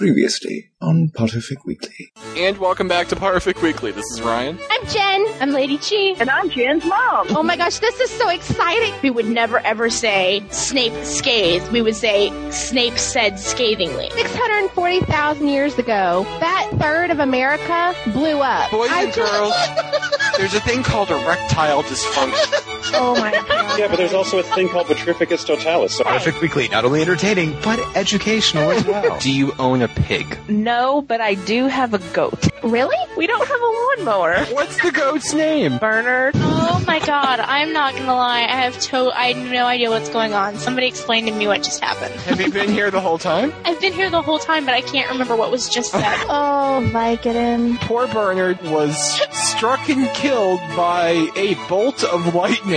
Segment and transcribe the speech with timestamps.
[0.00, 2.10] Previously on Potterfic Weekly.
[2.34, 3.92] And welcome back to Potterfic Weekly.
[3.92, 4.58] This is Ryan.
[4.70, 5.26] I'm Jen.
[5.42, 6.18] I'm Lady Chi.
[6.18, 7.26] And I'm Jen's mom.
[7.36, 8.94] Oh my gosh, this is so exciting.
[9.02, 11.70] We would never ever say Snape scathed.
[11.70, 14.08] We would say Snape said scathingly.
[14.12, 18.70] 640,000 years ago, that third of America blew up.
[18.70, 19.52] Boys I and girls,
[20.38, 22.69] there's a thing called erectile dysfunction.
[22.94, 23.78] Oh my god.
[23.78, 25.96] Yeah, but there's also a thing called Petrificus totalis.
[25.96, 29.18] So Potterfic Weekly, not only entertaining, but educational as well.
[29.20, 30.38] Do you own a pig?
[30.48, 32.48] No, but I do have a goat.
[32.62, 32.96] Really?
[33.16, 33.66] We don't have a
[34.04, 34.44] lawnmower.
[34.54, 35.78] What's the goat's name?
[35.78, 36.34] Bernard.
[36.36, 38.40] Oh my god, I'm not gonna lie.
[38.42, 40.56] I have to- I have no idea what's going on.
[40.58, 42.14] Somebody explain to me what just happened.
[42.22, 43.52] Have you been here the whole time?
[43.64, 46.16] I've been here the whole time, but I can't remember what was just said.
[46.28, 47.78] Oh, my Vicodin.
[47.80, 48.96] Poor Bernard was
[49.32, 52.69] struck and killed by a bolt of lightning.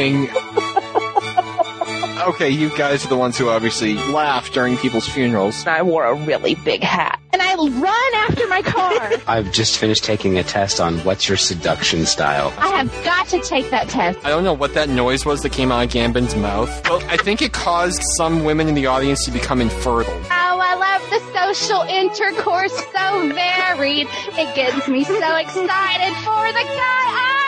[2.23, 5.67] Okay, you guys are the ones who obviously laugh during people's funerals.
[5.67, 7.19] I wore a really big hat.
[7.31, 9.11] And I run after my car.
[9.27, 12.51] I've just finished taking a test on what's your seduction style.
[12.57, 14.17] I have got to take that test.
[14.23, 17.17] I don't know what that noise was that came out of Gambin's mouth, but I
[17.17, 20.13] think it caused some women in the audience to become infertile.
[20.15, 24.07] Oh, I love the social intercourse so varied.
[24.39, 27.42] It gets me so excited for the guy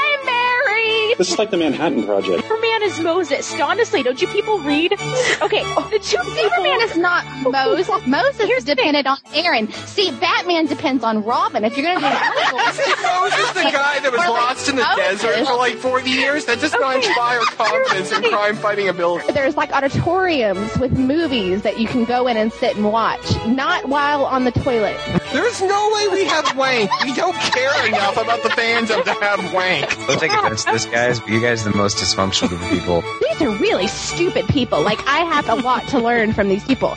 [0.77, 2.41] I this is like the Manhattan Project.
[2.43, 3.59] Superman is Moses.
[3.59, 4.93] Honestly, don't you people read?
[5.41, 6.33] Okay, the two people.
[6.35, 7.89] Superman is not Moses.
[8.07, 9.71] Moses is dependent on Aaron.
[9.71, 11.63] See, Batman depends on Robin.
[11.63, 12.15] If you're going to do
[12.57, 15.21] Moses, the guy that was Or like lost in the Moses.
[15.21, 17.07] desert for like 40 years, that does not Okay.
[17.07, 19.31] inspire confidence and crime fighting ability.
[19.33, 23.87] there's like auditoriums with movies that you can go in and sit and watch, not
[23.87, 24.97] while on the toilet.
[25.33, 26.89] There's no way we have wank.
[27.03, 30.07] We don't care enough about the fandom to have wank.
[30.07, 33.01] Don't take offense to this, guys, you guys the most dysfunctional group of people.
[33.21, 34.81] These are really stupid people.
[34.81, 36.95] Like I have a lot to learn from these people.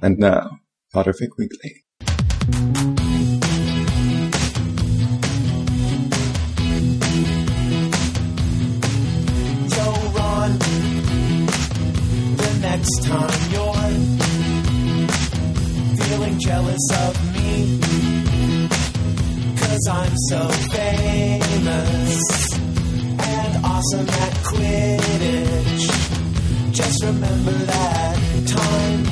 [0.00, 0.58] And now,
[0.94, 1.84] Potterfic Weekly.
[9.68, 10.58] Don't run
[12.36, 13.72] the next time you're
[16.04, 17.78] feeling jealous of me.
[19.56, 22.41] Cause I'm so famous and
[23.82, 25.86] awesome at Quidditch.
[26.72, 28.16] Just remember that
[28.46, 29.02] time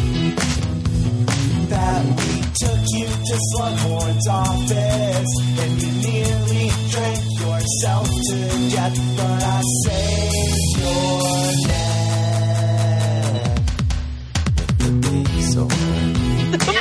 [1.68, 8.36] that we took you to Slughorn's office and you nearly drank yourself to
[8.70, 11.22] death, but I saved your
[11.68, 11.98] neck
[14.56, 15.74] with the big sword.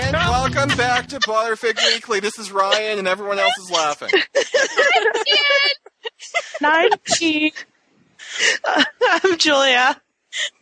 [0.05, 2.19] And welcome back to Potterfic Weekly.
[2.19, 4.11] This is Ryan, and everyone else is laughing.
[6.61, 7.53] Ninety.
[9.23, 10.01] I'm Julia.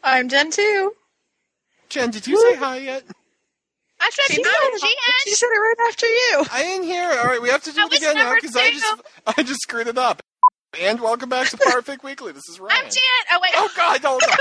[0.04, 0.94] I'm Jen too.
[1.90, 3.04] Jen, did you say hi yet?
[4.00, 4.44] I said She I'm
[4.80, 4.90] said- Jen.
[5.24, 6.46] She said it right after you.
[6.52, 7.18] I didn't hear it.
[7.20, 9.02] All right, we have to do That it again now because I just
[9.38, 10.22] I just screwed it up.
[10.80, 12.32] And welcome back to Potterfic Weekly.
[12.34, 12.78] This is Ryan.
[12.78, 13.02] I'm Jen.
[13.32, 14.30] Oh wait, Oh God, hold on.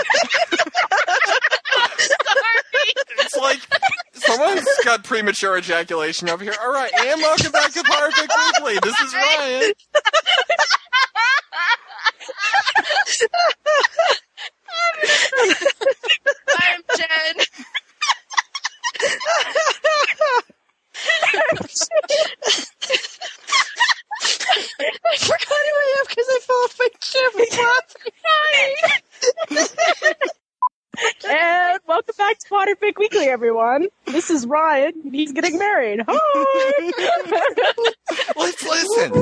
[1.99, 2.93] sorry.
[3.19, 3.61] It's like
[4.13, 6.55] someone's got premature ejaculation over here.
[6.63, 8.29] All right, and welcome back to Potterfic
[8.59, 8.79] Weekly.
[8.83, 9.73] This is Ryan.
[16.59, 17.45] I'm Jen.
[24.27, 27.31] I forgot who I am because I fell off my chair.
[31.29, 33.87] And welcome back to Potterfic Weekly, everyone.
[34.07, 34.93] This is Ryan.
[35.13, 36.01] He's getting married.
[36.09, 36.93] Hi.
[38.37, 39.13] Let's listen.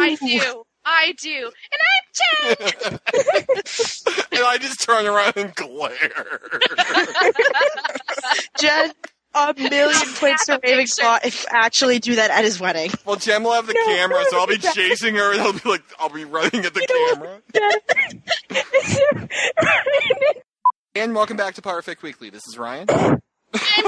[0.00, 0.64] I do.
[0.84, 1.50] I do.
[1.72, 3.00] And I'm Jen.
[4.32, 6.40] and I just turn around and glare.
[8.60, 8.92] Jen,
[9.36, 11.02] a million points to Snap picture.
[11.02, 12.90] Ravenclaw if you actually do that at his wedding.
[13.04, 15.52] Well, Jem will have the No, camera, so I'll be no, chasing her, and I'll
[15.52, 16.80] be like, I'll be running at the
[17.14, 17.42] camera.
[20.94, 22.30] And welcome back to Potterfic Weekly.
[22.30, 22.86] This is Ryan.
[22.88, 23.18] You
[23.58, 23.84] said.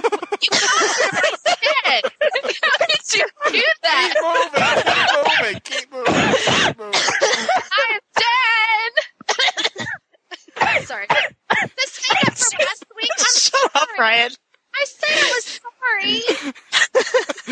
[1.64, 2.00] How
[2.86, 4.14] did you do that?
[5.64, 5.90] Keep moving.
[5.90, 5.90] Keep moving.
[5.90, 6.34] Keep moving.
[6.34, 7.00] Keep moving.
[10.60, 10.84] I'm Jen.
[10.84, 11.06] sorry.
[11.08, 13.08] The stand up from last week.
[13.18, 13.88] I'm Shut up.
[13.98, 14.32] Ryan.
[14.80, 16.22] I said I was sorry.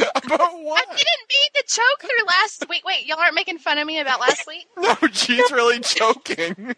[0.24, 0.86] About what?
[0.88, 2.84] I didn't mean to choke through last week.
[2.84, 4.66] Wait, y'all aren't making fun of me about last week?
[4.76, 6.74] No, she's really choking.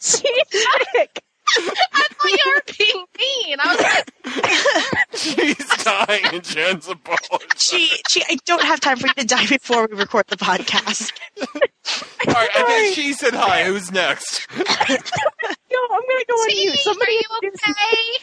[0.00, 1.22] She's sick.
[1.54, 1.58] I
[2.10, 3.58] thought you were being mean.
[3.60, 4.10] I was like,
[5.14, 7.48] She's dying, and Jen's apologizing.
[7.58, 11.12] She, she, I don't have time for you to die before we record the podcast.
[11.40, 11.46] All
[12.32, 13.64] right, I think she said hi.
[13.64, 14.46] Who's next?
[15.72, 16.78] No, I'm gonna go on T, mute.
[16.80, 18.18] Somebody are you okay?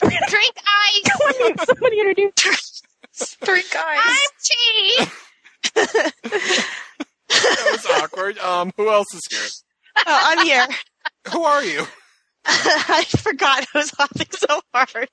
[0.28, 1.64] Drink ice.
[1.66, 2.82] Somebody introduce.
[3.42, 4.00] Drink ice.
[4.02, 5.06] I'm tea.
[7.28, 8.38] That was awkward.
[8.38, 9.48] Um, who else is here?
[10.06, 10.66] Oh, I'm here.
[11.32, 11.84] Who are you?
[12.46, 15.08] I forgot I was laughing so hard.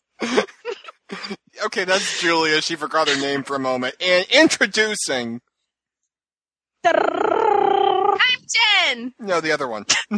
[1.66, 2.62] Okay, that's Julia.
[2.62, 3.96] She forgot her name for a moment.
[4.02, 5.42] And introducing.
[8.92, 9.14] Jen.
[9.20, 9.86] No, the other one.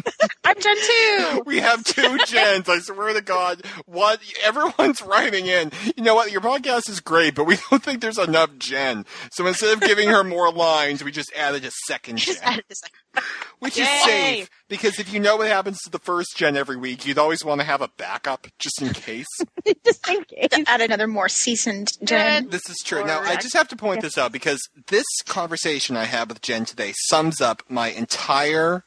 [0.44, 1.44] I'm Jen too.
[1.46, 2.68] We have two Jens.
[2.70, 3.62] I swear to God.
[3.86, 4.20] What?
[4.44, 5.72] Everyone's writing in.
[5.96, 6.32] You know what?
[6.32, 9.06] Your podcast is great, but we don't think there's enough Jen.
[9.32, 12.34] So instead of giving her more lines, we just added a second Jen.
[12.36, 12.82] Just added this.
[13.60, 14.50] Which is safe.
[14.74, 17.62] Because if you know what happens to the first Jen every week, you'd always want
[17.62, 19.28] to have a backup just in case.
[19.86, 20.48] Just in case.
[20.50, 22.50] To add another more seasoned Jen.
[22.50, 23.06] This is true.
[23.06, 26.66] Now, I just have to point this out because this conversation I had with Jen
[26.66, 28.84] today sums up my entire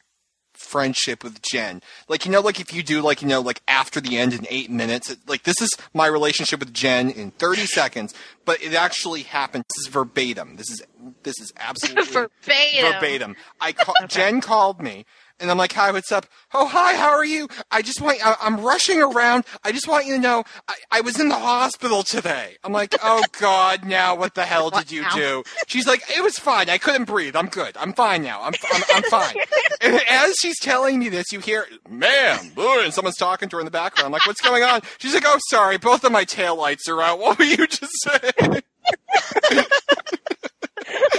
[0.54, 1.82] friendship with Jen.
[2.08, 4.44] Like, you know, like if you do, like, you know, like after the end in
[4.50, 8.12] eight minutes, it- like this is my relationship with Jen in 30 seconds,
[8.44, 9.64] but it actually happened.
[9.76, 10.56] This is verbatim.
[10.56, 10.82] This is,
[11.22, 12.92] this is absolutely Verbatim.
[12.92, 13.36] verbatim.
[13.60, 15.04] I call, Jen called me,
[15.40, 16.26] and I'm like, "Hi, what's up?
[16.54, 17.48] Oh, hi, how are you?
[17.70, 19.44] I just want I, I'm rushing around.
[19.64, 22.94] I just want you to know I, I was in the hospital today." I'm like,
[23.02, 26.70] "Oh God, now what the hell did you do?" She's like, "It was fine.
[26.70, 27.36] I couldn't breathe.
[27.36, 27.76] I'm good.
[27.76, 28.42] I'm fine now.
[28.42, 29.36] I'm I'm, I'm fine."
[29.80, 33.66] and as she's telling me this, you hear, "Ma'am," and someone's talking to her in
[33.66, 34.06] the background.
[34.06, 37.18] I'm like, "What's going on?" She's like, "Oh, sorry, both of my taillights are out.
[37.26, 38.62] What were you just saying?"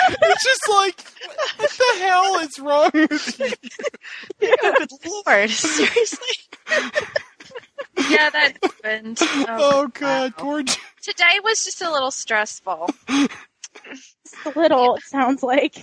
[0.10, 1.02] It's just like,
[1.58, 4.50] what the hell is wrong with you?
[4.64, 5.50] Oh, good lord.
[5.50, 6.28] Seriously?
[8.10, 9.20] Yeah, that happened.
[9.50, 10.64] Oh, oh, God, poor.
[11.02, 12.90] Today was just a little stressful.
[13.86, 14.16] Just
[14.46, 15.76] A little, it sounds like.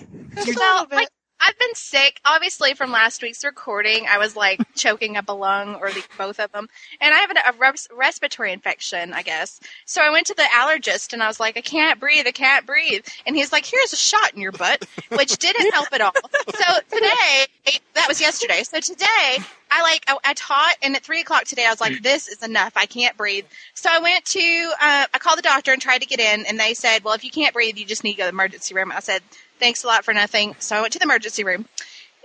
[0.57, 1.09] well, like,
[1.47, 4.07] I've been sick, obviously, from last week's recording.
[4.09, 6.69] I was like choking up a lung or the, both of them.
[7.03, 9.61] And I have a, a res- respiratory infection, I guess.
[9.85, 12.65] So I went to the allergist and I was like, I can't breathe, I can't
[12.65, 13.05] breathe.
[13.27, 16.13] And he's like, here's a shot in your butt, which didn't help at all.
[16.47, 18.63] So today, that was yesterday.
[18.63, 19.39] So today,
[19.71, 22.43] I like, I, I taught and at three o'clock today, I was like, this is
[22.43, 22.73] enough.
[22.77, 23.45] I can't breathe.
[23.75, 26.59] So I went to, uh, I called the doctor and tried to get in and
[26.59, 28.75] they said, well, if you can't breathe, you just need to go to the emergency
[28.75, 28.93] room.
[28.93, 29.21] I said,
[29.65, 30.55] thanks a lot for nothing.
[30.59, 31.65] So I went to the emergency room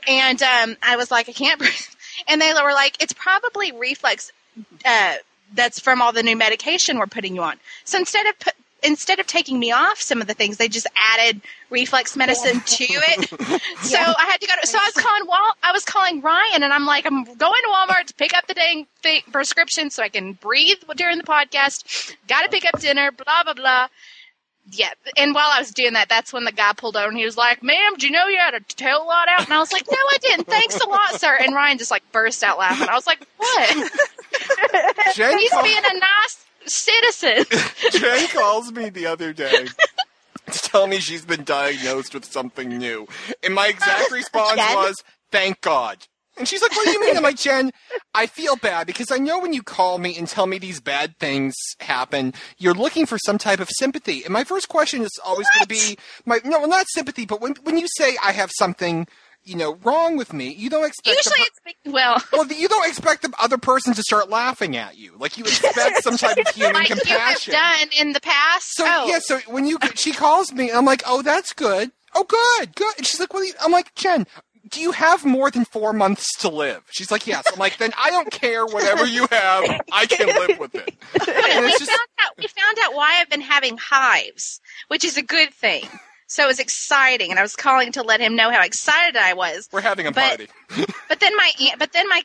[0.06, 1.72] and um, I was like, I can't breathe.
[2.28, 4.34] And they were like, it's probably reflux
[4.84, 5.14] uh,
[5.56, 7.56] that's from all the new medication we're putting you on.
[7.86, 10.86] So instead of put, instead of taking me off some of the things, they just
[10.98, 11.40] added
[11.70, 13.30] reflux medicine to it.
[13.84, 14.68] So I had to go to.
[14.68, 15.54] So I was calling Wal.
[15.64, 18.54] I was calling Ryan, and I'm like, I'm going to Walmart to pick up the
[18.54, 22.16] dang thing, prescription so I can breathe during the podcast.
[22.28, 23.12] Got to pick up dinner.
[23.14, 23.88] Blah blah blah.
[24.72, 27.26] Yeah, and while I was doing that, that's when the guy pulled over and he
[27.26, 29.72] was like, "Ma'am, do you know you had a tail lot out?" And I was
[29.72, 30.48] like, "No, I didn't.
[30.48, 32.88] Thanks a lot, sir." And Ryan just like burst out laughing.
[32.88, 33.70] I was like, "What?"
[35.16, 37.46] He's call- being a nice citizen.
[37.92, 39.68] Jen calls me the other day
[40.52, 43.08] to tell me she's been diagnosed with something new.
[43.44, 46.06] And my exact response was, thank God.
[46.40, 47.18] And she's like, what do you mean?
[47.18, 47.72] I'm like, Jen,
[48.16, 51.18] I feel bad because I know when you call me and tell me these bad
[51.20, 54.24] things happen, you're looking for some type of sympathy.
[54.24, 57.42] And my first question is always going to be, my no, well, not sympathy, but
[57.42, 59.06] when, when you say I have something,
[59.44, 62.88] you know, wrong with me, you don't expect Usually, per- it's well, well, you don't
[62.88, 65.16] expect the other person to start laughing at you.
[65.18, 68.76] Like you expect some type of human like you have done in the past.
[68.76, 69.08] So oh.
[69.08, 71.92] yeah, so when you she calls me, I'm like, oh, that's good.
[72.16, 72.94] Oh, good, good.
[72.98, 73.54] And she's like, you?
[73.62, 74.26] I'm like, Jen,
[74.70, 76.84] do you have more than four months to live?
[76.92, 77.44] She's like, yes.
[77.52, 79.82] I'm like, then I don't care whatever you have.
[79.92, 80.96] I can live with it.
[81.28, 85.18] And we just found out we found out why I've been having hives, which is
[85.18, 85.84] a good thing.
[86.28, 89.34] So it was exciting, and I was calling to let him know how excited I
[89.34, 89.68] was.
[89.72, 90.48] we're having a But- party.
[91.08, 92.22] But then my aunt, but then my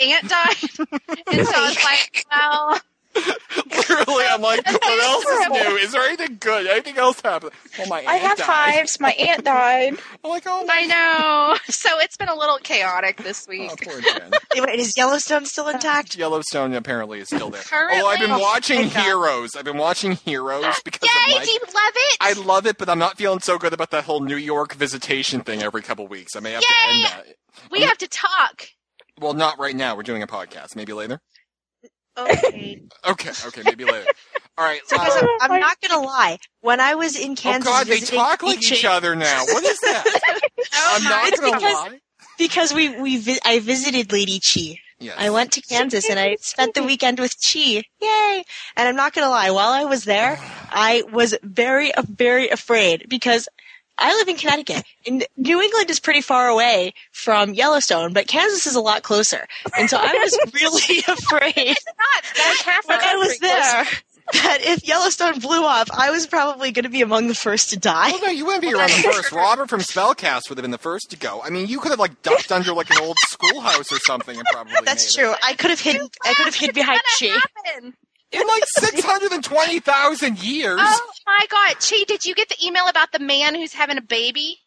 [0.00, 0.56] aunt died,
[1.32, 2.80] and so I was like, well,
[3.70, 5.76] Literally, I'm like, what else is new?
[5.76, 6.66] Is there anything good?
[6.66, 7.50] Anything else happen?
[7.78, 8.46] Oh, my aunt I have died.
[8.46, 9.00] hives.
[9.00, 9.94] My aunt died.
[10.24, 10.74] I'm like, oh my.
[10.74, 11.56] I know.
[11.68, 13.70] So it's been a little chaotic this oh, week.
[13.72, 14.30] Oh, poor Jen.
[14.56, 16.16] Wait, is Yellowstone still uh, intact?
[16.16, 17.62] Yellowstone apparently is still there.
[17.62, 19.02] Currently- Although I've been Oh, watching God.
[19.04, 19.56] Heroes.
[19.56, 21.34] I've been watching Heroes because of Yay!
[21.36, 21.44] Mike.
[21.44, 22.16] Do you love it?
[22.20, 25.40] I love it, but I'm not feeling so good about that whole New York visitation
[25.42, 26.34] thing every couple weeks.
[26.36, 27.26] I may have to end that.
[27.70, 28.68] we have to talk.
[29.18, 29.96] Well, not right now.
[29.96, 30.76] We're doing a podcast.
[30.76, 31.20] Maybe later.
[32.18, 32.82] Okay.
[33.08, 34.06] Okay, okay, maybe later.
[34.58, 34.80] All right.
[34.86, 36.38] So, guys, uh, I'm, I'm not gonna lie.
[36.60, 39.44] When I was in Kansas, oh Kansas, God, they talk like each- each other now.
[39.44, 40.04] What is that?
[40.74, 42.00] I'm not gonna because- lie.
[42.38, 44.78] because we we vi- I visited Lady Chi.
[44.98, 45.14] Yes.
[45.18, 47.82] I went to Kansas and I spent the weekend with Chi.
[48.00, 48.44] Yay!
[48.76, 50.38] And I'm not gonna lie, while I was there,
[50.70, 53.46] I was very, very afraid because
[53.98, 54.84] I live in Connecticut.
[55.06, 59.46] And New England is pretty far away from Yellowstone, but Kansas is a lot closer.
[59.78, 63.72] And so I was really afraid Not that's half when I was country close.
[63.72, 63.86] there
[64.32, 67.78] that if Yellowstone blew up, I was probably going to be among the first to
[67.78, 68.10] die.
[68.10, 69.32] Well, no, you wouldn't be around the first.
[69.32, 71.40] Robert from Spellcast would have been the first to go.
[71.42, 74.46] I mean, you could have like ducked under like an old schoolhouse or something and
[74.52, 74.74] probably.
[74.84, 75.34] That's made true.
[75.44, 76.08] I could have hidden.
[76.24, 77.96] I could have hid behind It's
[78.36, 78.42] Chi.
[78.42, 78.50] gonna happen.
[78.50, 78.52] It.
[78.52, 80.78] In like six hundred and twenty thousand years.
[80.82, 84.02] Oh my god, Chi, did you get the email about the man who's having a
[84.02, 84.58] baby?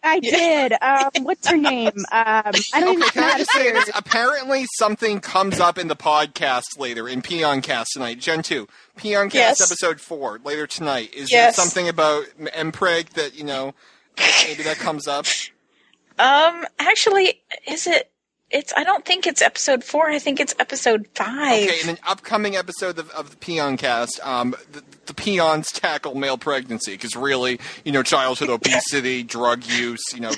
[0.00, 0.74] I did.
[0.80, 1.88] Um, what's her name?
[1.88, 3.90] Um, I don't even Okay, can know I just say say this?
[3.96, 8.20] Apparently, something comes up in the podcast later in Peoncast tonight.
[8.20, 9.60] Gen two, Peoncast Yes.
[9.60, 11.12] episode four later tonight.
[11.14, 11.56] Is Yes.
[11.56, 13.74] there something about Mpreg that you know?
[14.46, 15.26] Maybe that comes up.
[16.18, 18.10] Um, actually, is it?
[18.50, 18.72] It's.
[18.76, 20.08] I don't think it's episode four.
[20.08, 21.68] I think it's episode five.
[21.68, 26.38] Okay, in an upcoming episode of, of the Peoncast, um, the, the peons tackle male
[26.38, 30.30] pregnancy because really, you know, childhood obesity, drug use, you know,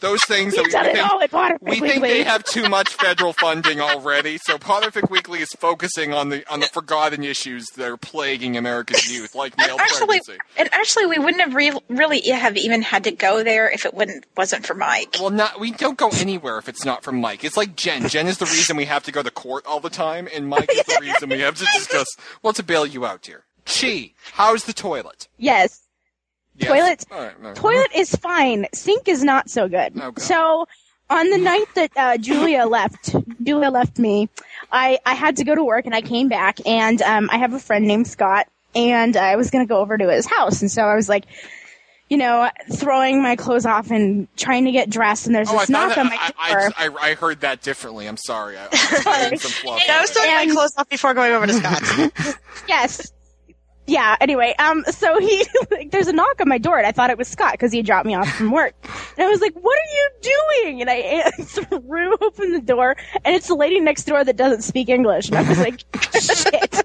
[0.00, 2.90] those things that we, we think, all at Potterfic we think they have too much
[2.94, 4.38] federal funding already.
[4.38, 9.10] So Potterfic Weekly is focusing on the on the forgotten issues that are plaguing America's
[9.10, 10.38] youth, like male actually, pregnancy.
[10.58, 13.94] and actually, we wouldn't have re- really have even had to go there if it
[13.94, 15.16] wouldn't wasn't for Mike.
[15.18, 17.44] Well, not we don't go anywhere if it's not from Mike.
[17.44, 18.08] It's like Jen.
[18.08, 20.70] Jen is the reason we have to go to court all the time, and Mike
[20.70, 22.06] is the reason we have to discuss.
[22.42, 23.44] Well, to bail you out here.
[23.66, 25.28] Chi, how's the toilet?
[25.38, 25.82] Yes.
[26.56, 26.70] Yes.
[26.70, 27.04] Toilet.
[27.10, 27.56] All right, all right.
[27.56, 28.66] Toilet is fine.
[28.72, 29.92] Sink is not so good.
[29.96, 30.20] Oh, God.
[30.20, 30.66] So
[31.10, 34.28] on the night that uh, Julia left, Julia left me.
[34.72, 37.52] I I had to go to work and I came back and um, I have
[37.52, 40.82] a friend named Scott and I was gonna go over to his house and so
[40.82, 41.24] I was like.
[42.08, 45.62] You know, throwing my clothes off and trying to get dressed, and there's Oh, this
[45.62, 46.70] thought knock that, on my door.
[46.76, 48.06] I, I, I heard that differently.
[48.06, 48.56] I'm sorry.
[48.56, 48.76] I, I
[49.30, 49.82] heard some fluff.
[49.90, 52.36] I was throwing my clothes off before going over to Scott's.
[52.68, 53.12] yes.
[53.86, 54.16] Yeah.
[54.20, 57.18] Anyway, um, so he like, there's a knock on my door, and I thought it
[57.18, 58.74] was Scott because he dropped me off from work,
[59.16, 60.10] and I was like, "What are you
[60.62, 64.62] doing?" And I threw open the door, and it's the lady next door that doesn't
[64.62, 65.80] speak English, and I was like,
[66.12, 66.82] "Shit,"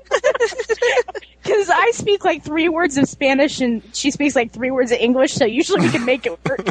[1.44, 5.00] because I speak like three words of Spanish, and she speaks like three words of
[5.00, 6.60] English, so usually we can make it work.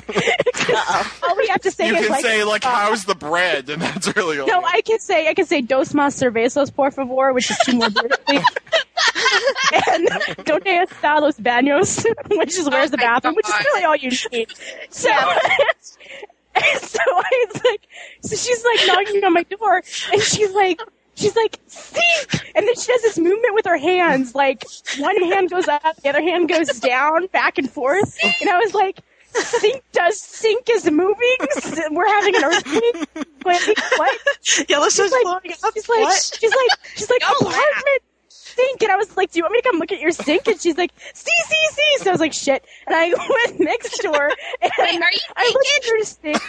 [1.28, 3.68] all we have to say You is can like, say like, uh, "How's the bread?"
[3.68, 4.46] and that's really all.
[4.46, 7.76] no, I can say I can say dos más cervezas, por favor, which is two
[7.76, 8.44] more beers, please.
[9.90, 10.08] and
[10.44, 12.04] donde está los baños,
[12.36, 14.48] which is where's the my bathroom, which is really all you need.
[14.90, 17.88] So, and so I was like,
[18.22, 20.80] so she's like knocking on my door, and she's like.
[21.20, 22.52] She's like, sink!
[22.54, 24.64] And then she does this movement with her hands, like
[24.98, 28.16] one hand goes up, the other hand goes down, back and forth.
[28.40, 29.00] And I was like,
[29.32, 31.36] sink does sink is moving?
[31.90, 33.26] We're having an earthquake?
[33.44, 34.18] Wait, what?
[34.68, 35.72] Yellowstone's She's like, blowing up.
[35.74, 36.36] she's like, what?
[36.40, 38.02] she's like, she's like, apartment
[38.54, 38.82] sink.
[38.82, 40.46] And I was like, do you want me to come look at your sink?
[40.48, 41.98] And she's like, see, see, see.
[42.04, 42.64] So I was like, shit.
[42.86, 43.08] And I
[43.46, 44.28] went next door
[44.60, 46.42] and Wait, are you I looked at her sink.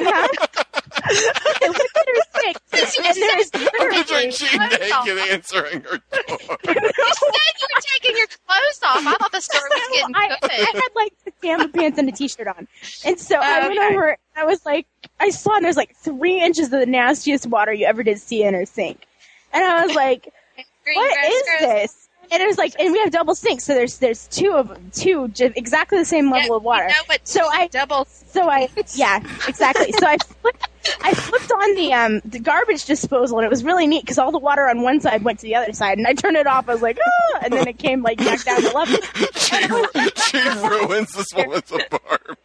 [0.00, 0.28] Huh?
[1.10, 2.56] I looked at her sink
[3.06, 6.58] and there's I'm picturing literally, she naked answering her door.
[6.68, 6.74] You
[7.14, 9.06] said you were taking your clothes off.
[9.06, 12.48] I thought the story was getting I, I had like pajama pants and a t-shirt
[12.48, 12.68] on,
[13.04, 13.94] and so I went Okay.
[13.94, 14.16] over.
[14.36, 14.86] I was like,
[15.20, 18.42] I saw, and there's like three inches of the nastiest water you ever did see
[18.44, 19.06] in her sink,
[19.52, 20.32] and I was like,
[20.88, 22.04] Green what grass is grows- this?
[22.30, 24.90] And it was like, and we have double sinks, so there's there's two of them,
[24.94, 26.84] two exactly the same level Yeah, of water.
[26.88, 27.16] You know?
[27.24, 28.04] So I double.
[28.04, 29.92] so I yeah exactly.
[29.92, 30.68] So I flipped,
[31.02, 34.30] I flipped on the um the garbage disposal, and it was really neat because all
[34.30, 36.68] the water on one side went to the other side, and I turned it off.
[36.68, 38.98] I was like, ah, and then it came like back down to level.
[39.38, 39.56] She,
[40.30, 42.38] she ruins this woman's apartment.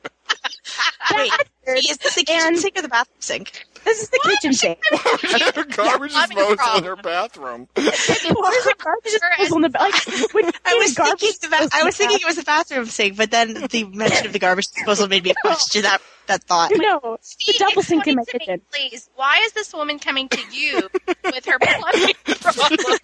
[1.13, 1.31] Wait,
[1.67, 3.65] is this the kitchen And- sink or the bathroom sink?
[3.83, 4.79] This is the kitchen sink.
[5.55, 7.67] Her garbage I'm in disposal in her bathroom.
[7.75, 10.33] There's a garbage disposal in the like.
[10.33, 13.17] When I was garbage thinking the ba- I was thinking it was the bathroom sink,
[13.17, 16.71] but then the mention of the garbage disposal made me question that that thought.
[16.75, 18.61] No, the Steve, double sink in explain my to me, kitchen.
[18.71, 20.89] Please, why is this woman coming to you
[21.25, 22.97] with her plumbing problem?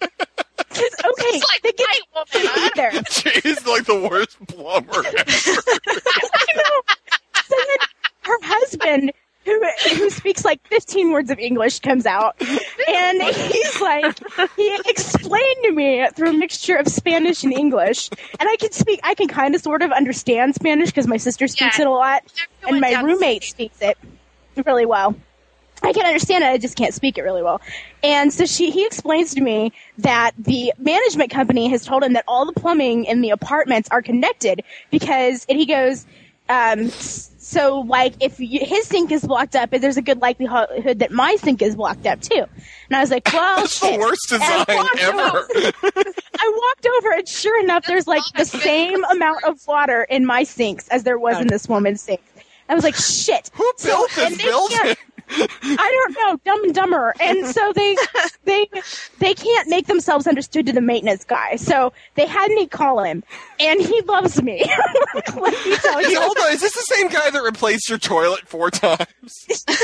[0.72, 1.36] It's okay.
[1.36, 2.48] It's like they get white woman.
[2.50, 2.70] huh?
[2.76, 2.92] there.
[3.10, 5.14] She's like the worst plumber ever.
[5.18, 6.82] I know.
[7.44, 7.76] So then
[8.22, 9.12] her husband,
[9.44, 9.60] who
[9.94, 14.18] who speaks like 15 words of English, comes out, and he's like,
[14.56, 19.00] he explained to me through a mixture of Spanish and English, and I can speak,
[19.02, 21.84] I can kind of sort of understand Spanish because my sister speaks Yeah.
[21.84, 22.22] it a lot,
[22.66, 23.96] and my roommate speaks it
[24.66, 25.14] really well.
[25.82, 27.62] I can understand it, I just can't speak it really well.
[28.02, 32.24] And so she, he explains to me that the management company has told him that
[32.28, 36.04] all the plumbing in the apartments are connected because, and he goes,
[36.50, 36.90] um,
[37.50, 41.34] so like if you, his sink is blocked up, there's a good likelihood that my
[41.36, 42.44] sink is blocked up too.
[42.88, 45.20] And I was like, well, That's the worst And I design ever.
[45.20, 50.24] over- I walked over and sure enough, there's like the same amount of water in
[50.24, 52.20] my sinks as there was in this woman's sink.
[52.68, 53.50] I was like, shit.
[53.54, 54.94] Who built and this building?
[55.30, 55.76] Can't- I
[56.14, 57.96] don't know, Dumb and Dumber, and so they
[58.44, 58.66] they
[59.18, 61.56] they can't make themselves understood to the maintenance guy.
[61.56, 63.22] So they had me call him,
[63.58, 64.64] and he loves me.
[65.36, 66.20] Let me tell Is, you.
[66.20, 69.06] hold on, is this the same guy that replaced your toilet four times?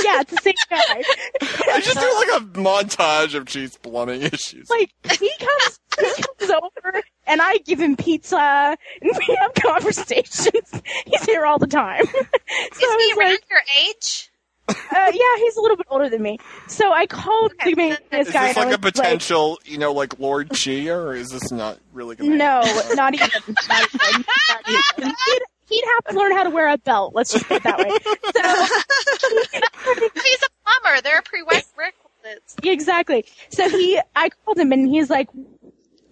[0.04, 1.02] yeah, it's the same guy.
[1.72, 4.68] I just do like a montage of Chief's plumbing issues.
[4.70, 10.82] like he comes he comes over and I give him pizza and we have conversations.
[11.06, 12.04] He's here all the time.
[12.06, 14.30] so Is he around like, your age?
[14.68, 16.38] Uh, yeah, he's a little bit older than me.
[16.68, 18.48] So I called the maintenance Is guy.
[18.48, 21.78] this and like a was potential, you know, like Lord Chia, or is this not
[21.92, 22.60] really going to no,
[22.94, 23.28] not even.
[23.68, 24.24] Not even.
[24.48, 25.08] Not even.
[25.26, 27.14] He'd, he'd have to learn how to wear a belt.
[27.14, 27.88] Let's just put it that way.
[27.88, 27.90] So
[30.22, 31.00] He's a plumber.
[31.02, 32.56] There are prerequisites.
[32.62, 33.24] exactly.
[33.50, 35.28] So he, I called him and he's like,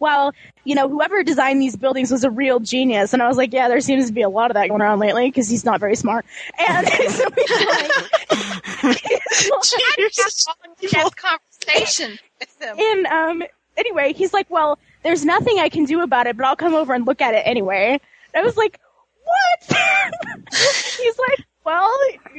[0.04, 0.34] well,
[0.64, 3.14] you know, whoever designed these buildings was a real genius.
[3.14, 4.98] And I was like, yeah, there seems to be a lot of that going around
[4.98, 6.26] lately because he's not very smart.
[6.58, 7.20] And so he's
[7.66, 7.90] like,
[10.92, 11.16] Have
[11.66, 12.78] conversation with him.
[12.78, 13.42] and um,
[13.78, 16.92] anyway, he's like, well, there's nothing I can do about it, but I'll come over
[16.92, 17.98] and look at it anyway.
[18.34, 18.78] And I was like,
[19.24, 19.78] what?
[20.98, 21.90] he's like, well,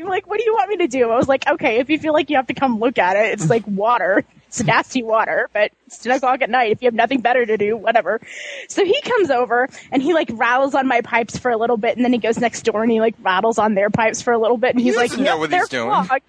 [0.06, 1.10] like, what do you want me to do?
[1.10, 3.34] I was like, okay, if you feel like you have to come look at it,
[3.34, 4.24] it's like water.
[4.56, 6.72] It's nasty water, but it's 10 o'clock at night.
[6.72, 8.22] If you have nothing better to do, whatever.
[8.70, 11.98] So he comes over and he like rattles on my pipes for a little bit
[11.98, 14.38] and then he goes next door and he like rattles on their pipes for a
[14.38, 16.24] little bit and he's like, doesn't know yep, what they're he's doing." clogged.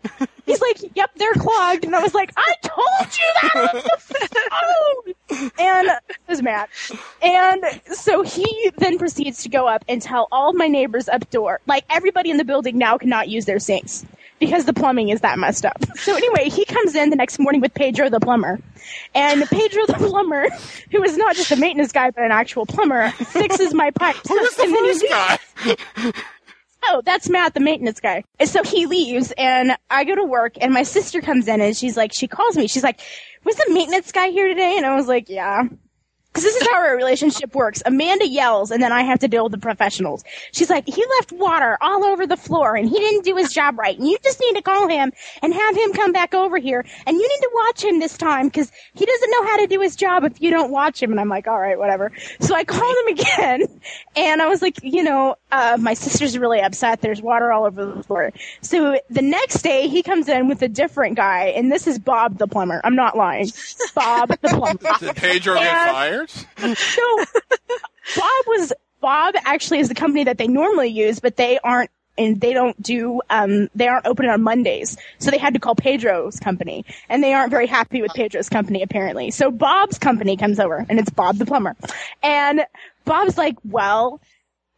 [0.45, 1.85] He's like, yep, they're clogged.
[1.85, 5.53] And I was like, I told you that on the phone.
[5.59, 6.69] And I was mad.
[7.23, 11.31] And so he then proceeds to go up and tell all of my neighbors up
[11.31, 14.05] door, like everybody in the building now cannot use their sinks
[14.39, 15.85] because the plumbing is that messed up.
[15.97, 18.59] So anyway, he comes in the next morning with Pedro the plumber.
[19.15, 20.49] And Pedro the plumber,
[20.91, 24.29] who is not just a maintenance guy but an actual plumber, fixes my pipes.
[24.29, 26.13] Who is the And first guy?
[26.85, 28.25] oh, that's Matt, the maintenance guy.
[28.39, 31.77] And so he leaves, and I go to work, and my sister comes in, and
[31.77, 32.69] she's like, she calls me.
[32.69, 33.01] She's like,
[33.45, 34.77] was the maintenance guy here today?
[34.77, 35.65] And I was like, yeah.
[36.37, 37.83] Because this is how our relationship works.
[37.87, 40.23] Amanda yells, and then I have to deal with the professionals.
[40.53, 43.79] She's like, he left water all over the floor, and he didn't do his job
[43.79, 43.99] right.
[43.99, 46.85] And you just need to call him and have him come back over here.
[47.07, 49.81] And you need to watch him this time, because he doesn't know how to do
[49.81, 51.11] his job if you don't watch him.
[51.11, 52.13] And I'm like, all right, whatever.
[52.41, 53.81] So I called him again,
[54.17, 57.01] and I was like, you know, uh, my sister's really upset.
[57.01, 58.31] There's water all over the floor.
[58.61, 62.37] So the next day, he comes in with a different guy, and this is Bob
[62.37, 62.83] the plumber.
[62.85, 63.51] I'm not lying.
[63.95, 64.91] Bob the plumber.
[65.01, 67.25] Did Pedro get And- So
[68.17, 72.41] Bob was Bob actually is the company that they normally use, but they aren't and
[72.41, 74.97] they don't do um they aren't open on Mondays.
[75.19, 76.85] So they had to call Pedro's company.
[77.09, 79.31] And they aren't very happy with Pedro's company apparently.
[79.31, 81.77] So Bob's company comes over and it's Bob the plumber.
[82.23, 82.63] And
[83.05, 84.21] Bob's like, "Well,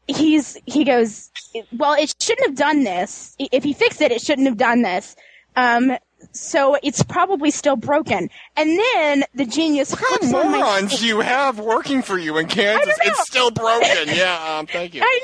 [0.06, 1.30] he's he goes,
[1.76, 3.36] "Well, it shouldn't have done this.
[3.38, 5.16] If he fixed it, it shouldn't have done this."
[5.56, 5.96] Um
[6.32, 8.30] so it's probably still broken.
[8.56, 12.46] And then the genius What on my morons do you have working for you in
[12.48, 12.96] Kansas?
[13.02, 14.08] It's still broken.
[14.18, 15.02] Yeah, um, thank you.
[15.04, 15.20] I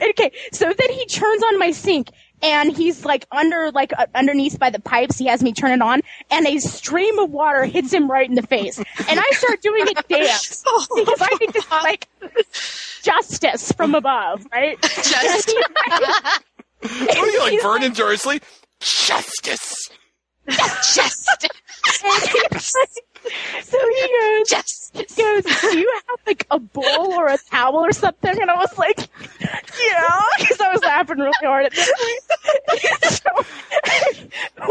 [0.00, 0.08] know.
[0.10, 2.10] Okay, so then he turns on my sink,
[2.42, 5.16] and he's like under, like uh, underneath by the pipes.
[5.18, 8.34] He has me turn it on, and a stream of water hits him right in
[8.34, 10.62] the face, and I start doing a dance
[10.94, 12.08] because I think it's like
[13.02, 14.80] justice from above, right?
[14.82, 15.54] Justice.
[16.80, 18.40] What are you like, Vernon Dursley?
[18.80, 19.90] Justice.
[20.48, 21.28] Just
[23.62, 27.84] so he goes, just he goes, do you have like a bowl or a towel
[27.84, 28.40] or something?
[28.40, 28.98] And I was like,
[29.40, 33.12] yeah, because I was laughing really hard at this point.
[33.12, 33.30] so,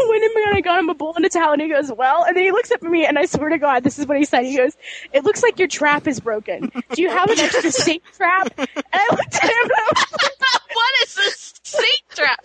[0.08, 1.52] when am I gonna got him a bowl and a towel?
[1.52, 3.58] And he goes, well, and then he looks up at me, and I swear to
[3.58, 4.44] God, this is what he said.
[4.44, 4.76] He goes,
[5.12, 6.72] it looks like your trap is broken.
[6.92, 8.52] Do you have an extra sink trap?
[8.56, 12.38] And I looked at him, and I was like, what is this sink trap?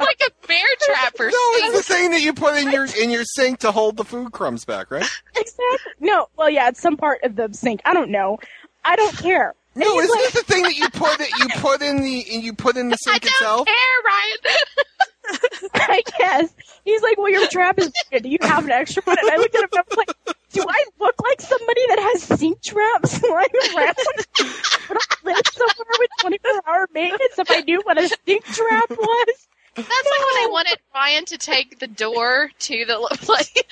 [0.00, 1.32] like a bear trap or something.
[1.32, 4.04] No, it's the thing that you put in your in your sink to hold the
[4.04, 5.08] food crumbs back, right?
[5.36, 5.92] exactly.
[6.00, 7.80] No, well, yeah, it's some part of the sink.
[7.84, 8.38] I don't know.
[8.84, 9.54] I don't care.
[9.74, 12.24] And No, isn't like- it the thing that you put it you put in the
[12.28, 13.66] you put in the I sink don't itself?
[13.66, 14.38] care, Ryan.
[15.74, 16.54] I guess.
[16.84, 18.22] He's like, well, your trap is broken.
[18.22, 19.16] Do you have an extra one?
[19.20, 21.98] And I looked at him and I was like, do I look like somebody that
[21.98, 23.96] has sink traps lying around?
[24.88, 28.90] Would I live somewhere with 24 hour maintenance if I knew what a sink trap
[28.90, 29.48] was?
[29.74, 33.66] That's like when I wanted Ryan to take the door to the like.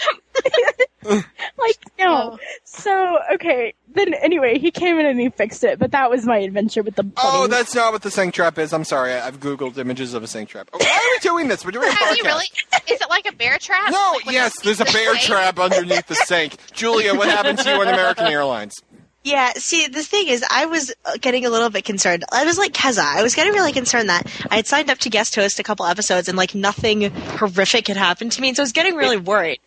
[1.57, 2.33] Like, no.
[2.35, 2.39] Oh.
[2.65, 3.75] So, okay.
[3.95, 6.97] Then, anyway, he came in and he fixed it, but that was my adventure with
[6.97, 7.09] the.
[7.17, 8.73] Oh, that's not what the sink trap is.
[8.73, 9.13] I'm sorry.
[9.15, 10.69] I- I've googled images of a sink trap.
[10.73, 11.65] Oh, why are we doing this?
[11.65, 12.27] We're doing a Have you podcast.
[12.27, 12.47] really?
[12.91, 13.91] Is it like a bear trap?
[13.93, 15.23] No, Like when yes, it there's a eats the bear snake?
[15.27, 16.57] trap underneath the sink.
[16.73, 18.75] Julia, what happened to you on American Airlines?
[19.23, 22.25] Yeah, see, the thing is, I was uh, getting a little bit concerned.
[22.31, 22.99] I was like Keza.
[23.03, 25.87] I was getting really concerned that I had signed up to guest host a couple
[25.87, 29.17] episodes and like nothing horrific had happened to me, and so I was getting really
[29.17, 29.61] worried.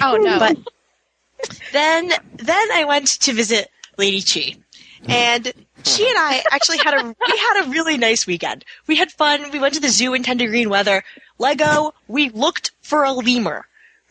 [0.00, 0.38] Oh no!
[0.38, 0.56] But
[1.72, 4.56] then, then I went to visit Lady Chi,
[5.06, 5.52] and
[5.84, 8.64] she and I actually had a we had a really nice weekend.
[8.86, 9.50] We had fun.
[9.50, 11.02] We went to the zoo in ten degree weather.
[11.38, 11.94] Lego.
[12.08, 13.66] We looked for a lemur.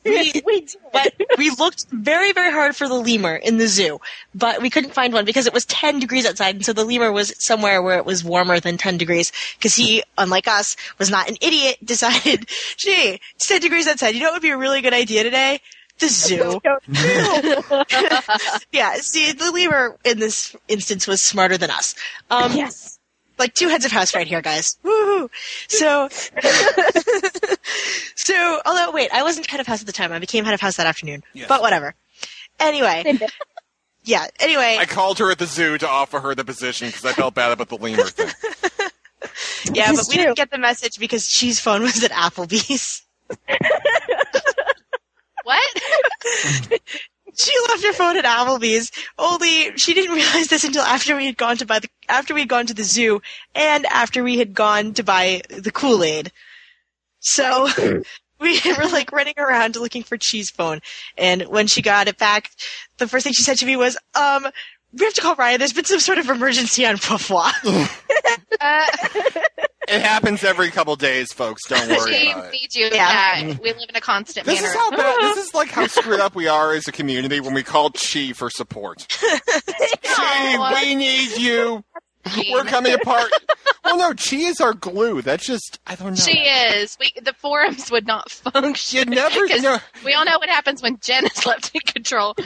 [0.07, 0.75] We, we did.
[0.93, 3.99] but we looked very, very hard for the lemur in the zoo,
[4.33, 7.11] but we couldn't find one because it was 10 degrees outside, and so the lemur
[7.11, 11.29] was somewhere where it was warmer than 10 degrees, because he, unlike us, was not
[11.29, 12.47] an idiot, decided,
[12.77, 15.59] gee, it's 10 degrees outside, you know what would be a really good idea today?
[15.99, 16.59] The zoo.
[18.71, 21.95] yeah, see, the lemur in this instance was smarter than us.
[22.29, 22.99] Um, yes.
[23.39, 24.77] like two heads of house right here, guys.
[24.83, 25.29] Woohoo!
[25.67, 26.07] So,
[28.15, 30.11] so although wait, I wasn't head of house at the time.
[30.11, 31.23] I became head of house that afternoon.
[31.33, 31.47] Yes.
[31.47, 31.95] But whatever.
[32.59, 33.19] Anyway,
[34.03, 34.27] yeah.
[34.39, 37.33] Anyway, I called her at the zoo to offer her the position because I felt
[37.33, 38.27] bad about the lemur thing.
[39.73, 40.23] yeah, It's but we true.
[40.25, 43.03] didn't get the message because Chi's phone was at Applebee's.
[45.47, 46.81] What?
[47.39, 48.91] She left her phone at Applebee's.
[49.19, 52.39] Only she didn't realize this until after we had gone to buy the after we
[52.39, 53.21] had gone to the zoo
[53.53, 56.31] and after we had gone to buy the Kool Aid.
[57.19, 57.67] So
[58.39, 60.79] we were like running around looking for Chi's phone,
[61.15, 62.49] and when she got it back,
[62.97, 64.47] the first thing she said to me was, "Um,
[64.91, 65.59] we have to call Ryan.
[65.59, 67.51] There's been some sort of emergency on Pufwa."
[68.59, 68.85] Uh,
[69.87, 71.61] It happens every couple days, folks.
[71.67, 72.51] Don't worry she about it.
[72.51, 72.85] needs you.
[72.91, 73.39] Yeah.
[73.39, 73.57] Yeah.
[73.61, 74.67] we live in a constant This manner.
[74.73, 75.21] is how bad.
[75.35, 78.33] This is like how screwed up we are as a community when we call Chi
[78.33, 79.07] for support.
[80.03, 81.83] Chi, we need you.
[82.29, 82.51] Gene.
[82.53, 83.31] We're coming apart.
[83.83, 85.21] Well, no, Chi is our glue.
[85.21, 86.15] That's just I don't know.
[86.15, 86.97] She is.
[86.99, 88.99] We the forums would not function.
[89.09, 89.79] You never 'Cause know.
[90.03, 92.43] We all know what happens when Jen is left in control by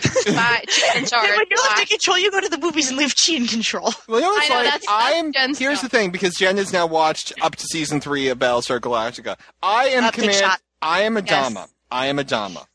[0.67, 1.29] Jen in charge.
[1.29, 3.91] when you're left in control, you go to the movies and leave Chi in control.
[4.07, 5.33] Well, you know, it's I know, like that's- that's I'm.
[5.33, 5.89] Jen's here's job.
[5.89, 9.37] the thing, because Jen has now watched up to season three of Battlestar Galactica.
[9.63, 10.57] I am Uh, command.
[10.81, 11.29] I am a Yes.
[11.29, 11.67] Dama.
[11.91, 12.65] I am Adama.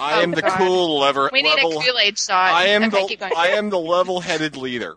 [0.00, 0.52] I Oh, am the God.
[0.58, 1.28] cool lever.
[1.32, 1.80] we need level.
[1.80, 2.52] a Kool Aid shot.
[2.52, 3.36] I am okay, the.
[3.36, 4.96] I am the level-headed leader.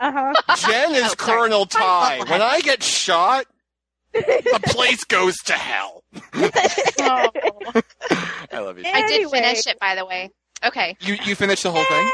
[0.00, 0.56] Uh huh.
[0.70, 1.14] Jen is Oh.
[1.16, 2.20] Colonel Tigh.
[2.28, 3.46] When I get shot,
[4.12, 6.02] the place goes to hell.
[7.00, 7.28] Oh.
[8.52, 8.84] I love you.
[8.86, 9.30] I did Anyway.
[9.40, 10.30] finish it, by the way.
[10.64, 12.10] Okay, You you finished the whole thing?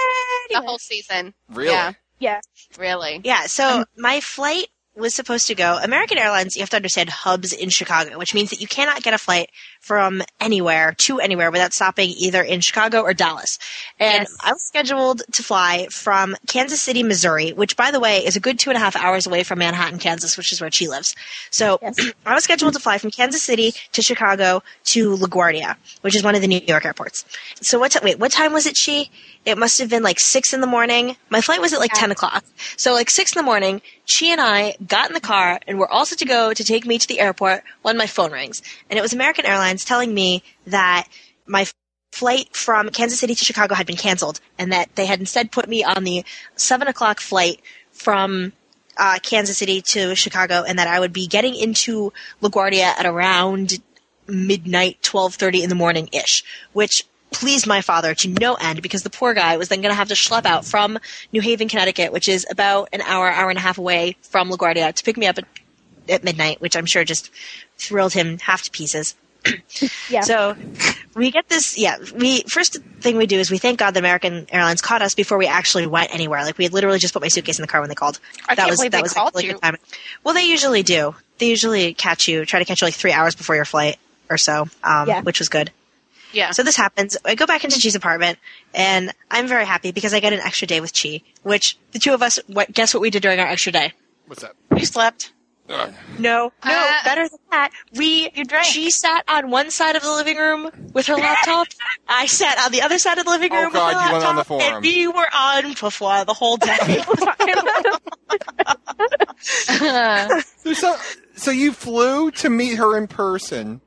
[0.51, 1.35] the whole season.
[1.51, 1.71] Really?
[1.73, 2.41] Yeah, Yeah.
[2.79, 3.21] really.
[3.25, 5.79] Yeah, so my flight was supposed to go.
[5.83, 9.13] American Airlines, you have to understand, hubs in Chicago, which means that you cannot get
[9.15, 13.59] a flight from anywhere to anywhere without stopping either in Chicago or Dallas.
[14.01, 14.37] And Yes.
[14.43, 18.41] I was scheduled to fly from Kansas City, Missouri, which, by the way, is a
[18.41, 21.15] good two and a half hours away from Manhattan, Kansas, which is where she lives.
[21.51, 21.97] So Yes.
[22.25, 26.35] I was scheduled to fly from Kansas City to Chicago to LaGuardia, which is one
[26.35, 27.25] of the New York airports.
[27.61, 27.93] So what?
[27.93, 28.77] T- wait, what time was it?
[28.77, 29.11] She?
[29.45, 31.17] It must have been like six in the morning.
[31.31, 32.01] My flight was at like Yeah.
[32.01, 32.45] ten o'clock.
[32.77, 35.91] So like six in the morning, she and I got in the car and were
[35.91, 38.99] all set to go to take me to the airport when my phone rings, and
[38.99, 41.07] it was American Airlines telling me that
[41.45, 41.67] my
[42.13, 45.69] flight from Kansas City to Chicago had been canceled, and that they had instead put
[45.69, 48.53] me on the seven o'clock flight from
[48.97, 53.79] uh, Kansas City to Chicago, and that I would be getting into LaGuardia at around
[54.29, 57.05] midnight, twelve thirty in the morning ish, which
[57.39, 60.09] pleased my father to no end because the poor guy was then going to have
[60.09, 60.99] to schlep out from
[61.33, 64.93] New Haven, Connecticut, which is about an hour, hour and a half away from LaGuardia,
[64.95, 65.45] to pick me up at,
[66.09, 67.31] at midnight, which I'm sure just
[67.79, 69.15] thrilled him half to pieces.
[70.09, 70.23] Yeah.
[70.23, 70.57] So
[71.15, 71.77] we get this.
[71.77, 75.15] Yeah, we first thing we do is we thank God that American Airlines caught us
[75.15, 76.43] before we actually went anywhere.
[76.45, 78.19] Like we had literally just put my suitcase in the car when they called.
[78.49, 79.59] I that can't was believe that they was called really you.
[80.25, 81.15] Well, they usually do.
[81.39, 83.99] They usually catch you, try to catch you like three hours before your flight
[84.31, 85.21] or so, um, Yeah.
[85.23, 85.71] which was good.
[86.37, 86.51] Yeah.
[86.51, 87.17] So this happens.
[87.25, 88.39] I go back into Chi's apartment,
[88.75, 91.23] and I'm very happy because I get an extra day with Chi.
[91.43, 93.95] Which the two of us, what, guess what we did during our extra day?
[94.27, 94.53] What's that?
[94.71, 95.33] We slept.
[95.69, 95.93] Ugh.
[96.19, 97.71] No, no, Uh, better than that.
[97.95, 98.65] We You drank.
[98.67, 101.67] She sat on one side of the living room with her laptop.
[102.09, 104.13] I sat on the other side of the living Oh, room God, with her you
[104.13, 104.75] went on the laptop, forum.
[104.77, 106.77] and we were on Pufwa the whole day.
[110.65, 110.97] So, so,
[111.37, 113.81] so you flew to meet her in person,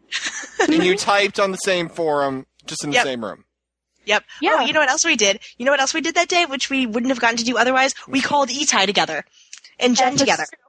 [0.60, 3.04] and you typed on the same forum, just in the Yep.
[3.04, 3.44] same room.
[4.06, 4.24] yep.
[4.42, 4.58] Yeah.
[4.60, 5.40] Oh, you know what else we did?
[5.58, 7.58] You know what else we did that day, which we wouldn't have gotten to do
[7.58, 7.94] otherwise?
[8.08, 9.26] We called Etai together.
[9.80, 10.46] And Jen together.
[10.50, 10.69] true.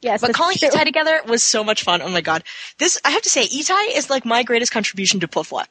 [0.00, 0.68] Yes, But calling true.
[0.68, 2.00] Etai together was so much fun.
[2.02, 2.42] Oh my god.
[2.78, 5.66] This, I have to say, Etai is like my greatest contribution to Pufwa.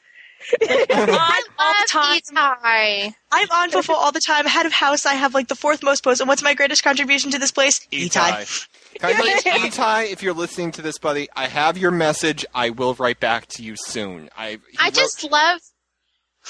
[0.62, 2.20] I'm on all the time.
[2.22, 3.14] Itai.
[3.32, 4.46] I'm on Fofo all the time.
[4.46, 5.06] Head of house.
[5.06, 6.22] I have like the fourth most posts.
[6.22, 7.86] And what's my greatest contribution to this place?
[7.92, 8.68] Etai.
[9.00, 12.46] Can I Etai, if you're listening to this, buddy, I have your message.
[12.56, 14.30] I will write back to you soon.
[14.38, 15.60] I I wrote- just love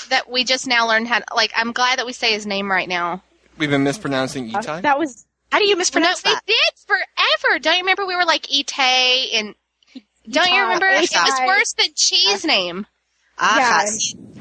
[0.10, 1.20] that we just now learned how.
[1.20, 3.24] To, like, I'm glad that we say his name right now.
[3.58, 4.82] we've been mispronouncing uh, Etai.
[4.84, 6.44] That was How do you No, mispronounce we that?
[6.46, 7.60] did forever.
[7.60, 9.56] Don't you remember we were like Itay and.
[10.30, 10.86] Don't you Itai, remember?
[10.88, 12.86] It was worse than cheese name.
[13.40, 13.86] Ah, Yeah.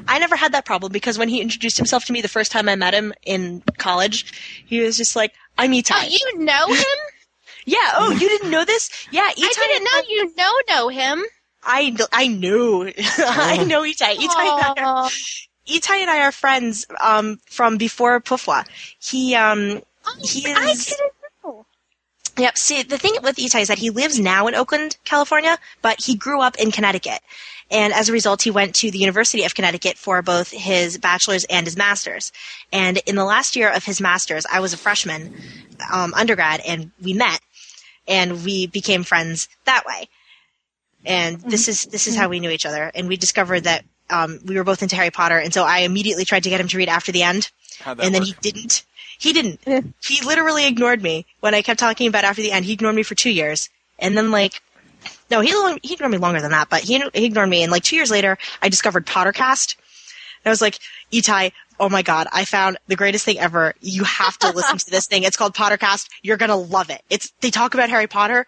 [0.07, 2.67] I never had that problem because when he introduced himself to me the first time
[2.67, 4.33] I met him in college,
[4.65, 6.99] he was just like, "I'm Etai." Oh, you know him?
[7.65, 7.93] yeah.
[7.95, 8.89] Oh, you didn't know this?
[9.11, 9.37] Yeah, Etai.
[9.37, 11.23] I didn't know you know know him.
[11.63, 12.91] I I knew.
[13.19, 14.15] I know Etai.
[14.15, 15.09] Etai and I are, Aw.
[15.91, 18.65] And I are friends um, from before Pufwa.
[18.99, 19.81] He um
[20.21, 21.11] he Oh, I didn't
[21.43, 21.65] know.
[22.37, 22.57] Yep.
[22.57, 26.15] See, the thing with Itai is that he lives now in Oakland, California, but he
[26.15, 27.19] grew up in Connecticut.
[27.71, 31.45] And as a result, he went to the University of Connecticut for both his bachelor's
[31.45, 32.31] and his master's.
[32.71, 35.35] And in the last year of his master's, I was a freshman,
[35.91, 37.41] um, undergrad, and we met,
[38.07, 40.07] and we became friends that way.
[41.05, 42.91] And this is this is how we knew each other.
[42.93, 46.25] And we discovered that um, we were both into Harry Potter, and so I immediately
[46.25, 48.27] tried to get him to read after the end How'd that and then work?
[48.27, 48.83] he didn't.
[49.19, 49.59] He didn't.
[50.03, 52.65] he literally ignored me when I kept talking about after the end.
[52.65, 54.61] He ignored me for two years, and then like,
[55.29, 57.61] no, he long- he ignored me longer than that, but he, he ignored me.
[57.61, 59.75] And like two years later, I discovered Pottercast.
[60.43, 60.79] And I was like,
[61.11, 63.73] Itai, oh my god, I found the greatest thing ever.
[63.81, 65.23] You have to listen to this thing.
[65.23, 66.07] It's called Pottercast.
[66.23, 67.01] You're gonna love it.
[67.09, 68.45] It's they talk about Harry Potter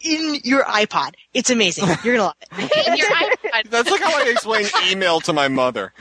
[0.00, 1.14] in your iPod.
[1.32, 1.86] It's amazing.
[2.04, 2.88] You're gonna love it.
[2.88, 3.70] In your iPod.
[3.70, 5.92] That's like how I explain email to my mother.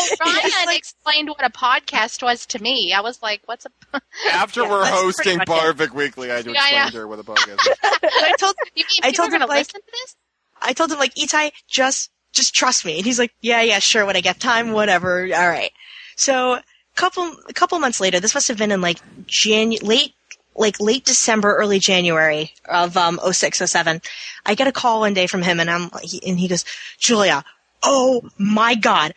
[0.20, 2.92] Ryan explained what a podcast was to me.
[2.96, 3.70] I was like, "What's a?"
[4.32, 5.52] After we're hosting much it.
[5.52, 6.90] Barvik Weekly, I had to Yeah, explain yeah.
[6.90, 7.78] to her what a podcast is.
[8.02, 10.16] I told You mean I told are him, like- listen to this?
[10.60, 12.96] I told him like Itai, just just trust me.
[12.96, 15.22] And he's like, Yeah, yeah, sure, when I get time, whatever.
[15.34, 15.72] All right.
[16.16, 16.58] So
[16.94, 20.14] couple a couple months later, this must have been in like Janu- late
[20.54, 24.02] like late December, early January of um 06, 07.
[24.46, 26.64] I get a call one day from him and I'm he, and he goes,
[26.98, 27.42] Julia,
[27.82, 29.14] oh my god,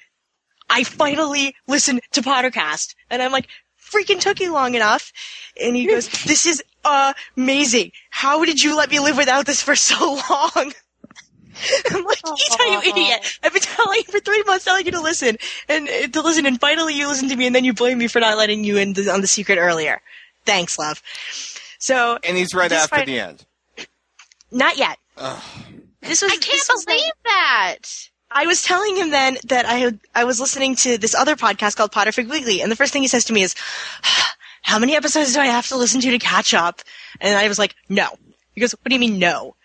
[0.69, 2.95] I finally listened to Pottercast.
[3.09, 3.47] And I'm like,
[3.79, 5.11] freaking took you long enough.
[5.61, 7.91] And he goes, this is amazing.
[8.09, 10.51] How did you let me live without this for so long?
[11.91, 13.39] I'm like, Ita, you idiot.
[13.43, 15.37] I've been telling you for three months telling you to listen
[15.69, 18.07] and uh, to listen and finally you listen to me and then you blame me
[18.07, 20.01] for not letting you in the, on the secret earlier.
[20.45, 21.01] Thanks, love.
[21.79, 23.45] So, And he's right after find- the end.
[24.51, 24.97] not yet.
[25.17, 25.41] Ugh.
[26.01, 27.77] This was, I can't this was the- believe that.
[28.35, 31.77] I was telling him then that I had, I was listening to this other podcast
[31.77, 33.55] called Potterfic Weekly, and the first thing he says to me is,
[34.61, 36.81] "How many episodes do I have to listen to to catch up?"
[37.21, 38.09] And I was like, "No."
[38.53, 39.55] He goes, "What do you mean no?"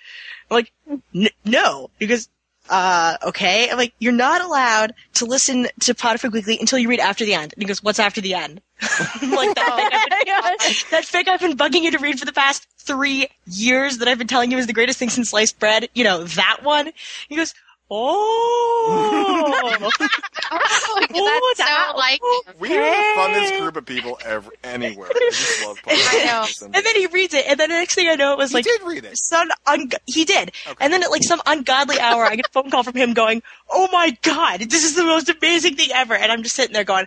[0.50, 0.72] I'm like,
[1.12, 2.28] "N- "No." He goes,
[2.68, 7.00] "Uh, okay." I'm like, "You're not allowed to listen to Potterfic Weekly until you read
[7.00, 8.60] after the end." And he goes, "What's after the end?"
[9.20, 12.68] I'm like, that fic, that fic I've been bugging you to read for the past
[12.78, 15.88] three years that I've been telling you is the greatest thing since sliced bread.
[15.92, 16.92] You know that one.
[17.28, 17.52] He goes,
[17.90, 19.88] "Oh."
[20.52, 22.20] Oh, Oh, that's that- so like.
[22.58, 25.08] We are the funnest group of people ever anywhere.
[25.14, 26.46] I just love I know.
[26.74, 28.54] And then he reads it, and then the next thing I know, it was he
[28.56, 29.16] like did read it.
[29.16, 30.76] some un- he did, Okay.
[30.80, 33.42] and then at like some ungodly hour, I get a phone call from him going,
[33.70, 36.84] "Oh my god, this is the most amazing thing ever!" And I'm just sitting there
[36.84, 37.06] going,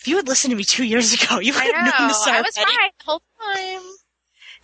[0.00, 2.40] "If you had listened to me two years ago, you would have known this I
[2.42, 3.22] was right the whole
[3.54, 3.82] time.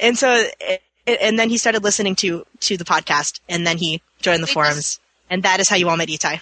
[0.00, 3.78] And so, it, it- and then he started listening to to the podcast, and then
[3.78, 6.40] he joined the We forums, and that is how you all met Itai.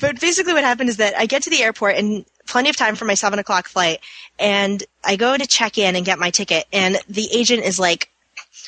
[0.00, 2.96] But basically, what happened is that I get to the airport and plenty of time
[2.96, 4.00] for my seven o'clock flight,
[4.38, 8.10] and I go to check in and get my ticket, and the agent is like,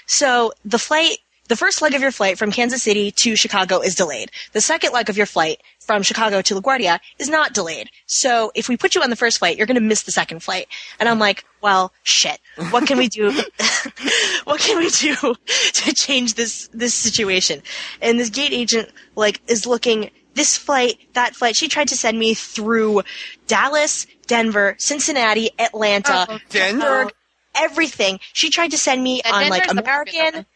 [0.06, 3.94] "So the flight." The first leg of your flight from Kansas City to Chicago is
[3.94, 4.30] delayed.
[4.52, 7.90] The second leg of your flight from Chicago to LaGuardia is not delayed.
[8.06, 10.42] So if we put you on the first flight, you're going to miss the second
[10.42, 10.68] flight.
[10.98, 12.38] And I'm like, well, shit.
[12.70, 13.32] What can we do?
[14.44, 15.14] what can we do
[15.72, 17.62] to change this this situation?
[18.02, 21.56] And this gate agent like is looking this flight, that flight.
[21.56, 23.02] She tried to send me through
[23.46, 27.10] Dallas, Denver, Cincinnati, Atlanta, Oh, Denver?
[27.54, 28.20] everything.
[28.34, 30.46] She tried to send me Yeah, on like Denver's the American,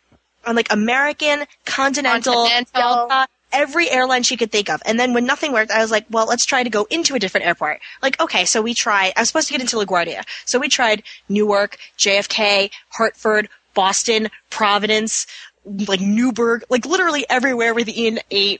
[0.44, 3.08] on like American, Continental, Continental.
[3.08, 4.82] Delta, every airline she could think of.
[4.84, 7.18] And then when nothing worked, I was like, well, let's try to go into a
[7.18, 7.80] different airport.
[8.02, 10.24] Like, okay, so we tried, I was supposed to get into LaGuardia.
[10.44, 15.26] So we tried Newark, JFK, Hartford, Boston, Providence,
[15.64, 18.58] like Newburgh, like literally everywhere within a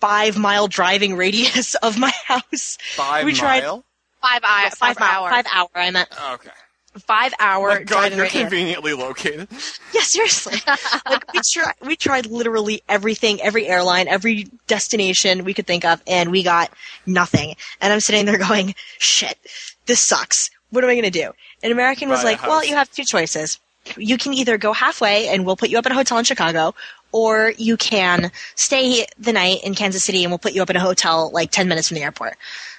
[0.00, 2.78] five mile driving radius of my house.
[2.94, 3.84] Five we tried mile?
[4.22, 5.30] Five, uh, I, five, five, mile, hours.
[5.32, 6.08] five hour, I meant.
[6.32, 6.50] Okay.
[6.98, 8.42] Five hour my God, you're radius.
[8.42, 9.48] conveniently located.
[9.92, 10.58] Yeah, seriously.
[11.08, 16.02] like we tried, we tried literally everything, every airline, every destination we could think of,
[16.08, 16.72] and we got
[17.06, 17.54] nothing.
[17.80, 19.38] And I'm sitting there going, "Shit,
[19.86, 20.50] this sucks.
[20.70, 23.04] What am I going to do?" And American was Buy like, "Well, you have two
[23.04, 23.60] choices.
[23.96, 26.74] You can either go halfway, and we'll put you up at a hotel in Chicago."
[27.12, 30.74] Or you can stay the night in Kansas City and we'll put you up in
[30.74, 32.36] a hotel like 10 minutes from the airport.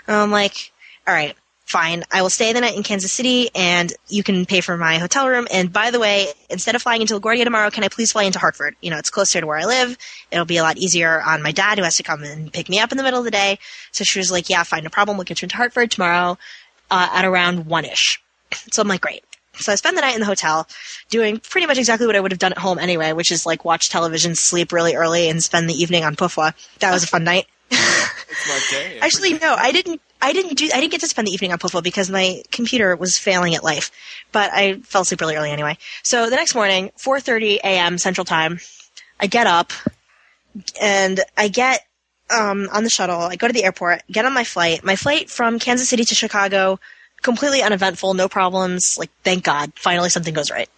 [0.07, 0.73] And I'm like,
[1.07, 2.03] all right, fine.
[2.11, 5.27] I will stay the night in Kansas City and you can pay for my hotel
[5.27, 5.47] room.
[5.51, 8.39] And by the way, instead of flying into LaGuardia tomorrow, can I please fly into
[8.39, 8.75] Hartford?
[8.81, 9.97] You know, it's closer to where I live.
[10.31, 12.79] It'll be a lot easier on my dad who has to come and pick me
[12.79, 13.57] up in the middle of the day.
[13.91, 15.17] So she was like, yeah, fine, no problem.
[15.17, 16.37] We'll get you into Hartford tomorrow
[16.91, 18.21] uh, at around one-ish.
[18.71, 19.23] So I'm like, great.
[19.57, 20.67] So I spend the night in the hotel
[21.09, 23.65] doing pretty much exactly what I would have done at home anyway, which is like
[23.65, 26.53] watch television, sleep really early, and spend the evening on Pufwa.
[26.79, 27.47] That was a fun night.
[27.71, 28.99] It's my day.
[29.01, 30.01] Actually, no, I didn't.
[30.21, 30.69] I didn't do.
[30.73, 33.63] I didn't get to spend the evening on Puffle because my computer was failing at
[33.63, 33.91] life.
[34.31, 35.77] But I fell asleep really early anyway.
[36.03, 37.97] So the next morning, 4:30 a.m.
[37.97, 38.59] Central Time,
[39.19, 39.71] I get up
[40.81, 41.85] and I get
[42.31, 43.21] um, on the shuttle.
[43.21, 44.83] I go to the airport, get on my flight.
[44.83, 46.79] My flight from Kansas City to Chicago,
[47.21, 48.97] completely uneventful, no problems.
[48.97, 50.69] Like, thank God, finally something goes right.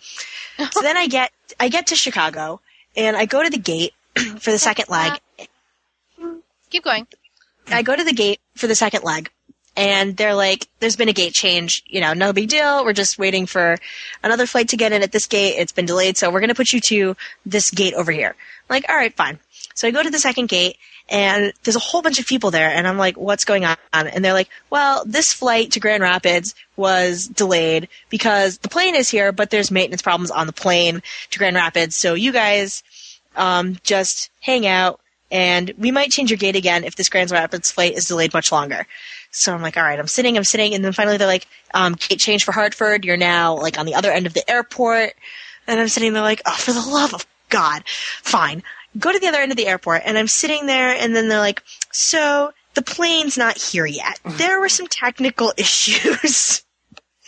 [0.72, 2.60] so then I get I get to Chicago
[2.96, 3.94] and I go to the gate
[4.40, 5.20] for the second leg.
[6.70, 7.08] Keep going.
[7.70, 9.30] I go to the gate for the second leg,
[9.76, 11.84] and they're like, "There's been a gate change.
[11.88, 12.84] You know, no big deal.
[12.84, 13.78] We're just waiting for
[14.24, 15.56] another flight to get in at this gate.
[15.58, 18.30] It's been delayed, so we're going to put you to this gate over here."
[18.70, 19.40] I'm like, all right, fine.
[19.76, 20.78] So I go to the second gate,
[21.10, 24.24] and there's a whole bunch of people there, and I'm like, "What's going on?" And
[24.24, 29.32] they're like, "Well, this flight to Grand Rapids was delayed because the plane is here,
[29.32, 31.02] but there's maintenance problems on the plane
[31.32, 31.96] to Grand Rapids.
[31.96, 32.84] So you guys
[33.36, 35.00] um, just hang out."
[35.32, 38.52] And we might change your gate again if this Grand Rapids flight is delayed much
[38.52, 38.86] longer.
[39.32, 41.94] So I'm like, all right, I'm sitting, I'm sitting, and then finally they're like, um,
[41.94, 43.04] gate change for Hartford.
[43.06, 45.14] You're now like on the other end of the airport,
[45.68, 48.64] and I'm sitting there like, oh, for the love of God, fine.
[48.98, 51.40] Go to the other end of the airport, and I'm sitting there, and then they're
[51.40, 51.62] like,
[51.92, 54.20] so the plane's not here yet.
[54.38, 56.64] There were some technical issues.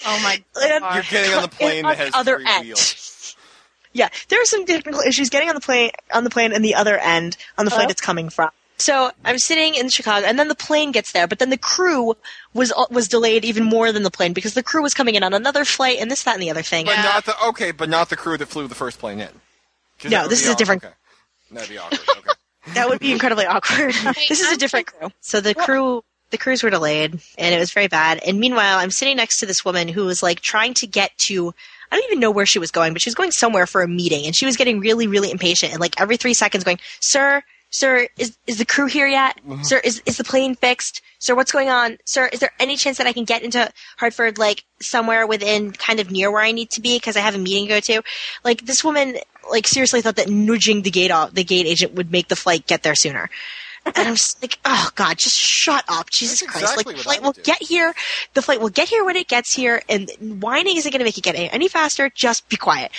[0.05, 0.93] Oh my god!
[0.95, 2.65] You're getting on the plane that has other three end.
[2.65, 3.15] wheels.
[3.93, 6.75] Yeah, there are some technical issues getting on the plane on the plane and the
[6.75, 7.91] other end on the flight Oh.
[7.91, 8.49] it's coming from.
[8.77, 12.15] So I'm sitting in Chicago, and then the plane gets there, but then the crew
[12.53, 15.33] was was delayed even more than the plane because the crew was coming in on
[15.33, 16.85] another flight and this, that, and the other thing.
[16.85, 19.29] But not the okay, but not the crew that flew the first plane in.
[20.09, 20.93] No, this be is a different- Okay.
[21.51, 21.99] That'd be awkward.
[22.09, 22.19] Okay.
[22.75, 23.93] That would be incredibly awkward.
[24.29, 25.09] this is a different crew.
[25.21, 28.19] So the crew the crews were delayed and it was very bad.
[28.25, 31.55] And meanwhile, I'm sitting next to this woman who was like trying to get to
[31.91, 33.87] I don't even know where she was going, but she was going somewhere for a
[33.87, 37.43] meeting and she was getting really, really impatient and like every three seconds going, Sir,
[37.71, 39.37] sir, is is the crew here yet?
[39.47, 39.63] Mm-hmm.
[39.63, 41.01] Sir, is is the plane fixed?
[41.19, 41.97] Sir, what's going on?
[42.05, 45.99] Sir, is there any chance that I can get into Hartford like somewhere within kind
[45.99, 48.03] of near where I need to be because I have a meeting to go to?
[48.43, 49.17] Like this woman
[49.49, 52.67] like seriously thought that nudging the gate off the gate agent would make the flight
[52.67, 53.29] get there sooner.
[53.85, 56.63] And I'm just like, oh god, just shut up, Jesus Christ!
[56.63, 57.41] exactly like the flight will do.
[57.41, 57.93] get here,
[58.33, 61.17] the flight will get here when it gets here, and whining isn't going to make
[61.17, 62.09] it get any, any faster.
[62.13, 62.91] Just be quiet.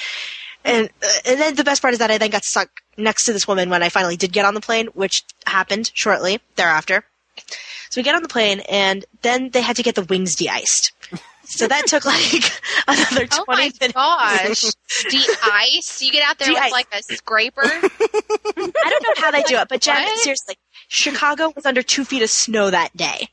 [0.64, 3.32] And uh, and then the best part is that I then got stuck next to
[3.32, 7.04] this woman when I finally did get on the plane, which happened shortly thereafter.
[7.90, 10.92] So we get on the plane, and then they had to get the wings de-iced.
[11.44, 12.44] So that took like
[12.88, 13.92] another twenty Oh my minutes.
[13.92, 14.72] gosh.
[15.10, 16.00] De-ice?
[16.02, 16.72] You get out there with De-ice.
[16.72, 17.62] like a scraper?
[17.64, 17.80] I
[18.56, 20.18] don't know how they do it, but Jen, What?
[20.20, 20.56] seriously,
[20.90, 23.28] Chicago was under two feet of snow that day.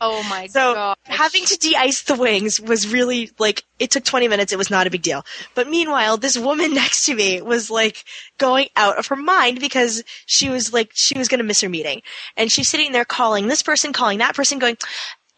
[0.00, 0.96] Oh my So god.
[1.04, 4.52] having to de-ice the wings was really like it took 20 minutes.
[4.52, 5.24] It was not a big deal.
[5.56, 8.04] But meanwhile, this woman next to me was like
[8.38, 11.68] going out of her mind because she was like she was going to miss her
[11.68, 12.02] meeting,
[12.36, 14.76] and she's sitting there calling this person, calling that person, going.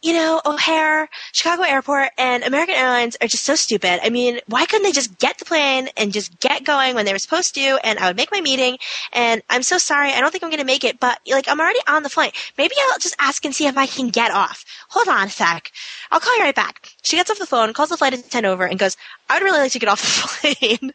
[0.05, 4.01] You know, O'Hare, Chicago Airport, and American Airlines are just so stupid.
[4.05, 7.15] I mean, why couldn't they just get the plane and just get going when they
[7.15, 7.79] were supposed to?
[7.83, 8.77] And I would make my meeting.
[9.15, 10.13] And I'm so sorry.
[10.13, 12.35] I don't think I'm going to make it, but like, I'm already on the flight.
[12.59, 14.67] Maybe I'll just ask and see if I can get off.
[14.91, 15.73] Hold on a sec.
[16.11, 16.87] I'll call you right back.
[17.03, 18.99] She gets off the phone, calls the flight attendant over, and goes,
[19.31, 20.93] I would really like to get off the plane.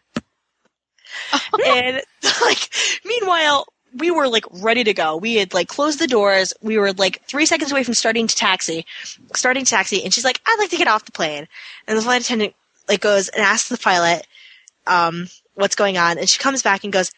[1.34, 2.02] Oh, and
[2.46, 2.70] like,
[3.04, 5.18] meanwhile, we were like ready to go.
[5.18, 6.54] We had like closed the doors.
[6.62, 8.86] We were like three seconds away from starting to taxi,
[9.36, 10.04] starting to taxi.
[10.04, 11.48] And she's like, I'd like to get off the plane.
[11.88, 12.54] And the flight attendant
[12.88, 14.28] like goes and asks the pilot,
[14.88, 16.18] um, what's going on.
[16.18, 17.12] And she comes back and goes,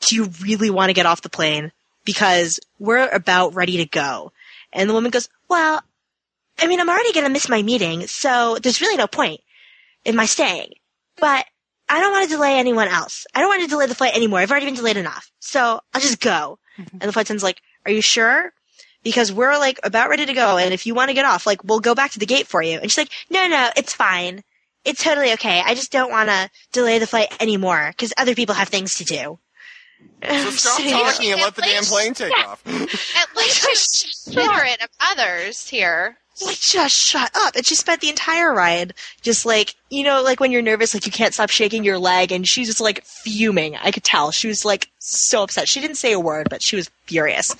[0.00, 1.72] do you really want to get off the plane?
[2.04, 4.32] Because we're about ready to go.
[4.72, 5.82] And the woman goes, well,
[6.58, 9.40] I mean, I'm already going to miss my meeting, so there's really no point
[10.04, 10.72] in my staying.
[11.16, 11.46] But
[11.88, 13.26] I don't want to delay anyone else.
[13.34, 14.40] I don't want to delay the flight anymore.
[14.40, 15.30] I've already been delayed enough.
[15.40, 16.58] So I'll just go.
[16.78, 16.98] Mm-hmm.
[17.00, 18.52] And the flight attendant's like, are you sure?
[19.02, 20.58] Because we're like about ready to go.
[20.58, 22.62] And if you want to get off, like we'll go back to the gate for
[22.62, 22.78] you.
[22.78, 24.42] And she's like, no, no, it's fine.
[24.84, 25.62] it's totally okay.
[25.64, 29.04] I just don't want to delay the flight anymore because other people have things to
[29.04, 29.38] do.
[30.22, 32.62] So stop talking and let the damn plane take off.
[32.66, 36.16] At least you're of others here.
[36.44, 37.56] Like, just shut up.
[37.56, 41.06] And she spent the entire ride just like, you know, like when you're nervous, like
[41.06, 43.76] you can't stop shaking your leg, and she's just like fuming.
[43.76, 44.30] I could tell.
[44.30, 45.68] She was like so upset.
[45.68, 47.54] She didn't say a word, but she was furious.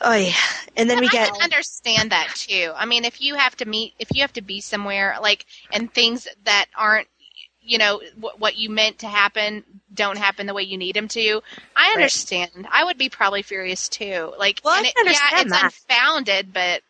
[0.00, 0.32] Oh yeah.
[0.76, 2.72] And then we I get can understand that too.
[2.76, 5.92] I mean, if you have to meet, if you have to be somewhere, like, and
[5.92, 7.08] things that aren't,
[7.60, 11.08] you know, wh- what you meant to happen don't happen the way you need them
[11.08, 11.42] to.
[11.76, 12.68] I understand.
[12.70, 14.32] I would be probably furious too.
[14.38, 15.72] Like, Well, I it, can yeah, it's that.
[15.90, 16.82] unfounded, but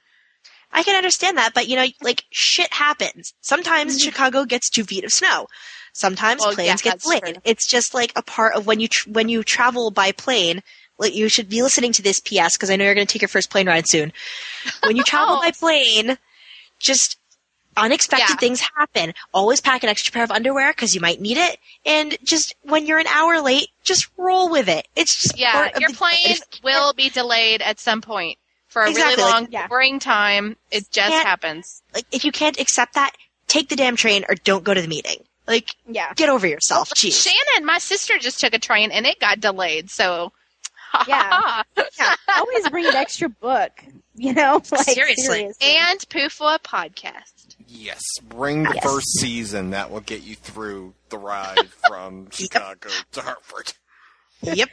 [0.72, 3.34] I can understand that, but you know, like shit happens.
[3.40, 4.08] Sometimes mm-hmm.
[4.08, 5.46] Chicago gets two feet of snow.
[5.92, 7.22] Sometimes Well, planes yeah, get delayed.
[7.22, 7.32] true.
[7.44, 10.62] It's just like a part of when you tr- when you travel by plane.
[10.98, 13.22] Like you should be listening to this PS because I know you're going to take
[13.22, 14.12] your first plane ride soon.
[14.84, 15.40] When you travel Oh.
[15.40, 16.18] by plane,
[16.80, 17.18] just
[17.76, 18.36] unexpected Yeah.
[18.36, 19.14] things happen.
[19.32, 21.58] Always pack an extra pair of underwear because you might need it.
[21.86, 24.88] And just when you're an hour late, just roll with it.
[24.96, 28.38] It's just yeah, part of your plane will be delayed at some point
[28.80, 29.66] for a Exactly, really like- long, Yeah.
[29.66, 30.56] boring time.
[30.70, 31.82] It just Can't- happens.
[31.94, 33.12] like if you can't accept that,
[33.48, 35.24] take the damn train or don't go to the meeting.
[35.46, 36.12] Like Yeah.
[36.14, 36.90] get over yourself.
[36.90, 37.22] Jeez.
[37.22, 39.90] Shannon, my sister just took a train and it got delayed.
[39.90, 40.32] So,
[41.06, 41.62] Yeah.
[42.36, 43.82] Always bring an extra book.
[44.14, 45.44] You know, like Seriously.
[45.60, 47.56] and Poofwa podcast.
[47.66, 48.84] Yes, bring the Yes.
[48.84, 49.70] first season.
[49.70, 53.74] That will get you through the ride from Chicago to Hartford.
[54.42, 54.68] Yep.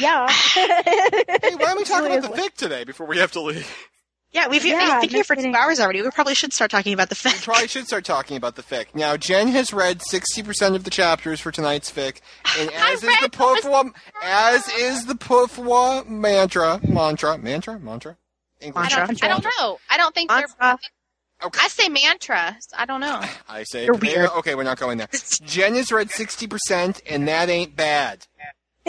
[0.00, 0.28] Yeah.
[0.54, 3.70] Hey, why don't we talk about the is- fic today before we have to leave?
[4.32, 6.02] Yeah, we've Yeah, been no here for two hours already.
[6.02, 7.32] We probably should start talking about the fic.
[7.34, 8.86] We probably should start talking about the fic.
[8.94, 12.20] Now, Jen has read 60% of the chapters for tonight's fic,
[12.58, 13.90] and as is the Pufwa,
[14.22, 18.16] as is the Pufwa mantra, mantra, mantra, mantra?
[18.60, 18.92] English.
[18.94, 19.78] I don't, I don't know.
[19.90, 20.46] I don't think they're.
[21.42, 21.60] Okay.
[21.64, 22.56] I say mantra.
[22.76, 23.22] I don't know.
[23.48, 24.28] I say You're weird.
[24.38, 25.08] Okay, we're not going there.
[25.42, 28.26] Jen has read 60%, and that ain't bad.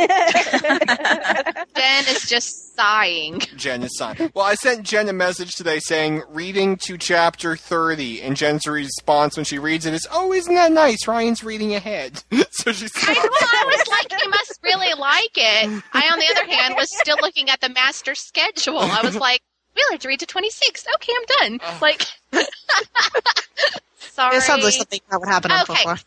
[1.76, 3.39] Jen is just sighing.
[3.56, 4.32] Jen is signed.
[4.34, 9.36] Well, I sent Jen a message today saying, reading to chapter 30, and Jen's response
[9.36, 11.08] when she reads it is, oh, isn't that nice?
[11.08, 12.24] Ryan's reading ahead.
[12.52, 15.84] so she's I, well, I was like, you must really like it.
[15.93, 18.80] I, on the other hand, was still looking at the master schedule.
[18.80, 19.41] I was like,
[19.76, 20.86] we'll have to read to 26.
[20.95, 21.60] Okay, I'm done.
[21.82, 22.45] Like, sorry.
[24.38, 25.76] It sounds like something that would happen on Okay.
[25.76, 25.97] Football.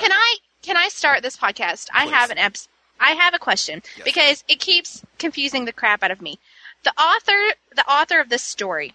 [0.00, 1.88] Can I can I start this podcast?
[1.94, 2.66] I have an eps-
[3.00, 4.04] I have a question Yes.
[4.04, 6.38] because it keeps confusing the crap out of me.
[6.84, 8.94] The author the author of this story.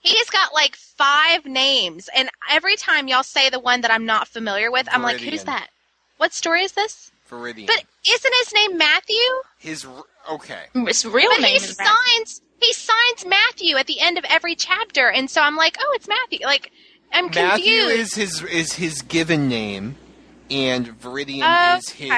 [0.00, 4.28] He's got like five names and every time y'all say the one that I'm not
[4.28, 5.68] familiar with, I'm like, who's that?
[6.18, 7.10] What story is this?
[7.30, 7.66] Viridian.
[7.66, 9.16] But isn't his name Matthew?
[9.58, 9.86] His
[10.30, 10.64] okay.
[10.74, 11.94] Mm, his real But he name is Matthew.
[12.16, 15.92] signs he signs Matthew at the end of every chapter, and so I'm like, oh,
[15.94, 16.40] it's Matthew.
[16.44, 16.72] Like,
[17.12, 17.86] I'm Matthew confused.
[17.88, 19.94] Matthew is his is his given name,
[20.50, 22.10] and Viridian is his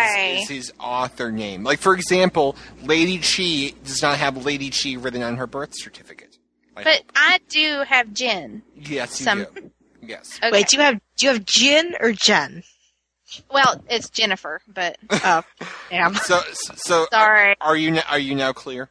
[0.43, 1.65] is his author name.
[1.65, 6.39] Like for example, Lady Chi does not have Lady Chi written on her birth certificate.
[6.77, 7.13] I but hope.
[7.17, 8.63] I do have Jen.
[8.77, 9.71] yes, you some- do.
[10.03, 10.39] Yes.
[10.39, 10.51] Okay.
[10.51, 12.63] Wait, do you have do you have Jin or Jen?
[13.53, 15.43] Well, it's Jennifer, but Oh,
[15.91, 16.15] damn.
[16.15, 16.41] So
[16.77, 17.55] so Sorry.
[17.61, 18.89] Are you now, are you now clear?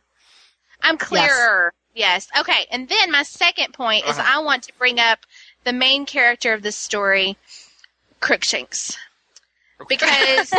[0.82, 1.74] I'm clearer.
[1.96, 2.28] Yes.
[2.40, 2.66] Okay.
[2.72, 4.40] And then my second point is Uh-huh.
[4.40, 5.20] I want to bring up
[5.66, 7.36] the main character of this story,
[8.20, 8.96] Crookshanks.
[9.88, 10.54] Because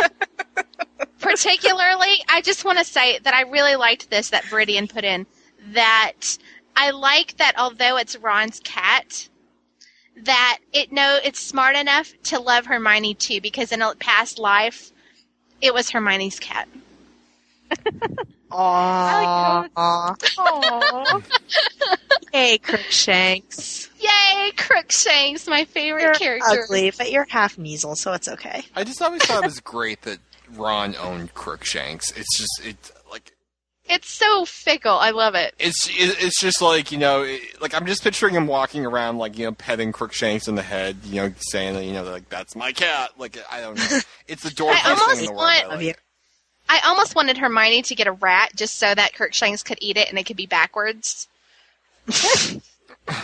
[1.19, 5.25] particularly, I just want to say that I really liked this that Viridian put in.
[5.73, 6.37] That
[6.75, 9.29] I like that although it's Ron's cat,
[10.17, 14.91] that it know it's smart enough to love Hermione too, because in a past life,
[15.61, 16.67] it was Hermione's cat.
[18.51, 19.69] Aww.
[20.37, 21.23] Aww.
[22.31, 23.89] Hey, Crookshanks.
[23.99, 26.63] Yay, Crookshanks, my favorite You're character.
[26.63, 28.63] ugly, but you're half Kneazle, so it's okay.
[28.75, 30.19] I just always thought it was great that
[30.55, 32.11] Ron owned Crookshanks.
[32.11, 33.31] It's just it's like
[33.85, 34.97] It's so fickle.
[34.97, 35.53] I love it.
[35.59, 39.37] it's it's just like you know it, like I'm just picturing him walking around like
[39.37, 42.55] you know petting Crookshanks in the head, you know saying that you know like that's
[42.55, 43.11] my cat.
[43.17, 43.99] Like I don't know.
[44.27, 45.37] It's the dorkiest almost thing in the world.
[45.43, 45.99] want- I like.
[46.73, 46.79] You.
[46.83, 50.09] I almost wanted Hermione to get a rat just so that Crookshanks could eat it
[50.09, 51.27] and it could be backwards.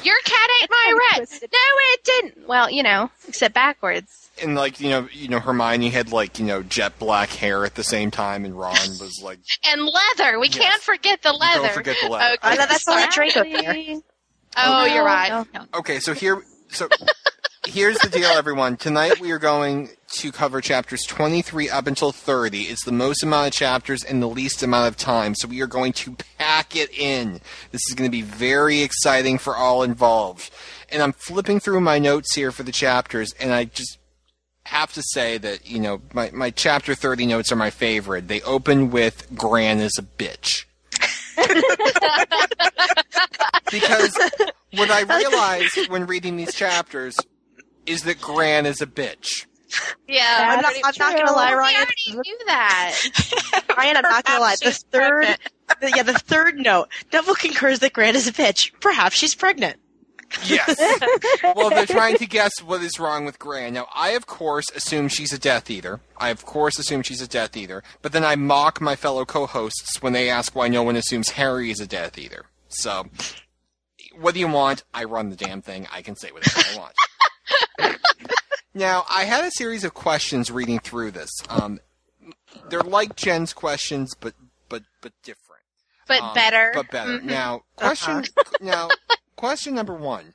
[0.04, 1.30] Your cat ate my rat.
[1.42, 2.48] No, it didn't.
[2.48, 4.30] Well, you know, except backwards.
[4.42, 7.76] And like you know you know Hermione had like you know jet black hair at
[7.76, 10.40] the same time, and Ron was like And leather.
[10.40, 10.58] We Yes.
[10.58, 11.64] can't forget the leather.
[11.64, 12.38] don't forget the leather.
[12.44, 12.58] I Okay.
[12.62, 13.32] know that's only sorry.
[13.32, 14.02] Draco here.
[14.58, 15.30] Oh, you're right.
[15.30, 15.66] No, no.
[15.80, 16.88] Okay, so here, so
[17.68, 18.78] here's the deal, everyone.
[18.78, 22.64] Tonight we are going to cover chapters 23 up until 30.
[22.64, 25.68] It's the most amount of chapters in the least amount of time, so we are
[25.68, 27.42] going to pack it in.
[27.72, 30.52] This is going to be very exciting for all involved.
[30.90, 33.98] And I'm flipping through my notes here for the chapters, and I just
[34.66, 38.28] have to say that, you know, my, my chapter 30 notes are my favorite.
[38.28, 40.66] They open with Gran is a bitch.
[43.72, 44.18] because
[44.74, 47.18] what I realized when reading these chapters
[47.86, 49.47] is that Gran is a bitch.
[50.08, 51.76] Yeah, I'm not, I'm not gonna lie, We Ryan.
[51.76, 52.96] already knew that.
[53.78, 54.56] Ryan, I'm not gonna lie.
[54.62, 55.26] The third,
[55.82, 56.88] the, yeah, the third note.
[57.12, 58.72] Neville concurs that Gran is a bitch.
[58.80, 59.78] Perhaps she's pregnant.
[60.46, 60.78] Yes.
[61.56, 63.74] well, they're trying to guess what is wrong with Gran.
[63.74, 66.02] Now, I, of course, assume she's a Death Eater.
[66.18, 67.82] I, of course, assume she's a Death Eater.
[68.02, 71.72] But then I mock my fellow co-hosts when they ask why no one assumes Harry
[71.72, 72.46] is a Death Eater.
[72.68, 73.06] So,
[74.20, 74.84] what do you want?
[74.94, 75.88] I run the damn thing.
[75.94, 77.98] I can say whatever I want.
[78.78, 81.30] now, I had a series of questions reading through this.
[81.50, 81.80] Um,
[82.70, 84.34] they're like Jen's questions, but
[84.70, 85.64] but but different.
[86.08, 86.72] But Um, better.
[86.74, 87.20] But better.
[87.20, 87.24] Mhm.
[87.24, 88.24] Now, question.
[88.62, 88.90] now,
[89.36, 90.34] question number one.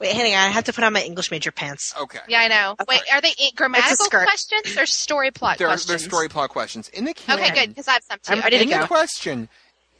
[0.00, 0.40] Wait, hang on.
[0.40, 1.94] I have to put on my English major pants.
[2.00, 2.18] Okay.
[2.26, 2.74] Yeah, I know.
[2.88, 5.88] Wait, are they grammatical questions or story plot They're, questions?
[5.88, 6.88] they're story plot questions.
[6.88, 8.32] In the canon, Okay, good, because I have some too.
[8.32, 8.80] I'm ready to in go.
[8.80, 9.48] the question,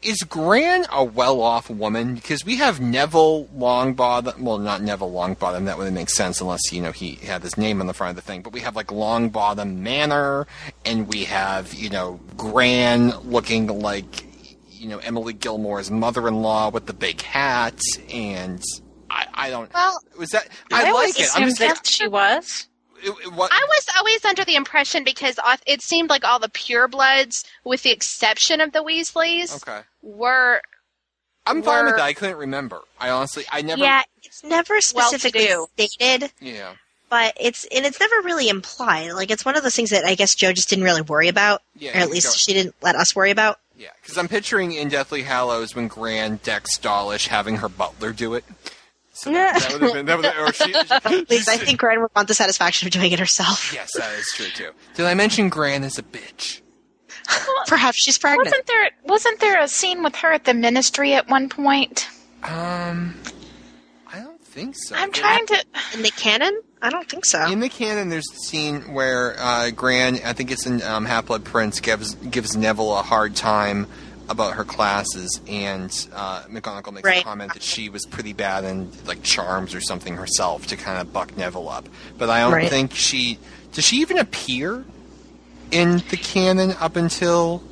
[0.03, 2.15] is Gran a well-off woman?
[2.15, 4.39] Because we have Neville Longbottom.
[4.41, 5.65] Well, not Neville Longbottom.
[5.65, 8.17] That wouldn't make sense unless you know he had his name on the front of
[8.17, 8.43] the thing.
[8.43, 10.47] But we have like Longbottom Manor,
[10.85, 14.25] and we have you know Gran looking like
[14.69, 17.81] you know Emily Gilmore's mother-in-law with the big hat,
[18.13, 18.63] and
[19.11, 19.73] I, I don't.
[19.75, 20.49] Well, Was that?
[20.73, 21.29] I, I like it.
[21.35, 22.69] I'm just that she was.
[23.03, 26.49] It- it- what, I was always under the impression because it seemed like all the
[26.49, 29.81] purebloods, with the exception of the Weasleys, okay.
[30.03, 30.61] were
[31.47, 32.03] I'm fine with that.
[32.03, 32.83] I couldn't remember.
[33.01, 33.81] I honestly, I never.
[33.81, 35.87] Yeah, it's never specifically Well-to-do.
[35.97, 36.73] stated, Yeah.
[37.09, 39.13] but it's and it's never really implied.
[39.13, 41.63] Like it's one of those things that I guess Joe just didn't really worry about,
[41.77, 43.59] Yeah, or at least she didn't let us worry about.
[43.79, 48.35] Yeah, because I'm picturing in Deathly Hallows when Gran hexed Dawlish having her butler do
[48.35, 48.45] it.
[49.19, 50.07] So that, that would have been.
[50.07, 52.93] That would have, or she, At least I think Gran would want the satisfaction of
[52.93, 53.73] doing it herself.
[53.75, 54.71] Yes, that is true too.
[54.95, 56.61] Did I mention Gran is a bitch?
[57.67, 58.47] Perhaps she's pregnant.
[58.47, 62.09] Wasn't there wasn't there a scene with her at the ministry at one point?
[62.45, 63.17] Um,
[64.07, 64.95] I don't think so.
[64.95, 65.65] I'm trying to.
[65.95, 67.51] In the canon, I don't think so.
[67.51, 71.27] In the canon, there's the scene where uh, Gran, I think it's in um, Half
[71.27, 73.89] Blood Prince, gives gives Neville a hard time
[74.29, 77.21] about her classes, and uh, McGonagall makes Right.
[77.23, 80.99] a comment that she was pretty bad in like charms or something herself to kind
[81.01, 81.89] of buck Neville up.
[82.19, 82.69] But I don't Right.
[82.69, 83.39] think she
[83.73, 83.85] does.
[83.85, 84.85] She even appear
[85.71, 87.63] in the canon up until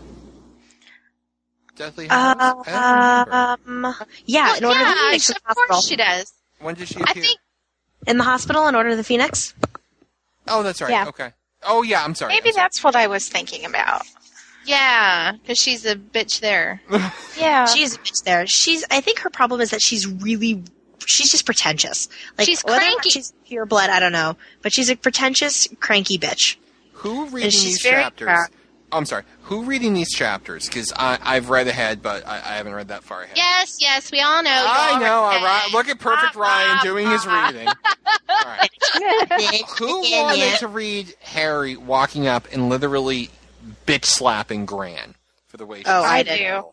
[1.76, 2.64] Deathly Hallows.
[2.66, 3.84] I don't.
[3.84, 3.94] Um,
[4.24, 5.66] yeah, in order yeah, to Phoenix she- of hospital.
[5.68, 6.32] course she does.
[6.60, 7.22] when did she I appear?
[7.22, 7.38] think
[8.06, 9.52] In the hospital, in order to the Phoenix.
[10.48, 10.90] oh, that's right.
[10.90, 11.06] Yeah.
[11.08, 11.32] Okay.
[11.62, 12.32] Oh yeah, I'm sorry.
[12.32, 12.64] Maybe I'm sorry.
[12.64, 14.02] that's what I was thinking about.
[14.66, 16.80] Yeah, because she's a bitch there.
[17.38, 17.66] Yeah.
[17.66, 18.46] She's a bitch there.
[18.46, 18.82] She's.
[18.90, 20.62] I think her problem is that she's really.
[21.04, 22.08] She's just pretentious.
[22.38, 23.10] Like She's whether or not cranky.
[23.10, 23.90] She's pure blood.
[23.90, 26.56] I don't know, but she's a pretentious, cranky bitch.
[26.94, 28.24] Who reading she's these very chapters?
[28.26, 28.48] proud.
[28.90, 29.24] Oh, I'm sorry.
[29.42, 30.66] Who reading these chapters?
[30.66, 33.36] Because I've read ahead, but I, I haven't read that far ahead.
[33.36, 34.50] yes, yes, we all know.
[34.50, 35.24] I know.
[35.24, 35.68] already All right.
[35.74, 37.68] Look at Perfect Ryan doing his reading.
[37.68, 38.70] All right.
[39.78, 43.28] Who wanted to read Harry walking up and literally
[43.86, 45.14] bitch slapping Gran
[45.46, 46.30] for the way she Oh, I do.
[46.32, 46.64] it?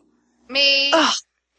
[0.52, 0.90] Me.
[0.92, 1.12] Oh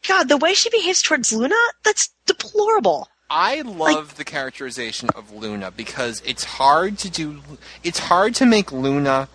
[0.06, 3.08] God, the way she behaves towards Luna—that's deplorable.
[3.28, 7.40] I love the characterization of Luna because it's hard to do.
[7.82, 9.28] It's hard to make Luna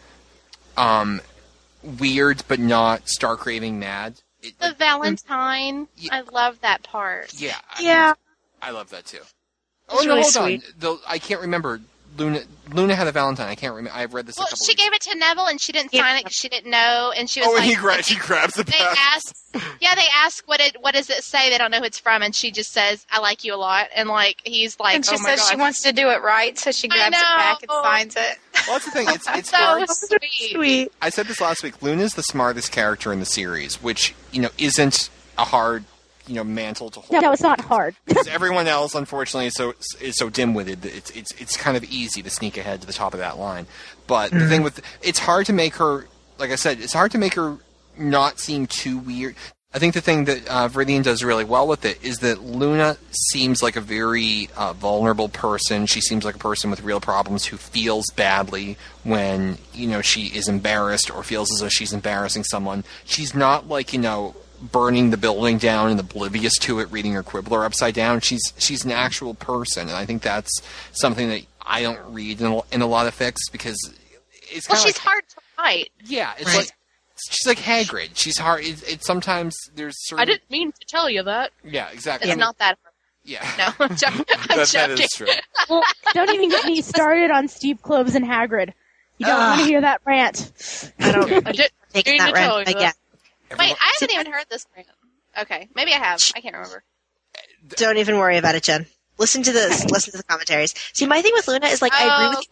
[0.78, 1.20] um,
[1.84, 4.22] weird, but not star craving mad.
[4.42, 5.88] It, The Valentine.
[5.98, 6.14] Yeah.
[6.16, 7.34] I love that part.
[7.34, 8.14] yeah, I- Yeah,
[8.62, 9.18] I love that too.
[9.18, 9.28] It's
[9.90, 10.64] Oh no, really hold sweet.
[10.66, 10.74] on.
[10.80, 11.82] Though I can't remember.
[12.18, 12.42] Luna
[12.74, 13.48] Luna had a Valentine.
[13.50, 13.98] I can't remember.
[13.98, 14.66] I've read this Well, a couple.
[14.66, 14.84] she weeks.
[14.84, 16.04] gave it to Neville, and she didn't Yeah.
[16.04, 18.16] sign it because she didn't know, and she was Oh, and like, he gra- she
[18.16, 18.98] grabs the they pass.
[18.98, 19.36] ask,
[19.82, 21.50] yeah, they ask what it, what does it say?
[21.50, 23.88] They don't know who it's from, and she just says, "I like you a lot,"
[23.96, 26.58] and like he's like, and she "Oh my says she wants to do it right,
[26.58, 27.84] so she grabs it back and know.
[27.84, 28.38] signs it.
[28.68, 29.08] Well, that's the thing.
[29.10, 29.90] It's it's so hard.
[29.90, 30.52] sweet.
[30.54, 30.92] sweet.
[31.02, 31.82] I said this last week.
[31.82, 35.84] Luna's the smartest character in the series, which you know isn't a hard
[36.32, 37.12] you know mantle to hold.
[37.12, 37.94] No, no, it's not hard.
[38.06, 40.82] because everyone else, unfortunately, is so is so dim-witted.
[40.84, 43.38] that It's it's it's kind of easy to sneak ahead to the top of that
[43.38, 43.68] line.
[44.08, 46.08] But the thing with it's hard to make her,
[46.38, 47.58] like I said, it's hard to make her
[47.98, 49.36] not seem too weird.
[49.74, 52.98] I think the thing that uh, Viridian does really well with it is that Luna
[53.32, 55.86] seems like a very uh, vulnerable person.
[55.86, 60.28] She seems like a person with real problems who feels badly when you know she
[60.28, 62.86] is embarrassed or feels as though she's embarrassing someone.
[63.06, 67.24] She's not like you know burning the building down and oblivious to it, reading her
[67.24, 68.20] Quibbler upside down.
[68.22, 72.48] She's she's an actual person, and I think that's something that I don't read in
[72.48, 73.78] a, in a lot of fics because
[74.52, 75.90] it's Well, she's of hard to write.
[76.06, 76.58] yeah, it's Right.
[76.58, 76.72] like
[77.30, 78.12] she's like Hagrid.
[78.16, 78.64] She's hard.
[78.64, 81.52] It's, it's sometimes there's certain I didn't mean to tell you that.
[81.64, 82.30] yeah exactly.
[82.30, 82.78] It's I mean, not that.
[83.24, 83.48] yeah.
[83.58, 84.18] No, I'm, jo- I'm
[84.58, 84.96] That- joking.
[84.96, 85.28] that is true.
[85.70, 85.84] Well,
[86.14, 88.74] don't even get me started on Steve Kloves and Hagrid.
[89.18, 89.48] You don't Ugh.
[89.50, 90.92] want to hear that rant.
[91.00, 92.92] I don't I did, take Need that to tell rant you again.
[93.58, 94.66] Wait, I haven't even heard this.
[95.40, 96.20] Okay, maybe I have.
[96.36, 96.84] I can't remember.
[97.70, 98.86] Don't even worry about it, Jen.
[99.18, 99.86] Listen to this.
[99.86, 100.74] Listen to the commentaries.
[100.94, 102.48] See, my thing with Luna is like I agree with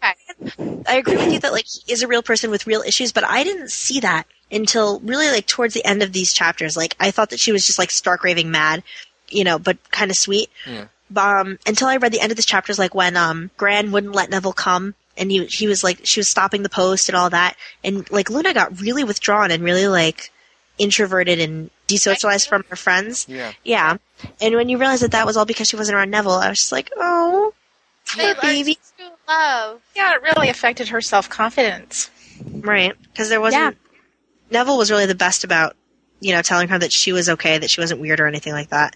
[0.60, 0.84] Oh, okay.
[0.88, 3.24] I agree with you that like he is a real person with real issues, but
[3.24, 6.78] I didn't see that until really like towards the end of these chapters.
[6.78, 8.84] Like I thought that she was just like stark raving mad,
[9.30, 10.50] you know, but kind of sweet.
[10.68, 10.86] Yeah.
[11.16, 14.30] Um, until I read the end of this chapters, like when um Gran wouldn't let
[14.30, 17.56] Neville come, and he he was like she was stopping the post and all that,
[17.84, 20.32] and like Luna got really withdrawn and really like
[20.80, 23.26] introverted and desocialized from her friends.
[23.30, 23.52] Yeah.
[23.64, 23.98] Yeah,
[24.42, 26.58] and when you realize that that was all because she wasn't around Neville, I was
[26.60, 27.54] just like, oh,
[28.18, 28.78] They baby.
[29.00, 29.82] learned love.
[29.96, 32.10] Yeah, it really affected her self confidence.
[32.44, 32.94] Right.
[33.04, 33.78] Because there wasn't.
[34.52, 35.76] Neville was really the best about,
[36.22, 38.70] you know, telling her that she was okay, that she wasn't weird or anything like
[38.70, 38.96] that.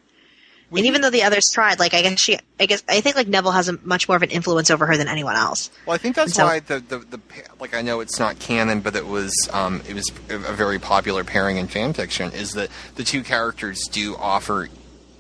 [0.75, 3.27] And even though the others tried, like I guess she, I guess I think like
[3.27, 5.69] Neville has a much more of an influence over her than anyone else.
[5.85, 7.19] Well, I think that's So- why the, the the
[7.59, 11.23] like I know it's not canon, but it was um, it was a very popular
[11.23, 12.31] pairing in fan fiction.
[12.31, 14.69] Is that the two characters do offer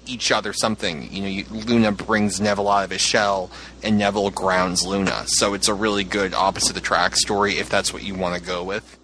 [0.05, 1.11] each other something?
[1.13, 3.49] You know, you, Luna brings Neville out of his shell,
[3.83, 5.23] and Neville grounds Luna.
[5.27, 8.63] So it's a really good opposite attract story if that's what you want to go
[8.63, 8.97] with.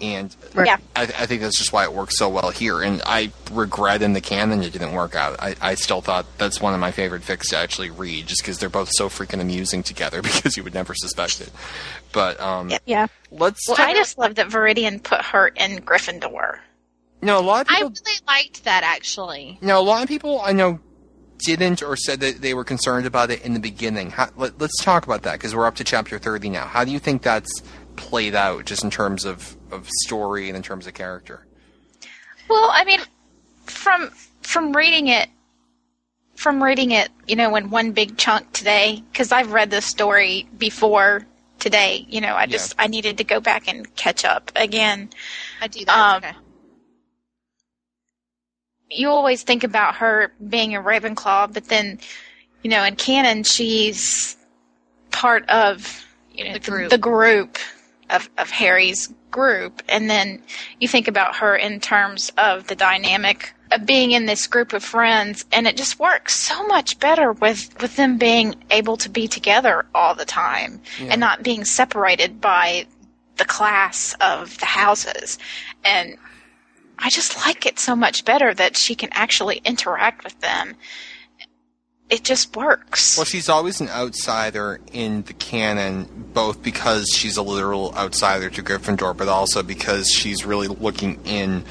[0.00, 0.78] And Yeah.
[0.96, 2.80] I, I think that's just why it works so well here.
[2.82, 5.36] And I regret in the canon it didn't work out.
[5.40, 8.58] I, I still thought that's one of my favorite fics to actually read, just because
[8.58, 10.22] they're both so freaking amusing together.
[10.30, 11.50] Because you would never suspect it.
[12.12, 13.06] But um, Yeah.
[13.30, 13.68] let's.
[13.68, 16.58] Well, I just love that Viridian put her in Gryffindor.
[17.22, 19.58] no, a lot of people, I really liked that actually.
[19.60, 20.80] No, a lot of people I know
[21.38, 24.10] didn't or said that they were concerned about it in the beginning.
[24.10, 26.66] How, let, let's talk about that because we're up to chapter thirty now.
[26.66, 27.62] How do you think that's
[28.00, 31.46] played out, just in terms of of story and in terms of character?
[32.48, 33.00] Well, I mean,
[33.66, 34.10] from
[34.42, 35.28] from reading it,
[36.34, 40.48] from reading it, you know, in one big chunk today, because I've read this story
[40.58, 41.26] before
[41.58, 42.04] today.
[42.08, 45.10] You know, I just I needed to go back and catch up again.
[45.60, 45.96] I do that.
[45.96, 46.36] Um, okay.
[48.90, 52.00] you always think about her being a Ravenclaw, but then,
[52.62, 54.36] you know, in canon, she's
[55.10, 56.90] part of you know The group.
[56.90, 57.58] the group
[58.10, 60.42] of, of Harry's group, and then
[60.80, 64.82] you think about her in terms of the dynamic of being in this group of
[64.82, 69.28] friends, and it just works so much better with with them being able to be
[69.28, 71.12] together all the time Yeah.
[71.12, 72.86] and not being separated by
[73.36, 75.38] the class of the houses,
[75.84, 76.16] and
[76.98, 80.74] I just like it so much better that she can actually interact with them.
[82.10, 83.16] It just works.
[83.16, 88.62] Well, she's always an outsider in the canon, both because she's a literal outsider to
[88.62, 91.64] Gryffindor, but also because she's really looking in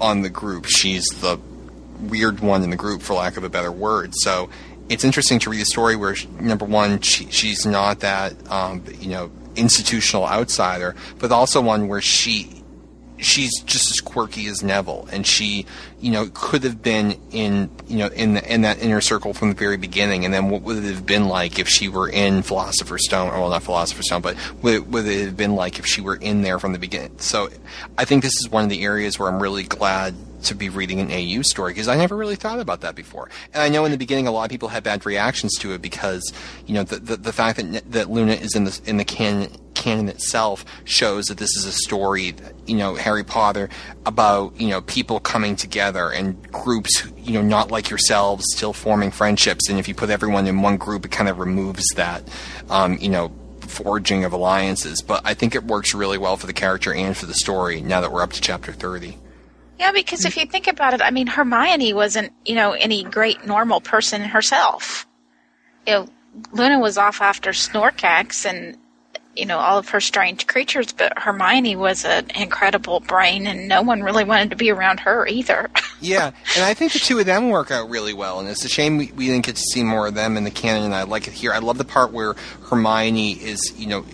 [0.00, 0.66] on the group.
[0.66, 1.38] She's the
[2.00, 4.12] weird one in the group, for lack of a better word.
[4.14, 4.48] So
[4.88, 8.84] it's interesting to read a story where, she- number one, she, she's not that, um,
[9.00, 12.59] you know, institutional outsider, but also one where she
[13.20, 15.66] she's just as quirky as Neville, and she,
[16.00, 19.48] you know, could have been in, you know, in the, in that inner circle from
[19.48, 20.24] the very beginning.
[20.24, 23.40] And then what would it have been like if she were in Philosopher's Stone, or
[23.40, 26.58] well, not Philosopher's Stone, but would it have been like if she were in there
[26.58, 27.18] from the beginning?
[27.18, 27.50] So,
[27.96, 30.14] I think this is one of the areas where I'm really glad
[30.44, 33.30] to be reading an AU story because I never really thought about that before.
[33.52, 35.82] And I know in the beginning a lot of people had bad reactions to it
[35.82, 36.32] because
[36.66, 39.50] you know the the, the fact that that Luna is in the in the canon
[39.74, 43.68] canon itself shows that this is a story that, you know Harry Potter
[44.06, 49.10] about you know people coming together and groups you know not like yourselves still forming
[49.10, 49.68] friendships.
[49.68, 52.22] And if you put everyone in one group it kind of removes that
[52.68, 55.00] um, you know forging of alliances.
[55.00, 58.00] But I think it works really well for the character and for the story now
[58.00, 59.16] that we're up to chapter 30
[59.80, 63.46] Yeah, because if you think about it, I mean, Hermione wasn't, you know, any great
[63.46, 65.06] normal person herself.
[65.86, 66.08] You know,
[66.52, 68.76] Luna was off after Snorkacks and,
[69.34, 73.80] you know, all of her strange creatures, but Hermione was an incredible brain, and no
[73.80, 75.70] one really wanted to be around her either.
[76.02, 78.70] Yeah, and I think the two of them work out really well, and it's a
[78.70, 81.02] shame we, we didn't get to see more of them in the canon, and I
[81.02, 81.52] like it here.
[81.52, 82.36] I love the part where
[82.70, 84.06] Hermione is, you know,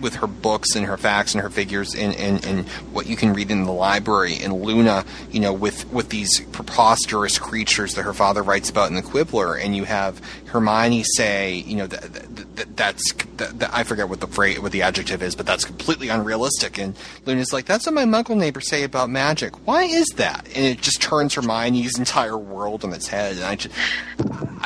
[0.00, 3.32] with her books and her facts and her figures and, and, and what you can
[3.32, 8.14] read in the library, and Luna, you know, with, with these preposterous creatures that her
[8.14, 12.56] father writes about in the Quibbler, and you have Hermione say, you know, that, that,
[12.56, 16.08] that that's that, I forget what the phrase, what the adjective is, but that's completely
[16.08, 16.78] unrealistic.
[16.78, 16.96] And
[17.26, 19.66] Luna's like, that's what my Muggle neighbors say about magic.
[19.66, 20.46] Why is that?
[20.54, 23.36] And it just turns Hermione's entire world on its head.
[23.36, 23.74] And I just,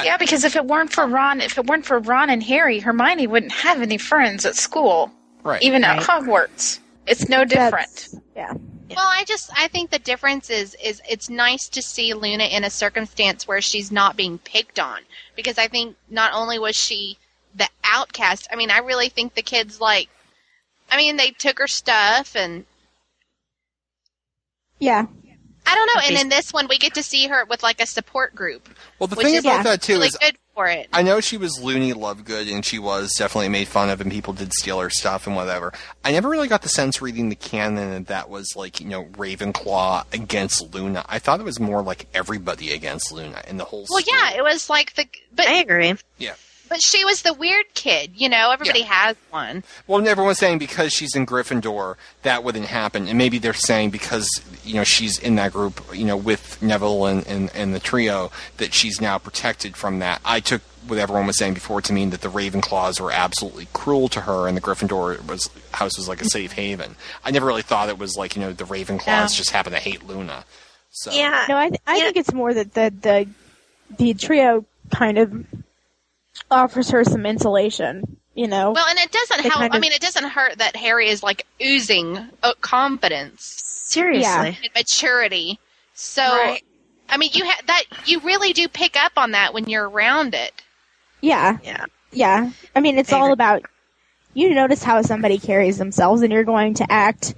[0.02, 3.26] Yeah, because if it weren't for Ron, if it weren't for Ron and Harry, Hermione
[3.26, 5.12] wouldn't have any friends at school,
[5.44, 5.62] Right.
[5.62, 6.80] even at Hogwarts.
[7.06, 8.08] It's no different.
[8.34, 8.54] Yeah.
[8.90, 12.64] Well, I just I think the difference is is it's nice to see Luna in
[12.64, 15.00] a circumstance where she's not being picked on
[15.36, 17.18] because I think not only was she
[17.54, 20.08] the outcast, I mean, I really think the kids like
[20.90, 22.64] I mean, they took her stuff and
[24.78, 25.06] Yeah.
[25.66, 27.86] I don't know, and in this one we get to see her with like a
[27.86, 28.68] support group.
[28.98, 30.88] Well, the which thing is about that too really is good for it.
[30.92, 34.32] I know she was loony Lovegood, and she was definitely made fun of, and people
[34.32, 35.72] did steal her stuff and whatever.
[36.04, 39.04] I never really got the sense reading the canon that that was like you know
[39.04, 41.04] Ravenclaw against Luna.
[41.08, 43.86] I thought it was more like everybody against Luna in the whole.
[43.90, 44.18] Well, story.
[44.18, 45.94] yeah, it was like the but I agree.
[46.18, 46.34] yeah.
[46.68, 48.50] But she was the weird kid, you know.
[48.50, 49.62] Everybody has one.
[49.86, 54.28] Well, everyone's saying because she's in Gryffindor that wouldn't happen, and maybe they're saying because
[54.64, 58.30] you know she's in that group, you know, with Neville and, and, and the trio
[58.56, 60.20] that she's now protected from that.
[60.24, 64.08] I took what everyone was saying before to mean that the Ravenclaws were absolutely cruel
[64.08, 66.96] to her, and the Gryffindor was house was like a safe haven.
[67.24, 69.26] I never really thought it was like you know the Ravenclaws Yeah.
[69.28, 70.44] just happen to hate Luna.
[70.90, 71.44] So Yeah.
[71.48, 72.04] No, I th- I Yeah.
[72.04, 73.28] think it's more that the the
[73.96, 75.46] the trio kind of
[76.50, 78.18] offers her some insulation.
[78.34, 78.72] You know.
[78.72, 79.60] Well, and it doesn't They help.
[79.60, 84.22] kind I mean, it doesn't hurt that Harry is like oozing uh, confidence Seriously.
[84.22, 84.44] Yeah.
[84.46, 85.60] and maturity.
[85.94, 86.64] So, Right.
[87.08, 90.34] I mean, you ha- that you really do pick up on that when you're around
[90.34, 90.50] it.
[91.20, 91.58] yeah.
[91.62, 91.84] Yeah.
[92.10, 92.50] Yeah.
[92.74, 93.62] I mean, it's I all about
[94.32, 97.34] you notice how somebody carries themselves, and you're going to act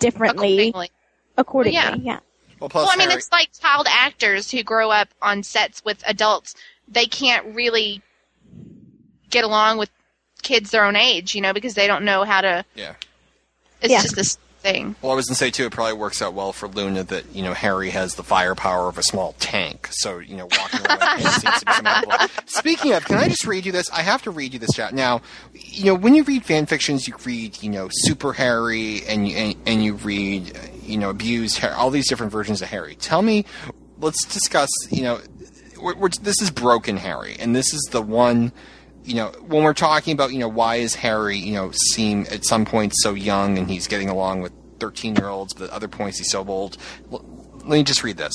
[0.00, 0.90] differently accordingly.
[1.36, 1.78] accordingly.
[1.80, 2.18] Well, yeah.
[2.58, 5.84] well, plus Well, I mean, Harry- it's like child actors who grow up on sets
[5.84, 6.54] with adults.
[6.88, 8.02] They can't really
[9.30, 9.90] get along with
[10.42, 12.64] kids their own age, you know, because they don't know how to.
[12.74, 12.94] yeah.
[13.82, 14.02] It's Yeah.
[14.02, 14.94] just this thing.
[15.00, 17.42] Well, I was gonna say too, it probably works out well for Luna that you
[17.42, 19.88] know Harry has the firepower of a small tank.
[19.90, 22.28] So you know, walking around seems to be something.
[22.46, 23.88] Speaking of, can I just read you this?
[23.90, 25.22] I have to read you this chat now.
[25.54, 29.34] You know, when you read fan fictions, you read you know Super Harry, and you
[29.36, 32.96] and, and you read uh, you know abused Harry, all these different versions of Harry.
[32.96, 33.46] Tell me,
[33.98, 34.68] let's discuss.
[34.90, 35.20] You know,
[35.80, 38.52] we're, we're, this is broken Harry, and this is the one
[39.04, 42.44] you know, when we're talking about, you know, why is Harry, you know, seem at
[42.44, 45.88] some points so young and he's getting along with 13 year olds, but at other
[45.88, 46.76] points he's so old.
[47.10, 48.34] Let me just read this.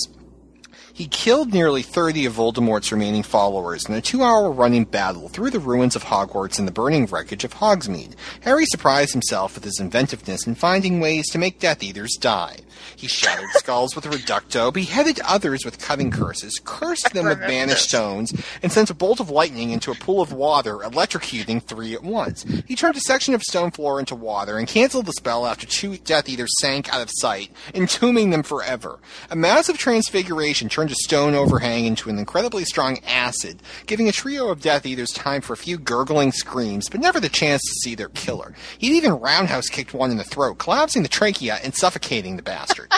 [0.95, 5.49] He killed nearly 30 of Voldemort's remaining followers in a two hour running battle through
[5.49, 8.13] the ruins of Hogwarts and the burning wreckage of Hogsmeade.
[8.39, 12.59] Harry surprised himself with his inventiveness in finding ways to make Death Eaters die.
[12.95, 17.89] He shattered skulls with a reducto, beheaded others with cutting curses, cursed them with banished
[17.89, 18.33] stones,
[18.63, 22.43] and sent a bolt of lightning into a pool of water, electrocuting three at once.
[22.65, 25.97] He turned a section of stone floor into water and canceled the spell after two
[25.97, 28.99] Death Eaters sank out of sight, entombing them forever.
[29.29, 34.49] A massive transfiguration turned a stone overhang into an incredibly strong acid, giving a trio
[34.49, 37.95] of Death Eaters time for a few gurgling screams, but never the chance to see
[37.95, 38.53] their killer.
[38.77, 42.91] He'd even roundhouse kicked one in the throat, collapsing the trachea and suffocating the bastard.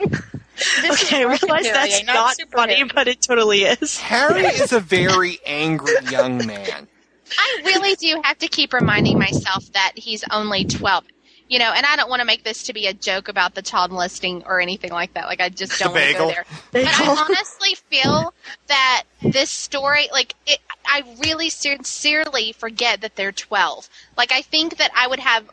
[0.88, 2.90] Okay, I realize that's not not Super funny, Harry.
[2.94, 3.98] but it totally is.
[3.98, 6.86] Harry is a very angry young man.
[7.36, 11.04] I really do have to keep reminding myself that he's only 12.
[11.54, 13.62] You know, and I don't want to make this to be a joke about the
[13.62, 15.26] child molesting or anything like that.
[15.26, 16.28] Like, I just don't want to go bagel.
[16.30, 16.44] there.
[16.72, 18.34] But I honestly feel
[18.66, 23.88] that this story, like, it, I really sincerely forget that they're 12.
[24.16, 25.48] Like, I think that I would have,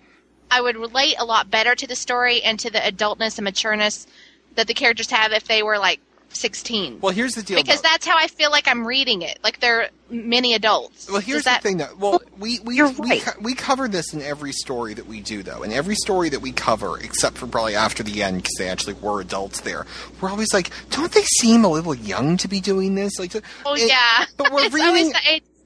[0.49, 4.07] I would relate a lot better to the story and to the adultness and matureness
[4.55, 5.99] that the characters have if they were, like,
[6.29, 7.01] 16.
[7.01, 7.57] Well, here's the deal.
[7.57, 7.89] because though.
[7.91, 9.37] that's how I feel like I'm reading it.
[9.43, 11.09] Like, they're mini adults.
[11.09, 11.95] Well, here's that, the thing, though.
[11.97, 15.63] Well, we we we, co- we cover this in every story that we do, though.
[15.63, 18.93] In every story that we cover, except for probably after the end, because they actually
[18.93, 19.85] were adults there.
[20.19, 23.17] We're always like, don't they seem a little young to be doing this?
[23.17, 23.33] Like,
[23.65, 24.25] Oh, and- yeah.
[24.37, 25.13] But we're reading.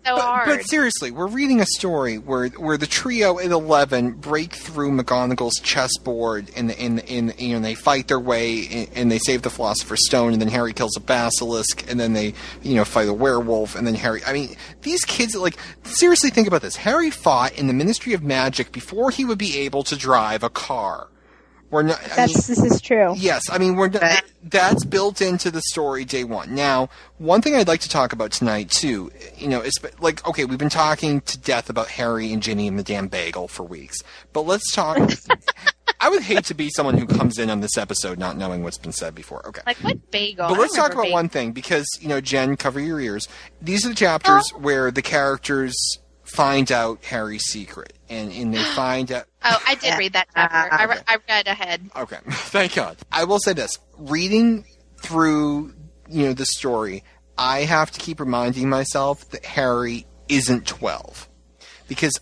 [0.05, 0.45] Always the age so but, hard.
[0.47, 5.59] but seriously, we're reading a story where where the trio at eleven break through McGonagall's
[5.59, 9.49] chessboard and in in you know they fight their way and, and they save the
[9.49, 13.13] Philosopher's Stone and then Harry kills a basilisk and then they you know fight a
[13.13, 14.21] werewolf and then Harry.
[14.25, 16.75] I mean, these kids like seriously think about this.
[16.75, 20.49] Harry fought in the Ministry of Magic before he would be able to drive a
[20.49, 21.07] car.
[21.71, 21.97] We're not.
[21.97, 23.13] I mean, That's this is true.
[23.17, 26.53] Yes, I mean we're that's built into the story day one.
[26.53, 30.45] Now, one thing I'd like to talk about tonight too, you know, is like okay,
[30.45, 33.97] we've been talking to death about Harry and Ginny and the damn bagel for weeks,
[34.31, 34.97] but let's talk.
[35.99, 38.77] I would hate to be someone who comes in on this episode not knowing what's
[38.77, 39.47] been said before.
[39.47, 39.61] Okay.
[39.65, 40.49] like what bagel?
[40.49, 41.13] But let's talk about bagel.
[41.13, 43.27] one thing because you know, Jen, cover your ears.
[43.61, 45.75] These are the chapters where the characters
[46.35, 49.25] find out Harry's secret, and and they find out.
[49.43, 50.73] Oh, I did read that chapter.
[50.73, 51.89] I, re- I read ahead.
[51.95, 52.97] Okay, thank God.
[53.11, 54.65] I will say this: reading
[54.97, 55.73] through,
[56.09, 57.03] you know, the story,
[57.37, 61.29] I have to keep reminding myself that Harry isn't 12.
[61.87, 62.13] Because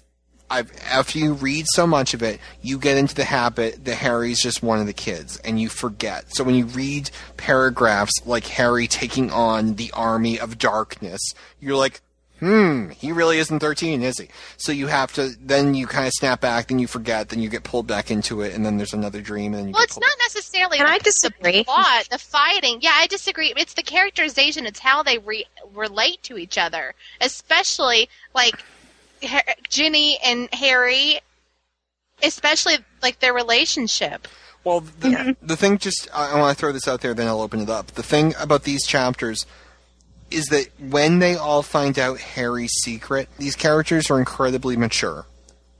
[0.49, 4.41] I've, after you read so much of it, you get into the habit that Harry's
[4.41, 6.35] just one of the kids, and you forget.
[6.35, 11.21] So when you read paragraphs like Harry taking on the army of darkness,
[11.59, 12.01] you're like,
[12.43, 14.27] hmm, he really isn't 13, is he?
[14.57, 17.49] So you have to, then you kind of snap back, then you forget, then you
[17.49, 20.15] get pulled back into it, and then there's another dream, and you Well, it's not
[20.19, 21.59] necessarily Can I disagree?
[21.59, 22.79] the plot, the fighting.
[22.81, 23.53] Yeah, I disagree.
[23.55, 24.65] It's the characterization.
[24.65, 28.55] It's how they re- relate to each other, especially like
[29.23, 31.19] Ha- Ginny and Harry,
[32.21, 34.27] especially like their relationship.
[34.63, 37.41] Well, the, the thing just I, I want to throw this out there, then I'll
[37.41, 37.87] open it up.
[37.87, 39.45] The thing about these chapters
[40.33, 45.25] is that when they all find out Harry's secret, these characters are incredibly mature.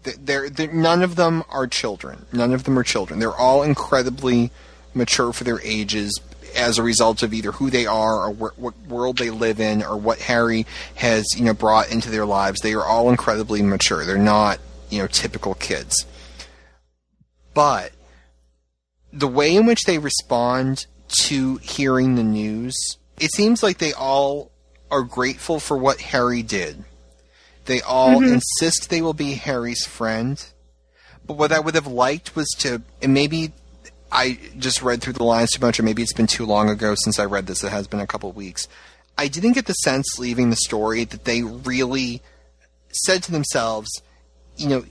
[0.03, 2.25] They- They're, they're, none of them are children.
[2.31, 3.19] None of them are children.
[3.19, 4.51] They're all incredibly
[4.93, 6.19] mature for their ages
[6.55, 9.81] as a result of either who they are or wh- what world they live in
[9.81, 12.59] or what Harry has, you know, brought into their lives.
[12.61, 14.05] They are all incredibly mature.
[14.05, 14.59] They're not,
[14.91, 16.05] you know, typical kids.
[17.55, 17.91] But
[19.11, 20.85] the way in which they respond
[21.23, 22.75] to hearing the news,
[23.20, 24.51] it seems like they all
[24.91, 26.84] are grateful for what Harry did.
[27.66, 28.34] They all mm-hmm.
[28.36, 30.43] insist they will be Harry's friend.
[31.26, 33.53] But what I would have liked was to, and maybe
[34.11, 36.95] I just read through the lines too much, or maybe it's been too long ago
[36.95, 37.64] since I read this.
[37.64, 38.68] It has been a couple of weeks.
[39.18, 42.22] I didn't get the sense leaving the story that they really
[43.05, 43.89] said to themselves,
[44.57, 44.86] you know,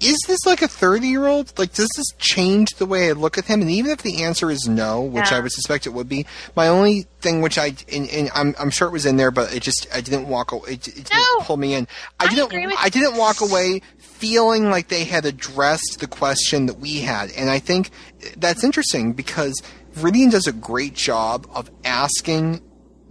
[0.00, 1.58] is this like a 30 year old?
[1.58, 3.62] Like, does this change the way I look at him?
[3.62, 5.38] And even if the answer is no, which Yeah.
[5.38, 8.70] I would suspect it would be, my only thing, which I, and, and I'm, I'm
[8.70, 11.12] sure it was in there, but it just, I didn't walk away, it, it didn't
[11.12, 11.44] No.
[11.44, 11.88] pull me in.
[12.20, 16.78] I I didn't, I didn't walk away feeling like they had addressed the question that
[16.78, 17.30] we had.
[17.32, 17.90] And I think
[18.36, 19.62] that's interesting because
[19.94, 22.60] Viridian does a great job of asking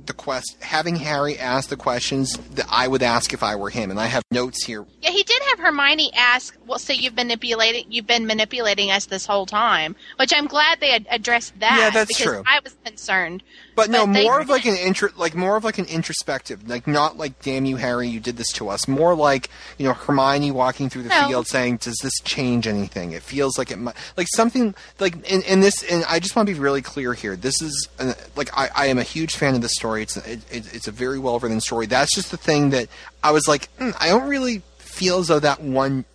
[0.08, 3.92] the quest, having Harry ask the questions that I would ask if I were him.
[3.92, 7.28] And I have notes here Yeah, he did have Hermione ask, "Well, so you've been
[7.28, 11.78] manipulating, you've been manipulating us this whole time," which I'm glad they ad- addressed that.
[11.80, 12.44] Yeah, that's because true.
[12.46, 13.44] I was concerned.
[13.76, 16.88] But no, But more of like an intro, like more of like an introspective, like
[16.88, 20.52] not like "Damn you, Harry, you did this to us." More like you know Hermione
[20.52, 21.28] walking through the No.
[21.28, 25.42] field saying, "Does this change anything?" It feels like it might, like something like in,
[25.42, 25.84] in this.
[25.84, 27.36] And I just want to be really clear here.
[27.36, 30.04] This is uh, like I, I am a huge fan of the story.
[30.04, 31.86] It's it, it, it's a very well written story.
[31.86, 32.88] That's just the thing that
[33.24, 36.06] I was like, mm, I don't really feel as though that one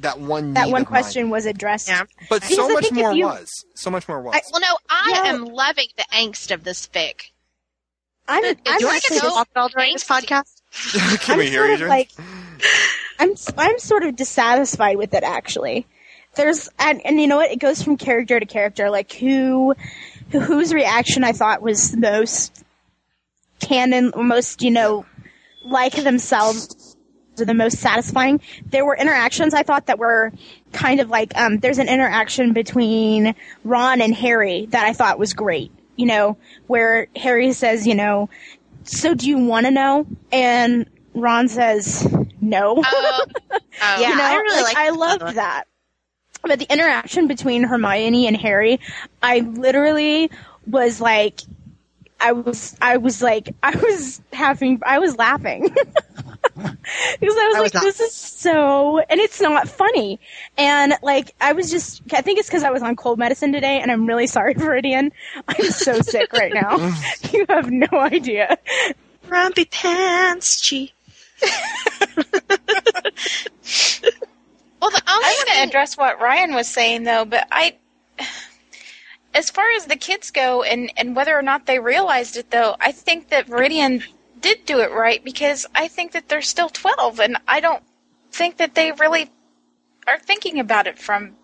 [0.00, 1.88] that one That one of mine- question was addressed.
[1.88, 2.04] Yeah.
[2.28, 4.34] but Because so I much more you- was so much more was.
[4.34, 5.30] I- Well, no, I Yeah.
[5.30, 7.30] am loving the angst of this fic.
[8.28, 10.60] I'm, Do I'm you want actually to go- talk about during this podcast?
[11.22, 11.84] Can I'm we hear sort you?
[11.84, 12.10] of like
[13.18, 15.86] I'm I'm sort of dissatisfied with it actually.
[16.34, 17.50] There's and and you know what?
[17.50, 18.90] It goes from character to character.
[18.90, 19.74] Like who,
[20.30, 22.64] who whose reaction I thought was most
[23.60, 25.04] canon, most you know,
[25.64, 26.74] like themselves,
[27.40, 28.40] or the most satisfying.
[28.66, 30.32] There were interactions I thought that were
[30.72, 31.58] kind of like um.
[31.58, 35.72] There's an interaction between Ron and Harry that I thought was great.
[35.96, 38.30] You know, where Harry says, you know,
[38.84, 40.06] so do you want to know?
[40.32, 42.06] And Ron says,
[42.40, 42.82] no.
[42.84, 43.58] Oh, oh.
[43.80, 45.64] Yeah, you know, I really like, liked I loved that.
[46.42, 48.80] But the interaction between Hermione and Harry,
[49.22, 50.30] I literally
[50.66, 51.40] was like,
[52.18, 55.74] I was, I was like, I was having, I was laughing.
[56.56, 57.82] because I was I was like, not.
[57.84, 60.20] this is so, and it's not funny.
[60.58, 63.80] And like, I was just, I think it's because I was on cold medicine today,
[63.80, 65.12] and I'm really sorry, Viridian.
[65.48, 66.76] I'm so sick right now.
[67.32, 68.58] you have no idea.
[69.28, 70.92] Grumpy pants, G.
[74.82, 77.76] Well, the only I want to address what Ryan was saying though, but I,
[79.34, 82.74] as far as the kids go, and and whether or not they realized it though,
[82.80, 84.02] I think that Viridian
[84.42, 87.82] did do it right because I think that they're still twelve, and I don't
[88.30, 89.30] think that they really
[90.06, 91.36] are thinking about it from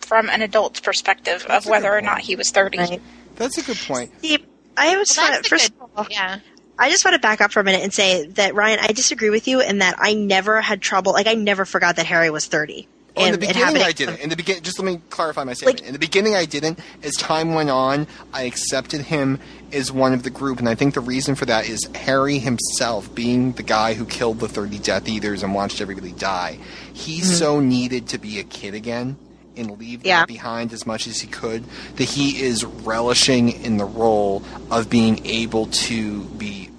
[0.00, 2.78] from an adult's perspective That's of whether good or not he was thirty.
[2.78, 3.00] Right.
[3.36, 4.10] That's a good point.
[4.20, 4.38] See,
[4.76, 6.40] I was Well, want that's to a first good- of all, yeah.
[6.78, 9.30] I just want to back up for a minute and say that Ryan, I disagree
[9.30, 11.12] with you in that I never had trouble.
[11.12, 12.88] Like I never forgot that Harry was thirty.
[13.14, 14.20] Oh, in the beginning, I didn't.
[14.20, 15.80] In the begin, just let me clarify my statement.
[15.80, 16.78] Like- in the beginning, I didn't.
[17.02, 19.38] As time went on, I accepted him
[19.70, 23.14] as one of the group, and I think the reason for that is Harry himself,
[23.14, 26.58] being the guy who killed the thirty Death Eaters and watched everybody die.
[26.94, 29.16] He so needed to be a kid again
[29.58, 30.20] and leave Yeah.
[30.20, 31.64] that behind as much as he could
[31.96, 36.70] that he is relishing in the role of being able to be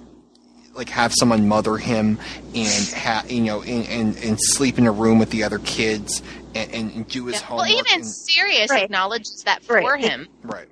[0.74, 2.18] like have someone mother him
[2.54, 6.22] and ha- you know and, and, and sleep in a room with the other kids
[6.54, 7.54] and, and, and do his Yeah.
[7.54, 8.84] Well, even and- Sirius Right.
[8.84, 10.04] acknowledges that for Right.
[10.04, 10.28] him.
[10.42, 10.66] right.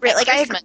[0.00, 0.58] right, like I agree,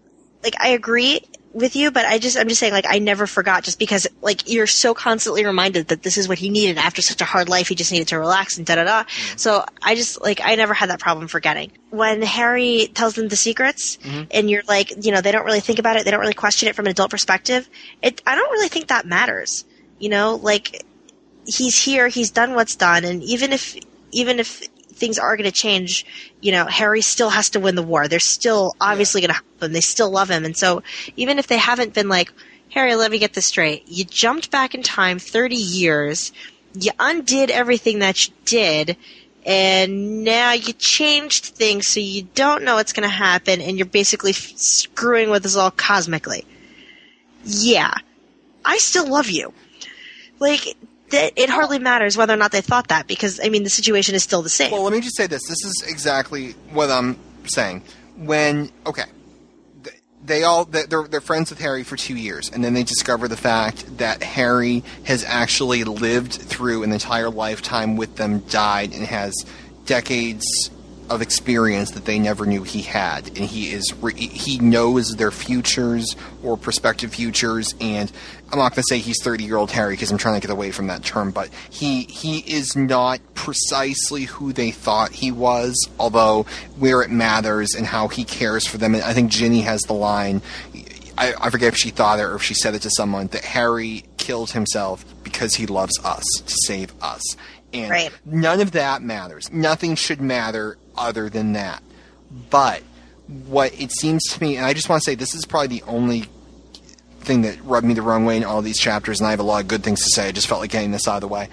[0.44, 1.22] like I agree
[1.54, 4.50] with you, but I just I'm just saying like I never forgot just because like
[4.50, 7.68] you're so constantly reminded that this is what he needed after such a hard life.
[7.68, 9.04] He just needed to relax and da da da.
[9.04, 9.38] Mm-hmm.
[9.38, 11.72] So I just like I never had that problem forgetting.
[11.90, 14.24] When Harry tells them the secrets mm-hmm.
[14.32, 16.70] and you're like, you know, they don't really think about it, they don't really question
[16.70, 17.70] it from an adult perspective.
[18.02, 19.66] It I don't really think that matters.
[20.00, 20.84] You know, like
[21.46, 23.76] he's here, he's done what's done, and even if
[24.12, 24.62] even if
[25.02, 26.06] things are going to change,
[26.40, 28.08] you know, Harry still has to win the war.
[28.08, 29.74] They're still obviously going to help him.
[29.74, 30.82] They still love him, and so
[31.18, 32.32] even if they haven't been like,
[32.70, 33.84] Harry, let me get this straight.
[33.90, 36.32] You jumped back in time thirty years.
[36.74, 38.96] You undid everything that you did.
[39.46, 43.88] And now you changed things so you don't know what's going to happen and you're
[43.88, 46.46] basically f- screwing with us all cosmically.
[47.44, 47.92] Yeah.
[48.64, 49.52] I still love you.
[50.40, 50.78] Like,
[51.12, 54.16] th- it hardly matters whether or not they thought that because, I mean, the situation
[54.16, 54.72] is still the same.
[54.72, 55.42] Well, let me just say this.
[55.48, 57.84] This is exactly what I'm saying.
[58.18, 59.06] When okay,
[60.24, 63.38] they all they're they're friends with Harry for two years, and then they discover the
[63.38, 69.34] fact that Harry has actually lived through an entire lifetime with them, died, and has
[69.86, 70.71] decades
[71.12, 75.32] of experience that they never knew he had, and he is re- he knows their
[75.32, 77.76] futures or prospective futures.
[77.80, 78.12] And
[78.52, 80.52] I'm not going to say he's 30 year old Harry because I'm trying to get
[80.54, 85.76] away from that term, but he he is not precisely who they thought he was.
[86.00, 86.46] Although
[86.80, 89.94] where it matters and how he cares for them, and I think Ginny has the
[89.94, 90.42] line.
[91.18, 93.44] I, I forget if she thought it or if she said it to someone that
[93.44, 97.22] Harry killed himself because he loves us to save us.
[97.74, 98.12] And Right.
[98.26, 99.52] none of that matters.
[99.52, 101.84] Nothing should matter other than that.
[102.50, 102.82] But
[103.48, 105.84] what it seems to me, and I just want to say this is probably the
[105.84, 106.26] only
[107.20, 109.44] thing that rubbed me the wrong way in all these chapters, and I have a
[109.44, 110.28] lot of good things to say.
[110.28, 111.50] I just felt like getting this out of the way.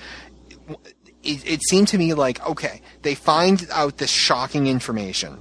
[1.22, 5.38] It, it seemed to me like, okay, they find out this shocking information,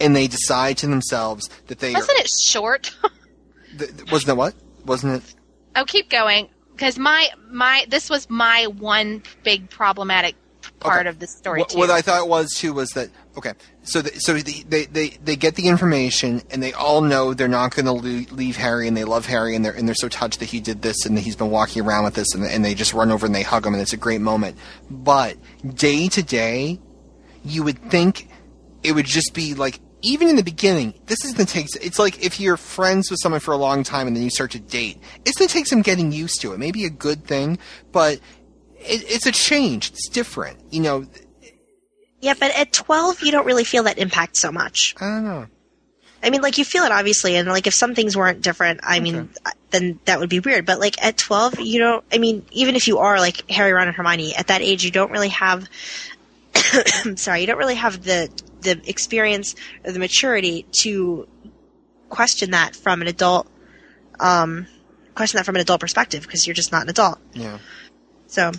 [0.00, 2.96] and they decide to themselves that they Wasn't it short?
[3.78, 4.54] th- wasn't it what?
[4.84, 5.34] Wasn't it?
[5.76, 10.34] oh, keep going because my my this was my one big problematic
[10.80, 11.08] part Okay.
[11.08, 11.78] of the story What, too.
[11.78, 13.52] what I thought was too was that okay,
[13.82, 17.48] so the, so the, they they they get the information and they all know they're
[17.48, 17.92] not going to
[18.34, 20.82] leave Harry and they love Harry and they're and they're so touched that he did
[20.82, 23.26] this and that he's been walking around with this and, and they just run over
[23.26, 24.56] and they hug him and it's a great moment.
[24.90, 25.36] But
[25.74, 26.78] day to day,
[27.44, 28.28] you would think
[28.82, 31.66] it would just be like even in the beginning, this is going to take.
[31.82, 34.52] It's like if you're friends with someone for a long time and then you start
[34.52, 35.00] to date.
[35.24, 36.52] It's going to take some getting used to.
[36.52, 37.58] It may be a good thing,
[37.92, 38.20] but
[38.86, 39.90] it, it's a change.
[39.90, 40.58] It's different.
[40.70, 41.06] You know,
[42.20, 44.94] yeah, but at 12, you don't really feel that impact so much.
[45.00, 45.46] I don't know.
[46.22, 49.00] I mean, like, you feel it obviously, and like, if some things weren't different, I
[49.00, 49.28] mean,
[49.70, 50.66] then that would be weird.
[50.66, 53.86] But like, at 12, you don't, I mean, even if you are like Harry, Ron,
[53.86, 55.68] and Hermione, at that age, you don't really have,
[57.16, 58.28] sorry, you don't really have the,
[58.62, 61.28] the experience or the maturity to
[62.08, 63.46] question that from an adult,
[64.18, 64.66] um,
[65.14, 67.20] question that from an adult perspective because you're just not an adult.
[67.34, 67.58] Yeah.
[68.26, 68.50] So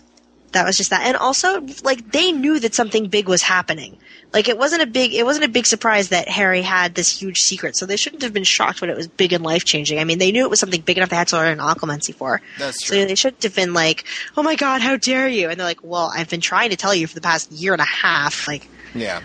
[0.53, 1.05] that was just that.
[1.05, 3.97] And also, like, they knew that something big was happening.
[4.33, 7.41] Like, it wasn't a big, it wasn't a big surprise that Harry had this huge
[7.41, 7.75] secret.
[7.77, 9.99] So they shouldn't have been shocked when it was big and life changing.
[9.99, 12.13] I mean, they knew it was something big enough they had to learn an occlumency
[12.13, 12.41] for.
[12.57, 12.97] That's true.
[13.01, 14.03] So they shouldn't have been like,
[14.35, 15.49] oh my god, how dare you?
[15.49, 17.81] And they're like, well, I've been trying to tell you for the past year and
[17.81, 18.47] a half.
[18.47, 19.21] Like, Yeah.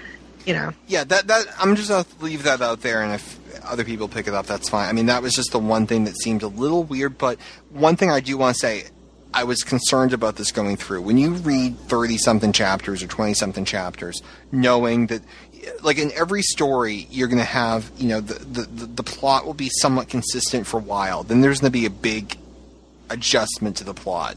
[0.46, 0.72] you know.
[0.86, 4.26] Yeah, that that I'm just gonna leave that out there, and if other people pick
[4.28, 4.88] it up, that's fine.
[4.88, 7.18] I mean, that was just the one thing that seemed a little weird.
[7.18, 7.38] But
[7.70, 8.84] one thing I do want to say,
[9.34, 11.02] I was concerned about this going through.
[11.02, 15.22] When you read thirty something chapters or twenty something chapters, knowing that,
[15.82, 19.70] like in every story, you're gonna have, you know, the the the, plot will be
[19.80, 21.22] somewhat consistent for a while.
[21.22, 22.36] Then there's gonna be a big
[23.08, 24.36] adjustment to the plot.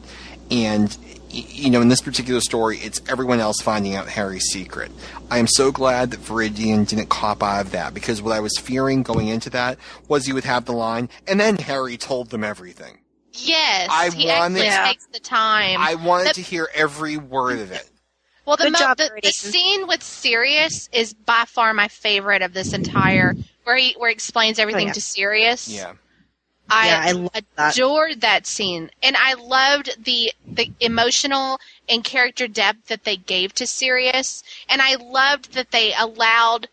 [0.52, 0.96] And,
[1.30, 4.92] you know, in this particular story, it's everyone else finding out Harry's secret.
[5.32, 8.56] I am so glad that Viridian didn't cop out of that because what I was
[8.58, 12.44] fearing going into that was you would have the line, and then Harry told them
[12.44, 13.00] everything.
[13.38, 14.88] Yes, I he wanted- actually Yeah.
[14.88, 15.80] takes the time.
[15.80, 17.90] I wanted The- to hear every word of it.
[18.46, 22.54] Well, the, mo- job, the, the scene with Sirius is by far my favorite of
[22.54, 23.34] this entire,
[23.64, 24.94] where he where he explains oh, everything yeah.
[24.94, 25.68] to Sirius.
[25.68, 25.94] Yeah.
[26.70, 27.74] I, Yeah, I love that.
[27.76, 31.60] adored that scene, and I loved the the emotional
[31.90, 36.68] and character depth that they gave to Sirius, and I loved that they allowed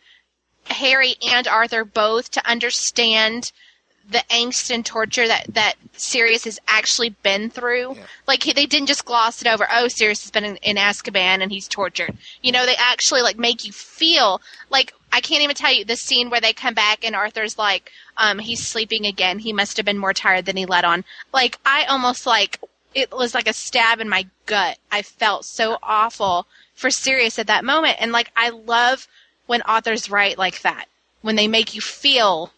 [0.67, 3.51] Harry and Arthur both to understand
[4.13, 7.97] the angst and torture that that Sirius has actually been through.
[8.27, 9.67] Like he, they didn't just gloss it over.
[9.73, 12.17] Oh, Sirius has been in, in Azkaban and he's tortured.
[12.43, 14.41] You know, they actually like make you feel
[14.71, 17.91] like I can't even tell you the scene where they come back and Arthur's like,
[18.17, 19.39] um, he's sleeping again.
[19.39, 21.05] He must have been more tired than he let on.
[21.33, 22.61] Like I almost like
[22.95, 24.79] it was like a stab in my gut.
[24.91, 29.07] I felt so awful for Sirius at that moment, and like I love
[29.47, 30.87] when authors write like that
[31.23, 32.53] when they make you feel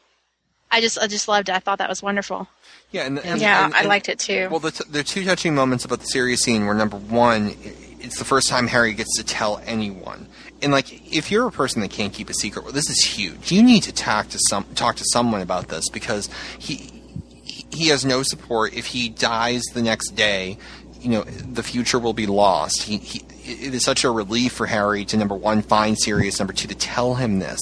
[0.74, 1.54] I just I just loved it.
[1.54, 2.48] I thought that was wonderful.
[2.90, 4.48] Yeah, and, and Yeah, and- I liked it too.
[4.50, 7.54] Well, the, t- the two touching moments about the Sirius scene were number one,
[8.00, 10.28] it's the first time Harry gets to tell anyone.
[10.62, 13.50] And like, if you're a person that can't keep a secret, well, this is huge.
[13.50, 16.74] You need to talk to some talk to someone about this because he
[17.42, 18.72] he- he has no support.
[18.74, 20.58] If he dies the next day,
[21.00, 22.82] you know the future will be lost.
[22.84, 26.52] He, he it is such a relief for Harry to number one find Sirius, number
[26.52, 27.60] two to tell him this.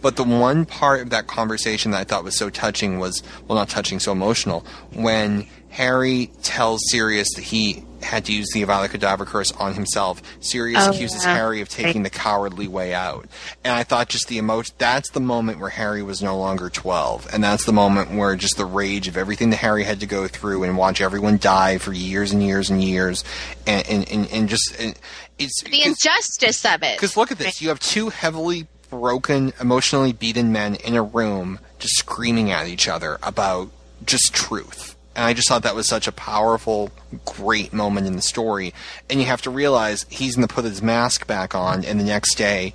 [0.00, 3.58] But the one part of that conversation that I thought was so touching was well,
[3.58, 8.88] not touching, so emotional when Harry tells Sirius that he had to use the Avada
[8.88, 10.22] Kedavra curse on himself.
[10.40, 11.34] Sirius Oh, accuses yeah.
[11.34, 13.26] Harry of taking the cowardly way out,
[13.64, 14.74] and I thought just the emotion.
[14.78, 18.56] That's the moment where Harry was no longer twelve, and that's the moment where just
[18.56, 21.92] the rage of everything that Harry had to go through and watch everyone die for
[21.92, 23.24] years and years and years,
[23.66, 24.94] and and and, and just and
[25.38, 26.96] it's The injustice of it.
[26.96, 27.60] because look at this.
[27.60, 32.86] You have two heavily broken, emotionally beaten men in a room just screaming at each
[32.88, 33.68] other about
[34.06, 34.93] just truth.
[35.16, 36.90] And I just thought that was such a powerful,
[37.24, 38.74] great moment in the story.
[39.08, 42.04] And you have to realize he's going to put his mask back on and the
[42.04, 42.74] next day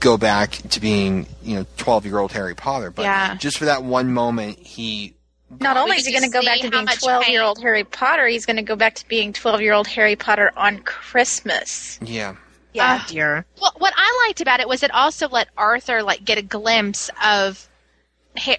[0.00, 2.90] go back to being, you know, 12 year old Harry Potter.
[2.90, 3.34] But Yeah.
[3.36, 5.14] just for that one moment, he.
[5.60, 7.82] Not only is he going to to go back to being 12 year old Harry
[7.84, 11.98] Potter, he's going to go back to being 12 year old Harry Potter on Christmas.
[12.02, 12.36] Yeah.
[12.74, 13.46] Yeah, Uh, dear.
[13.60, 17.10] Well, what I liked about it was it also let Arthur like get a glimpse
[17.24, 17.67] of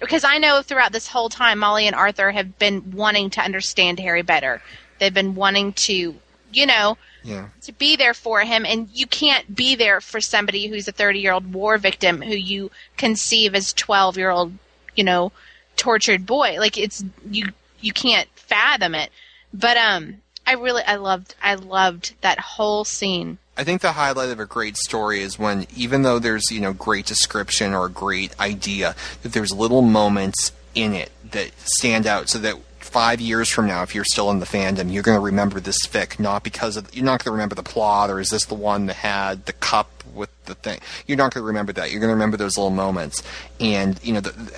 [0.00, 3.98] because I know throughout this whole time Molly and Arthur have been wanting to understand
[4.00, 4.62] Harry better.
[4.98, 6.14] They've been wanting to,
[6.52, 7.48] you know, Yeah.
[7.62, 11.52] to be there for him and you can't be there for somebody who's a 30-year-old
[11.52, 14.52] war victim who you conceive as 12-year-old,
[14.96, 15.32] you know,
[15.76, 16.56] tortured boy.
[16.58, 17.46] Like it's you
[17.80, 19.10] you can't fathom it.
[19.54, 20.16] But um
[20.46, 23.38] I really I loved I loved that whole scene.
[23.60, 26.72] I think the highlight of a great story is when, even though there's you know
[26.72, 32.30] great description or a great idea, that there's little moments in it that stand out,
[32.30, 35.22] so that five years from now, if you're still in the fandom, you're going to
[35.22, 38.30] remember this fic not because of you're not going to remember the plot or is
[38.30, 40.80] this the one that had the cup with the thing.
[41.06, 41.90] You're not going to remember that.
[41.90, 43.22] You're going to remember those little moments,
[43.60, 44.30] and you know the.
[44.30, 44.52] the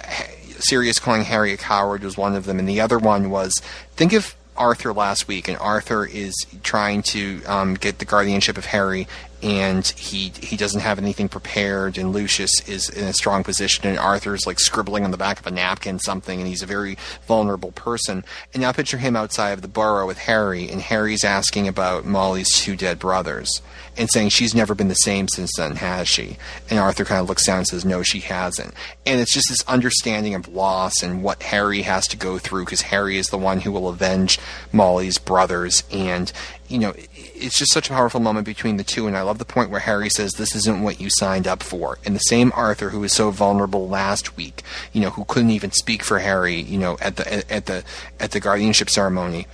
[0.58, 3.52] Sirius calling Harry a coward was one of them, and the other one was
[3.96, 8.66] think of Arthur last week, and Arthur is trying to um, get the guardianship of
[8.66, 9.08] Harry,
[9.42, 13.98] and he he doesn't have anything prepared, and Lucius is in a strong position, and
[13.98, 17.72] Arthur's like scribbling on the back of a napkin something, and he's a very vulnerable
[17.72, 18.24] person.
[18.54, 22.52] And now picture him outside of the burrow with Harry, and Harry's asking about Molly's
[22.52, 23.60] two dead brothers,
[23.96, 26.36] and saying she's never been the same since then, has she?
[26.70, 28.74] And Arthur kind of looks down and says, no, she hasn't.
[29.04, 32.82] And it's just this understanding of loss and what Harry has to go through because
[32.82, 34.38] Harry is the one who will avenge
[34.72, 35.82] Molly's brothers.
[35.92, 36.32] And,
[36.68, 36.94] you know,
[37.42, 39.06] it's just such a powerful moment between the two.
[39.06, 41.98] And I love the point where Harry says, this isn't what you signed up for.
[42.04, 44.62] And the same Arthur who was so vulnerable last week,
[44.92, 47.84] you know, who couldn't even speak for Harry, you know, at the, at the,
[48.20, 49.46] at the guardianship ceremony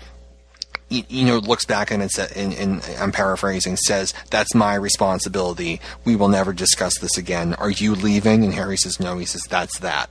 [0.91, 5.81] you, know, looks back and, it's, and, and I'm paraphrasing, says, "That's my responsibility.
[6.05, 7.55] We will never discuss this again.
[7.55, 10.09] Are you leaving?" And Harry says, "No." He says, "That's that."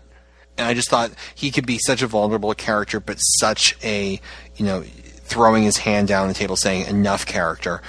[0.58, 4.20] And I just thought he could be such a vulnerable character, but such a,
[4.56, 4.84] you know,
[5.28, 7.82] throwing his hand down the table, saying, "Enough, character."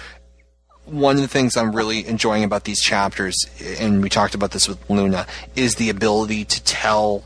[0.84, 3.36] One of the things I'm really enjoying about these chapters,
[3.78, 7.24] and we talked about this with Luna, is the ability to tell.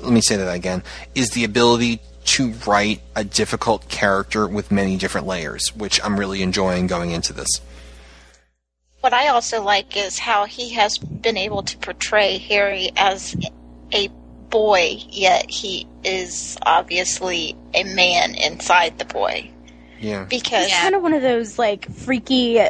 [0.00, 0.82] Let me say that again.
[1.14, 6.42] Is the ability to write a difficult character with many different layers, which I'm really
[6.42, 7.48] enjoying going into this.
[9.00, 13.36] What I also like is how he has been able to portray Harry as
[13.92, 14.08] a
[14.50, 19.50] boy, yet he is obviously a man inside the boy.
[20.00, 20.24] Yeah.
[20.24, 22.60] Because He's kind of one of those like freaky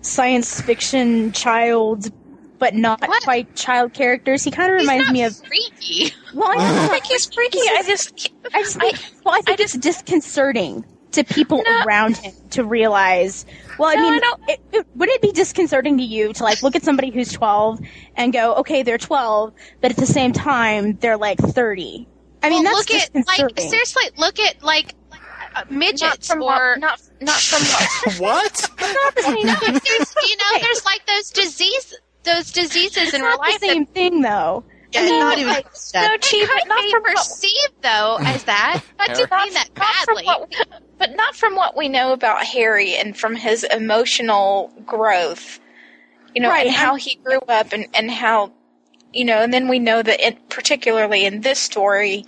[0.00, 2.10] science fiction child,
[2.58, 4.44] but not quite child characters.
[4.44, 6.14] He kind of reminds me of freaky.
[6.34, 7.58] Well, I don't think he's freaky.
[7.60, 10.84] I just, I just, think, well, I think it's disconcerting
[11.14, 13.44] to people around him to realize.
[13.78, 16.62] Well, I No, mean, I it, it, would it be disconcerting to you to like
[16.62, 17.80] look at somebody who's twelve
[18.16, 22.06] and go, okay, they're twelve, but at the same time they're like thirty?
[22.42, 23.68] I mean, Well, that's look at like disconcerting.
[23.70, 24.94] seriously, look at like
[25.56, 27.62] uh, midgets from or what- not not from
[28.20, 28.70] what what?
[28.80, 29.72] not the same no, thing.
[29.72, 31.94] there's you know there's like those disease
[32.24, 34.64] those diseases It's in real not the life that same thing, though.
[34.94, 36.10] Yeah, I mean, not even like, that.
[36.10, 38.82] no, Chief, but not from what, perceived though as that.
[38.98, 39.30] Not to Eric?
[39.30, 40.24] mean that not from badly.
[40.26, 40.56] what we,
[40.98, 45.58] but not from what we know about Harry and from his emotional growth.
[46.34, 48.52] You know, Right, and how he grew up and, and how,
[49.12, 52.24] you know, and then we know that it, particularly in this story,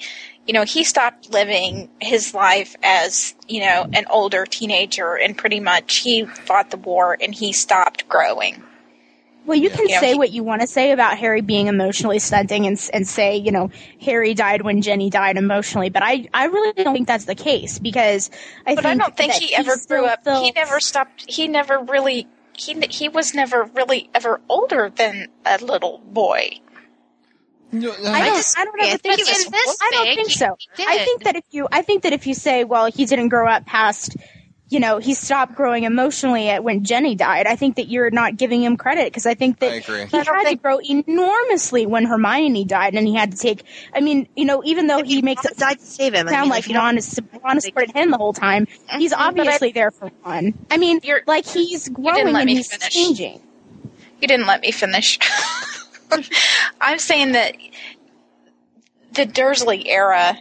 [0.47, 5.59] you know, he stopped living his life as, you know, an older teenager and pretty
[5.59, 8.62] much he fought the war and he stopped growing.
[9.47, 10.01] Well, you can Yeah.
[10.01, 13.52] say what you want to say about Harry being emotionally stunting and and say, you
[13.52, 13.70] know,
[14.01, 17.78] Harry died when Ginny died emotionally, but I I really don't think that's the case
[17.78, 18.31] because
[18.66, 20.20] I but think I don't think that he ever grew up.
[20.27, 21.24] He never stopped.
[21.31, 22.27] He never really.
[22.59, 26.60] He he was never really ever older than a little boy.
[27.73, 28.36] No, no, I don't.
[28.36, 28.62] disagree.
[28.62, 29.32] I don't I ever think think he so.
[29.32, 30.16] was this I don't big.
[30.16, 30.56] think so.
[30.86, 33.48] I think that if you, I think that if you say, well, he didn't grow
[33.48, 34.16] up past,
[34.68, 37.47] you know, he stopped growing emotionally at when Ginny died.
[37.47, 40.24] I think that you're not giving him credit because I think that I he I
[40.24, 43.62] don't had to grow enormously when Hermione died, and he had to take.
[43.94, 46.26] I mean, you know, even though he makes it died to save him.
[46.26, 48.66] I sound mean, like if you don't- Ron is Ron supported him the whole time.
[48.90, 50.55] He's but I- obviously there for Ron.
[50.70, 52.88] I mean, You're- like he's growing let and me he's finish.
[52.88, 53.40] changing.
[54.20, 55.18] You didn't let me finish.
[56.80, 57.55] I'm saying that
[59.12, 60.36] the Dursley era,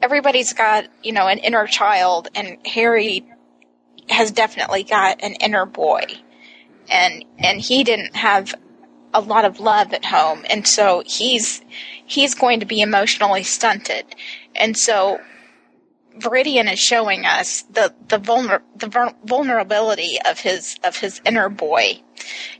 [0.00, 3.24] everybody's got, you know, an inner child, and Harry
[4.08, 6.04] has definitely got an inner boy.
[6.90, 8.54] And and he didn't have
[9.14, 11.62] a lot of love at home, and so he's
[12.04, 14.04] he's going to be emotionally stunted.
[14.54, 15.20] And so
[16.18, 21.48] Viridian is showing us the the, vulner, the vul- vulnerability of his of his inner
[21.48, 22.00] boy.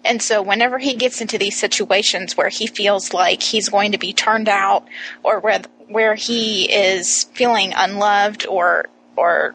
[0.05, 3.99] And so whenever he gets into these situations where he feels like he's going to
[3.99, 4.87] be turned out
[5.23, 8.87] or where where he is feeling unloved or
[9.17, 9.55] or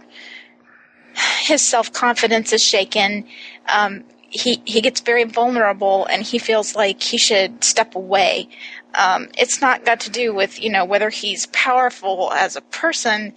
[1.41, 3.25] his self-confidence is shaken,
[3.69, 8.49] um, he he gets very vulnerable and he feels like he should step away.
[8.93, 13.33] Um, it's not got to do with you know whether he's powerful as a person.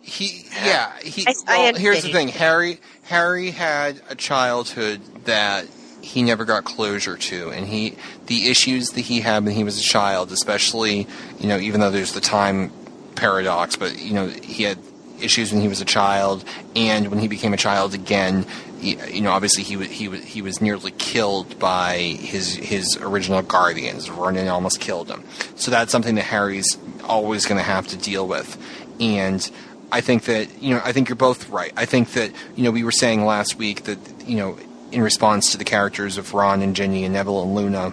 [0.00, 1.24] He, yeah, he.
[1.26, 5.66] I- I well, here's the thing: Harry, Harry had a childhood that
[6.02, 7.96] he never got closure to, and he,
[8.26, 11.06] the issues that he had when he was a child, especially,
[11.40, 12.70] you know, even though there's the time
[13.16, 14.78] paradox, but you know, he had
[15.20, 18.46] issues when he was a child, and when he became a child again.
[18.80, 22.96] He, you know, obviously he was he was he was nearly killed by his his
[23.00, 24.06] original guardians.
[24.06, 25.24] Vernon almost killed him.
[25.56, 28.58] So that's something that Harry's always going to have to deal with,
[29.00, 29.50] and
[29.90, 31.72] I think that you know I think you're both right.
[31.76, 34.58] I think that you know we were saying last week that you know
[34.92, 37.92] in response to the characters of Ron and Ginny and Neville and Luna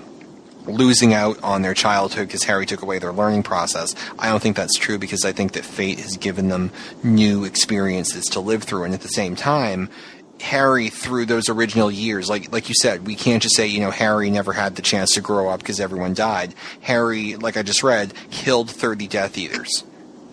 [0.66, 3.96] losing out on their childhood because Harry took away their learning process.
[4.20, 6.72] I don't think that's true because I think that fate has given them
[7.04, 9.90] new experiences to live through, and at the same time.
[10.40, 13.92] Harry through those original years, like like you said, we can't just say you know
[13.92, 16.56] Harry never had the chance to grow up because everyone died.
[16.82, 19.84] Harry, like I just read, killed thirty Death Eaters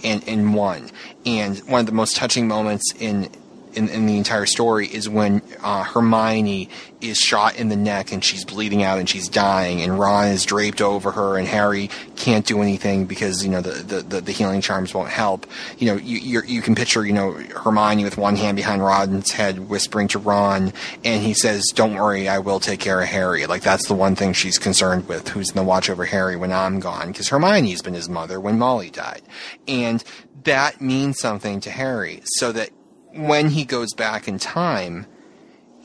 [0.02, 0.90] and and won.
[1.26, 3.30] And one of the most touching moments in
[3.78, 6.68] in, in the entire story is when uh, Hermione
[7.00, 10.44] is shot in the neck and she's bleeding out and she's dying, and Ron is
[10.44, 14.32] draped over her, and Harry can't do anything because you know the the, the, the
[14.32, 15.46] healing charms won't help.
[15.78, 19.68] You know, you you can picture you know Hermione with one hand behind Ron's head,
[19.68, 20.72] whispering to Ron,
[21.04, 24.16] and he says, "Don't worry, I will take care of Harry." Like that's the one
[24.16, 25.28] thing she's concerned with.
[25.28, 27.12] Who's going to watch over Harry when I'm gone?
[27.12, 29.22] Because Hermione's been his mother when Molly died,
[29.68, 30.02] and
[30.44, 32.22] that means something to Harry.
[32.24, 32.70] So that
[33.14, 35.06] when he goes back in time,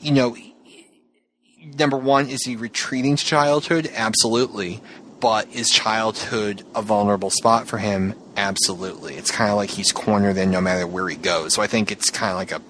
[0.00, 0.36] you know,
[1.78, 3.90] number one, is he retreating to childhood?
[3.94, 4.82] Absolutely.
[5.20, 8.14] But is childhood a vulnerable spot for him?
[8.36, 9.14] Absolutely.
[9.14, 11.54] It's kind of like he's cornered in no matter where he goes.
[11.54, 12.60] So I think it's kind of like a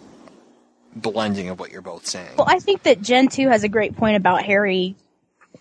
[0.95, 2.37] blending of what you're both saying.
[2.39, 4.95] Well, I think that Jen too has a great point about Harry.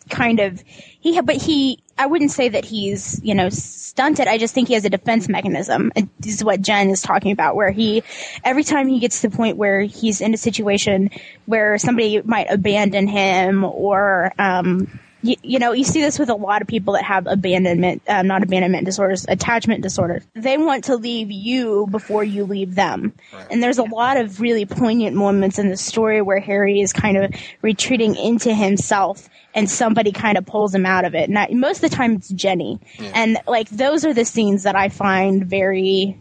[0.10, 4.28] Kind of, he, but he, I wouldn't say that he's, you know, stunted.
[4.28, 5.92] I just think he has a defense mechanism.
[6.20, 8.04] This is what Jen is talking about, where he,
[8.44, 11.10] every time he gets to the point where he's in a situation
[11.46, 16.36] where somebody might abandon him or, um, you, you know, you see this with a
[16.36, 20.22] lot of people that have abandonment, uh, not abandonment disorders, attachment disorders.
[20.34, 23.14] They want to leave you before you leave them.
[23.50, 27.18] And there's a lot of really poignant moments in the story where Harry is kind
[27.18, 31.30] of retreating into himself and somebody kind of pulls him out of it.
[31.30, 32.80] And I, most of the time it's Ginny.
[33.14, 36.20] And like those are the scenes that I find very,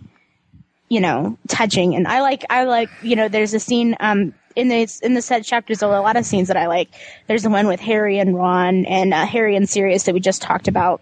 [0.89, 1.97] you know, touching.
[1.97, 5.23] And I like, I like, you know, there's a scene, um, in the in the
[5.23, 6.91] set chapters, there are a lot of scenes that I like.
[7.27, 10.43] There's the one with Harry and Ron and uh, Harry and Sirius that we just
[10.43, 11.01] talked about,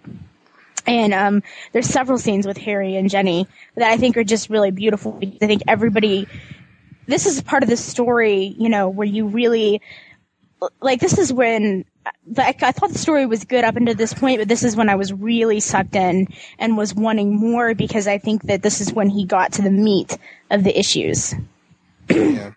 [0.86, 3.46] and um, there's several scenes with Harry and Ginny
[3.76, 5.18] that I think are just really beautiful.
[5.22, 6.26] I think everybody,
[7.06, 9.80] this is part of the story, you know, where you really
[10.80, 11.00] like.
[11.00, 11.84] This is when
[12.36, 14.88] like I thought the story was good up until this point, but this is when
[14.88, 16.28] I was really sucked in
[16.58, 19.70] and was wanting more because I think that this is when he got to the
[19.70, 20.16] meat
[20.50, 21.34] of the issues.
[22.08, 22.52] yeah.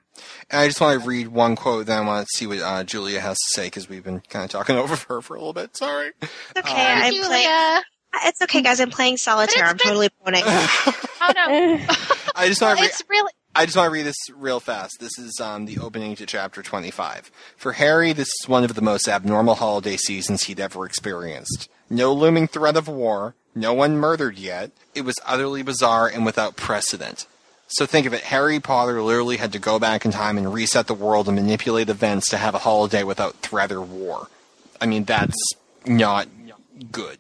[0.53, 2.83] And I just want to read one quote, then I want to see what uh,
[2.83, 5.51] Julia has to say because we've been kind of talking over her for a little
[5.51, 5.75] bit.
[5.75, 6.11] Sorry.
[6.21, 6.69] It's okay.
[6.71, 7.27] Uh, I'm Julia.
[7.27, 7.81] playing.
[8.25, 8.79] It's okay, guys.
[8.79, 9.65] I'm playing solitaire.
[9.65, 10.43] I'm been- totally boning.
[11.25, 11.45] Oh no,
[12.35, 12.89] I just want to read.
[12.89, 14.97] it's really I just want to read this real fast.
[14.99, 17.31] This is um, the opening to chapter 25.
[17.55, 21.69] For Harry, this is one of the most abnormal holiday seasons he'd ever experienced.
[21.89, 24.71] No looming threat of war, no one murdered yet.
[24.93, 27.25] It was utterly bizarre and without precedent.
[27.73, 30.85] So think of it Harry Potter literally had to go back in time and reset
[30.85, 34.27] the world and manipulate events to have a holiday without threat or war.
[34.79, 35.35] I mean, that's
[35.83, 36.27] not
[36.91, 37.17] good.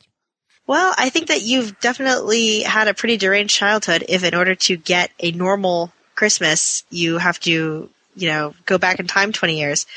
[0.67, 4.77] Well, I think that you've definitely had a pretty deranged childhood if in order to
[4.77, 9.87] get a normal Christmas, you have to, you know, go back in time 20 years.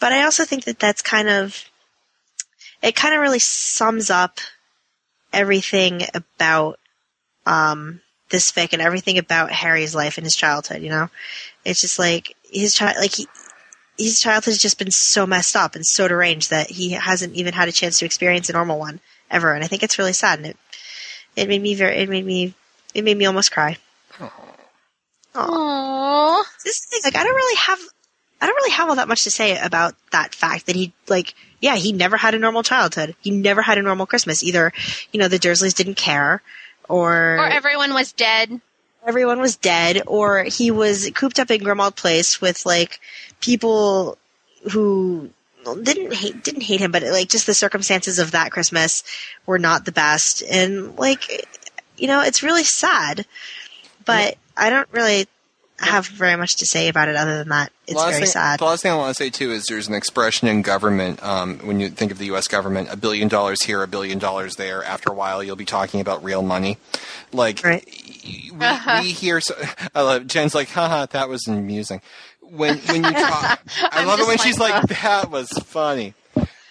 [0.00, 1.62] But I also think that that's kind of,
[2.82, 4.38] it kind of really sums up
[5.30, 6.78] everything about,
[7.44, 8.00] um,
[8.30, 11.08] this fic and everything about Harry's life and his childhood, you know?
[11.64, 13.26] It's just like, his child, like he,
[13.98, 17.54] his childhood has just been so messed up and so deranged that he hasn't even
[17.54, 19.00] had a chance to experience a normal one
[19.30, 19.52] ever.
[19.52, 20.38] And I think it's really sad.
[20.38, 20.56] And it,
[21.34, 22.54] it made me very, it made me,
[22.94, 23.76] it made me almost cry.
[25.34, 26.42] Aww.
[26.64, 27.78] This is thing, like I don't really have,
[28.40, 31.34] I don't really have all that much to say about that fact that he, like,
[31.60, 33.16] yeah, he never had a normal childhood.
[33.20, 34.42] He never had a normal Christmas.
[34.42, 34.72] Either,
[35.12, 36.42] you know, the Dursleys didn't care,
[36.88, 38.60] or Or everyone was dead.
[39.06, 43.00] everyone was dead, or he was cooped up in Grimmauld Place with like
[43.40, 44.18] people
[44.72, 45.30] who
[45.82, 49.02] didn't hate didn't hate him, but like just the circumstances of that Christmas
[49.46, 51.46] were not the best, and like
[51.96, 53.26] you know, it's really sad.
[54.04, 55.26] But I don't really
[55.78, 57.70] have very much to say about it other than that.
[57.86, 58.58] It's last very thing, sad.
[58.60, 61.58] The last thing I want to say too is there's an expression in government um,
[61.58, 62.48] when you think of the U.S.
[62.48, 64.82] government: a billion dollars here, a billion dollars there.
[64.82, 66.78] After a while, you'll be talking about real money.
[67.32, 67.84] Like Right.
[68.24, 68.52] we,
[69.02, 69.54] we hear, so,
[69.94, 72.00] I love Jen's like, haha, that was amusing.
[72.40, 76.14] When when you talk, I love it when like, she's like, that was funny.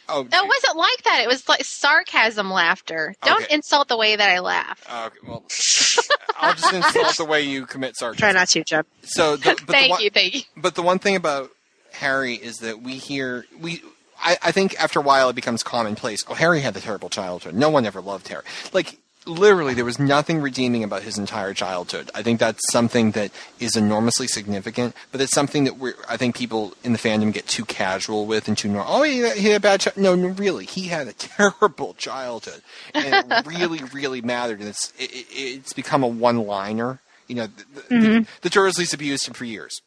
[0.07, 1.21] Oh, No, it wasn't like that.
[1.23, 3.15] It was like sarcasm laughter.
[3.23, 3.53] Don't Okay.
[3.55, 4.83] insult the way that I laugh.
[4.87, 5.43] Uh, okay, well,
[6.37, 8.19] I'll just insult the way you commit sarcasm.
[8.19, 8.85] Try not to, Jeb.
[9.03, 10.41] So, the, but the thank one, you, thank you.
[10.57, 11.49] But the one thing about
[11.93, 13.81] Harry is that we hear we.
[14.21, 16.23] I, I think after a while it becomes commonplace.
[16.29, 17.53] Oh, Harry had a terrible childhood.
[17.53, 18.43] No one ever loved Harry.
[18.73, 22.09] Like literally, there was nothing redeeming about his entire childhood.
[22.15, 24.95] I think that's something that is enormously significant.
[25.11, 25.95] But it's something that we're.
[26.07, 28.93] I think people in the fandom get too casual with and too normal.
[28.93, 29.81] Oh, he, he had a bad.
[29.81, 29.91] Chi-.
[29.95, 32.61] No, no, really, he had a terrible childhood,
[32.93, 34.59] and it really, really mattered.
[34.59, 36.99] And it's it, it, it's become a one-liner.
[37.27, 38.03] You know, the, the, mm-hmm.
[38.05, 39.81] the, the Dursleys abused him for years.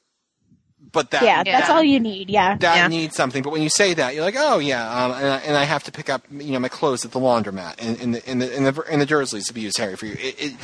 [0.90, 1.74] But that yeah, that's Yeah.
[1.74, 2.30] all you need.
[2.30, 2.56] Yeah.
[2.56, 2.88] that Yeah.
[2.88, 3.42] needs something.
[3.42, 5.84] But when you say that, you're like, oh yeah, um, and, I, and I have
[5.84, 8.56] to pick up you know my clothes at the laundromat, and, and the and the
[8.56, 10.12] and the, and the Dursleys abuse Harry for you.
[10.14, 10.54] It, it,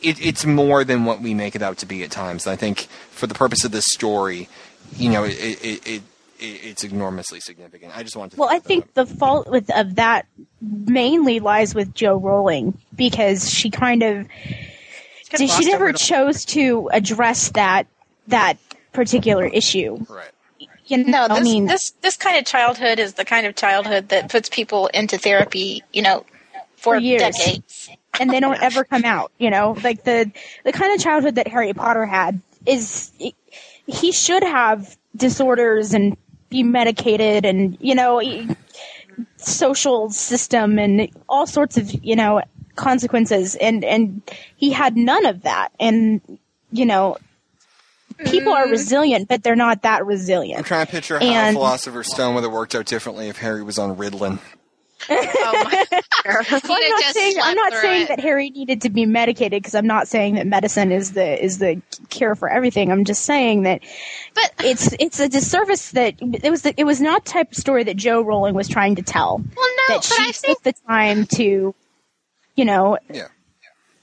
[0.00, 2.46] it it's more than what we make it out to be at times.
[2.46, 4.48] And I think for the purpose of this story,
[4.96, 6.02] you know, it it, it, it
[6.38, 7.96] it's enormously significant.
[7.96, 8.40] I just wanted to.
[8.40, 10.26] Well, I throw that think the fault with of that
[10.60, 14.26] mainly lies with Jo Rowling because she kind of
[15.36, 17.86] she never chose to address that
[18.28, 18.56] that
[18.94, 19.98] particular issue.
[20.08, 20.30] right.
[20.86, 24.08] You know, No, I mean, this this kind of childhood is the kind of childhood
[24.10, 26.24] that puts people into therapy, you know,
[26.76, 27.20] for, For years.
[27.20, 27.88] decades.
[28.20, 29.32] and they don't ever come out.
[29.38, 30.30] You know, like the
[30.64, 33.12] the kind of childhood that Harry Potter had is
[33.86, 36.16] he should have disorders and
[36.50, 38.48] be medicated and you know he-
[39.36, 42.42] social system and all sorts of you know
[42.76, 44.22] consequences and and
[44.56, 46.20] he had none of that and
[46.72, 47.16] you know
[48.26, 48.70] people are mm-hmm.
[48.72, 50.58] resilient but they're not that resilient.
[50.58, 53.62] I'm trying to picture how And- Philosopher's Stone would have worked out differently if Harry
[53.62, 54.38] was on Ritalin.
[55.10, 55.64] Oh
[56.24, 58.08] Well, I'm not saying I'm not saying it.
[58.08, 61.58] that Harry needed to be medicated because I'm not saying that medicine is the is
[61.58, 62.90] the cure for everything.
[62.90, 63.82] I'm just saying that
[64.34, 67.58] But it's it's a disservice that it was the, it was not the type of
[67.58, 69.38] story that Jo Rowling was trying to tell.
[69.38, 71.74] well, no, that but she I think the time to,
[72.56, 73.28] you know, Yeah.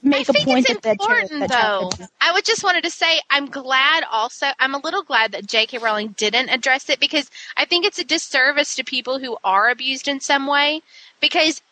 [0.02, 2.06] Make I a think point it's that important, that though.
[2.20, 4.04] I would just wanted to say I'm glad.
[4.10, 5.78] Also, I'm a little glad that J.K.
[5.78, 10.08] Rowling didn't address it because I think it's a disservice to people who are abused
[10.08, 10.82] in some way.
[11.20, 11.62] Because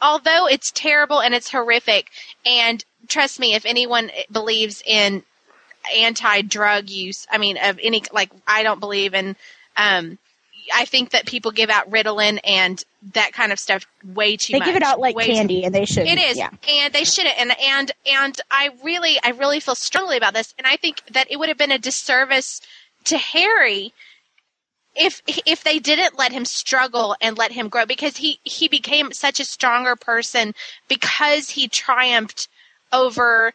[0.00, 2.08] although it's terrible and it's horrific,
[2.46, 5.22] and trust me, if anyone believes in
[5.96, 9.36] anti-drug use, I mean, of any like, I don't believe in.
[9.76, 10.18] Um,
[10.74, 12.82] I think that people give out Ritalin and
[13.14, 14.66] that kind of stuff way too they much.
[14.66, 16.06] give it out like way too candy, and they should.
[16.06, 16.50] it is, yeah.
[16.68, 17.38] and they shouldn't.
[17.38, 20.54] And and and I really, I really feel strongly about this.
[20.58, 22.60] And I think that it would have been a disservice
[23.04, 23.92] to Harry
[24.94, 29.12] if if they didn't let him struggle and let him grow, because he he became
[29.12, 30.54] such a stronger person
[30.88, 32.48] because he triumphed
[32.92, 33.52] over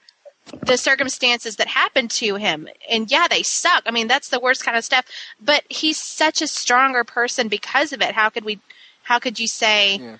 [0.65, 2.67] the circumstances that happened to him.
[2.89, 3.84] And yeah, they suck.
[3.85, 5.05] I mean, that's the worst kind of stuff.
[5.41, 8.13] But he's such a stronger person because of it.
[8.13, 8.59] How could we?
[9.03, 9.97] How could you say?
[9.97, 10.17] Yeah.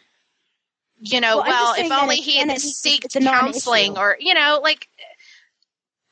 [1.02, 3.42] You know, Well, well, if only he had seeked it's a non-issue.
[3.54, 4.88] counseling, or you know, like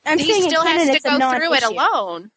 [0.04, 2.30] I'm he still has canon to go through it alone.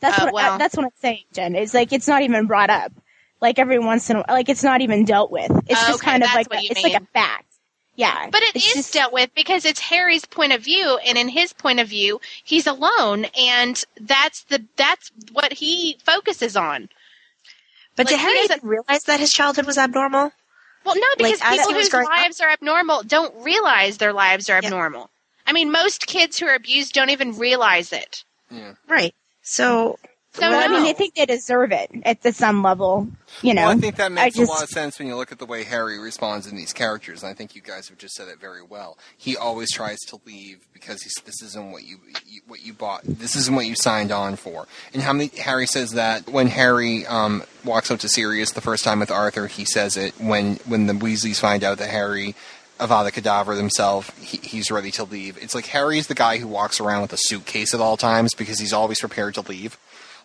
[0.00, 1.54] That's Uh, what well- I, that's what I'm saying, Jen.
[1.54, 2.92] It's like it's not even brought up.
[3.40, 5.50] Like every once in a like it's not even dealt with.
[5.66, 7.46] It's just Okay, kind of like a, you it's like a fact.
[7.96, 11.52] Yeah, But it's just- dealt with because it's Harry's point of view, and in his
[11.52, 16.88] point of view, he's alone, and that's the that's what he focuses on.
[17.96, 20.32] But Like, did Harry even realize that his childhood was abnormal?
[20.84, 22.12] Well, no, because as people whose growing up?
[22.12, 25.10] lives are abnormal don't realize their lives are abnormal.
[25.46, 28.24] I mean, most kids who are abused don't even realize it.
[28.50, 28.74] Yeah.
[28.88, 29.14] Right.
[29.42, 29.98] So,
[30.32, 30.86] So well, I mean.
[30.86, 33.08] I think they deserve it at, at some level.
[33.42, 35.32] You know, well, I think that makes just, a lot of sense when you look
[35.32, 37.24] at the way Harry responds in these characters.
[37.24, 38.96] And I think you guys have just said it very well.
[39.16, 43.02] He always tries to leave because he's, this isn't what you, you what you bought.
[43.04, 44.68] This isn't what you signed on for.
[44.94, 48.84] And how many Harry says that when Harry um, walks up to Sirius the first
[48.84, 52.36] time with Arthur, he says it when when the Weasleys find out that Harry.
[52.78, 55.36] Avada Kedavra himself, he, he's ready to leave.
[55.36, 58.58] It's like Harry's the guy who walks around with a suitcase at all times because
[58.58, 59.76] he's always prepared to leave.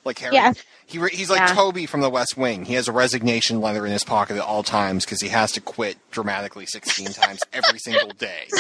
[0.05, 0.53] Like Harry, Yeah.
[0.85, 1.53] he re- he's like Yeah.
[1.55, 2.65] Toby from The West Wing.
[2.65, 5.61] He has a resignation letter in his pocket at all times because he has to
[5.61, 8.47] quit dramatically 16 times every single day.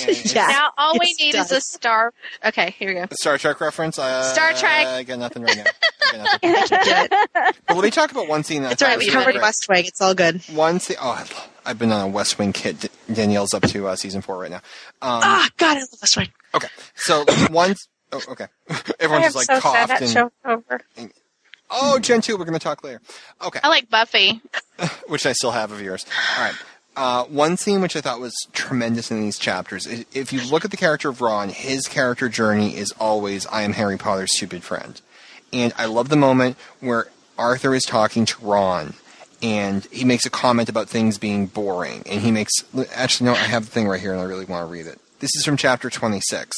[0.00, 2.12] And it's- Now all we Yes, need is a star.
[2.44, 3.04] Okay, here we go.
[3.10, 3.98] a Star Trek reference?
[3.98, 4.86] Uh, Star Trek.
[4.86, 5.64] I got nothing right now.
[6.12, 6.78] I got nothing.
[6.84, 7.10] get.
[7.66, 8.98] But let me talk about one scene that It's I right.
[8.98, 9.42] We covered great.
[9.42, 9.86] West Wing.
[9.86, 10.42] It's all good.
[10.52, 10.98] One scene.
[11.00, 12.90] Oh, I love, I've been on a West Wing kit.
[13.12, 14.58] Danielle's up to uh, season four right now.
[15.02, 16.28] Um, Ah, God, I love West Wing.
[16.54, 17.74] Okay, so one.
[18.12, 18.46] Oh, okay.
[19.00, 20.10] Everyone just like so sad coughed that and.
[20.10, 20.80] show's over.
[21.70, 22.36] Oh, Gen two.
[22.38, 23.00] We're going to talk later.
[23.42, 23.60] Okay.
[23.62, 24.40] I like Buffy.
[25.08, 26.06] which I still have of yours.
[26.38, 26.54] All right.
[26.96, 29.86] Uh, one scene which I thought was tremendous in these chapters.
[29.86, 33.62] i- If you look at the character of Ron, his character journey is always "I
[33.62, 35.00] am Harry Potter's stupid friend,"
[35.52, 37.06] and I love the moment where
[37.38, 38.94] Arthur is talking to Ron,
[39.42, 42.52] and he makes a comment about things being boring, and he makes
[42.94, 44.98] actually no, I have the thing right here, and I really want to read it.
[45.20, 46.56] This is from chapter twenty six.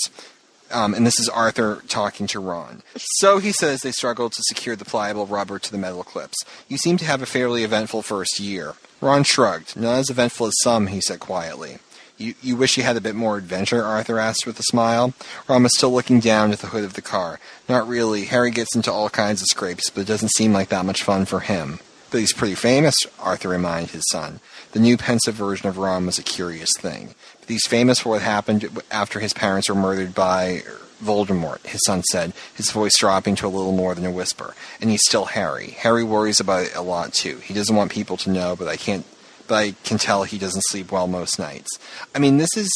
[0.72, 2.82] Um, and this is Arthur talking to Ron.
[2.96, 6.36] So he says they struggled to secure the pliable rubber to the metal clips.
[6.68, 8.74] You seem to have a fairly eventful first year.
[9.00, 9.76] Ron shrugged.
[9.76, 11.78] Not as eventful as some, he said quietly.
[12.18, 13.82] You, you wish you had a bit more adventure?
[13.82, 15.14] Arthur asked with a smile.
[15.48, 17.40] Ron was still looking down at the hood of the car.
[17.66, 18.26] Not really.
[18.26, 21.24] Harry gets into all kinds of scrapes, but it doesn't seem like that much fun
[21.24, 21.80] for him.
[22.10, 24.40] But he's pretty famous, Arthur reminded his son.
[24.72, 27.14] The new pensive version of Ron was a curious thing.
[27.50, 30.62] He's famous for what happened after his parents were murdered by
[31.02, 34.54] Voldemort, his son said, his voice dropping to a little more than a whisper.
[34.80, 35.70] And he's still Harry.
[35.70, 37.38] Harry worries about it a lot too.
[37.38, 39.04] He doesn't want people to know, but I can't
[39.50, 41.76] but I can tell he doesn't sleep well most nights.
[42.14, 42.70] I mean, this is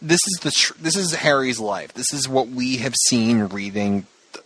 [0.00, 1.92] this is the tr- this is Harry's life.
[1.94, 4.44] This is what we have seen reading th-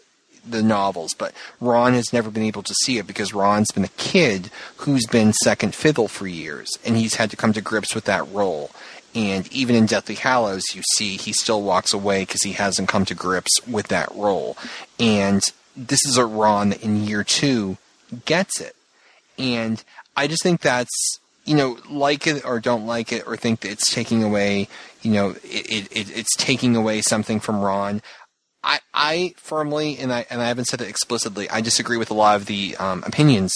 [0.49, 3.89] the novels, but Ron has never been able to see it because Ron's been a
[3.89, 8.05] kid who's been second fiddle for years, and he's had to come to grips with
[8.07, 8.71] that role.
[9.15, 13.05] And even in Deathly Hallows, you see he still walks away because he hasn't come
[13.05, 14.57] to grips with that role.
[14.99, 15.43] And
[15.77, 17.79] this is a Ron that in year two
[18.25, 18.75] gets it.
[19.39, 19.83] And
[20.17, 23.71] I just think that's you know like it or don't like it or think that
[23.71, 24.67] it's taking away
[25.03, 28.03] you know it, it, it it's taking away something from Ron.
[28.63, 31.49] I I firmly and I and I haven't said it explicitly.
[31.51, 33.53] I disagree with a lot of the um, opinions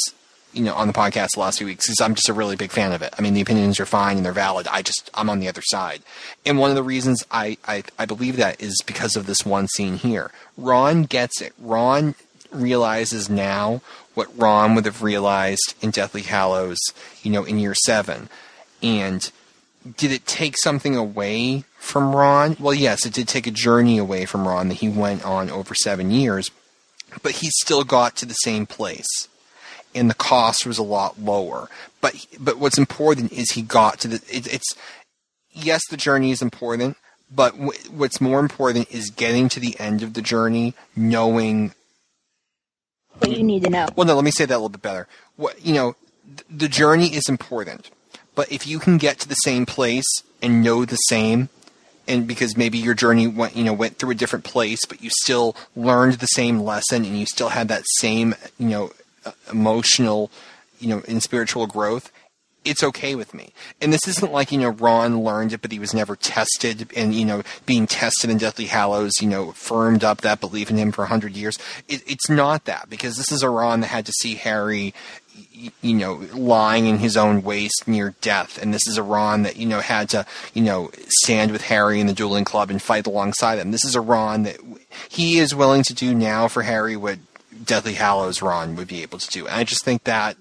[0.58, 2.72] you know on the podcast the last few weeks because I'm just a really big
[2.72, 3.14] fan of it.
[3.16, 4.66] I mean the opinions are fine and they're valid.
[4.68, 6.02] I just I'm on the other side.
[6.44, 9.68] And one of the reasons I I, I believe that is because of this one
[9.68, 10.32] scene here.
[10.56, 11.54] Ron gets it.
[11.58, 12.16] Ron
[12.50, 13.80] realizes now
[14.14, 16.78] what Ron would have realized in Deathly Hallows,
[17.22, 18.28] you know, in year seven.
[18.82, 19.30] And
[19.96, 22.56] did it take something away from Ron?
[22.58, 25.74] Well, yes, it did take a journey away from Ron that he went on over
[25.74, 26.50] seven years,
[27.22, 29.28] but he still got to the same place.
[29.98, 31.68] And the cost was a lot lower.
[32.00, 34.16] But but what's important is he got to the.
[34.28, 34.74] It, it's
[35.52, 36.96] yes, the journey is important,
[37.34, 41.72] but w- what's more important is getting to the end of the journey, knowing
[43.18, 43.88] what you need to know.
[43.96, 45.08] well, no, let me say that a little bit better.
[45.36, 47.90] What you know, th- the journey is important,
[48.34, 50.06] but if you can get to the same place
[50.40, 51.48] and know the same,
[52.06, 55.10] and because maybe your journey went, you know, went through a different place, but you
[55.22, 58.90] still learned the same lesson and you still had that same, you know,
[59.50, 60.30] emotional,
[60.78, 62.10] you know, and spiritual growth.
[62.64, 63.52] It's okay with me.
[63.80, 66.90] And this isn't like, you know, Ron learned it, but he was never tested.
[66.94, 70.76] And, you know, being tested in Deathly Hallows, you know, firmed up that belief in
[70.76, 71.56] him for a hundred years.
[71.86, 74.92] It, it's not that, because this is a Ron that had to see Harry,
[75.80, 78.60] you know, lying in his own waste near death.
[78.60, 80.90] And this is a Ron that, you know, had to, you know,
[81.22, 83.70] stand with Harry in the dueling club and fight alongside him.
[83.70, 84.58] This is a Ron that
[85.08, 87.18] he is willing to do now for Harry what
[87.64, 89.46] Deathly Hallows Ron would be able to do.
[89.46, 90.36] And I just think that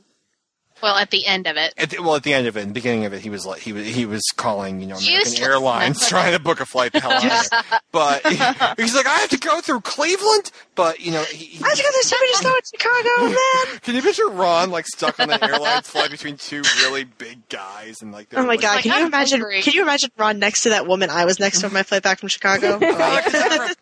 [0.82, 1.74] Well, at the end of it.
[1.78, 3.46] At the, well, at the end of it, in the beginning of it, he was
[3.46, 5.40] like he was he was calling you know American Useless.
[5.42, 7.80] Airlines trying to book a flight the hell out of here.
[7.92, 8.26] But
[8.78, 10.52] he's like, I have to go through Cleveland.
[10.76, 13.24] But you know, he, he, I have to go to somebody just go to Chicago,
[13.72, 13.80] man.
[13.82, 18.02] can you picture Ron like stuck on the airline flight between two really big guys
[18.02, 18.76] and like Oh my like, god!
[18.76, 19.40] Like, can you I'm imagine?
[19.40, 19.62] hungry.
[19.64, 22.04] Can you imagine Ron next to that woman I was next to on my flight
[22.04, 22.80] back from Chicago?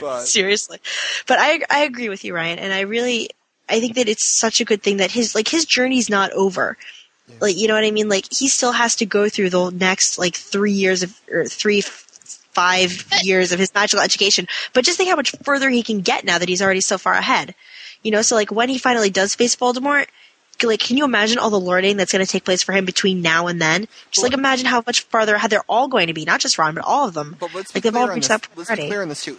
[0.00, 0.78] But Seriously,
[1.26, 3.30] but I I agree with you, Ryan, and I really
[3.72, 6.76] I think that it's such a good thing that his like his journey's not over.
[7.40, 8.08] Like you know what I mean?
[8.08, 11.80] Like he still has to go through the next like three years of or three
[11.80, 14.46] five years of his magical education.
[14.74, 17.14] But just think how much further he can get now that he's already so far
[17.14, 17.54] ahead.
[18.02, 20.06] You know, so like when he finally does face Voldemort.
[20.62, 23.20] Like, can you imagine all the learning that's going to take place for him between
[23.20, 23.88] now and then?
[24.12, 26.76] Just like imagine how much farther ahead they're all going to be, not just Ron,
[26.76, 27.36] but all of them.
[27.40, 28.28] But let's like they've all reached this.
[28.28, 29.38] that point Let's be clear on this too.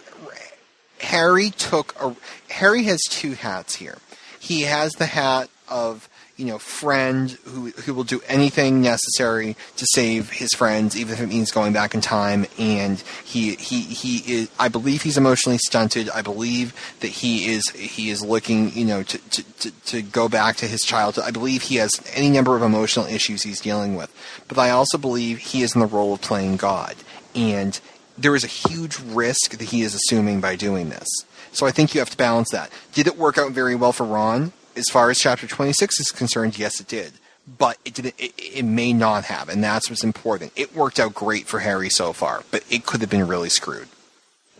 [1.00, 2.14] Harry took a.
[2.52, 3.98] Harry has two hats here.
[4.44, 6.06] He has the hat of
[6.36, 11.20] you know friend who who will do anything necessary to save his friends, even if
[11.22, 12.44] it means going back in time.
[12.58, 14.50] And he he he is.
[14.58, 16.10] I believe he's emotionally stunted.
[16.10, 20.28] I believe that he is he is looking you know to to, to, to go
[20.28, 21.24] back to his childhood.
[21.24, 24.12] I believe he has any number of emotional issues he's dealing with.
[24.46, 26.96] But I also believe he is in the role of playing God
[27.34, 27.80] and
[28.16, 31.08] there is a huge risk that he is assuming by doing this.
[31.54, 32.70] So I think you have to balance that.
[32.92, 34.52] Did it work out very well for Ron?
[34.76, 37.12] As far as chapter 26 is concerned, yes, it did.
[37.46, 38.14] But it didn't.
[38.18, 40.52] It, it may not have, and that's what's important.
[40.56, 43.88] It worked out great for Harry so far, but it could have been really screwed.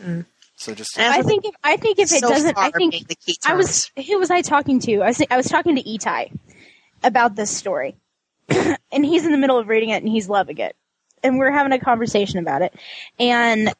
[0.00, 0.26] Mm.
[0.56, 3.36] So just I think if I think if it so doesn't, I think the key
[3.44, 5.00] I was who was I talking to?
[5.00, 6.38] I was I was talking to Itai
[7.02, 7.96] about this story,
[8.48, 10.76] and he's in the middle of reading it and he's loving it,
[11.22, 12.74] and we're having a conversation about it,
[13.18, 13.72] and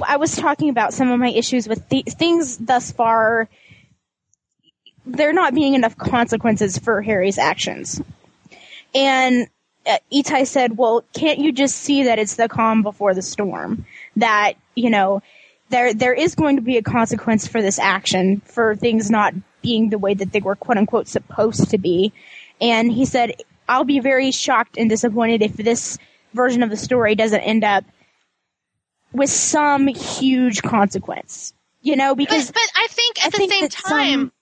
[0.00, 3.48] I was talking about some of my issues with the, things thus far.
[5.04, 8.00] There not being enough consequences for Harry's actions,
[8.94, 9.48] and
[9.84, 13.84] uh, Itai said, "Well, can't you just see that it's the calm before the storm?
[14.16, 15.22] That you know."
[15.72, 19.88] there there is going to be a consequence for this action for things not being
[19.88, 22.12] the way that they were quote unquote supposed to be.
[22.60, 25.98] And he said, I'll be very shocked and disappointed if this
[26.34, 27.84] version of the story doesn't end up
[29.12, 31.54] with some huge consequence.
[31.82, 34.32] You know, because But, but I think at I the think same time, some-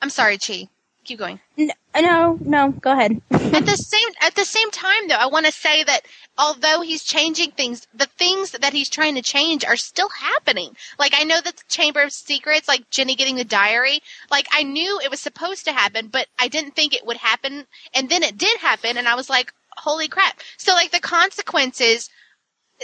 [0.00, 0.68] I'm sorry, Chi.
[1.04, 1.40] Keep going.
[1.58, 3.20] n- no, no, go ahead.
[3.30, 6.02] at the same at the same time though i want to say that
[6.38, 11.12] although he's changing things the things that he's trying to change are still happening like
[11.18, 15.00] i know that the chamber of secrets like ginny getting the diary like i knew
[15.02, 18.38] it was supposed to happen but i didn't think it would happen and then it
[18.38, 22.08] did happen and i was like holy crap so like the consequences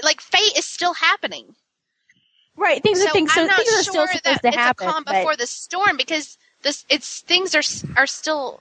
[0.02, 1.54] like fate is still happening
[2.56, 4.48] right, things so are things, so i'm not things are sure still supposed that to
[4.48, 7.62] it's a calm but- before the storm because this it's things are
[7.96, 8.60] are still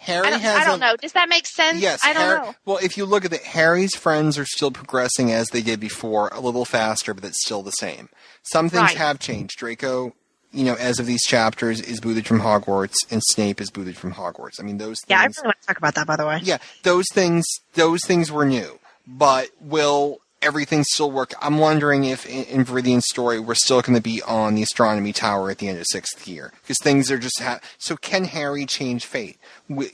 [0.00, 0.96] Harry I don't, has I don't a- know.
[0.96, 1.80] Does that make sense?
[1.80, 2.54] Yes, I don't Harry- know.
[2.64, 6.28] Well, if you look at it, Harry's friends are still progressing as they did before,
[6.28, 8.08] a little faster, but it's still the same.
[8.44, 8.96] Some things Right.
[8.96, 9.58] have changed.
[9.58, 10.14] Draco,
[10.52, 14.14] you know, as of these chapters, is booted from Hogwarts, and Snape is booted from
[14.14, 14.60] Hogwarts.
[14.60, 15.10] I mean, those things.
[15.10, 16.38] Yeah, I really want to talk about that, by the way.
[16.44, 17.44] yeah, those things.
[17.74, 21.32] Those things were new, but will everything still work?
[21.40, 25.12] I'm wondering if in, in Viridian's story we're still going to be on the astronomy
[25.12, 27.96] tower at the end of sixth year because things are just ha- so.
[27.96, 29.38] Can Harry change fate?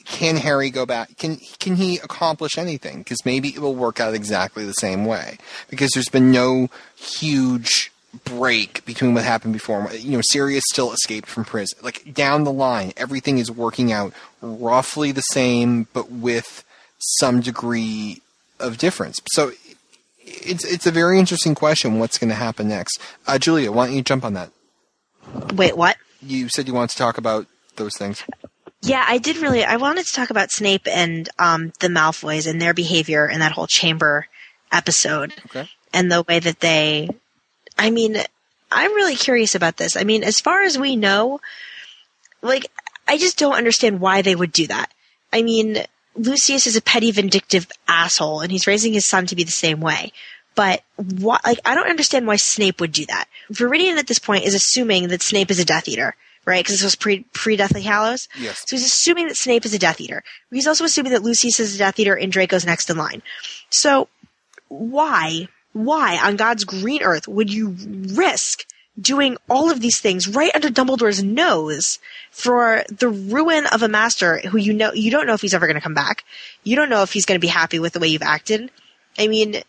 [0.04, 1.16] Can Harry go back?
[1.16, 2.98] Can can he accomplish anything?
[2.98, 5.38] Because maybe it will work out exactly the same way
[5.68, 7.90] because there's been no huge
[8.24, 9.90] break between what happened before.
[9.92, 11.78] You know, Sirius still escaped from prison.
[11.82, 16.64] Like down the line, everything is working out roughly the same, but with
[16.98, 18.22] some degree
[18.60, 19.20] of difference.
[19.32, 19.52] So
[20.26, 21.98] it's it's a very interesting question.
[21.98, 23.00] What's going to happen next?
[23.26, 24.50] Uh, Julia, why don't you jump on that?
[25.54, 25.96] Wait, what?
[26.22, 27.46] You said you wanted to talk about
[27.76, 28.24] those things.
[28.82, 29.64] Yeah, I did really.
[29.64, 33.52] I wanted to talk about Snape and um, the Malfoys and their behavior in that
[33.52, 34.26] whole chamber
[34.70, 35.68] episode, Okay.
[35.92, 37.08] and the way that they.
[37.78, 38.16] I mean,
[38.70, 39.96] I'm really curious about this.
[39.96, 41.40] I mean, as far as we know,
[42.42, 42.66] like,
[43.08, 44.92] I just don't understand why they would do that.
[45.32, 45.78] I mean,
[46.16, 49.80] Lucius is a petty, vindictive asshole, and he's raising his son to be the same
[49.80, 50.12] way.
[50.54, 53.26] But why, like, I don't understand why Snape would do that.
[53.50, 56.14] Viridian at this point is assuming that Snape is a Death Eater,
[56.44, 56.64] right?
[56.64, 58.28] Because this was pre pre Deathly Hallows.
[58.38, 58.64] Yes.
[58.66, 60.22] So he's assuming that Snape is a Death Eater.
[60.50, 63.22] He's also assuming that Lucius is a Death Eater and Draco's next in line.
[63.70, 64.08] So
[64.68, 67.76] why, why on God's green earth would you
[68.14, 68.64] risk
[69.00, 71.98] doing all of these things right under Dumbledore's nose
[72.30, 75.66] for the ruin of a master who you know you don't know if he's ever
[75.66, 76.24] going to come back.
[76.62, 78.70] You don't know if he's going to be happy with the way you've acted.
[79.18, 79.62] I mean,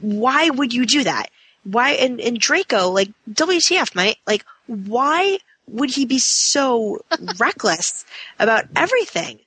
[0.00, 1.30] why would you do that?
[1.64, 4.18] Why and, and Draco, like WTF, mate?
[4.26, 7.00] Like, why would he be so
[7.38, 8.04] reckless
[8.38, 9.40] about everything?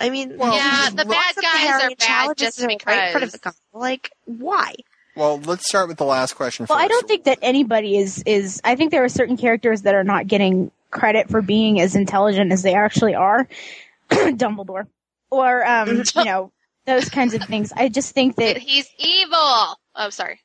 [0.00, 3.24] I mean, Well, yeah, the bad guys are and bad just him right in front
[3.24, 3.58] of the couple.
[3.72, 4.74] Like, why?
[5.18, 6.84] Well, let's start with the last question Well, first.
[6.84, 8.60] I don't think that anybody is is.
[8.64, 12.52] I think there are certain characters that are not getting credit for being as intelligent
[12.52, 13.48] as they actually are.
[14.10, 14.86] Dumbledore,
[15.30, 16.52] or um, you know,
[16.86, 17.72] those kinds of things.
[17.76, 19.78] I just think That that he's evil.
[19.94, 20.40] Oh, sorry.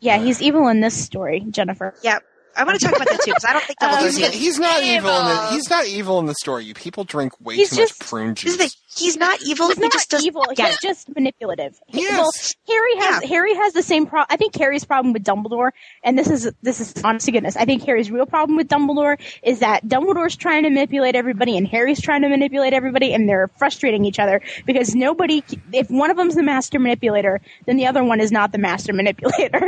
[0.00, 1.94] yeah, he's evil in this story, Jennifer.
[2.02, 2.18] Yeah,
[2.56, 4.38] I want to talk about that too because I don't think Um, Dumbledore's He's, evil.
[4.40, 5.10] he's not evil.
[5.20, 6.64] in the, he's not evil in the story.
[6.64, 8.74] You people drink way He's too just- much prune Here's the juice.
[8.74, 8.82] thing.
[8.96, 9.68] He's not evil.
[9.68, 10.44] He's he not just doesn't evil.
[10.56, 10.80] get He's it.
[10.82, 11.78] just manipulative.
[11.88, 12.10] Yes.
[12.18, 12.30] Well,
[12.76, 14.26] Harry has Harry has the same problem.
[14.30, 15.70] I think Harry's problem with Dumbledore,
[16.02, 17.54] and this is this is honest to goodness.
[17.56, 21.68] I think Harry's real problem with Dumbledore is that Dumbledore's trying to manipulate everybody, and
[21.68, 25.42] Harry's trying to manipulate everybody, and they're frustrating each other because nobody.
[25.72, 28.92] If one of them's the master manipulator, then the other one is not the master
[28.94, 29.60] manipulator.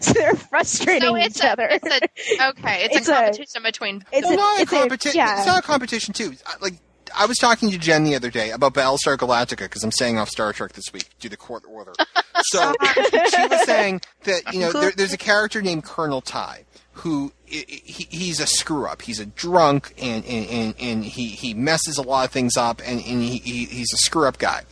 [0.00, 1.68] so they're frustrating So it's each a, other.
[1.70, 2.84] it's a okay.
[2.86, 4.04] It's, It's a a- competition between.
[4.10, 5.18] it's Well, a, not a it's a- competition.
[5.18, 5.36] yeah.
[5.38, 6.32] It's not a competition too.
[6.46, 6.74] Uh, like
[7.16, 10.28] I was talking to Jen the other day about Battlestar Galactica because I'm staying off
[10.28, 11.92] Star Trek this week due to court order.
[12.48, 17.32] So she was saying that you know there, there's a character named Colonel Tigh who
[17.44, 19.02] he, he's a screw up.
[19.02, 22.80] He's a drunk and and, and, and he, he messes a lot of things up
[22.84, 24.62] and, and he, he, he's a screw up guy.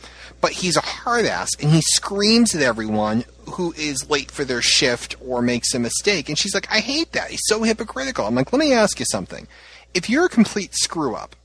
[0.41, 4.61] But he's a hard ass and he screams at everyone who is late for their
[4.61, 6.29] shift or makes a mistake.
[6.29, 7.29] And she's like, I hate that.
[7.29, 8.25] He's so hypocritical.
[8.25, 9.47] I'm like, let me ask you something.
[9.93, 11.35] If you're a complete screw up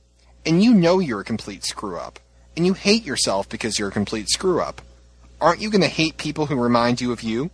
[0.48, 2.18] and you know you're a complete screw up
[2.56, 4.80] and you hate yourself because you're a complete screw up,
[5.42, 7.50] aren't you going to hate people who remind you of you?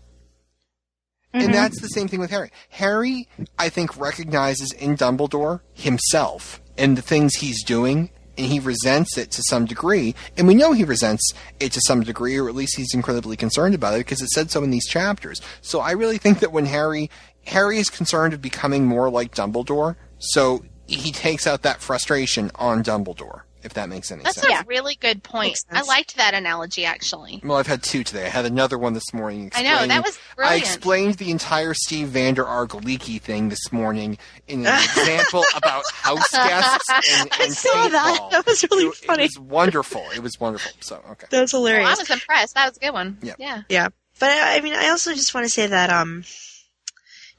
[1.32, 1.52] And mm-hmm.
[1.52, 2.50] that's the same thing with Harry.
[2.68, 9.18] Harry, I think, recognizes in Dumbledore himself and the things he's doing, and he resents
[9.18, 10.14] it to some degree.
[10.36, 13.74] And we know he resents it to some degree, or at least he's incredibly concerned
[13.74, 15.40] about it because it said so in these chapters.
[15.60, 17.10] So I really think that when Harry
[17.46, 22.82] Harry is concerned of becoming more like Dumbledore, so he takes out that frustration on
[22.84, 24.48] Dumbledore, if that makes any That's sense.
[24.48, 25.58] That's a really good point.
[25.70, 27.40] I liked that analogy actually.
[27.42, 28.26] Well, I've had two today.
[28.26, 29.50] I had another one this morning.
[29.54, 33.72] I know that explaining- was I explained the entire Steve Vander Ark leaky thing this
[33.72, 38.18] morning in an example about house guests and, I saw that.
[38.20, 38.30] paintball.
[38.30, 39.22] That was really it, funny.
[39.24, 40.04] It was wonderful.
[40.14, 40.72] It was wonderful.
[40.80, 41.26] So okay.
[41.30, 41.88] That was Well, hilarious.
[41.98, 42.54] I was impressed.
[42.54, 43.18] That was a good one.
[43.22, 43.36] Yep.
[43.38, 43.62] Yeah.
[43.70, 43.88] Yeah,
[44.20, 46.24] but I, I mean, I also just want to say that, um,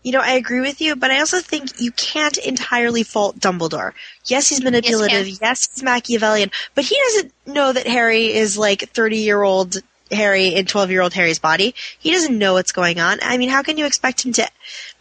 [0.05, 3.93] you know, I agree with you, but I also think you can't entirely fault Dumbledore.
[4.25, 5.27] Yes, he's manipulative.
[5.27, 9.77] Yes, Yes, he's Machiavellian, but he doesn't know that Harry is like thirty-year-old
[10.11, 11.73] Harry in twelve-year-old Harry's body.
[11.97, 13.17] He doesn't know what's going on.
[13.23, 14.47] I mean, how can you expect him to,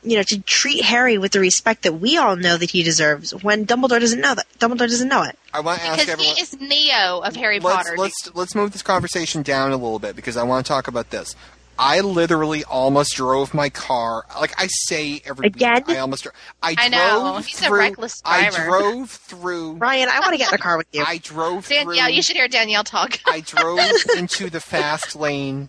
[0.02, 3.34] you know, to treat Harry with the respect that we all know that he deserves
[3.44, 4.46] when Dumbledore doesn't know that?
[4.58, 5.38] Dumbledore doesn't know it.
[5.52, 6.34] I want to ask Because everyone.
[6.36, 7.98] he is Neo of Harry let's, Potter.
[7.98, 11.10] let's let's move this conversation down a little bit because I want to talk about
[11.10, 11.36] this.
[11.78, 14.24] I literally almost drove my car.
[14.40, 15.82] Like I say every Again?
[15.86, 16.22] week, I almost.
[16.24, 16.32] dro-
[16.62, 17.20] I, I know.
[17.32, 19.72] drove He's a through, reckless I drove through.
[19.74, 21.04] Ryan, I want to get in the car with you.
[21.06, 22.14] I drove Danielle, through.
[22.14, 23.18] you should hear Danielle talk.
[23.26, 23.80] I drove
[24.16, 25.68] into the fast lane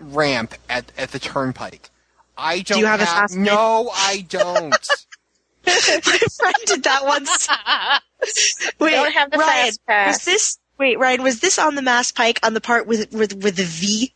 [0.00, 1.90] ramp at at the turnpike.
[2.36, 3.44] I don't you have a fast lane?
[3.44, 4.70] No, I don't.
[5.66, 5.72] My
[6.38, 7.48] friend did that once.
[8.78, 10.14] Wait, Don't have the Ryan, fast pass.
[10.18, 10.58] was this?
[10.78, 13.64] Wait, Ryan, was this on the Mass Pike on the part with with with the
[13.64, 14.14] V?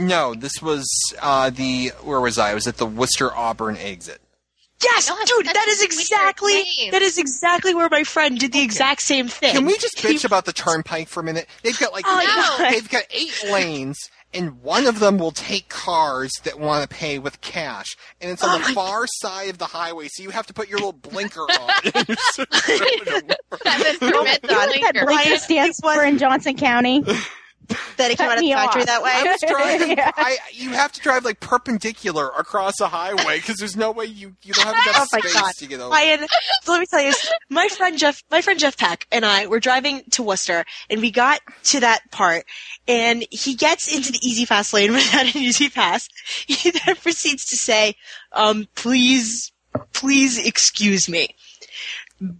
[0.00, 0.88] No, this was
[1.20, 2.50] uh, the where was I?
[2.50, 4.20] I was at the Worcester Auburn exit.
[4.82, 8.38] Yes, Yes, dude, that's that is a weird exactly that is exactly where my friend
[8.38, 9.52] did the exact same thing.
[9.54, 11.46] Can we just He- bitch about the turnpike for a minute?
[11.62, 12.70] They've got like Oh, no.
[12.70, 13.98] they've got eight lanes,
[14.32, 17.88] and one of them will take cars that want to pay with cash,
[18.22, 20.54] and it's on Oh the my far side of the highway, so you have to
[20.54, 21.70] put your little blinker on.
[21.84, 23.36] It's so good.
[23.64, 25.04] That is permit the blinker.
[25.04, 27.04] Ryan, Blinker stands for in Johnson County.
[27.96, 28.86] that it came Cut out of the factory off.
[28.86, 29.10] that way.
[29.14, 29.96] I was driving.
[29.96, 30.10] Yeah.
[30.16, 34.34] I you have to drive like perpendicular across a highway because there's no way you
[34.42, 35.52] you don't have Oh enough my space God.
[35.54, 35.90] to get over.
[35.90, 36.26] Ryan,
[36.62, 37.12] so let me tell you,
[37.48, 41.10] my friend Jeff, my friend Jeff Peck and I were driving to Worcester, and we
[41.10, 42.44] got to that part,
[42.88, 46.08] and he gets into the E-ZPass lane without an E-ZPass.
[46.46, 47.94] He then proceeds to say,
[48.32, 49.52] um, "Please,
[49.92, 51.34] please excuse me."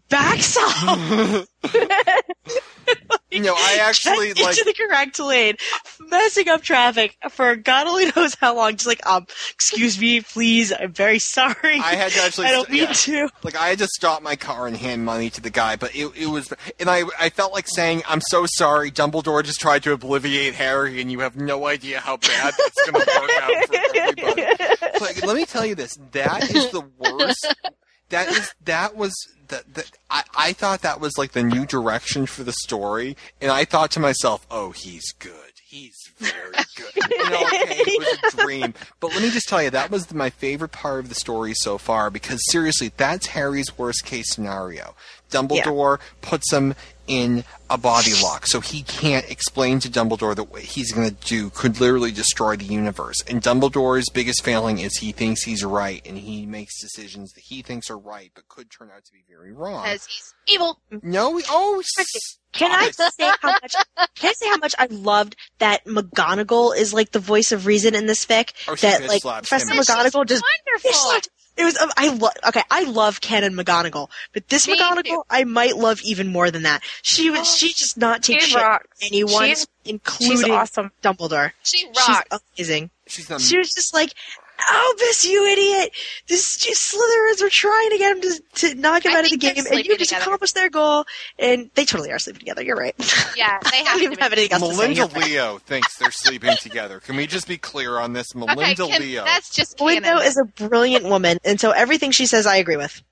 [0.08, 1.46] Backs off
[3.32, 4.58] no, I actually gets like.
[4.58, 5.56] into the correct lane,
[6.00, 8.72] messing up traffic for God only knows how long.
[8.72, 11.78] Just like, um, excuse me, please, I'm very sorry.
[11.78, 12.46] I had to actually.
[12.48, 12.92] I don't mean yeah.
[12.92, 13.28] to.
[13.42, 16.12] Like I had to stop my car and hand money to the guy, but it,
[16.16, 19.96] it was, and I I felt like saying, "I'm so sorry." Dumbledore just tried to
[19.96, 23.76] obliviate Harry, and you have no idea how bad that's going to work out for
[23.96, 25.00] everybody.
[25.00, 27.54] Like, let me tell you this: that is the worst.
[28.10, 29.14] That is that was
[29.50, 33.52] that that I I thought that was like the new direction for the story, and
[33.52, 35.34] I thought to myself, "Oh, he's good."
[35.70, 37.10] He's very good.
[37.10, 38.74] You know, okay, it was a dream.
[38.98, 41.78] But let me just tell you, that was my favorite part of the story so
[41.78, 44.96] far because seriously, that's Harry's worst case scenario.
[45.30, 46.74] Dumbledore puts him
[47.06, 51.16] in a body lock, so he can't explain to Dumbledore that what he's going to
[51.26, 53.20] do could literally destroy the universe.
[53.22, 57.62] And Dumbledore's biggest failing is he thinks he's right, and he makes decisions that he
[57.62, 59.82] thinks are right, but could turn out to be very wrong.
[59.84, 60.80] Because he's evil.
[61.02, 61.82] No, we, oh,
[62.52, 63.74] Can I say how much?
[64.14, 67.96] Can I say how much I loved that McGonagall is like the voice of reason
[67.96, 68.52] in this fic?
[68.68, 69.72] Oh, she that like slaps Professor.
[69.74, 71.20] McGonagall just Wonderful.
[71.60, 71.78] Bitch slapped- It was.
[71.78, 72.32] um, I love.
[72.48, 75.22] Okay, I love Canon McGonagall, but this Me McGonagall too.
[75.30, 76.82] I might love even more than that.
[77.02, 77.56] She was.
[77.56, 80.90] She just not take She shit from anyone, She's- including She's awesome.
[81.02, 81.52] Dumbledore.
[81.62, 82.40] She She's rocks.
[82.58, 82.90] amazing.
[83.06, 83.40] she's not.
[83.40, 84.12] She was just like,
[84.68, 85.92] Albus, you idiot!
[86.28, 89.30] This just Slytherins were trying to get him to, to knock him I out of
[89.30, 90.22] the game, and you just together.
[90.24, 91.04] accomplished their goal.
[91.38, 92.62] And they totally are sleeping together.
[92.62, 92.94] You're right.
[93.36, 94.38] yeah, they I have don't even to have be.
[94.38, 94.94] anything else to say.
[94.94, 95.18] Melinda.
[95.20, 97.00] Leo thinks they're sleeping together.
[97.00, 98.34] Can we just be clear on this?
[98.36, 99.24] Okay, Melinda can- Leo.
[99.24, 100.22] that's just Melinda canon.
[100.26, 103.02] is a brilliant woman, and so everything she says, I agree with.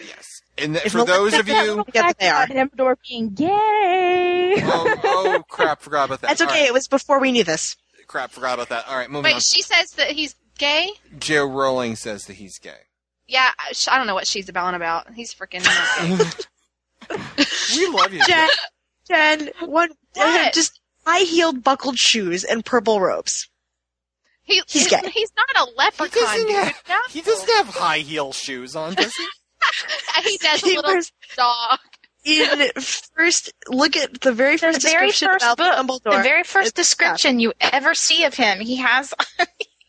[0.00, 0.40] Yes.
[0.58, 2.46] And th- If for Melinda those of said you, Yeah, they are.
[2.46, 4.54] Dumbledore being gay.
[4.58, 6.28] oh, oh crap, forgot about that.
[6.28, 6.60] That's okay.
[6.60, 6.66] right.
[6.68, 7.76] It was before we knew this.
[8.06, 8.86] Crap, forgot about that.
[8.88, 9.40] All right, moving Wait, on.
[9.40, 10.90] she says that he's gay.
[11.18, 12.86] Jo Rowling says that he's gay.
[13.26, 13.50] Yeah,
[13.88, 15.12] I don't know what she's about about.
[15.14, 15.62] He's freaking.
[17.76, 18.22] we love you.
[18.26, 18.48] Jen,
[19.08, 20.52] Jen, one What?
[20.54, 23.48] just high heeled buckled shoes and purple robes.
[24.44, 25.08] He, He's he's, gay.
[25.12, 26.56] he's not a He leprechaun, doesn't, dude.
[26.56, 26.98] have, No.
[27.10, 29.26] he doesn't have high heel shoes on, does he?
[30.30, 31.78] he does a He little wears- dog.
[32.24, 32.70] In
[33.16, 36.16] first, look at the very The first very description first about book, Dumbledore.
[36.18, 39.12] the very first It's- description you ever see of him, he has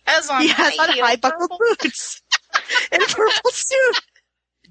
[0.05, 2.21] he has on he has on high high heels, buckled boots
[2.91, 4.01] and purple suit.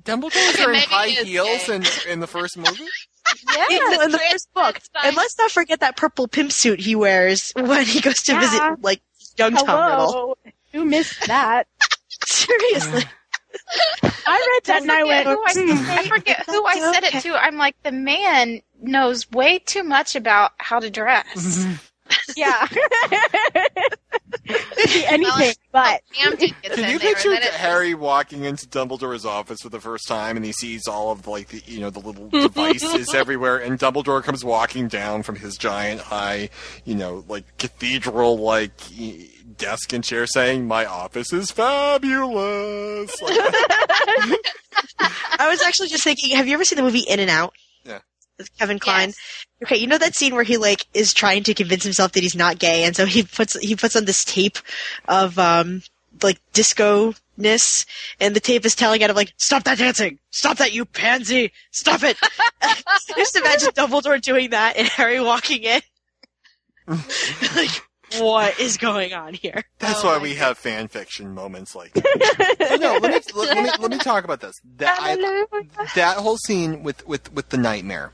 [0.04, 1.74] Dumbledore's wearing maybe high is heels gay.
[1.76, 2.84] in, in the first movie?
[3.56, 4.74] Yeah, in, the, in the first book.
[4.80, 5.04] transvestite.
[5.06, 8.40] And let's not forget that purple pimp suit he wears when he goes to Yeah.
[8.40, 9.00] visit like
[9.38, 10.38] young Tom Riddle.
[10.72, 11.68] Who missed that?
[12.26, 13.04] Seriously.
[14.26, 15.90] I read that and I went, who I, hmm.
[15.90, 17.18] I forget who I said Okay.
[17.18, 17.34] it to.
[17.34, 21.64] I'm like, the man knows way too much about how to dress.
[22.36, 22.66] yeah.
[24.46, 28.44] Could be anything, but Damn, he gets Can you picture and then it- Harry walking
[28.44, 31.80] into Dumbledore's office for the first time and he sees all of like the you
[31.80, 36.48] know the little devices everywhere and Dumbledore comes walking down from his giant high
[36.84, 38.72] you know like cathedral like
[39.56, 43.22] desk and chair saying my office is fabulous.
[43.22, 43.38] Like,
[44.98, 47.54] I was actually just thinking, have you ever seen the movie In and Out?
[47.84, 47.98] Yeah.
[48.42, 49.08] With Kevin Kline.
[49.10, 49.46] Yes.
[49.64, 52.34] Okay, you know that scene where he like is trying to convince himself that he's
[52.36, 54.58] not gay, and so he puts he puts on this tape
[55.08, 55.82] of um
[56.22, 57.86] like disco ness,
[58.20, 60.18] and the tape is telling him like, "Stop that dancing!
[60.30, 61.52] Stop that, you pansy!
[61.70, 62.16] Stop it!"
[63.16, 65.80] just imagine Dumbledore doing that and Harry walking in.
[67.56, 67.70] like,
[68.18, 69.62] what is going on here?
[69.78, 72.56] That's Oh why my we have fan fiction moments like that.
[72.58, 74.60] But no, let me, let, let me let me talk about this.
[74.76, 75.46] That I,
[75.94, 78.12] that whole scene with with with the nightmare.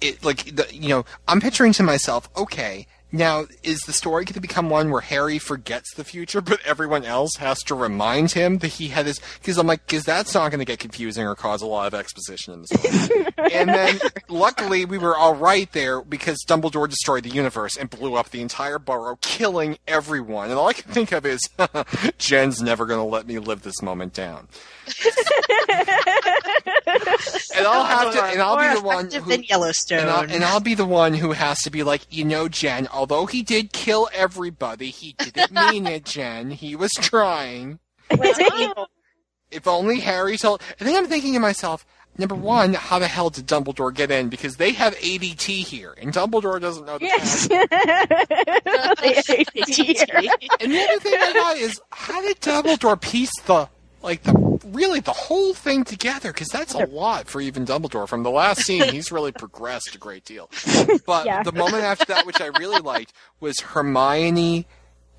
[0.00, 4.34] It like the, you know, I'm picturing to myself, okay, now is the story going
[4.34, 8.58] to become one where Harry forgets the future, but everyone else has to remind him
[8.58, 9.20] that he had his?
[9.40, 11.94] Because I'm like, because that's not going to get confusing or cause a lot of
[11.94, 13.26] exposition in the story.
[13.52, 13.98] and then,
[14.28, 18.40] luckily, we were all right there because Dumbledore destroyed the universe and blew up the
[18.40, 20.50] entire borough killing everyone.
[20.50, 21.40] And all I can think of is,
[22.18, 24.48] Jen's never going to let me live this moment down.
[26.86, 30.00] And I'll have to, and I'll be the one effective who, than Yellowstone.
[30.00, 32.88] and I'll, and I'll be the one who has to be like, you know, Jen,
[32.92, 36.50] although he did kill everybody, he didn't mean it, Jen.
[36.50, 37.78] He was trying.
[39.50, 40.62] If only Harry told.
[40.78, 41.86] And then I'm thinking to myself,
[42.18, 44.28] number one, how the hell did Dumbledore get in?
[44.28, 47.48] Because they have ADT here, and Dumbledore doesn't know the yes.
[50.60, 53.68] And the other thing I got is, how did Dumbledore piece the
[54.06, 54.32] like the
[54.64, 56.32] really the whole thing together?
[56.32, 58.08] Because that's a lot for even Dumbledore.
[58.08, 60.48] From the last scene, he's really progressed a great deal.
[61.04, 61.42] But Yeah.
[61.42, 64.66] the moment after that, which I really liked, was Hermione.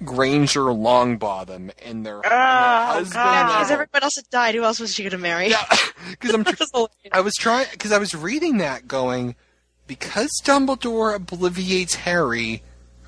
[0.06, 3.10] Granger Longbottom and their, and their oh, husband.
[3.14, 3.74] because Neville.
[3.74, 4.54] everyone else had died.
[4.54, 5.50] Who else was she going to marry?
[5.50, 5.66] Yeah,
[6.12, 6.44] because I'm.
[6.44, 6.64] Tr-
[7.12, 9.36] I was trying because I was reading that going
[9.88, 12.62] because Dumbledore obliviates Harry.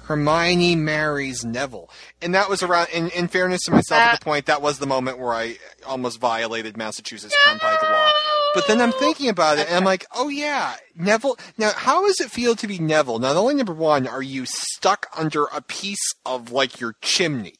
[0.10, 1.88] Hermione marries Neville,
[2.19, 2.90] and that was around.
[2.90, 6.19] In, in fairness to myself, at the point that was the moment where I almost
[6.19, 8.10] violated Massachusetts Turnpike law.
[8.56, 11.38] But then I'm thinking about it, and I'm like, oh yeah, Neville.
[11.60, 13.19] Now, how does it feel to be Neville?
[13.19, 17.53] Not only number one, are you stuck under a piece of like your chimney.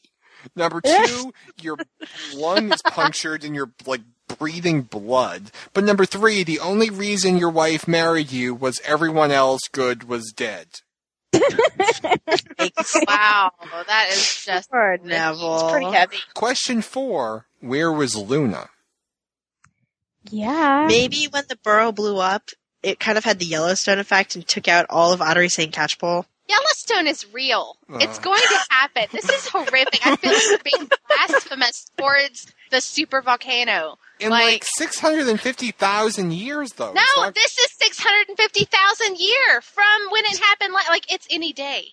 [0.56, 1.32] Number two,
[1.62, 1.76] your
[2.34, 4.02] lung is punctured and you're like
[4.38, 5.52] breathing blood.
[5.72, 10.32] But number three, the only reason your wife married you was everyone else good was
[10.34, 10.66] dead.
[13.06, 13.52] Wow,
[13.86, 15.54] that is just Poor Neville.
[15.54, 16.16] It's pretty heavy.
[16.34, 18.68] Question four, where was Luna?
[20.30, 20.86] Yeah.
[20.88, 22.50] Maybe when the burrow blew up,
[22.82, 25.72] it kind of had the Yellowstone effect and took out all of Ottery St.
[25.72, 26.24] Catchpole.
[26.48, 27.76] Yellowstone is real.
[27.92, 27.98] Uh.
[28.00, 29.04] It's going to happen.
[29.12, 30.04] This is horrific.
[30.04, 33.98] I feel like we're being blasphemous towards the super volcano.
[34.20, 36.92] In like, Like- 650,000 years, though.
[36.92, 40.72] No, It's not- this is 650,000 year from when it happened.
[40.72, 41.92] Like, like it's any day.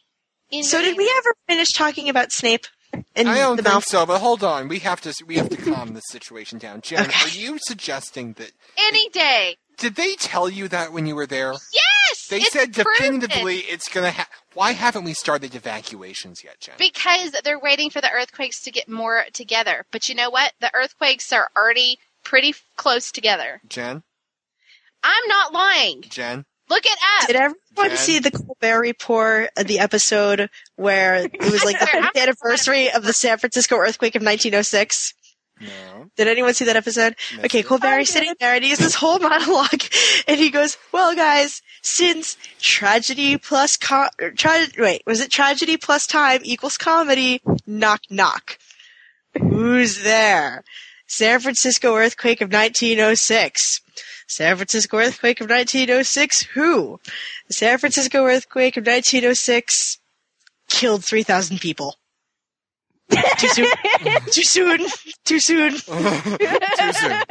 [0.52, 0.98] Any So did day.
[0.98, 2.68] we ever finish talking about Snape
[3.16, 3.84] and I don't think mouth?
[3.86, 4.68] so, but hold on.
[4.70, 6.82] We have to we have to calm this situation down.
[6.82, 7.26] Jen, Okay.
[7.26, 9.58] are you suggesting that Any day.
[9.78, 11.54] did they tell you that when you were there?
[11.74, 12.28] Yes!
[12.30, 13.20] They said proven.
[13.20, 16.76] definitively it's going to ha- Why haven't we started evacuations yet, Jen?
[16.78, 19.86] Because they're waiting for the earthquakes to get more together.
[19.92, 20.54] But you know what?
[20.62, 23.62] The earthquakes are already pretty close together.
[23.70, 24.04] Jen?
[25.04, 26.02] I'm not lying.
[26.10, 26.46] Jen?
[26.70, 27.28] Look it up.
[27.28, 27.56] Did everyone
[27.90, 27.98] Jen?
[27.98, 32.22] see the Colbert Report, uh, the episode where it was like the swear, I'm- 50th
[32.22, 35.14] anniversary of the San Francisco earthquake of 1906?
[35.62, 36.10] No.
[36.18, 37.16] Did anyone see that episode?
[37.32, 37.66] Missed Okay, it.
[37.66, 39.82] Colbert is sitting there and he has this whole monologue,
[40.28, 46.06] and he goes, "Well, guys, since tragedy plus co- tra- wait, was it tragedy plus
[46.06, 47.42] time equals comedy?
[47.66, 48.60] Knock knock.
[49.40, 50.64] Who's there?
[51.08, 53.82] San Francisco earthquake of 1906.
[54.28, 56.44] San Francisco earthquake of 1906.
[56.54, 57.00] Who?
[57.48, 60.00] The San Francisco earthquake of 1906
[60.70, 61.96] killed 3,000 people.
[63.38, 63.68] Too soon.
[64.32, 64.80] Too soon.
[65.26, 65.72] Too soon.
[65.72, 65.80] Too
[66.94, 67.22] soon.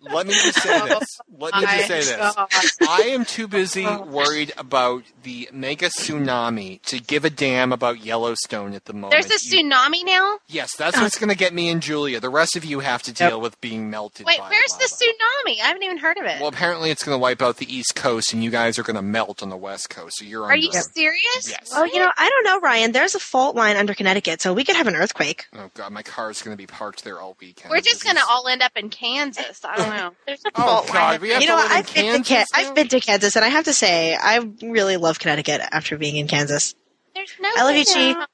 [0.00, 1.18] All right, let me just say oh, this.
[1.38, 2.76] Let me just say this.
[2.88, 4.02] I am too busy oh.
[4.02, 9.12] worried about the mega tsunami to give a damn about Yellowstone at the moment.
[9.12, 10.38] There's a You- tsunami now?
[10.46, 12.20] Yes, that's what's going to get me and Julia.
[12.20, 14.26] The rest of you have to deal with being melted.
[14.26, 14.84] Wait, by where's lava.
[14.84, 15.62] the tsunami?
[15.62, 16.40] I haven't even heard of it.
[16.40, 18.96] Well, apparently it's going to wipe out the East Coast, and you guys are going
[18.96, 20.18] to melt on the West Coast.
[20.18, 20.94] So you're Are you it.
[20.94, 21.48] serious?
[21.48, 21.70] Yes.
[21.72, 22.92] Well, you know, I don't know, Ryan.
[22.92, 25.46] There's a fault line under Connecticut, so we could have an earthquake.
[25.54, 27.70] Oh god, my car is going to be parked there all weekend.
[27.70, 29.64] We're just gonna all end up in Kansas.
[29.64, 30.14] I don't know.
[30.26, 32.22] There's a Oh fault line god, up we have you to know, I've been, to
[32.22, 32.28] Kansas.
[32.28, 32.68] Can- now?
[32.68, 36.16] I've been to Kansas, and I have to say, I really love Connecticut after being
[36.16, 36.74] in Kansas.
[37.14, 37.48] There's no.
[37.56, 38.26] I love you, Chi.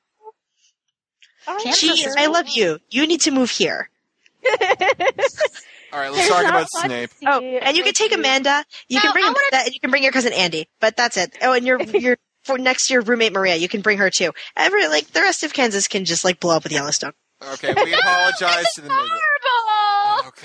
[1.47, 2.79] Oh, Kansas Chi, is I love you.
[2.91, 3.91] You need to move here.
[5.93, 7.11] All right, let's talk about Snape.
[7.27, 8.65] Oh, and you can take Amanda.
[8.89, 10.69] You No, can bring I wanna- Amanda, and you can bring your cousin Andy.
[10.81, 11.37] But that's it.
[11.43, 14.33] Oh, and your your for next to your roommate Maria, you can bring her too.
[14.57, 17.13] Every like the rest of Kansas can just like blow up with Yellowstone.
[17.53, 18.97] Okay, we apologize to the media.
[19.05, 19.21] Horrible.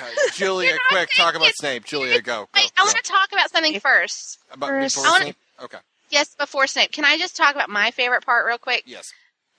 [0.01, 1.85] Okay, Julia, You're quick, talk about Snape.
[1.85, 2.43] Julia, go.
[2.43, 4.39] go, Wait, I want to talk about something first.
[4.51, 5.35] About First- before wanna- Snape.
[5.63, 5.77] Okay,
[6.09, 6.91] Yes, before Snape.
[6.91, 8.83] Can I just talk about my favorite part real quick?
[8.85, 9.11] yes.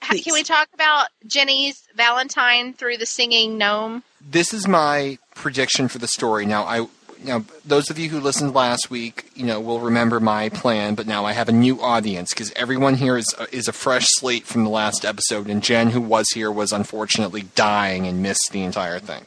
[0.03, 0.25] Ha- Please.
[0.25, 4.03] Can we talk about Ginny's Valentine through the singing gnome?
[4.21, 6.47] This is my prediction for the story.
[6.47, 6.87] Now, I
[7.23, 10.95] now those of you who listened last week, you know, will remember my plan.
[10.95, 14.47] But now I have a new audience because everyone here is is a fresh slate
[14.47, 18.62] from the last episode, and Jen, who was here, was unfortunately dying and missed the
[18.62, 19.27] entire thing.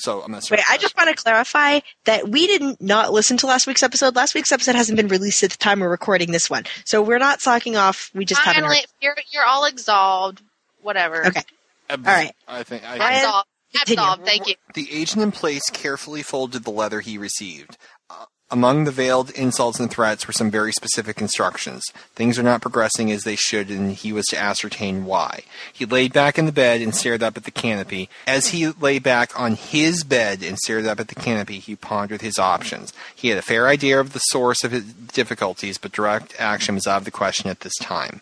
[0.00, 3.36] So I'm gonna start Wait, I just want to clarify that we didn't not listen
[3.38, 4.16] to last week's episode.
[4.16, 7.18] Last week's episode hasn't been released at the time we're recording this one, so we're
[7.18, 8.10] not slacking off.
[8.14, 8.62] We just haven't.
[8.62, 8.86] Finally, Heard.
[9.00, 10.42] you're you're all absolved.
[10.82, 11.26] Whatever.
[11.26, 11.42] Okay,
[11.90, 12.32] Ab- all right.
[12.48, 13.46] I think I Ryan, think- Absolved.
[13.92, 14.24] Absolved.
[14.26, 14.54] Thank you.
[14.74, 17.76] The agent in place carefully folded the letter he received.
[18.08, 21.84] Uh, among the veiled insults and threats were some very specific instructions.
[22.14, 25.42] Things are not progressing as they should, and he was to ascertain why.
[25.72, 28.08] He laid back in the bed and stared up at the canopy.
[28.26, 32.22] As he lay back on his bed and stared up at the canopy, he pondered
[32.22, 32.92] his options.
[33.14, 36.86] He had a fair idea of the source of his difficulties, but direct action was
[36.86, 38.20] out of the question at this time.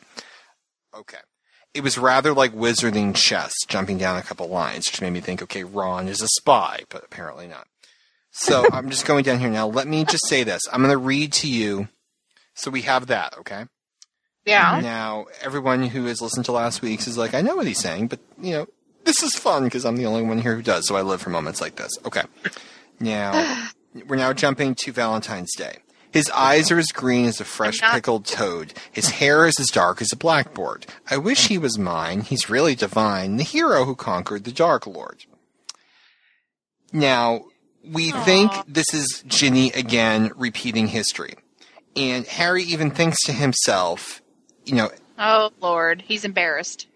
[0.95, 1.19] Okay.
[1.75, 5.43] It was rather like wizarding chess, jumping down a couple lines, which made me think,
[5.43, 7.68] okay, Ron is a spy, but apparently not.
[8.41, 9.67] So I'm just going down here now.
[9.67, 10.63] Let me just say this.
[10.73, 11.89] I'm going to read to you.
[12.55, 13.65] So we have that, okay?
[14.45, 14.81] Yeah.
[14.81, 18.09] Now, everyone who has listened to last week's is like, I know what he's saying,
[18.09, 18.67] but, you know,
[19.05, 21.31] this is fun because I'm the only one here who does, so I live for
[21.31, 21.91] moments like this.
[22.05, 22.23] Okay.
[23.01, 23.69] Now,
[24.07, 25.79] we're now jumping to Valentine's Day.
[26.11, 28.73] His eyes are as green as a fresh pickled toad.
[28.91, 30.87] His hair is as dark as a blackboard.
[31.11, 32.23] I wish he was mine.
[32.23, 35.25] He's really divine, the hero who conquered the Dark Lord.
[36.93, 37.45] Now,
[37.91, 41.35] we think this is Ginny again repeating history.
[41.97, 44.23] And Harry even thinks to himself,
[44.65, 46.87] you know, Oh Lord, he's embarrassed.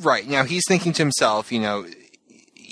[0.00, 0.26] Right.
[0.28, 1.86] Now he's thinking to himself, you know,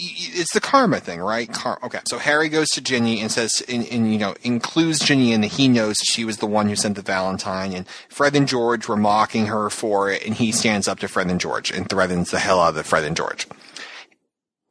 [0.00, 1.52] it's the karma thing, right?
[1.52, 2.00] Car- okay.
[2.06, 5.48] So Harry goes to Ginny and says, and, and, you know, includes Ginny in that
[5.48, 8.96] he knows she was the one who sent the Valentine, and Fred and George were
[8.96, 12.38] mocking her for it, and he stands up to Fred and George and threatens the
[12.38, 13.48] hell out of Fred and George.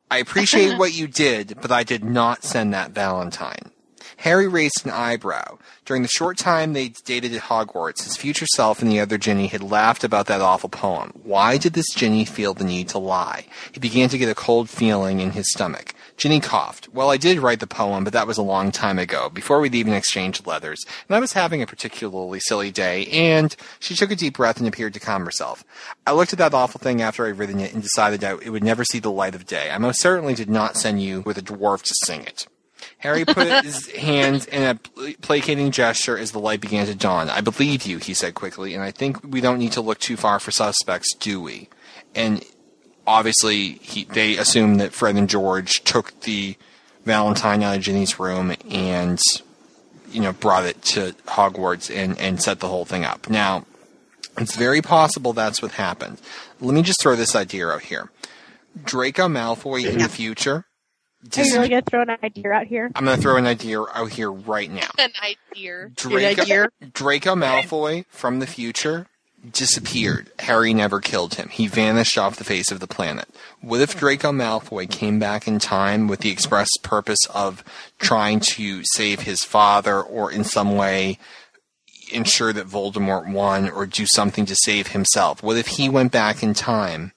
[0.10, 3.72] I appreciate what you did, but I did not send that Valentine.
[4.18, 5.58] Harry raised an eyebrow.
[5.86, 9.48] During the short time they dated at Hogwarts, his future self and the other Ginny
[9.48, 11.14] had laughed about that awful poem.
[11.24, 13.46] Why did this Ginny feel the need to lie?
[13.72, 15.94] He began to get a cold feeling in his stomach.
[16.18, 16.90] Ginny coughed.
[16.92, 19.76] Well, I did write the poem, but that was a long time ago, before we'd
[19.76, 24.16] even exchanged letters, and I was having a particularly silly day, and she took a
[24.16, 25.64] deep breath and appeared to calm herself.
[26.08, 28.64] I looked at that awful thing after I'd written it and decided that it would
[28.64, 29.70] never see the light of day.
[29.70, 32.48] I most certainly did not send you with a dwarf to sing it.
[33.00, 34.76] Harry put his hands in a
[35.22, 37.30] placating gesture as the light began to dawn.
[37.30, 40.18] I believe you, he said quickly, and I think we don't need to look too
[40.18, 41.70] far for suspects, do we?
[42.16, 42.44] And
[43.06, 46.56] obviously, he, they assume that Fred and George took the
[47.06, 49.20] Valentine out of Ginny's room and,
[50.12, 53.30] you know, brought it to Hogwarts and, and set the whole thing up.
[53.30, 53.66] Now,
[54.38, 56.20] it's very possible that's what happened.
[56.60, 58.12] Let me just throw this idea out here.
[58.84, 60.66] Draco Malfoy in the future.
[61.36, 62.92] Are you really gonna throw an idea out here?
[62.96, 64.90] I'm going to throw an idea out here right now.
[64.98, 65.90] An idea.
[65.96, 69.08] Draco, Draco Malfoy from the future
[69.52, 70.32] disappeared.
[70.40, 71.50] Harry never killed him.
[71.50, 73.28] He vanished off the face of the planet.
[73.62, 77.64] What if Draco Malfoy came back in time with the express purpose of
[78.00, 81.18] trying to save his father or in some way
[82.12, 85.44] ensure that Voldemort won or do something to save himself?
[85.44, 87.12] What if he went back in time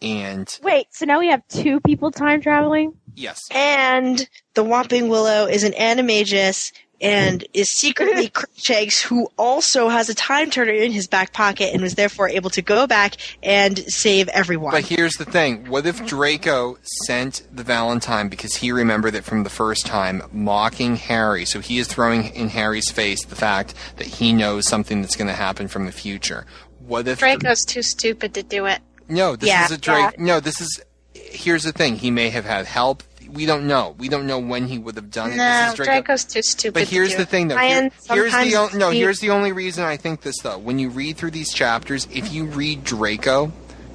[0.00, 2.94] and Wait, so now we have two people time traveling?
[3.18, 10.08] Yes, And the Whomping Willow is an animagus and is secretly Crookshanks, who also has
[10.08, 13.78] a time turner in his back pocket and was therefore able to go back and
[13.92, 14.72] save everyone.
[14.72, 16.76] But here's the thing: what if Draco
[17.06, 21.44] sent the Valentine because he remembered it from the first time, mocking Harry?
[21.44, 25.28] So he is throwing in Harry's face the fact that he knows something that's going
[25.28, 26.46] to happen from the future.
[26.80, 28.80] What if Draco's too stupid to do it.
[29.08, 29.66] No, this Yeah.
[29.66, 30.18] is a Drake.
[30.18, 30.80] No, this is.
[31.14, 33.04] Here's the thing: he may have had help.
[33.32, 33.94] We don't know.
[33.98, 35.36] We don't know when he would have done it.
[35.36, 35.92] No, Draco.
[35.92, 36.74] Draco's too stupid.
[36.74, 37.56] But here's the thing, though.
[37.58, 38.90] Here- here's the o- no.
[38.90, 40.58] Here's the only reason I think this, though.
[40.58, 43.52] When you read through these chapters, if you read Draco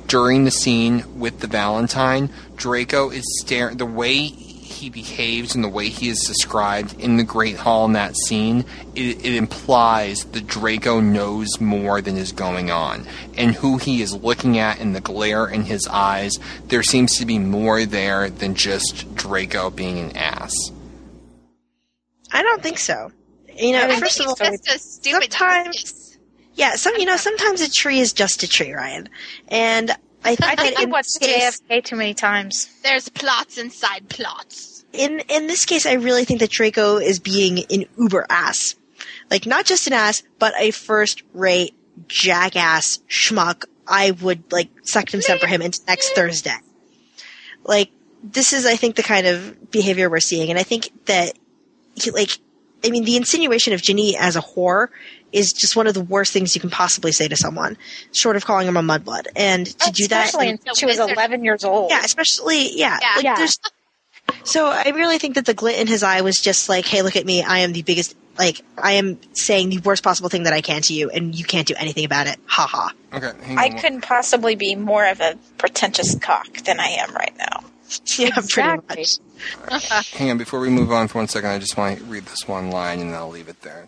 [0.08, 3.78] during the scene with the Valentine, Draco is staring.
[3.78, 4.32] The way
[4.84, 8.66] he behaves and the way he is described in the Great Hall in that scene,
[8.96, 13.08] it, it implies that Draco knows more than is going on,
[13.38, 16.34] and who he is looking at in the glare in his eyes.
[16.68, 20.54] There seems to be more there than just Draco being an ass.
[22.34, 23.10] I don't think so.
[23.56, 26.18] You know, I first think of all, just a stupid sometimes, genius.
[26.56, 29.08] yeah, some you know, sometimes a tree is just a tree, Ryan.
[29.48, 29.92] And
[30.26, 32.68] I think I that think I in watched this JFK too many times.
[32.84, 34.73] There's plots inside plots.
[34.94, 38.76] In in this case, I really think that Draco is being an uber ass,
[39.30, 41.74] like not just an ass, but a first rate
[42.08, 43.66] jackass schmuck.
[43.88, 46.56] I would like second step for him into next Thursday.
[47.64, 47.92] Like
[48.24, 51.34] this is, I think, the kind of behavior we're seeing, and I think that
[51.96, 52.30] he, like,
[52.86, 54.88] I mean, the insinuation of Ginny as a whore
[55.34, 57.78] is just one of the worst things you can possibly say to someone,
[58.14, 59.26] short of calling him a mudblood.
[59.36, 61.90] And to do that, Especially in- until she was 11 years old.
[61.92, 63.14] yeah, especially yeah, Yeah.
[63.16, 63.36] like Yeah.
[64.28, 64.50] There's.
[64.50, 67.16] So I really think that the glint in his eye was just like, "Hey, look
[67.16, 67.44] at me!
[67.44, 68.16] I am the biggest.
[68.38, 71.46] Like, I am saying the worst possible thing that I can to you, and you
[71.46, 72.38] can't do anything about it.
[72.48, 73.78] Ha ha." Okay, I on.
[73.80, 77.64] couldn't possibly be more of a pretentious cock than I am right now.
[78.18, 79.06] Yeah, Exactly.
[79.06, 79.12] pretty
[79.70, 80.12] much.
[80.14, 82.48] Hang on, before we move on for one second, I just want to read this
[82.48, 83.88] one line and then I'll leave it there.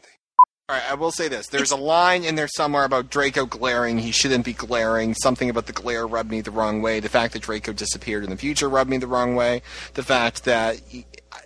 [0.68, 1.46] All right, I will say this.
[1.48, 4.00] There's a line in there somewhere about Draco glaring.
[4.00, 5.14] He shouldn't be glaring.
[5.14, 7.00] Something about the glare rubbed me the wrong way.
[7.00, 9.62] The fact that Draco disappeared in the future rubbed me the wrong way.
[9.94, 11.38] The fact that he, I,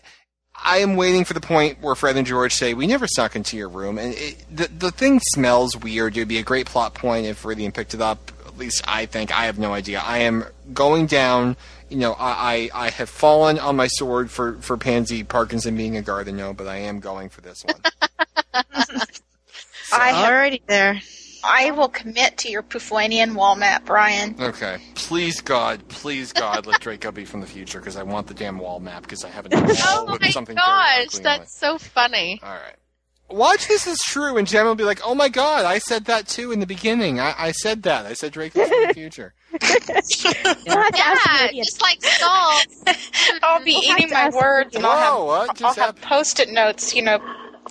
[0.55, 3.57] I am waiting for the point where Fred and George say, "We never snuck into
[3.57, 6.15] your room," and it, the the thing smells weird.
[6.15, 8.31] It would be a great plot point if Viridian picked it up.
[8.47, 9.37] At least I think.
[9.37, 9.99] I have no idea.
[9.99, 11.57] I am going down.
[11.89, 15.97] You know, I, I, I have fallen on my sword for, for Pansy Parkinson being
[15.97, 17.81] a Gardeneau, but I am going for this one.
[19.91, 21.01] I have, Alrighty there.
[21.43, 24.35] I will commit to your Puflanian wall map, Brian.
[24.39, 24.77] Okay.
[24.95, 28.59] Please, God, please, God, let Draco be from the future because I want the damn
[28.59, 29.53] wall map because I haven't.
[29.55, 32.39] wall Oh my something gosh, that's so funny.
[32.43, 32.75] All right.
[33.29, 36.27] Watch this is true, and Jen will be like, "Oh my God, I said that
[36.27, 37.19] too in the beginning.
[37.19, 38.05] I, I said that.
[38.05, 42.59] I said Draco's from the future." We'll have to ask Yeah, just like Saul.
[43.43, 46.95] I'll be We'll eating my words and I'll have, what just I'll have post-it notes,
[46.95, 47.19] you know,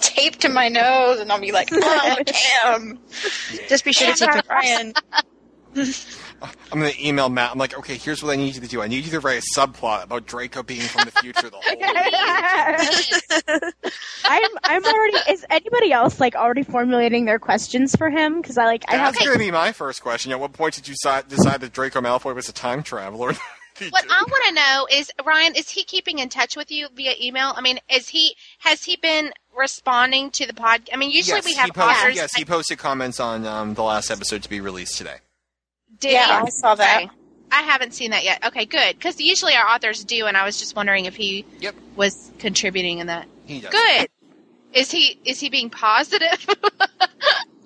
[0.00, 2.98] taped to my nose, and I'll be like, "Oh, damn,
[3.68, 4.94] Just be sure to damn take
[5.74, 7.52] that, Brian." I'm gonna email Matt.
[7.52, 8.82] I'm like, "Okay, here's what I need you to do.
[8.82, 11.62] I need you to write a subplot about Draco being from the future the whole."
[14.24, 15.16] I'm I'm already.
[15.30, 18.40] Is anybody else like already formulating their questions for him?
[18.40, 19.14] Because I like I have.
[19.14, 20.32] That's gonna be my first question.
[20.32, 23.32] At what point did you si- decide that Draco Malfoy was a time traveler?
[23.90, 27.14] what I want to know is Ryan, is he keeping in touch with you via
[27.20, 27.52] email?
[27.56, 30.88] I mean, is he has he been responding to the pod?
[30.92, 32.16] I mean, usually yes, we have he posted, authors.
[32.16, 35.16] Yes, he posted comments on um, the last episode to be released today.
[36.00, 36.46] Did Yeah, he?
[36.46, 37.02] I saw that.
[37.04, 37.10] Okay.
[37.50, 38.44] I haven't seen that yet.
[38.46, 38.96] Okay, good.
[38.96, 41.74] Because usually our authors do, and I was just wondering if he Yep.
[41.96, 43.26] was contributing in that.
[43.46, 43.70] He does.
[43.72, 44.08] Good.
[44.74, 46.46] Is he is he being positive?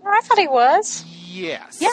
[0.05, 1.05] I thought he was.
[1.27, 1.79] Yes.
[1.81, 1.89] Yeah.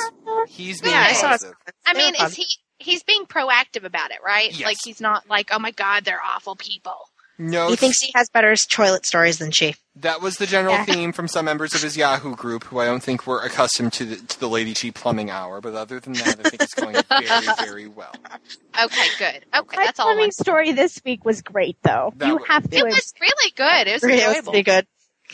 [0.47, 1.55] He's being Yeah, I positive.
[1.85, 2.45] I They were mean, is he
[2.77, 4.51] he's being proactive about it, right?
[4.51, 4.65] Yes.
[4.65, 7.09] Like he's not like, oh my god, they're awful people.
[7.41, 9.75] No, He thinks he has better toilet stories than she.
[9.95, 10.83] that was the general Yeah.
[10.85, 14.03] theme from some members of his Yahoo group, who I don't think were accustomed to
[14.05, 15.61] the, to the Lady G plumbing hour.
[15.61, 18.13] But other than that, I think it's going very, very well.
[18.83, 19.45] Okay, good.
[19.55, 20.09] Okay, My that's all.
[20.09, 22.11] I plumbing story this week was great, though.
[22.17, 22.75] That you was- have to.
[22.77, 23.87] It was really good.
[23.87, 24.51] It was It was enjoyable.
[24.51, 24.87] pretty good.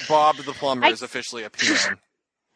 [0.07, 1.97] Bob the plumber I- is officially a peon.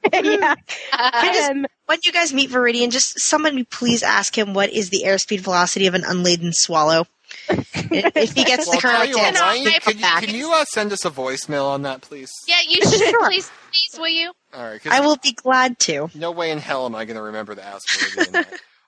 [0.14, 0.56] yeah.
[1.24, 5.04] Just- Um, When you guys meet Viridian, just somebody please ask him what is the
[5.08, 7.08] airspeed velocity of an unladen swallow.
[7.50, 11.06] If he gets Well, the correct answer, Ryan, can you, can you uh, send us
[11.06, 12.30] a voicemail on that, please?
[12.48, 13.00] Yeah, you should.
[13.10, 13.26] Sure.
[13.28, 14.32] Please, please, will you?
[14.54, 14.82] All right.
[14.86, 16.10] I 'cause will be glad to.
[16.16, 18.28] No way in hell am I going to remember to ask for it.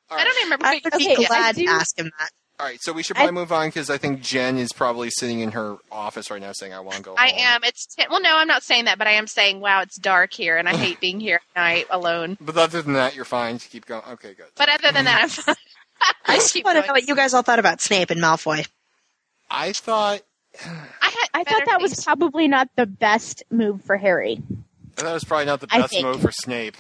[0.10, 0.66] All I don't even remember.
[0.66, 2.30] I would be Okay, glad to ask him that.
[2.60, 5.10] All right, so we should I- probably move on because I think Jen is probably
[5.10, 7.64] sitting in her office right now saying, "I want to go." I home." am.
[7.64, 10.32] It's ten, well, no, I'm not saying that, but I am saying, wow, it's dark
[10.34, 12.38] here, and I hate being here at night alone.
[12.42, 13.58] But other than that, you're fine.
[13.58, 14.04] to Keep going.
[14.12, 14.46] Okay, good.
[14.58, 15.56] But other than that, I'm fine.
[16.26, 18.68] I just want to know what you guys all thought about Snape and Malfoy.
[19.50, 20.22] I thought
[20.64, 20.68] I
[21.02, 21.28] had.
[21.34, 24.42] I thought that was probably not the best move for Harry.
[24.96, 26.78] that was probably not the best move for Snape.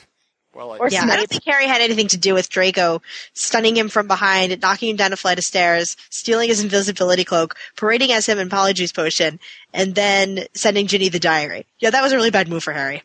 [0.54, 3.02] Well, I, Or Yeah, I don't think Harry had anything to do with Draco
[3.34, 7.56] stunning him from behind, knocking him down a flight of stairs, stealing his invisibility cloak,
[7.78, 9.40] parading as him in Polyjuice Potion,
[9.74, 11.66] and then sending Ginny the diary.
[11.80, 13.04] Yeah, that was a really bad move for Harry.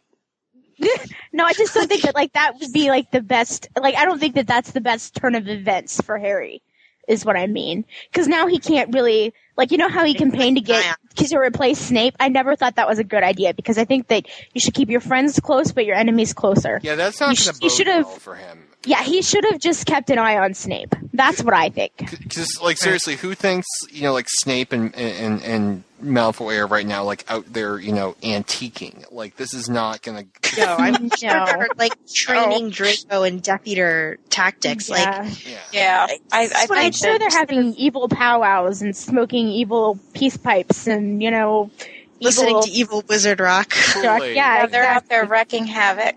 [1.32, 3.68] No, I just don't think that like that would be like the best.
[3.80, 6.62] Like I don't think that that's the best turn of events for Harry.
[7.08, 7.84] Is what I mean.
[8.10, 11.38] Because now he can't really like you know how he campaigned to get because to
[11.38, 12.16] replace Snape.
[12.18, 14.90] I never thought that was a good idea because I think that you should keep
[14.90, 16.80] your friends close but your enemies closer.
[16.82, 18.64] yeah, that's not You sh- to you should've- well for him.
[18.84, 20.94] Yeah, he should have just kept an eye on Snape.
[21.12, 21.92] That's what I think.
[22.28, 26.86] Just like, seriously, who thinks you know, like Snape and and and Malfoy are right
[26.86, 29.04] now, like out there, you know, antiquing?
[29.10, 30.60] Like, this is not going to.
[30.60, 31.46] No, I'm sure No.
[31.46, 32.70] they're like training oh.
[32.70, 34.88] Draco and Death Eater tactics.
[34.90, 35.30] Like, Yeah.
[35.44, 35.58] Yeah.
[35.72, 39.98] Yeah, I, I That's what think I'm sure they're having evil powwows and smoking evil
[40.14, 41.70] peace pipes and you know
[42.20, 43.70] listening evil to Evil Wizard Rock.
[43.70, 44.36] Kool-Aid.
[44.36, 46.16] Yeah, yeah, they're out there wrecking havoc.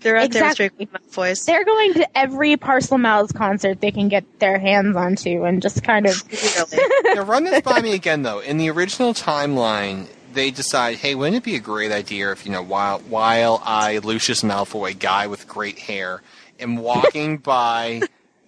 [0.00, 0.68] They're out Exactly.
[0.68, 1.44] there with Draco Malfoy's.
[1.44, 6.06] They're going to every Parselmouths concert they can get their hands onto and just kind
[6.06, 6.22] of
[7.14, 8.38] Now, run this by me again, though.
[8.40, 12.52] In the original timeline, they decide, hey, wouldn't it be a great idea if, you
[12.52, 16.22] know, while while I, Lucius Malfoy, guy with great hair,
[16.58, 18.02] am walking by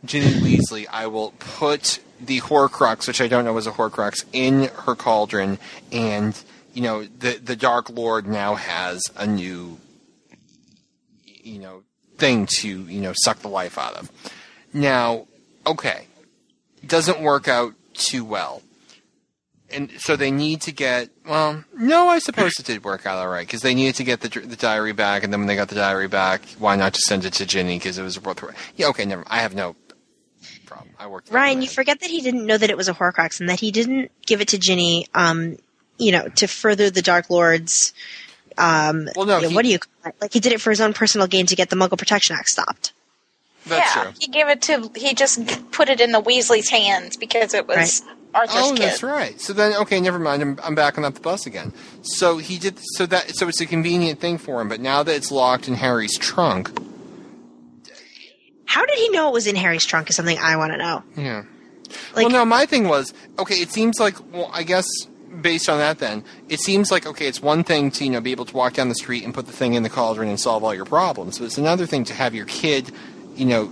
[0.04, 4.64] Ginny Weasley, I will put the Horcrux, which I don't know is a Horcrux, in
[4.84, 5.58] her cauldron,
[5.90, 6.40] and
[6.72, 9.78] you know, the the Dark Lord now has a new,
[11.42, 11.82] you know,
[12.18, 14.10] thing to you know suck the life out of.
[14.72, 15.26] Now,
[15.66, 16.06] okay,
[16.86, 18.62] doesn't work out too well.
[19.70, 21.08] And so they need to get.
[21.26, 24.20] Well, no, I suppose it did work out all right because they needed to get
[24.20, 27.06] the the diary back, and then when they got the diary back, why not just
[27.06, 28.44] send it to Ginny because it was both.
[28.76, 29.24] Yeah, okay, never.
[29.26, 29.74] I have no
[30.66, 30.94] problem.
[30.98, 31.30] I worked.
[31.30, 33.70] Ryan, you forget that he didn't know that it was a Horcrux and that he
[33.70, 35.56] didn't give it to Ginny, um,
[35.98, 37.94] you know, to further the Dark Lord's.
[38.58, 40.14] Um, Well, no, you know, he- what do you call it?
[40.20, 42.48] Like he did it for his own personal gain to get the Muggle Protection Act
[42.48, 42.92] stopped.
[43.66, 44.12] That's yeah, true.
[44.18, 44.90] he gave it to.
[44.96, 48.02] He just put it in the Weasley's hands because it was
[48.34, 48.82] Arthur's Oh, kid.
[48.82, 49.40] that's right.
[49.40, 50.42] So then, okay, never mind.
[50.42, 51.72] I'm, I'm backing up the bus again.
[52.02, 52.76] So he did.
[52.96, 53.36] So that.
[53.36, 54.68] So it's a convenient thing for him.
[54.68, 56.70] But now that it's locked in Harry's trunk,
[58.64, 60.10] How did he know it was in Harry's trunk?
[60.10, 61.02] Is something I want to know.
[61.16, 61.42] yeah.
[62.16, 63.56] Like, well, no, my thing was okay.
[63.56, 64.86] It seems like well, I guess
[65.40, 68.32] based on that, then it seems like okay, it's one thing to you know be
[68.32, 70.64] able to walk down the street and put the thing in the cauldron and solve
[70.64, 72.90] all your problems, but it's another thing to have your kid,
[73.34, 73.70] you know,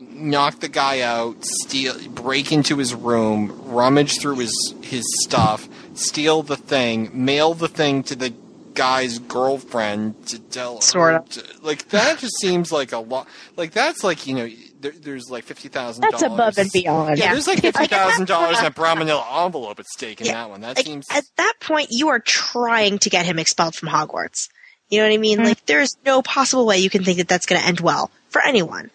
[0.00, 6.42] knock the guy out, steal, break into his room, rummage through his his stuff, steal
[6.42, 8.32] the thing, mail the thing to the
[8.74, 10.82] guy's girlfriend to tell her.
[10.82, 11.24] Sorta.
[11.40, 13.28] to- like that just seems like a lot.
[13.56, 14.48] Like that's like you know,
[14.80, 16.02] there, there's like fifty thousand.
[16.02, 17.18] That's above and beyond.
[17.18, 19.78] Yeah, there's like fifty Like, at that thousand dollars in point- a brown manila envelope
[19.78, 20.60] at stake in Yeah, that one.
[20.62, 24.48] That like, seems at that point you are trying to get him expelled from Hogwarts.
[24.88, 25.38] You know what I mean?
[25.38, 25.44] Mm.
[25.44, 28.42] Like there's no possible way you can think that that's going to end well for
[28.44, 28.90] anyone.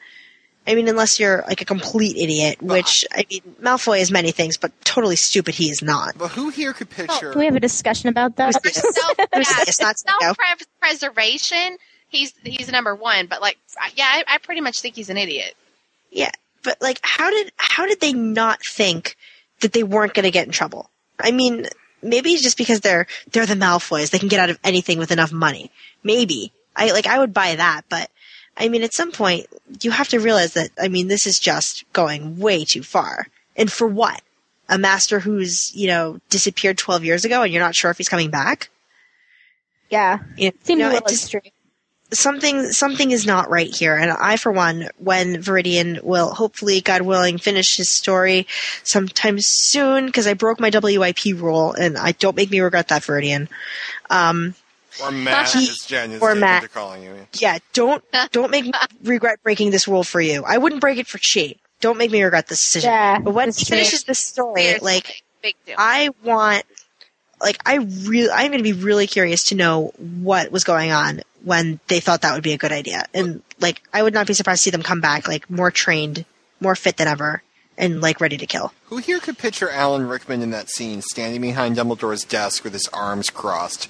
[0.67, 4.57] I mean, unless you're like a complete idiot, which I mean, Malfoy is many things,
[4.57, 6.17] but totally stupid he is not.
[6.17, 7.31] But who here could picture?
[7.31, 8.55] Can we have a discussion about that?
[8.63, 9.79] Who's self, Who's yeah, this?
[9.79, 10.37] Not self
[10.79, 11.77] preservation.
[12.07, 13.57] He's he's number one, but like,
[13.95, 15.55] yeah, I, I pretty much think he's an idiot.
[16.15, 16.31] Yeah,
[16.63, 19.17] but like, how did how did they not think
[19.59, 20.89] that they weren't going to get in trouble?
[21.19, 21.67] I mean,
[22.01, 25.11] maybe it's just because they're they're the Malfoys, they can get out of anything with
[25.11, 25.71] enough money.
[26.03, 28.09] Maybe I like I would buy that, but
[28.57, 29.47] I mean, at some point
[29.81, 33.27] you have to realize that I mean, this is just going way too far.
[33.57, 34.21] And for what?
[34.69, 38.09] A master who's you know disappeared twelve years ago, and you're not sure if he's
[38.09, 38.69] coming back.
[39.89, 40.19] Yeah.
[40.37, 41.51] You Seems know, a little just- extreme.
[42.17, 43.95] Something something is not right here.
[43.95, 48.47] And i for one when viridian will hopefully god willing finish his story
[48.83, 53.01] sometime soon because i broke my wip rule and i don't make me regret that
[53.03, 53.47] viridian.
[54.09, 54.55] Um
[55.01, 56.63] Or Matt, He- as Jen or taken Matt.
[56.63, 57.27] to calling you.
[57.33, 58.71] yeah don't don't make me
[59.03, 60.43] regret breaking this rule for you.
[60.45, 62.89] I wouldn't break it for she don't make me regret this decision.
[62.91, 65.75] Yeah, but when he finishes the story Seriously, like big deal.
[65.77, 66.63] I want,
[67.39, 71.21] like, I really, I'm going to be really curious to know what was going on
[71.45, 73.05] when they thought that would be a good idea.
[73.13, 76.25] And, like, I would not be surprised to see them come back, like, more trained,
[76.59, 77.43] more fit than ever,
[77.77, 78.73] and, like, ready to kill.
[78.85, 82.89] Who here could picture Alan Rickman in that scene, standing behind Dumbledore's desk with his
[82.91, 83.89] arms crossed,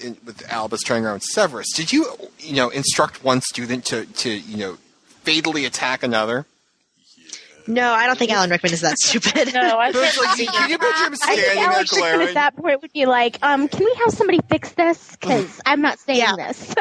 [0.00, 1.72] in, with Albus turning around Severus?
[1.74, 2.06] Did you,
[2.38, 4.78] you know, instruct one student to, to you know,
[5.22, 6.46] fatally attack another?
[7.66, 9.54] No, I don't think Alan Rickman is that stupid.
[9.54, 12.28] No, I But like, see can you picture him think standing there Alex Rickman glaring?
[12.28, 15.16] at that point would be like, um, can we have somebody fix this?
[15.18, 16.34] Because I'm not saying Yeah.
[16.36, 16.68] this.
[16.68, 16.74] No,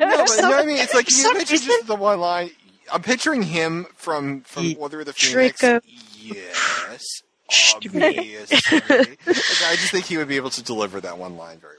[0.00, 0.76] but you know what I mean?
[0.78, 2.50] It's like, can you some picture reason- just the one line?
[2.92, 5.58] I'm picturing him from, from Ye- Order of the Phoenix.
[5.58, 5.80] Draco.
[6.18, 7.22] Yes,
[7.74, 8.00] obviously.
[8.00, 11.75] like, I just think he would be able to deliver that one line very well.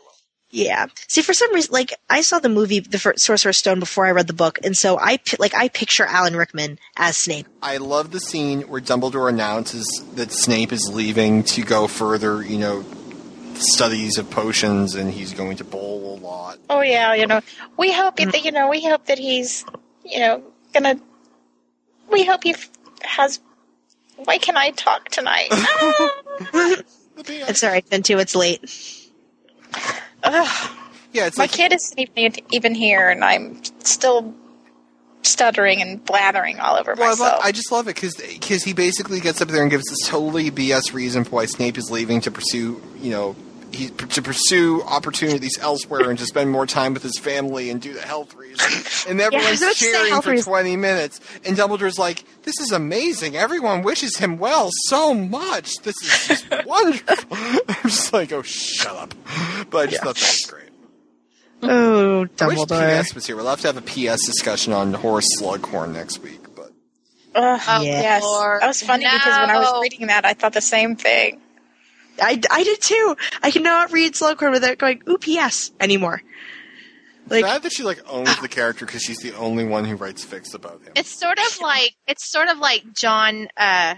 [0.50, 0.88] Yeah.
[1.08, 4.12] See, for some reason, like I saw the movie, The Fir- Sorcerer's Stone, before I
[4.12, 7.48] read the book, and so I like I picture Alan Rickman as Snape.
[7.62, 12.58] I love the scene where Dumbledore announces that Snape is leaving to go further, you
[12.58, 12.86] know,
[13.56, 16.60] studies of potions, and he's going to bowl a lot.
[16.70, 17.42] Oh yeah, you know,
[17.78, 19.66] we hope that you know, we hope that he's,
[20.06, 20.44] you know,
[20.74, 20.96] gonna.
[22.10, 22.70] We hope he f-
[23.02, 23.42] has.
[24.16, 25.50] Why can I talk tonight?
[27.50, 28.64] I'm sorry, then too, it's late.
[30.34, 30.70] Ugh,
[31.14, 34.34] Yeah, it's my like kid isn't even even here, and I'm still
[35.24, 37.32] stuttering and blathering all over Well, I, myself.
[37.34, 40.52] love, I just love it because he basically gets up there and gives this totally
[40.52, 43.36] BS reason for why Snape is leaving to pursue, you know,
[43.72, 47.94] he, to pursue opportunities elsewhere and to spend more time with his family and do
[47.94, 48.48] the health reason.
[49.10, 50.52] And everyone's I was about to say cheering for reason.
[50.52, 51.22] 20 minutes.
[51.46, 53.38] And Dumbledore's like, this is amazing.
[53.38, 55.76] Everyone wishes him well so much.
[55.84, 57.16] This is just wonderful.
[57.32, 59.14] I'm just like, oh, shut up.
[59.70, 60.64] But I just thought that was great.
[61.64, 63.02] Oh, I wish Dumbledore.
[63.04, 63.36] PS was here.
[63.36, 66.40] We'll have to have a PS discussion on Horace Slughorn next week.
[66.56, 66.72] But
[67.36, 68.62] Ugh, Oh, yes, Lord.
[68.62, 71.42] that was funny because when I was reading that, I thought the same thing.
[72.22, 73.16] I, I did too.
[73.44, 75.72] I cannot read Slughorn without going, ooh, P.S.
[75.80, 76.22] anymore.
[77.30, 80.26] Like, bad that she like owns the character because she's the only one who writes
[80.26, 80.94] fics about him.
[80.96, 83.96] It's sort of like it's sort of like John, uh,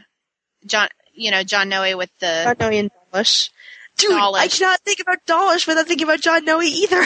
[0.65, 3.51] John, you know, John Noe with the John Noe and Dawlish.
[3.97, 4.57] Dude, I Dawlish.
[4.59, 7.05] cannot think about Dawlish without thinking about John Noe either.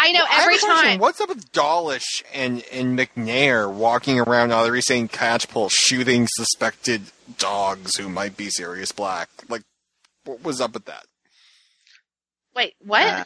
[0.00, 0.90] I know I have every a question.
[0.90, 0.98] time.
[1.00, 5.10] What's up with Dawlish and, and McNair walking around Ottery St.
[5.10, 7.02] Catchpole shooting suspected
[7.36, 9.28] dogs who might be Sirius Black?
[9.48, 9.62] Like,
[10.28, 11.04] what was up with that?
[12.54, 13.04] Wait, what?
[13.04, 13.24] Uh,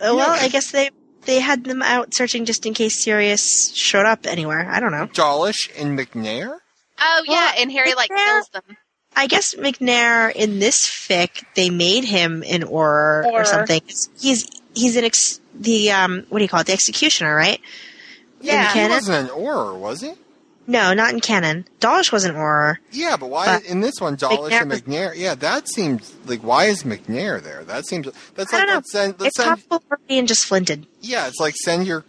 [0.00, 0.90] well, I guess they
[1.22, 4.68] they had them out searching just in case Sirius showed up anywhere.
[4.70, 5.06] I don't know.
[5.06, 6.58] Dawlish and McNair?
[7.00, 8.76] oh yeah, well, and Harry like kills them.
[9.16, 13.46] I guess McNair in this fic they made him an Auror or Auror.
[13.46, 13.80] something.
[14.20, 17.60] He's he's an ex the um what do you call it the executioner right?
[18.40, 18.62] Yeah.
[18.62, 18.90] In He canon?
[18.90, 20.12] wasn't an Auror, was he?
[20.66, 21.66] No, not in canon.
[21.80, 22.76] Dawlish was an Auror.
[22.90, 25.12] Yeah, but why But in this one Dawlish and McNair was- McNair?
[25.14, 27.64] Yeah, that seems like why is McNair there?
[27.64, 30.86] That seems that's like let's send let's It's send possible Viridian just flinted.
[31.00, 32.04] Yeah, it's like send your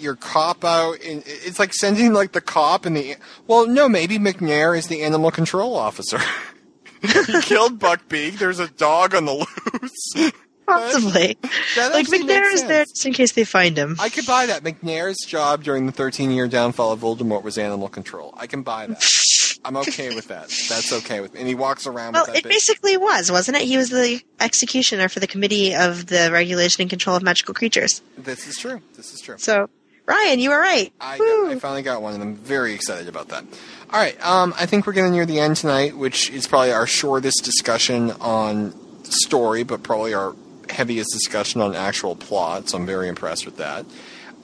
[0.00, 1.00] your cop out.
[1.04, 3.16] And it's like sending like the cop and the.
[3.46, 6.18] Well, no, maybe McNair is the animal control officer.
[7.02, 8.38] he killed Buckbeak.
[8.38, 10.32] There's a dog on the loose.
[10.66, 11.36] Possibly.
[11.76, 13.96] Like McNair is there just in case they find him.
[13.98, 14.62] I could buy that.
[14.62, 18.34] McNair's job during the 13 year downfall of Voldemort was animal control.
[18.36, 19.58] I can buy that.
[19.64, 20.48] I'm okay with that.
[20.68, 21.40] That's okay with me.
[21.40, 23.62] And he walks around Well, with that it big- basically was, wasn't it?
[23.64, 28.02] He was the executioner for the Committee of the Regulation and Control of Magical Creatures.
[28.18, 28.80] This is true.
[28.96, 29.36] This is true.
[29.38, 29.70] So,
[30.06, 30.92] Ryan, you were right.
[31.00, 31.50] I, Woo.
[31.50, 33.44] I finally got one, and I'm very excited about that.
[33.92, 36.86] All right, um, I think we're getting near the end tonight, which is probably our
[36.86, 38.74] shortest discussion on
[39.04, 40.34] story, but probably our
[40.70, 42.68] heaviest discussion on actual plot.
[42.68, 43.86] So I'm very impressed with that.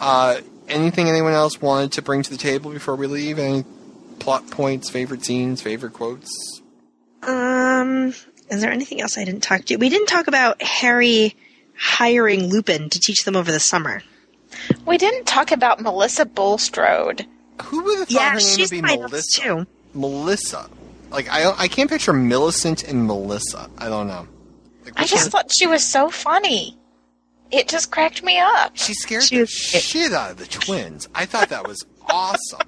[0.00, 3.38] Uh, anything anyone else wanted to bring to the table before we leave?
[3.38, 3.64] Any
[4.18, 6.30] plot points, favorite scenes, favorite quotes?
[7.22, 8.14] Um,
[8.48, 9.76] is there anything else I didn't talk to?
[9.76, 11.36] We didn't talk about Harry
[11.76, 14.02] hiring Lupin to teach them over the summer.
[14.86, 17.26] We didn't talk about Melissa Bulstrode.
[17.64, 19.40] Who would have thought Yeah, her name she's would be Melissa?
[19.40, 19.66] too.
[19.94, 20.70] Melissa.
[21.10, 23.68] Like I I can't picture Millicent and Melissa.
[23.78, 24.26] I don't know.
[24.96, 26.76] Like, I just thought she was so funny.
[27.50, 28.76] It just cracked me up.
[28.76, 31.08] she scared the shit out of the twins.
[31.14, 32.60] I thought that was awesome.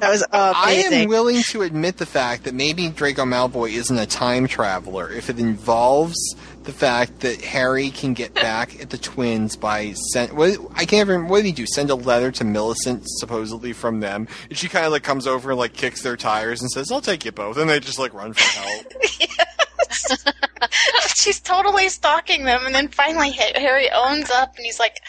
[0.00, 4.06] That was I am willing to admit the fact that maybe Draco Malfoy isn't a
[4.06, 6.16] time traveler if it involves
[6.64, 10.32] the fact that Harry can get back at the twins by send.
[10.32, 11.30] What, I can't remember.
[11.30, 11.66] What did he do?
[11.66, 15.50] Send a letter to Millicent, supposedly from them, and she kind of like comes over
[15.50, 18.12] and like kicks their tires and says, "I'll take you both," and they just like
[18.14, 18.92] run for help.
[21.14, 25.00] She's totally stalking them, and then finally Harry owns up, and he's like,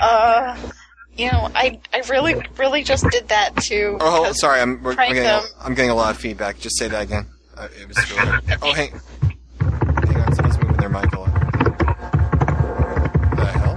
[0.00, 0.56] "Uh,
[1.16, 4.96] you know, I I really really just did that to." Oh, sorry, I'm, we're, I'm,
[4.96, 5.42] getting a, them.
[5.60, 6.58] I'm getting a lot of feedback.
[6.58, 7.26] Just say that again.
[7.56, 8.92] Uh, it was really, oh, hey,
[9.60, 11.34] hang on, someone's moving their mic a lot.
[13.36, 13.76] The hell?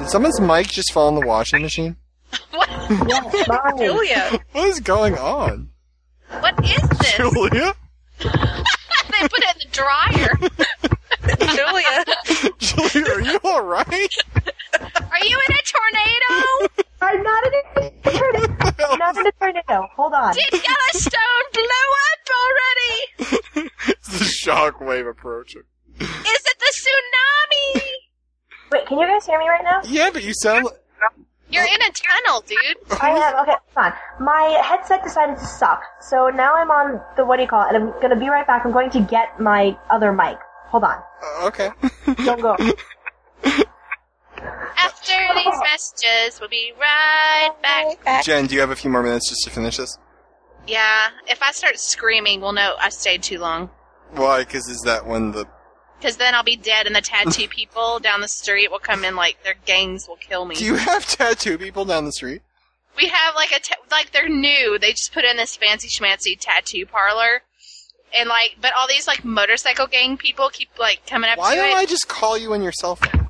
[0.00, 1.96] Did someone's mic just fall in the washing machine?
[3.78, 5.70] Julia, What is going on?
[6.40, 7.12] What is this?
[7.16, 7.74] Julia?
[8.18, 10.32] they put it in the dryer.
[11.56, 12.04] Julia,
[12.58, 14.14] Julia, are you alright?
[15.10, 16.68] are you in a tornado?
[17.00, 18.96] I'm not in a tornado.
[18.96, 19.88] not in a tornado.
[19.96, 20.34] Hold on.
[20.34, 23.70] Did Yellowstone blow up already?
[23.88, 25.62] It's the shockwave approaching.
[25.98, 27.82] Is it the tsunami?
[28.72, 29.80] Wait, can you guys hear me right now?
[29.84, 30.68] Yeah, but you sound.
[31.56, 33.00] You're in a tunnel, dude.
[33.02, 33.42] I am.
[33.42, 33.92] Okay, fine.
[34.20, 37.74] My headset decided to suck, so now I'm on the what do you call it?
[37.74, 38.64] And I'm gonna be right back.
[38.64, 40.38] I'm going to get my other mic.
[40.68, 41.02] Hold on.
[41.22, 41.70] Uh, okay.
[42.24, 42.56] Don't go.
[44.78, 48.24] After these messages, we'll be right back.
[48.24, 49.98] Jen, do you have a few more minutes just to finish this?
[50.66, 53.70] Yeah, if I start screaming, we'll know I stayed too long.
[54.12, 54.40] Why?
[54.40, 55.46] Because is that when the
[55.98, 59.16] Because then I'll be dead, and the tattoo people down the street will come in
[59.16, 60.54] like their gangs will kill me.
[60.54, 62.42] Do you have tattoo people down the street?
[62.96, 64.78] we have like a ta- like they're new.
[64.78, 67.42] They just put in this fancy schmancy tattoo parlor,
[68.18, 71.60] and like, but all these like motorcycle gang people keep like coming up Why to
[71.60, 71.76] don't it.
[71.76, 73.28] I just call you on your cell phone?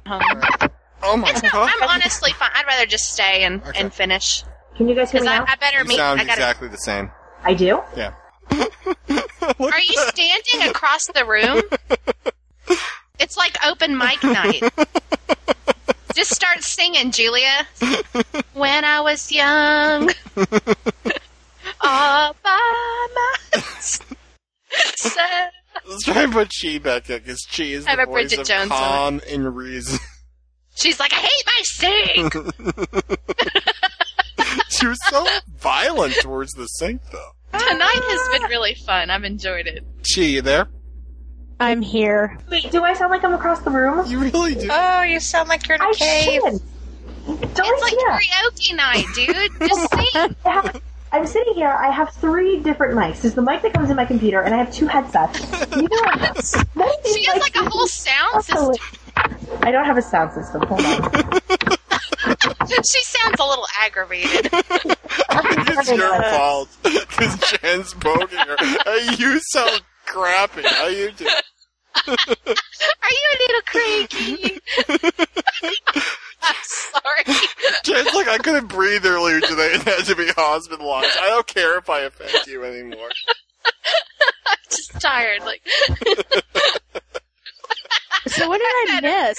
[1.02, 1.70] Oh my It's not, god.
[1.80, 2.51] I'm honestly fine.
[2.55, 4.44] I'd rather just stay and, and finish.
[4.76, 5.44] Can you guys hear Because me I, now?
[5.48, 5.97] I better You meet.
[5.97, 6.40] sound I gotta.
[6.40, 7.10] exactly the same.
[7.43, 7.80] I do.
[7.97, 8.12] Yeah.
[8.51, 11.62] Are you standing across the room?
[13.18, 14.62] It's like open mic night.
[16.14, 17.66] Just start singing, Julia.
[18.55, 20.10] When I was young,
[21.80, 23.06] all by
[23.55, 24.16] myself.
[25.88, 28.40] Let's try and put Chi back in because Chi is I the a voice Bridget
[28.40, 29.98] of Jones on calm and reason.
[30.76, 32.32] She's like, I hate my sink.
[34.68, 35.26] she was so
[35.59, 37.32] violent towards the sink, though.
[37.59, 39.10] Tonight has been really fun.
[39.10, 39.84] I've enjoyed it.
[40.14, 40.68] Chi, you there?
[41.58, 42.38] I'm here.
[42.50, 44.06] Wait, do I sound like I'm across the room?
[44.06, 44.68] You really do.
[44.70, 46.40] Oh, you sound like you're in a I cave.
[46.42, 46.60] should.
[47.26, 48.18] Don't It's like yeah.
[48.20, 49.50] karaoke night, dude.
[49.68, 50.34] Just sing.
[50.44, 51.68] I have- I'm sitting here.
[51.70, 53.22] I have three different mics.
[53.22, 55.40] There's the mic that comes in my computer, and I have two headsets.
[55.74, 56.30] You know, what?
[56.98, 58.74] of these She has like a mics- whole sound system.
[59.62, 60.62] I don't have a sound system.
[60.62, 61.40] Hold on.
[62.68, 64.48] She sounds a little aggravated.
[64.52, 68.56] It's your fault because Jen's poking her.
[68.58, 70.62] Hey, you sound crappy.
[70.64, 71.30] How you doing?
[72.08, 72.14] Are
[73.10, 74.60] you a little cranky?
[76.42, 77.24] I'm sorry.
[77.84, 81.16] Jen's like, I couldn't breathe earlier today and had to be hospitalized.
[81.20, 83.08] I don't care if I offend you anymore.
[84.46, 85.42] I'm just tired.
[85.42, 85.62] Like,
[88.28, 89.38] So what did I miss?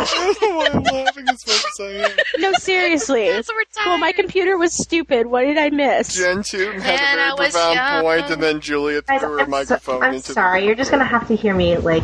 [0.00, 2.16] I don't know why I'm laughing as much as I am.
[2.38, 3.42] No, seriously.
[3.42, 3.67] so we're tired.
[3.88, 5.26] Well, my computer was stupid.
[5.28, 6.14] What did I miss?
[6.14, 8.02] Jen too had And a I very profound young.
[8.02, 10.66] point, and then Julia threw her I'm, so, I'm into sorry.
[10.66, 12.02] You're just gonna have to hear me like.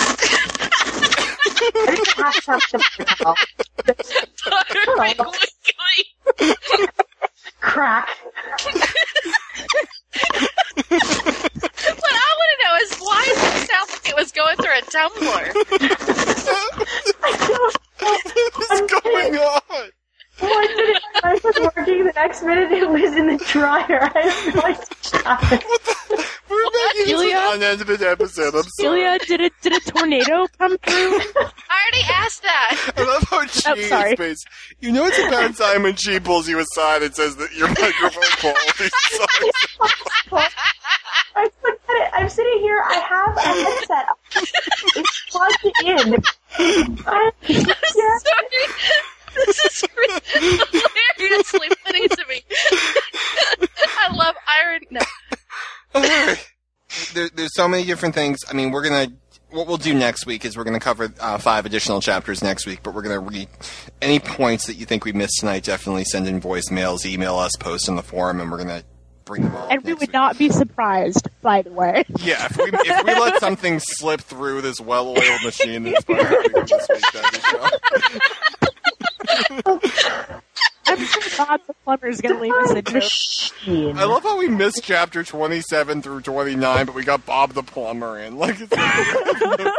[0.00, 2.82] I just have to have some
[7.60, 8.08] crack.
[10.88, 14.78] What I want to know is why does it sound like it was going through
[14.78, 15.52] a tumbler?
[18.56, 19.90] What's going on?
[20.40, 24.10] One minute my mic was working, the next minute it was in the dryer.
[24.14, 25.60] I have no idea.
[26.48, 27.34] We're making Julia?
[27.34, 28.54] this an unedited episode.
[28.54, 29.00] I'm sorry.
[29.00, 31.18] Julia, did a did a tornado come through?
[31.68, 32.92] I already asked that.
[32.96, 34.12] I love how she Oh, sorry.
[34.12, 34.46] is based.
[34.80, 38.22] You know it's about time when she pulls you aside and says that your microphone
[38.40, 40.58] quality sucks.
[41.36, 42.10] I forget it.
[42.14, 42.82] I'm sitting here.
[42.84, 44.06] I have a headset.
[44.96, 46.22] It's plugged in.
[47.06, 47.64] I, yeah.
[48.18, 48.48] Sorry.
[49.46, 50.20] This is re-
[51.18, 52.42] hilariously funny to me.
[54.00, 54.86] I love irony.
[54.90, 55.00] No.
[55.94, 56.48] Alright.
[57.14, 58.38] There, there's so many different things.
[58.48, 59.12] I mean, we're gonna.
[59.50, 62.66] what we'll do next week is we're going to cover uh, five additional chapters next
[62.66, 63.48] week, but we're going to read
[64.00, 65.64] any points that you think we missed tonight.
[65.64, 68.84] Definitely send in voicemails, email us, post on the forum, and we're going to
[69.26, 69.68] bring them all.
[69.68, 70.12] And we would week.
[70.14, 72.04] not be surprised, by the way.
[72.20, 76.64] Yeah, if we if we let something slip through this well-oiled machine that's been happening
[76.66, 77.68] this week, that'd be show.
[79.50, 82.82] I'm sure Bob the plumber is going to leave us a
[83.74, 83.98] note.
[83.98, 88.18] I love how we missed chapter twenty-seven through twenty-nine, but we got Bob the plumber
[88.18, 88.38] in.
[88.38, 89.70] Like, it's, and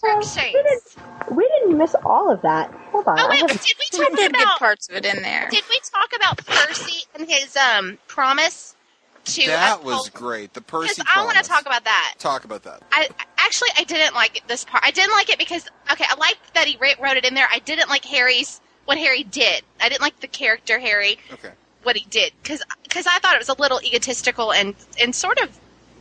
[0.00, 0.96] Crookshanks.
[1.30, 2.70] We didn't miss all of that.
[2.92, 3.18] Hold on.
[3.18, 5.48] Oh wait, have did we Some talk good about parts of it in there.
[5.50, 8.76] did we talk about Percy and his um promise
[9.24, 10.52] to that was great.
[10.54, 10.94] The Percy.
[10.98, 12.14] Because I want to talk about that.
[12.18, 12.82] Talk about that.
[12.92, 13.08] I
[13.38, 14.84] actually I didn't like it, this part.
[14.86, 17.48] I didn't like it because okay, I liked that he wrote wrote it in there.
[17.50, 19.62] I didn't like Harry's what Harry did.
[19.80, 21.50] I didn't like the character Harry Okay.
[21.82, 22.62] what he did because
[22.94, 25.58] I thought it was a little egotistical and and sort of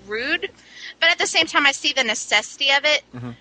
[0.08, 0.50] rude.
[1.02, 3.04] But at the same time, I see the necessity of it.
[3.14, 3.32] Mm-hmm.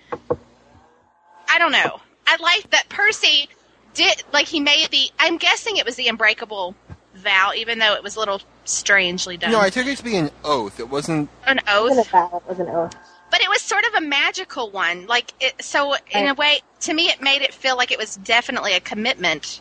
[1.48, 2.00] I don't know.
[2.26, 3.48] I like that Percy
[3.94, 5.10] did like he made the.
[5.20, 6.74] I'm guessing it was the unbreakable
[7.14, 9.52] vow, even though it was a little strangely done.
[9.52, 10.80] No, I took it to be an oath.
[10.80, 11.28] It wasn't.
[11.46, 12.08] an it was oath.
[12.08, 12.42] a vow.
[12.44, 12.94] It was an oath.
[13.34, 15.08] But it was sort of a magical one.
[15.08, 16.34] Like it, so in a oh.
[16.34, 19.60] way to me it made it feel like it was definitely a commitment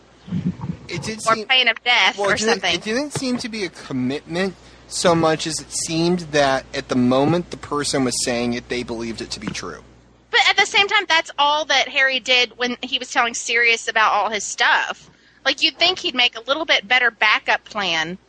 [0.88, 1.48] It did or seem.
[1.48, 2.76] pain of death Well, or it didn't, something.
[2.76, 4.54] it didn't seem to be a commitment
[4.88, 8.84] so much as it seemed that at the moment the person was saying it, they
[8.84, 9.84] believed it to be true.
[10.30, 13.88] But at the same time that's all that Harry did when he was telling Sirius
[13.88, 15.10] about all his stuff.
[15.46, 18.20] Like you'd think he'd make a little bit better backup plan.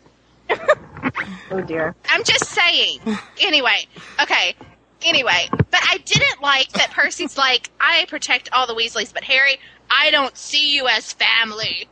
[1.51, 1.95] Oh dear.
[2.09, 2.99] I'm just saying.
[3.41, 3.87] Anyway,
[4.23, 4.57] okay.
[5.05, 9.59] Anyway, but I didn't like that Percy's like, I protect all the Weasleys, but Harry,
[9.91, 11.89] I don't see you as family.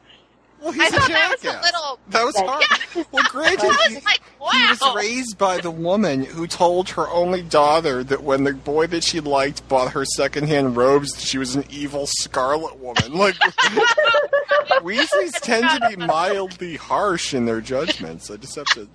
[0.62, 1.98] Well, I he's a thought that was a little.
[2.08, 3.06] That was hard.
[3.10, 4.50] Well, granted, I he, was like, wow.
[4.52, 8.86] he was raised by the woman who told her only daughter that when the boy
[8.88, 13.12] that she liked bought her secondhand robes, she was an evil Scarlet Woman.
[13.22, 13.34] Like
[14.82, 18.30] Weasleys tend to be mildly harsh in their judgments.
[18.30, 18.88] I just have to.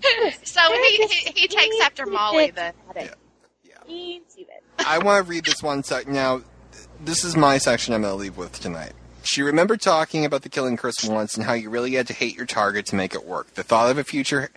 [0.43, 2.73] So he, he, he takes after Molly then.
[4.79, 6.41] I want to read this one sec now.
[6.99, 8.93] This is my section I'm going to leave with tonight.
[9.23, 12.35] She remembered talking about the killing curse once and how you really had to hate
[12.35, 13.53] your target to make it work.
[13.55, 14.49] The thought of a future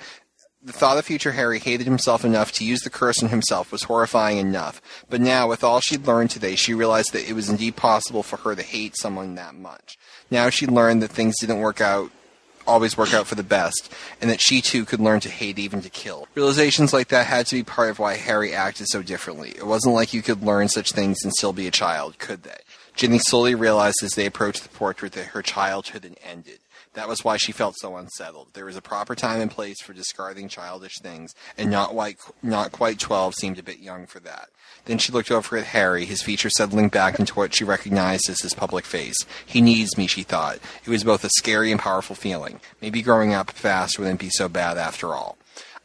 [0.62, 3.84] the thought of future Harry hated himself enough to use the curse on himself was
[3.84, 4.82] horrifying enough.
[5.08, 8.36] But now, with all she'd learned today, she realized that it was indeed possible for
[8.36, 9.96] her to hate someone that much.
[10.30, 12.10] Now she learned that things didn't work out
[12.70, 15.82] always work out for the best, and that she too could learn to hate even
[15.82, 16.28] to kill.
[16.34, 19.50] Realizations like that had to be part of why Harry acted so differently.
[19.50, 22.58] It wasn't like you could learn such things and still be a child, could they?
[22.94, 26.58] Ginny slowly realized as they approached the portrait that her childhood had ended.
[26.94, 28.48] That was why she felt so unsettled.
[28.52, 31.94] There was a proper time and place for discarding childish things, and not
[32.42, 34.48] not quite twelve seemed a bit young for that.
[34.86, 38.40] Then she looked over at Harry, his features settling back into what she recognized as
[38.40, 39.16] his public face.
[39.44, 40.58] He needs me, she thought.
[40.84, 42.60] It was both a scary and powerful feeling.
[42.80, 45.36] Maybe growing up fast wouldn't be so bad after all.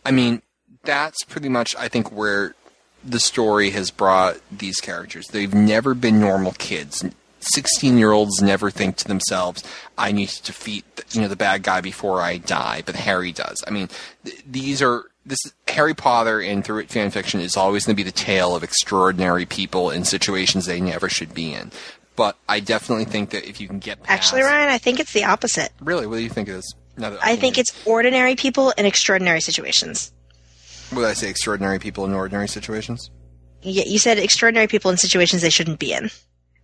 [0.05, 0.41] I mean,
[0.83, 2.55] that's pretty much, I think, where
[3.03, 5.27] the story has brought these characters.
[5.27, 7.03] They've never been normal kids.
[7.39, 9.63] 16 year olds never think to themselves,
[9.97, 13.63] I need to defeat you know the bad guy before I die, but Harry does.
[13.67, 13.89] I mean,
[14.23, 17.95] th- these are this is, Harry Potter and through it fan fiction is always going
[17.95, 21.71] to be the tale of extraordinary people in situations they never should be in.
[22.15, 25.11] But I definitely think that if you can get past, Actually, Ryan, I think it's
[25.11, 25.71] the opposite.
[25.81, 26.75] really, what do you think it is?
[26.97, 30.13] I think it's ordinary people in extraordinary situations.
[30.93, 33.11] would I say extraordinary people in ordinary situations?
[33.61, 36.09] Yeah, you said extraordinary people in situations they shouldn't be in.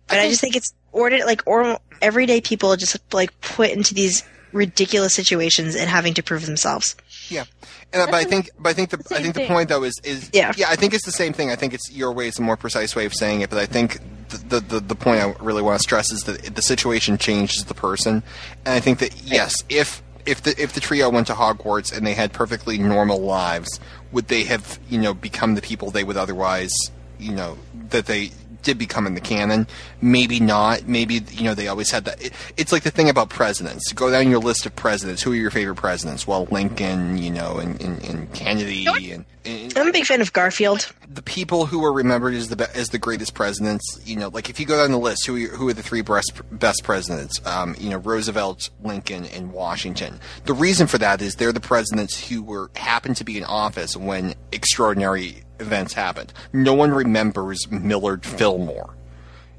[0.08, 4.22] But I, just think it's ordinary, like or everyday people just like put into these
[4.52, 6.96] ridiculous situations and having to prove themselves.
[7.28, 7.44] Yeah,
[7.92, 9.94] and, uh, but I think, but I think the, I think the point though is
[10.04, 10.52] is Yeah.
[10.56, 11.50] yeah I think it's the same thing.
[11.50, 13.50] I think it's your way is a more precise way of saying it.
[13.50, 13.98] But I think
[14.28, 17.64] the the, the, the point I really want to stress is that the situation changes
[17.64, 18.22] the person,
[18.64, 22.06] and I think that yes, if if the if the trio went to Hogwarts and
[22.06, 23.80] they had perfectly normal lives,
[24.12, 26.72] would they have you know become the people they would otherwise
[27.18, 27.58] you know
[27.90, 28.30] that they
[28.62, 29.66] did become in the canon.
[30.00, 30.86] Maybe not.
[30.86, 32.22] Maybe you know they always had that.
[32.22, 33.92] It, it's like the thing about presidents.
[33.92, 35.22] Go down your list of presidents.
[35.22, 36.26] Who are your favorite presidents?
[36.26, 40.32] Well, Lincoln, you know, and, and, and Kennedy, and, and I'm a big fan of
[40.32, 40.92] Garfield.
[41.08, 44.00] the people who are remembered as the be- as the greatest presidents.
[44.04, 46.02] You know, like if you go down the list, who are, who are the three
[46.02, 47.44] best best presidents?
[47.46, 50.20] Um, you know, Roosevelt, Lincoln, and Washington.
[50.44, 53.96] The reason for that is they're the presidents who were happened to be in office
[53.96, 56.32] when extraordinary events happened.
[56.52, 58.94] No one remembers Millard Fillmore.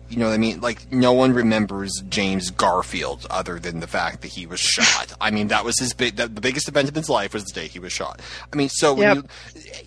[0.09, 0.61] You know what I mean?
[0.61, 5.11] Like no one remembers James Garfield other than the fact that he was shot.
[5.19, 6.17] I mean, that was his big.
[6.17, 8.21] The, the biggest event of his life was the day he was shot.
[8.51, 9.15] I mean, so Yep.
[9.17, 9.23] you,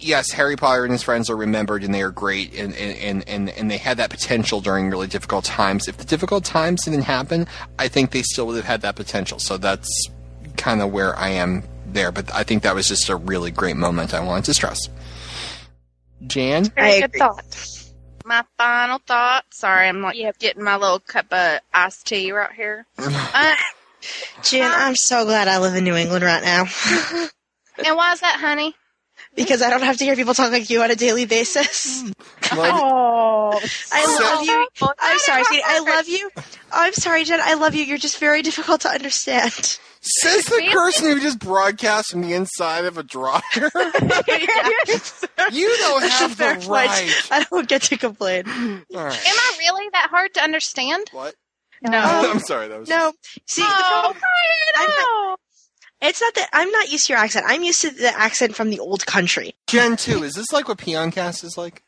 [0.01, 3.29] yes, Harry Potter and his friends are remembered and they are great and and, and,
[3.29, 5.87] and and they had that potential during really difficult times.
[5.87, 7.47] If the difficult times didn't happen,
[7.79, 9.39] I think they still would have had that potential.
[9.39, 9.89] So that's
[10.57, 12.11] kind of where I am there.
[12.11, 14.13] But I think that was just a really great moment.
[14.13, 14.89] I wanted to stress.
[16.27, 17.83] Jan, Very good thought.
[18.25, 19.45] My final thought.
[19.51, 22.87] Sorry, I'm like getting my little cup of iced tea right here.
[22.99, 23.55] Uh,
[24.43, 26.61] Jan, I'm so glad I live in New England right now.
[27.85, 28.75] and why is that, honey?
[29.35, 32.11] because I don't have to hear people talk like you on a daily basis.
[32.53, 33.61] Oh,
[33.93, 34.69] I love you.
[35.01, 35.63] I'm sorry, sweetie.
[35.65, 36.31] I love you.
[36.73, 37.41] I'm sorry, Jen.
[37.43, 37.85] I love you.
[37.85, 39.53] You're just very difficult to understand.
[40.01, 43.41] says the person who just broadcast from the inside of a dryer.
[45.53, 46.69] you don't That's a have fair the point.
[46.69, 47.23] right.
[47.31, 48.45] I don't get to complain.
[48.47, 49.29] All right.
[49.29, 51.09] Am I really that hard to understand?
[51.13, 51.35] What?
[51.83, 51.99] No.
[52.33, 52.69] I'm sorry.
[52.69, 53.13] That was No,
[53.47, 54.23] see, the Oh, problem,
[54.77, 55.39] I'm not,
[56.03, 57.47] it's not that I'm not used to your accent.
[57.49, 59.55] I'm used to the accent from the old country.
[59.67, 60.23] Gen two.
[60.23, 61.83] Is this like what Pwnecast is like?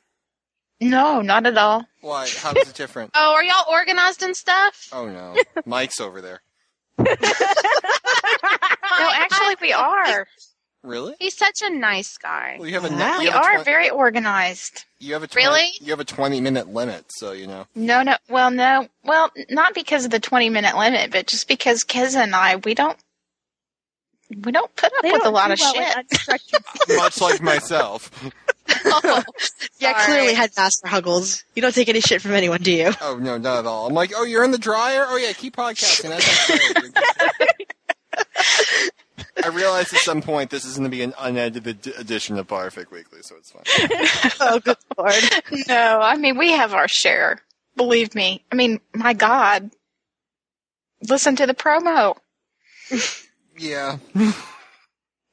[0.80, 1.84] No, not at all.
[2.02, 2.28] Why?
[2.38, 3.10] How is it different?
[3.14, 4.88] Oh, are y'all organized and stuff?
[4.92, 5.34] Oh no,
[5.66, 6.40] Mike's over there.
[9.00, 10.26] No, actually, we are.
[10.82, 11.14] Really?
[11.20, 12.56] He's such a nice guy.
[12.58, 13.14] Well, you have a Wow.
[13.14, 14.84] you We have a are twen- very organized.
[14.98, 15.68] you have a 20, Really?
[15.80, 17.66] you have a twenty minute limit, so you know.
[17.76, 18.16] No, no.
[18.28, 18.88] Well, no.
[19.04, 22.74] Well, not because of the 20 minute limit, but just because Kez and I, we
[22.74, 22.96] don't.
[24.44, 26.46] We don't put up they with a lot of well shit.
[26.96, 28.10] Much like myself.
[28.84, 29.22] Oh,
[29.78, 30.04] Yeah, sorry.
[30.06, 31.44] clearly headmaster Huggles.
[31.54, 32.90] You don't take any shit from anyone, do you?
[33.00, 33.86] Oh no, not at all.
[33.86, 35.04] I'm like, oh, you're in the dryer.
[35.06, 36.08] Oh yeah, keep podcasting.
[36.10, 36.50] That's.
[39.44, 42.90] I realize at some point this is going to be an unedited edition of Potterfic
[42.90, 43.62] Weekly, so it's fine.
[44.40, 45.14] oh, good lord.
[45.68, 47.40] No, I mean, we have our share.
[47.76, 48.44] Believe me.
[48.50, 49.70] I mean, my God.
[51.08, 52.16] Listen to the promo.
[53.56, 53.98] Yeah.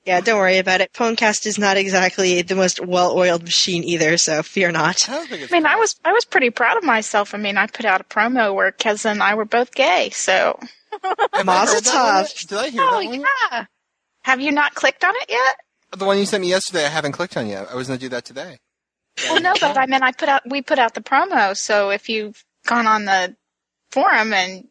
[0.06, 0.94] Yeah, don't worry about it.
[0.94, 5.10] Pwnecast is not exactly the most well-oiled machine either, so fear not.
[5.10, 5.52] I don't think it's.
[5.52, 7.34] I mean, I was I was pretty proud of myself.
[7.34, 10.12] I mean, I put out a promo where Kez and I were both gay.
[10.14, 10.60] So,
[11.02, 12.26] Have I Mazel heard that one yet?
[12.28, 12.48] tov.
[12.48, 13.26] Did I hear oh that one?
[13.52, 13.66] yeah.
[14.24, 15.56] Have you not clicked on it yet?
[15.98, 17.68] The one you sent me yesterday, I haven't clicked on yet.
[17.72, 18.58] I was going to do that today.
[19.30, 21.58] Well, no, but I mean, I put out we put out the promo.
[21.58, 23.36] So if you've gone on the
[23.92, 24.68] forum and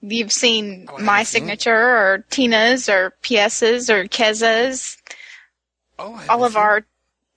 [0.00, 4.96] you've seen Oh, my haven't seen signature or Tina's or PS's or Keza's,
[5.98, 6.84] Oh, all of seen- our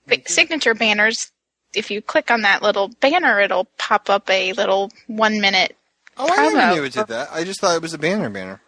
[0.06, 1.30] Me bi- signature banners.
[1.74, 5.76] If you click on that little banner, it'll pop up a little one minute.
[6.16, 7.30] Oh, I never knew it did that.
[7.32, 8.60] I just thought it was a banner banner.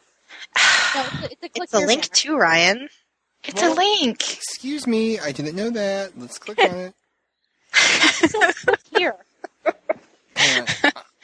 [0.95, 2.15] No, it's a, it's a, click It's a here link banner.
[2.15, 2.89] too, Ryan.
[3.45, 4.33] It's Well- a link.
[4.35, 6.19] Excuse me, I didn't know that.
[6.19, 6.95] Let's click on it.
[8.97, 9.15] here.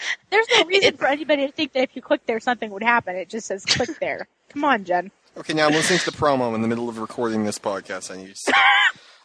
[0.03, 0.17] Yeah.
[0.31, 3.17] There's no reason for anybody to think that if you click there, something would happen.
[3.17, 4.27] It just says click there.
[4.51, 5.11] Come on, Jen.
[5.37, 8.11] Okay, now I'm listening to the promo in the middle of recording this podcast.
[8.11, 8.53] I need to see.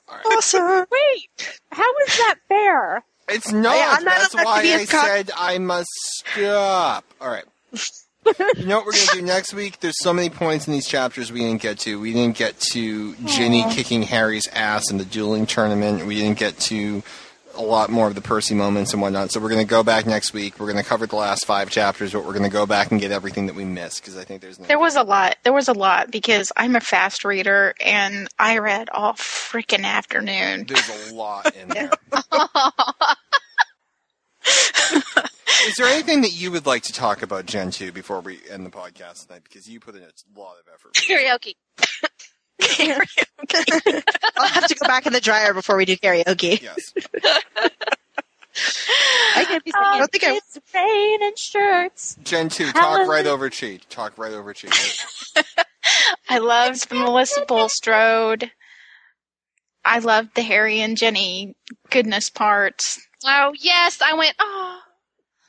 [0.10, 0.86] Awesome.
[0.90, 3.04] Wait, how is that fair?
[3.28, 3.76] It's oh, not.
[3.76, 7.04] Yeah, I'm not That's why be a I cock- said I must stop.
[7.20, 7.44] All right.
[8.58, 9.80] you know what we're going to do next week?
[9.80, 12.00] There's so many points in these chapters we didn't get to.
[12.00, 16.06] We didn't get to Ginny kicking Harry's ass in the dueling tournament.
[16.06, 17.04] We didn't get to
[17.58, 19.32] a lot more of the Percy moments and whatnot.
[19.32, 20.60] So we're going to go back next week.
[20.60, 23.00] We're going to cover the last five chapters, but we're going to go back and
[23.02, 24.66] get everything that we missed because I think there's no.
[24.66, 25.38] There was a lot.
[25.44, 30.66] There was a lot because I'm a fast reader and I read all freaking afternoon.
[30.68, 31.92] There's a lot in there.
[35.68, 38.66] Is there anything that you would like to talk about Jen 2 before we end
[38.66, 39.44] the podcast tonight?
[39.44, 40.94] Because you put in a lot of effort.
[40.94, 41.56] Karaoke.
[42.62, 46.62] I'll have to go back in the dryer before we do karaoke.
[46.62, 46.94] Yes.
[49.36, 52.18] I could be I don't think I- it's rain and shirts.
[52.24, 53.08] Jen 2, talk Hallelujah.
[53.10, 53.88] right over Cheat.
[53.90, 54.74] Talk right over Cheat.
[56.30, 58.52] I loved the Melissa Bulstrode.
[59.86, 61.56] I loved the Harry and Ginny
[61.92, 63.00] goodness parts.
[63.26, 64.36] Oh yes, I went.
[64.40, 64.80] Oh,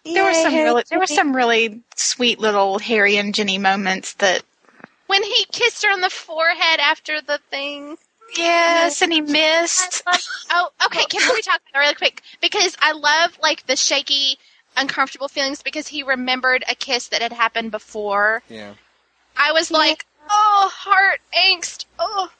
[0.05, 4.15] There were some Yay, really there were some really sweet little Harry and Ginny moments
[4.15, 4.43] that
[5.09, 7.99] when he kissed her on the forehead after the thing.
[8.37, 10.03] yes, and he missed.
[10.51, 11.05] Oh, okay.
[11.07, 12.23] Can we talk about that really quick?
[12.41, 14.39] Because I love like the shaky,
[14.77, 18.43] uncomfortable feelings because he remembered a kiss that had happened before.
[18.49, 18.75] Yeah.
[19.37, 21.85] I was like, oh, heart angst.
[21.99, 22.31] Oh,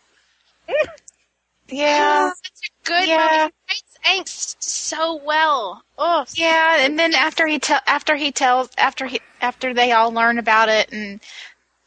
[1.69, 2.29] Yeah.
[2.31, 3.17] such a good Yeah.
[3.17, 3.55] moment.
[3.69, 5.83] He angst so well.
[5.99, 10.13] Oh, Yeah, and then after he tell after he tells after he after they all
[10.13, 11.21] learn about it and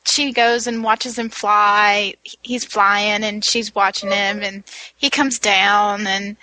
[0.05, 2.15] she goes and watches him fly.
[2.41, 4.63] He's flying and she's watching him and
[4.97, 6.37] he comes down and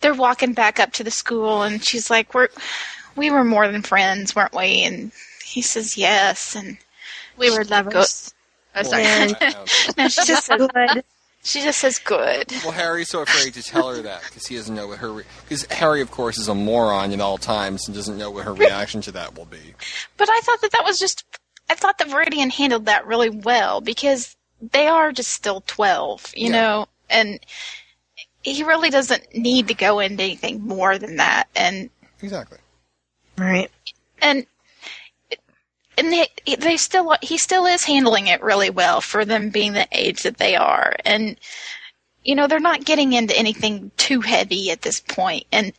[0.00, 2.48] they're walking back up to the school and she's like, "We're
[3.16, 4.82] we were more than friends, weren't we?
[4.82, 5.10] And
[5.44, 6.76] he says yes, and
[7.38, 8.34] We were lovers.
[8.74, 9.02] Oh, sorry.
[9.02, 9.64] Yeah.
[9.96, 11.04] no, she just says good.
[11.42, 12.52] She just says good.
[12.64, 15.24] Well, Harry's so afraid to tell her that because he doesn't know what her.
[15.48, 18.52] Because Harry, of course, is a moron at all times and doesn't know what her
[18.52, 19.74] reaction to that will be.
[20.16, 21.24] But I thought that that was just.
[21.68, 26.46] I thought that Viridian handled that really well because they are just still twelve, you
[26.46, 26.52] Yeah.
[26.52, 27.40] know, and
[28.42, 31.90] he really doesn't need to go into anything more than that, and
[32.22, 32.58] Exactly.
[33.36, 33.70] Right.
[34.22, 34.46] and
[35.98, 36.28] and they
[36.58, 40.36] they still he still is handling it really well for them being the age that
[40.38, 41.38] they are and
[42.24, 45.72] you know they're not getting into anything too heavy at this point and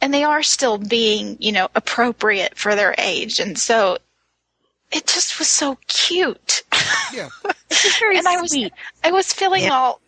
[0.00, 3.98] and they are still being you know appropriate for their age and so
[4.92, 6.62] it just was so cute
[7.12, 7.28] Yeah.
[8.00, 8.72] very and I was sweet.
[9.04, 9.72] I was feeling Yeah.
[9.74, 10.00] all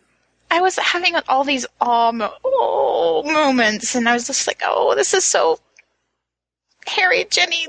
[0.51, 4.95] I was having all these awe mo- oh, moments and I was just like oh
[4.95, 5.59] this is so
[6.87, 7.67] Harry Ginny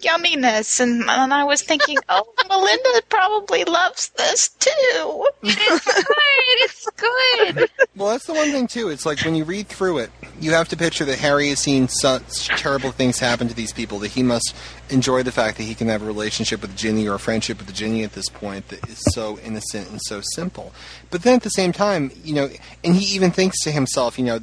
[0.00, 7.68] yumminess and, and I was thinking oh Melinda probably loves this too It's good.
[7.96, 8.88] Well, that's the one thing too.
[8.88, 10.10] It's like when you read through it,
[10.40, 13.98] you have to picture that Harry has seen such terrible things happen to these people
[14.00, 14.54] that he must
[14.90, 17.72] enjoy the fact that he can have a relationship with Ginny or a friendship with
[17.74, 20.72] Ginny at this point that is so innocent and so simple.
[21.10, 22.48] But then at the same time, you know,
[22.84, 24.40] and he even thinks to himself, you know.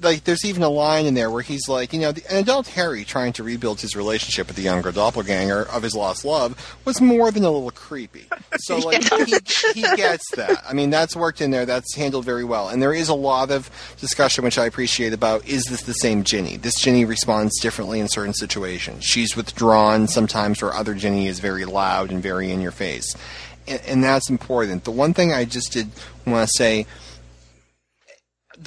[0.00, 2.68] Like there's even a line in there where he's like, you know, the, an adult
[2.68, 7.00] Harry trying to rebuild his relationship with the younger doppelganger of his lost love was
[7.00, 8.26] more than a little creepy.
[8.60, 9.34] So like he,
[9.74, 10.64] he gets that.
[10.68, 11.64] I mean, that's worked in there.
[11.64, 12.68] That's handled very well.
[12.68, 13.70] And there is a lot of
[14.00, 16.56] discussion, which I appreciate, about is this the same Ginny?
[16.56, 19.04] This Ginny responds differently in certain situations.
[19.04, 23.14] She's withdrawn sometimes, where other Ginny is very loud and very in your face,
[23.68, 24.84] and, and that's important.
[24.84, 25.90] The one thing I just did
[26.26, 26.86] want to say.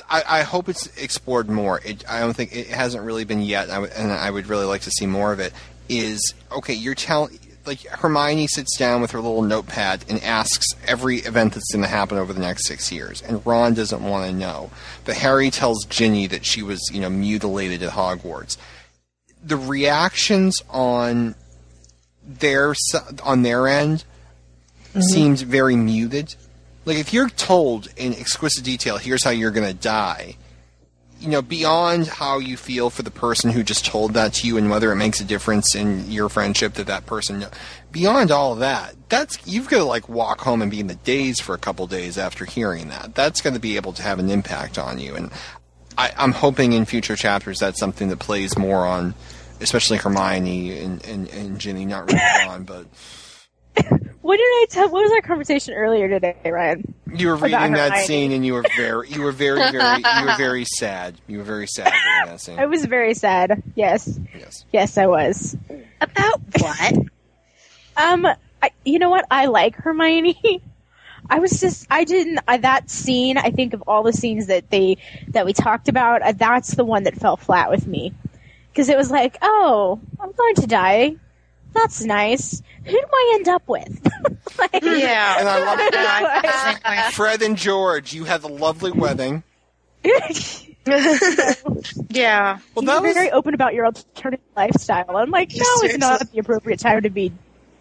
[0.10, 1.82] I, I hope it's explored more.
[1.84, 4.48] It, I don't think it hasn't really been yet, and I, would, and I would
[4.48, 5.54] really like to see more of it.
[5.90, 6.74] Is okay.
[6.74, 11.72] You're telling like Hermione sits down with her little notepad and asks every event that's
[11.72, 14.72] going to happen over the next six years, and Ron doesn't want to know.
[15.06, 18.58] But Harry tells Ginny that she was, you know, mutilated at Hogwarts.
[19.44, 21.36] The reactions on
[22.24, 22.74] their
[23.24, 24.06] on their end
[24.90, 25.02] mm-hmm.
[25.02, 26.36] seems very muted.
[26.86, 30.36] Like if you're told in exquisite detail, here's how you're going to die.
[31.20, 34.58] You know, beyond how you feel for the person who just told that to you
[34.58, 37.46] and whether it makes a difference in your friendship that that person,
[37.92, 41.40] beyond all that, that's you've got to like walk home and be in the daze
[41.40, 43.14] for a couple days after hearing that.
[43.14, 45.30] That's going to be able to have an impact on you, and
[45.96, 49.14] I, I'm hoping in future chapters that's something that plays more on,
[49.60, 52.88] especially Hermione and and, and Ginny, not really Ron, but.
[54.22, 54.90] What did I tell?
[54.90, 56.94] What was our conversation earlier today, Ryan?
[57.12, 58.06] You were reading that Hermione.
[58.06, 61.20] scene, and you were very, you were very, very, you were very sad.
[61.28, 62.60] You were very sad reading that scene.
[62.60, 63.64] I was very sad.
[63.76, 64.20] Yes.
[64.38, 64.64] Yes.
[64.72, 65.58] Yes, I was.
[66.00, 66.94] About what?
[67.98, 68.28] Um,
[68.62, 69.26] I, you know what?
[69.32, 70.62] I like Hermione.
[71.28, 74.70] I was just, I didn't, I, that scene, I think of all the scenes that
[74.70, 74.98] they,
[75.30, 78.14] that we talked about, uh, that's the one that fell flat with me.
[78.76, 81.16] Cause it was like, oh, I'm going to die.
[81.74, 82.62] That's nice.
[82.86, 84.08] Who do I end up with?
[84.60, 87.12] like, yeah And I love Yeah, I felt the same way.
[87.12, 88.14] Fred and George.
[88.14, 89.44] You had a lovely wedding.
[92.10, 95.16] yeah Well, you that were was very open about your alternative lifestyle.
[95.16, 97.32] I'm like, now is not the appropriate time to be.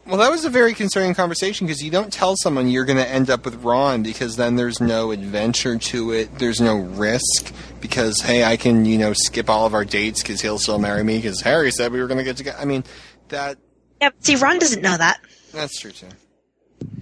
[0.06, 3.08] well, that was a very concerning conversation because you don't tell someone you're going to
[3.08, 6.38] end up with Ron because then there's no adventure to it.
[6.38, 10.42] There's no risk because hey, I can you know skip all of our dates because
[10.42, 12.58] he'll still marry me because Harry said we were going to get together.
[12.60, 12.84] I mean,
[13.28, 13.56] that
[14.01, 14.14] Yep.
[14.20, 15.20] See, Ron doesn't know that.
[15.52, 16.08] that's true too.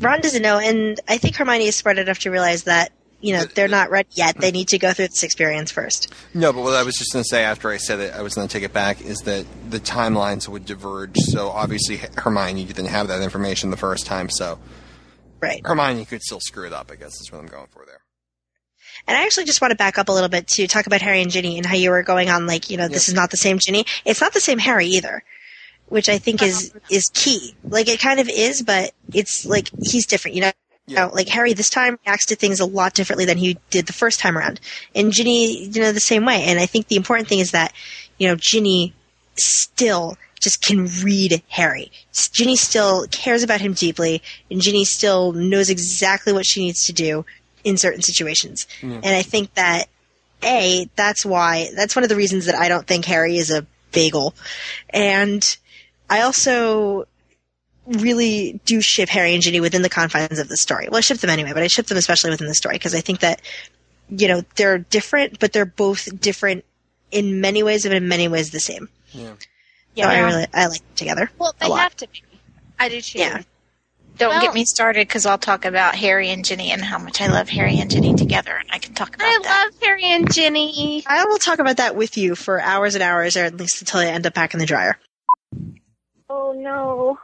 [0.01, 3.45] Ron doesn't know, and I think Hermione is smart enough to realize that you know
[3.45, 4.37] they're not ready yet.
[4.37, 4.55] They hmm.
[4.55, 6.13] need to go through this experience first.
[6.35, 8.35] No, but what I was just going to say after I said it, I was
[8.35, 11.17] going to take it back, is that the timelines would diverge.
[11.17, 14.59] So obviously Hermione didn't have that information the first time, so
[15.41, 15.65] Right.
[15.65, 16.91] Hermione could still screw it up.
[16.91, 18.01] I guess is what I'm going for there.
[19.07, 21.23] And I actually just want to back up a little bit to talk about Harry
[21.23, 23.37] and Ginny and how you were going on like, you know, this is not the
[23.37, 23.85] same Ginny.
[24.05, 25.23] It's not the same Harry either,
[25.89, 27.55] which I think is is key.
[27.65, 30.53] Like it kind of is, but it's like he's different, you know.
[30.87, 33.87] You know, like Harry this time reacts to things a lot differently than he did
[33.87, 34.59] the first time around.
[34.95, 36.45] And Ginny, you know, the same way.
[36.45, 37.75] And I think the important thing is that,
[38.17, 38.95] you know, Ginny
[39.37, 41.93] still just can read Harry.
[42.33, 46.95] Ginny still cares about him deeply, and Ginny still knows exactly what she needs to
[46.95, 47.27] do
[47.65, 48.67] in certain situations.
[48.81, 49.89] And I think that
[50.43, 53.67] a that's why that's one of the reasons that I don't think Harry is a
[53.93, 54.35] bagel,
[54.91, 55.57] and
[56.11, 57.07] I also
[57.87, 60.89] really do ship Harry and Ginny within the confines of the story.
[60.89, 63.01] Well, I ship them anyway, but I ship them especially within the story because I
[63.01, 63.41] think that
[64.11, 66.65] you know they're different, but they're both different
[67.11, 68.89] in many ways and in many ways the same.
[69.13, 69.35] Yeah.
[69.97, 71.31] So I really I like them together.
[71.39, 71.81] Well, they a lot.
[71.81, 72.23] have to be.
[72.79, 73.19] I do too.
[73.19, 73.43] Yeah.
[74.19, 77.21] Don't Well- get me started because I'll talk about Harry and Ginny and how much
[77.21, 79.65] I love Harry and Ginny together, and I can talk about I that.
[79.73, 81.05] love Harry and Ginny.
[81.07, 84.01] I will talk about that with you for hours and hours, or at least until
[84.01, 84.99] I end up back in the dryer.
[86.31, 87.19] Oh no.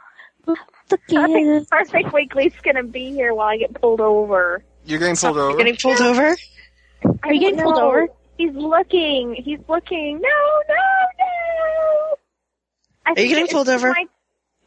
[0.45, 0.59] Look
[0.91, 4.63] at Potterfic, Potterfic Weekly's gonna be here while I get pulled over.
[4.85, 5.49] You're getting pulled over.
[5.51, 6.37] You're getting pulled over?
[7.23, 8.07] Are you getting pulled over?
[8.37, 9.35] He's looking.
[9.35, 10.19] He's looking.
[10.21, 10.29] No,
[10.69, 10.75] no,
[11.19, 12.15] no.
[13.05, 13.89] I you getting pulled over?
[13.89, 14.05] My,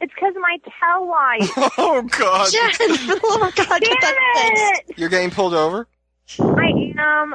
[0.00, 1.72] it's because of my tail light.
[1.78, 2.50] oh God!
[2.50, 2.70] Jen,
[3.24, 4.90] oh God, get that fixed.
[4.90, 4.98] It!
[4.98, 5.88] You're getting pulled over.
[6.40, 7.34] I am.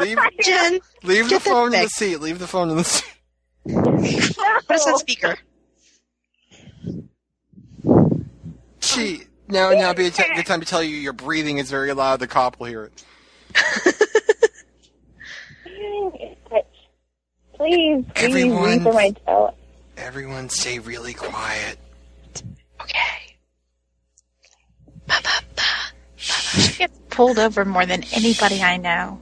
[0.00, 2.16] Leave- Jen, Leave the Get that phone in the seat.
[2.20, 3.04] Leave the phone in the seat.
[3.66, 5.36] put us on speaker.
[8.94, 11.92] She now now be a t- good time to tell you your breathing is very
[11.92, 12.20] loud.
[12.20, 13.04] The cop will hear it.
[15.64, 16.38] Dang it.
[17.54, 19.56] Please, please, Everyone- leave for my tail.
[19.96, 21.78] Everyone, stay really quiet.
[22.80, 22.98] Okay.
[26.16, 29.20] She gets pulled over more than anybody I know.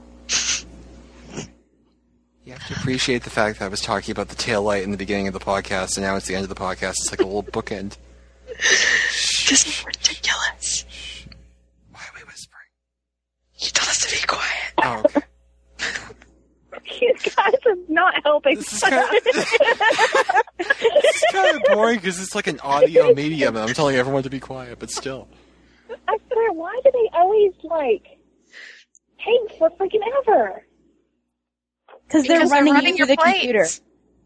[2.43, 4.91] You have to appreciate the fact that I was talking about the tail light in
[4.91, 6.91] the beginning of the podcast, and now it's the end of the podcast.
[7.01, 7.97] It's like a little bookend.
[9.51, 10.85] This is ridiculous.
[11.91, 12.71] Why are we whispering?
[13.59, 14.73] You told us to be quiet.
[14.81, 15.21] Oh, okay.
[17.01, 18.55] You guys are not helping.
[18.55, 19.37] This is kind of, this
[21.15, 24.29] is kind of boring because it's like an audio medium, and I'm telling everyone to
[24.29, 25.27] be quiet, but still.
[25.89, 28.19] I swear, why do they always like
[29.19, 30.63] take for freaking ever?
[32.07, 33.67] Because they're running, running you your through the computer.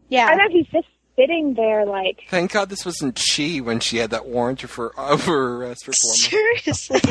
[0.10, 0.26] Yeah.
[0.28, 4.10] I know he's just sitting there like Thank God this wasn't she when she had
[4.12, 6.88] that warrant for over arrest for four months.
[6.90, 7.02] Seriously.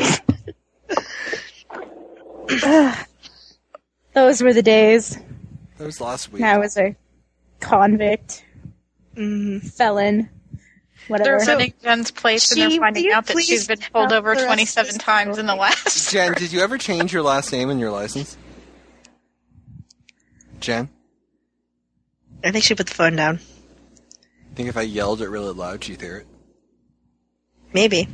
[4.13, 5.17] Those were the days.
[5.77, 6.43] That was last week.
[6.43, 6.95] I was a
[7.59, 8.43] convict,
[9.17, 9.63] Mm.
[9.73, 10.29] felon,
[11.07, 11.37] whatever.
[11.39, 14.41] They're running Jen's place and they're finding out that she's been pulled over the rest
[14.41, 16.11] of 27 times in the last.
[16.11, 18.37] Jen, did you ever change your last name in your license?
[20.59, 20.89] Jen,
[22.43, 23.39] I think she put the phone down.
[24.55, 26.27] I think if I yelled it really loud, she'd hear it.
[27.73, 28.07] Maybe.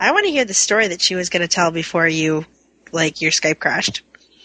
[0.00, 2.46] I want to hear the story that she was going to tell before you,
[2.90, 4.00] like, your Skype crashed.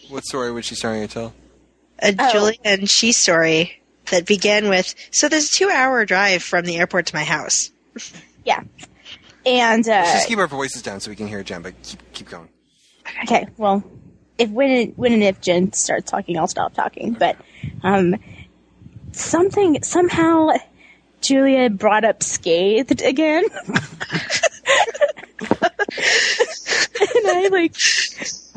[0.10, 1.34] What story was she starting to tell?
[2.00, 2.32] A Oh.
[2.34, 6.76] Julia and she story that began with, so there's a two hour drive from the
[6.78, 7.72] airport to my house.
[8.44, 8.60] yeah.
[9.46, 12.02] And uh, Let's just keep our voices down so we can hear Jen, but keep,
[12.12, 12.50] keep going.
[13.24, 13.82] okay, well,
[14.38, 17.14] if when and, when and if Jen starts talking, I'll stop talking.
[17.14, 17.38] But
[17.82, 18.18] um,
[19.14, 20.50] something somehow
[21.22, 23.80] Julia brought up scathed again, and
[27.28, 27.76] I like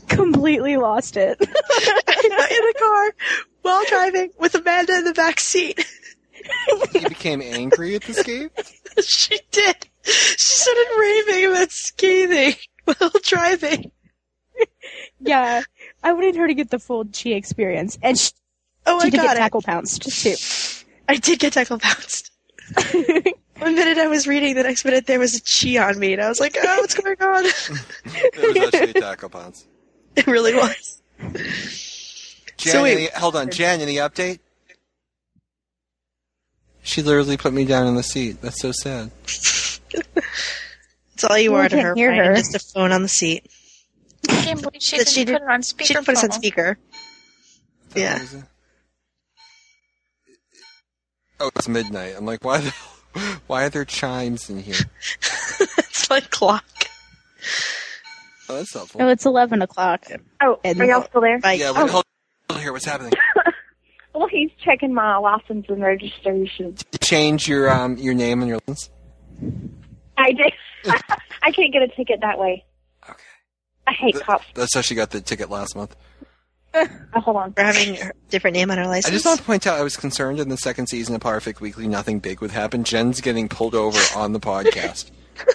[0.08, 1.38] completely lost it.
[1.40, 3.14] in the car
[3.62, 5.84] while driving with Amanda in the back seat.
[6.94, 8.52] You became angry at the escape?
[9.04, 9.76] she did.
[10.02, 13.90] She started raving about scathing while driving.
[15.20, 15.62] yeah,
[16.02, 18.32] I wanted her to get the full Chi experience, and she,
[18.86, 19.40] Oh, she I did got get it.
[19.40, 20.34] tackle pounced too.
[21.08, 22.30] I did get tackle bounced.
[23.58, 26.22] One minute I was reading, the next minute there was a chi on me, and
[26.22, 27.44] I was like, "Oh, what's going on?"
[28.04, 29.66] It was actually a tackle pounce.
[30.16, 31.00] it really was.
[32.56, 33.50] Jen, So wait- any, hold on.
[33.50, 34.40] Jen, any update?
[36.82, 38.40] She literally put me down in the seat.
[38.42, 39.10] That's so sad.
[39.26, 39.80] It's
[41.28, 41.94] all you Well, are to her.
[41.94, 42.34] hear Brian, her.
[42.36, 43.46] Just a phone on the seat.
[44.28, 45.94] I can't believe she didn't she put it on She speaker.
[45.94, 46.78] didn't put us on speaker.
[47.94, 48.22] Yeah.
[51.40, 51.44] Is it?
[51.44, 52.14] Oh, it's midnight.
[52.16, 52.70] I'm like, why the
[53.46, 54.74] why are there chimes in here?
[55.20, 56.64] it's like clock.
[58.48, 59.02] Oh, that's helpful.
[59.02, 60.06] Oh, it's eleven o'clock.
[60.40, 61.40] Oh, And- are y'all still there?
[61.42, 62.04] Like, yeah, wait, hold,
[62.50, 62.72] hold here.
[62.72, 63.12] What's happening?
[64.16, 66.76] Well, he's checking my license and registration.
[67.02, 68.88] Change your um your name and your license.
[70.16, 70.52] I did.
[71.42, 72.64] I can't get a ticket that way.
[73.10, 73.18] Okay.
[73.88, 74.44] I hate Th- cops.
[74.54, 75.96] That's how she got the ticket last month.
[76.74, 77.54] Oh, hold on.
[77.56, 79.06] we're having a different name on our license.
[79.06, 81.60] I just want to point out I was concerned in the second season of Potterfic
[81.60, 82.82] Weekly nothing big would happen.
[82.84, 85.10] Jen's getting pulled over on the podcast.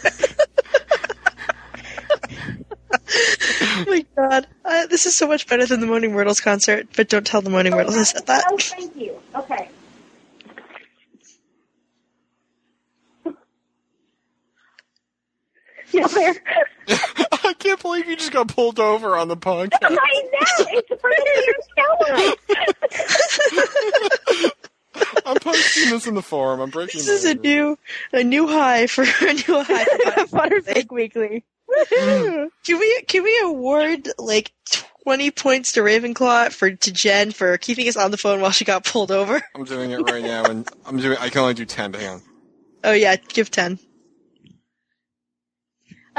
[3.62, 6.88] oh my god, uh, this is so much better than the Moaning Myrtles concert.
[6.96, 8.46] But don't tell the Moaning Myrtles I said that.
[8.50, 9.20] Oh, thank you.
[9.36, 9.70] Okay.
[15.92, 16.34] You there?
[17.50, 19.80] I can't believe you just got pulled over on the podcast.
[19.82, 20.68] I know.
[20.69, 21.45] It's freaking
[24.38, 24.52] your
[25.26, 26.60] I'm posting this in the forum.
[26.60, 27.00] I'm breaking.
[27.00, 27.76] This is a new,
[28.14, 29.84] a new high for a new high.
[29.84, 31.44] For Potterfic Weekly.
[31.90, 34.52] can we can we award like
[35.03, 38.64] 20 points to Ravenclaw for to Jen for keeping us on the phone while she
[38.64, 39.42] got pulled over.
[39.56, 41.18] I'm doing it right now, and I'm doing.
[41.19, 41.92] I can only do ten.
[41.92, 42.22] But hang on.
[42.84, 43.80] Oh yeah, give 10.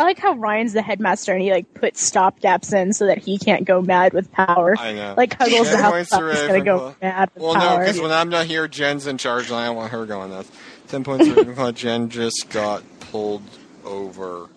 [0.01, 3.19] I like how Ryan's the headmaster and he like puts stop gaps in so that
[3.19, 4.75] he can't go mad with power.
[4.79, 5.13] I know.
[5.15, 7.81] Like Huggles the house points is gonna go mad with Well, no, power.
[7.81, 10.51] because when I'm not here, Jen's in charge, and I don't want her going nuts.
[10.89, 11.75] Ten points to Ravenclaw.
[11.75, 13.43] Jen just got pulled
[13.85, 14.49] over.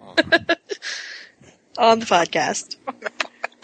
[1.78, 2.76] On the podcast.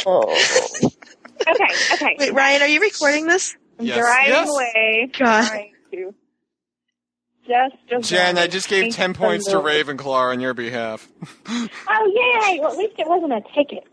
[0.06, 0.88] Oh.
[1.48, 1.64] Okay,
[1.94, 2.16] okay.
[2.18, 3.56] Wait, Ryan, are you recording this?
[3.78, 3.98] I'm Yes.
[3.98, 4.48] driving Yes.
[4.50, 5.10] away.
[5.18, 5.46] God.
[5.48, 6.14] Trying to
[7.50, 8.08] just, just.
[8.10, 11.06] Jen, I just gave ten points to the- Ravenclaw on your behalf.
[11.92, 12.12] Oh
[12.46, 12.60] yay!
[12.60, 13.84] Well, at least it wasn't a ticket.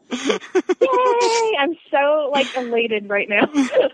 [0.82, 1.58] yay!
[1.60, 3.48] I'm so like elated right now.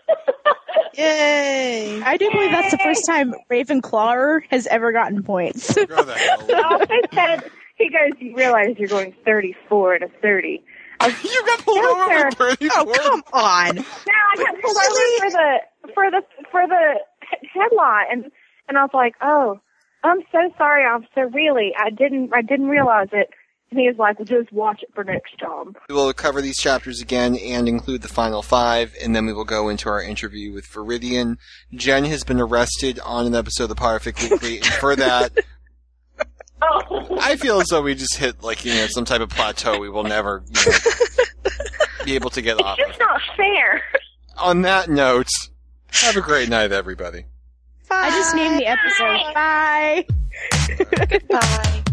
[0.95, 2.01] Yay!
[2.03, 5.73] I do believe that's the first time Ravenclaw has ever gotten points.
[5.73, 6.79] Go the hell.
[6.87, 10.63] He said, "Hey guys, you realize you're going 34 to 30."
[10.99, 12.69] I was, you got pulled No, over for 34.
[12.77, 13.75] Oh, come on.
[13.77, 15.59] No, I got pulled over for the
[15.93, 16.99] for the for the
[17.41, 18.31] he- headline, and
[18.67, 19.59] and I was like, "Oh,
[20.03, 21.27] I'm so sorry, officer.
[21.33, 23.29] Really, I didn't I didn't realize it."
[23.71, 26.57] And he was like, well, "Just watch it for next time." We will cover these
[26.57, 30.53] chapters again and include the final five, and then we will go into our interview
[30.53, 31.37] with Viridian.
[31.73, 35.31] Jen has been arrested on an episode of the Potterfic Weekly, and for that,
[36.61, 39.79] Oh, I feel as though we just hit like you know some type of plateau
[39.79, 40.77] we will never you know,
[42.05, 42.77] be able to get off.
[42.79, 42.99] it's Of.
[42.99, 43.81] not fair.
[44.37, 45.27] On that note,
[45.91, 47.25] have a great night, everybody.
[48.01, 49.33] I just named the episode.
[49.33, 50.05] Bye.
[51.09, 51.83] Goodbye.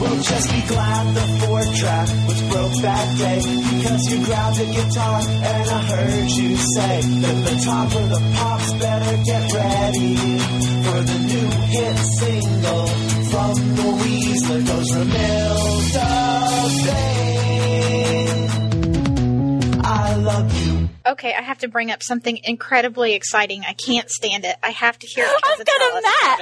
[0.00, 3.38] Well, just be glad the four track was broke that day
[3.70, 8.20] because you grabbed a guitar and I heard you say that the top of the
[8.36, 10.16] pops better get ready
[10.84, 12.86] for the new hit single
[13.30, 16.10] from the Weasler goes Ramilda
[16.86, 17.11] Bay.
[20.12, 20.90] I love you.
[21.06, 23.62] Okay, I have to bring up something incredibly exciting.
[23.66, 24.56] I can't stand it.
[24.62, 25.24] I have to hear.
[25.24, 25.30] It.
[25.42, 26.40] I've got tell a us map.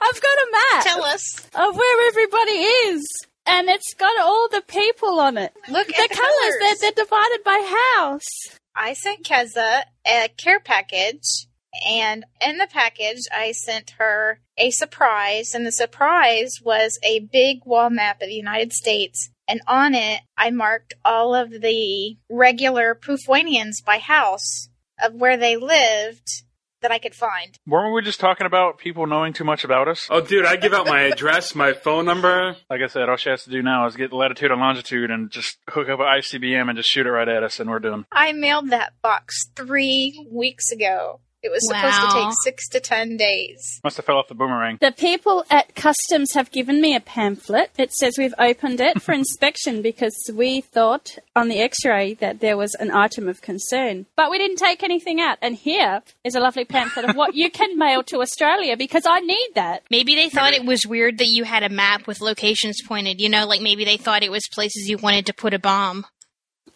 [0.00, 1.46] I've got a map Tell us.
[1.54, 3.06] of where everybody is,
[3.46, 5.52] and it's got all the people on it.
[5.68, 6.30] Look the at the colors.
[6.32, 6.54] colors.
[6.60, 8.26] They're, they're divided by house.
[8.74, 11.46] I sent Keza a care package,
[11.86, 17.66] and in the package, I sent her a surprise, and the surprise was a big
[17.66, 19.28] wall map of the United States.
[19.50, 24.68] And on it, I marked all of the regular Poofwanians by house
[25.02, 26.44] of where they lived
[26.82, 27.58] that I could find.
[27.66, 30.06] Weren't we just talking about people knowing too much about us?
[30.08, 32.56] Oh, dude, I give out my address, my phone number.
[32.70, 35.32] Like I said, all she has to do now is get latitude and longitude and
[35.32, 38.06] just hook up an ICBM and just shoot it right at us, and we're done.
[38.12, 41.20] I mailed that box three weeks ago.
[41.42, 43.80] It was supposed to take six to ten days.
[43.82, 44.76] Must have fell off the boomerang.
[44.80, 47.70] The people at customs have given me a pamphlet.
[47.78, 52.58] It says we've opened it for inspection because we thought on the x-ray that there
[52.58, 54.04] was an item of concern.
[54.16, 55.38] But we didn't take anything out.
[55.40, 59.20] And here is a lovely pamphlet of what you can mail to Australia because I
[59.20, 59.84] need that.
[59.90, 63.18] Maybe they thought it was weird that you had a map with locations pointed.
[63.18, 66.04] You know, like maybe they thought it was places you wanted to put a bomb.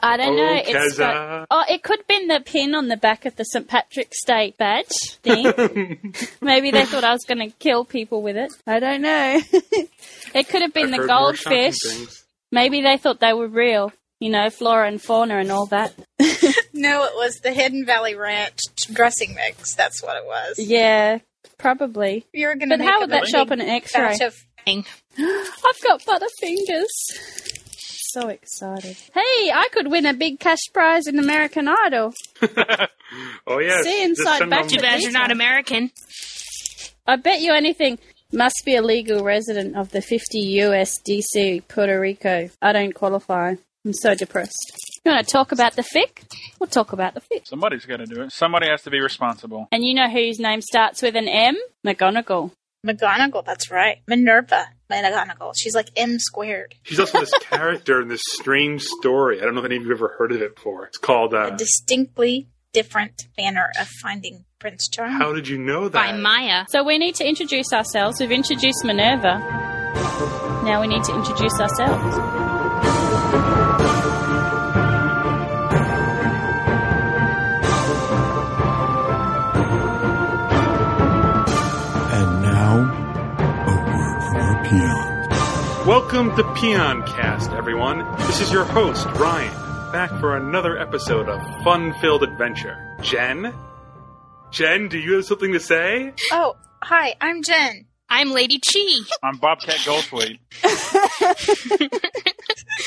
[0.05, 0.55] I don't Oh, know.
[0.55, 0.99] It's Keza.
[0.99, 3.67] got, oh, it could have been the pin on the back of the St.
[3.67, 6.15] Patrick's Day badge thing.
[6.43, 8.53] Maybe they thought I was going to kill people with it.
[8.67, 9.41] I don't know.
[10.35, 12.23] it could have been I've the heard more shocking goldfish.
[12.53, 13.93] Maybe they thought they were real.
[14.21, 15.93] You know, flora and fauna and all that.
[16.77, 18.59] No, it was the Hidden Valley Ranch
[18.93, 19.75] dressing mix.
[19.77, 20.59] That's what it was.
[20.59, 21.19] Yeah,
[21.57, 22.27] probably.
[22.33, 22.73] You're gonna.
[22.77, 24.19] But make how would that big show up in an X-ray?
[24.27, 24.35] of-
[24.67, 26.89] I've got butterfingers.
[28.15, 28.97] So excited.
[29.13, 32.15] Hey, I could win a big cash prize in American Idol.
[33.47, 33.83] Oh yeah.
[33.83, 35.91] See inside back Too to bad you're not American.
[37.07, 37.99] I bet you anything
[38.33, 42.51] must be a legal resident of the 50 USDC Puerto Rico.
[42.63, 43.55] I don't qualify.
[43.85, 44.73] I'm so depressed.
[45.05, 46.25] You want to talk about the fic?
[46.59, 47.47] We'll talk about the fic.
[47.47, 48.33] Somebody's got to do it.
[48.33, 49.69] Somebody has to be responsible.
[49.71, 51.57] And you know whose name starts with an M?
[51.87, 52.51] McGonagall.
[52.85, 53.45] McGonagall.
[53.45, 53.99] That's right.
[54.07, 55.53] Minerva McGonagall.
[55.57, 56.75] She's like M squared.
[56.83, 59.41] She's also this character in this strange story.
[59.41, 60.87] I don't know if any of you have ever heard of it before.
[60.87, 61.35] It's called.
[61.35, 65.17] Uh, A distinctly different manner of finding Prince Charming.
[65.17, 65.93] How did you know that?
[65.93, 66.65] By Maya.
[66.69, 68.21] So we need to introduce ourselves.
[68.21, 69.39] We've introduced Minerva.
[70.65, 72.34] Now we need to introduce ourselves.
[85.87, 87.99] Welcome to Pwnecast, everyone.
[88.17, 89.53] This is your host, Ryan,
[89.93, 92.97] back for another episode of fun-filled adventure.
[93.03, 93.53] Jen?
[94.51, 96.15] Jen, do you have something to say?
[96.33, 97.15] Oh, hi.
[97.21, 97.85] I'm Jen.
[98.09, 98.81] I'm Lady Chi.
[99.23, 100.39] I'm Bobcat Goldthwait.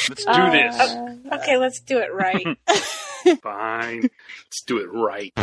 [0.10, 0.76] Let's do Uh, this.
[0.80, 2.58] o- okay, let's do it right.
[3.44, 4.02] Fine.
[4.46, 5.34] Let's do it right.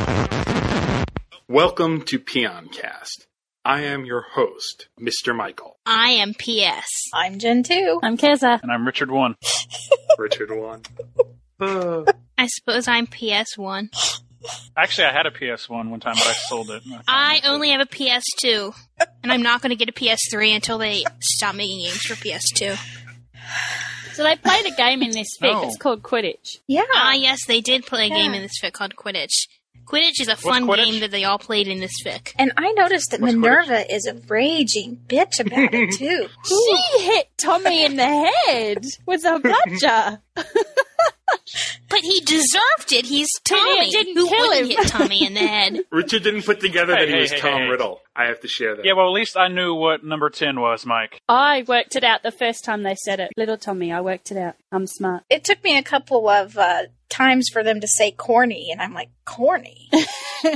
[1.48, 3.26] Welcome to Pwnecast.
[3.66, 5.34] I am your host, Mr.
[5.34, 5.78] Michael.
[5.86, 6.86] I am PS.
[7.14, 8.00] I'm Jen 2.
[8.02, 8.62] I'm Keza.
[8.62, 9.36] And I'm Richard One.
[10.18, 10.82] Richard One.
[12.38, 13.88] I suppose I'm PS1.
[14.76, 16.82] Actually, I had a PS1 one time, but I sold it.
[17.08, 18.74] I only have a PS2,
[19.22, 22.76] and I'm not going to get a PS3 until they stop making games for PS2.
[24.12, 25.54] So they played a game in this fit.
[25.54, 25.66] Oh.
[25.66, 26.58] It's called Quidditch.
[26.66, 26.84] Yeah.
[26.94, 29.48] Ah, yes, they did play a game in this fit called Quidditch.
[29.86, 32.32] Quidditch is a fun game that they all played in this fic.
[32.38, 36.28] And I noticed that Minerva is a raging bitch about it too.
[36.46, 40.20] She hit Tommy in the head with a bludger.
[41.88, 43.04] But he deserved it.
[43.06, 43.84] He's Tommy.
[43.86, 44.76] He didn't Who kill wouldn't him.
[44.78, 45.78] hit Tommy in the head?
[45.92, 47.68] Richard didn't put together Hey, that he hey, was hey, Tom hey.
[47.68, 48.00] Riddle.
[48.16, 48.84] I have to share that.
[48.84, 51.20] Yeah, well, at least I knew what number 10 was, Mike.
[51.28, 53.30] I worked it out the first time they said it.
[53.36, 54.54] Little Tommy, I worked it out.
[54.72, 55.22] I'm smart.
[55.30, 56.84] It took me a couple of uh,
[57.16, 59.88] times for them to say corny, and I'm like, corny?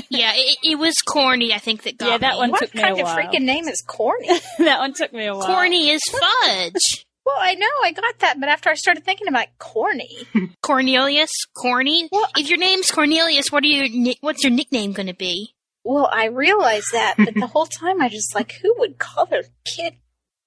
[0.09, 1.53] yeah, it, it was corny.
[1.55, 2.39] I think that got Yeah, that me.
[2.39, 4.29] one what took me kind a of freaking name is corny?
[4.59, 5.47] that one took me a while.
[5.47, 7.05] Corny is fudge.
[7.27, 10.27] well, I know, I got that, but after I started thinking about corny,
[10.63, 12.09] Cornelius, corny.
[12.11, 15.55] Well, if your name's Cornelius, what are your ni- what's your nickname going to be?
[15.85, 19.45] well, I realized that, but the whole time I just like, who would call their
[19.65, 19.95] kid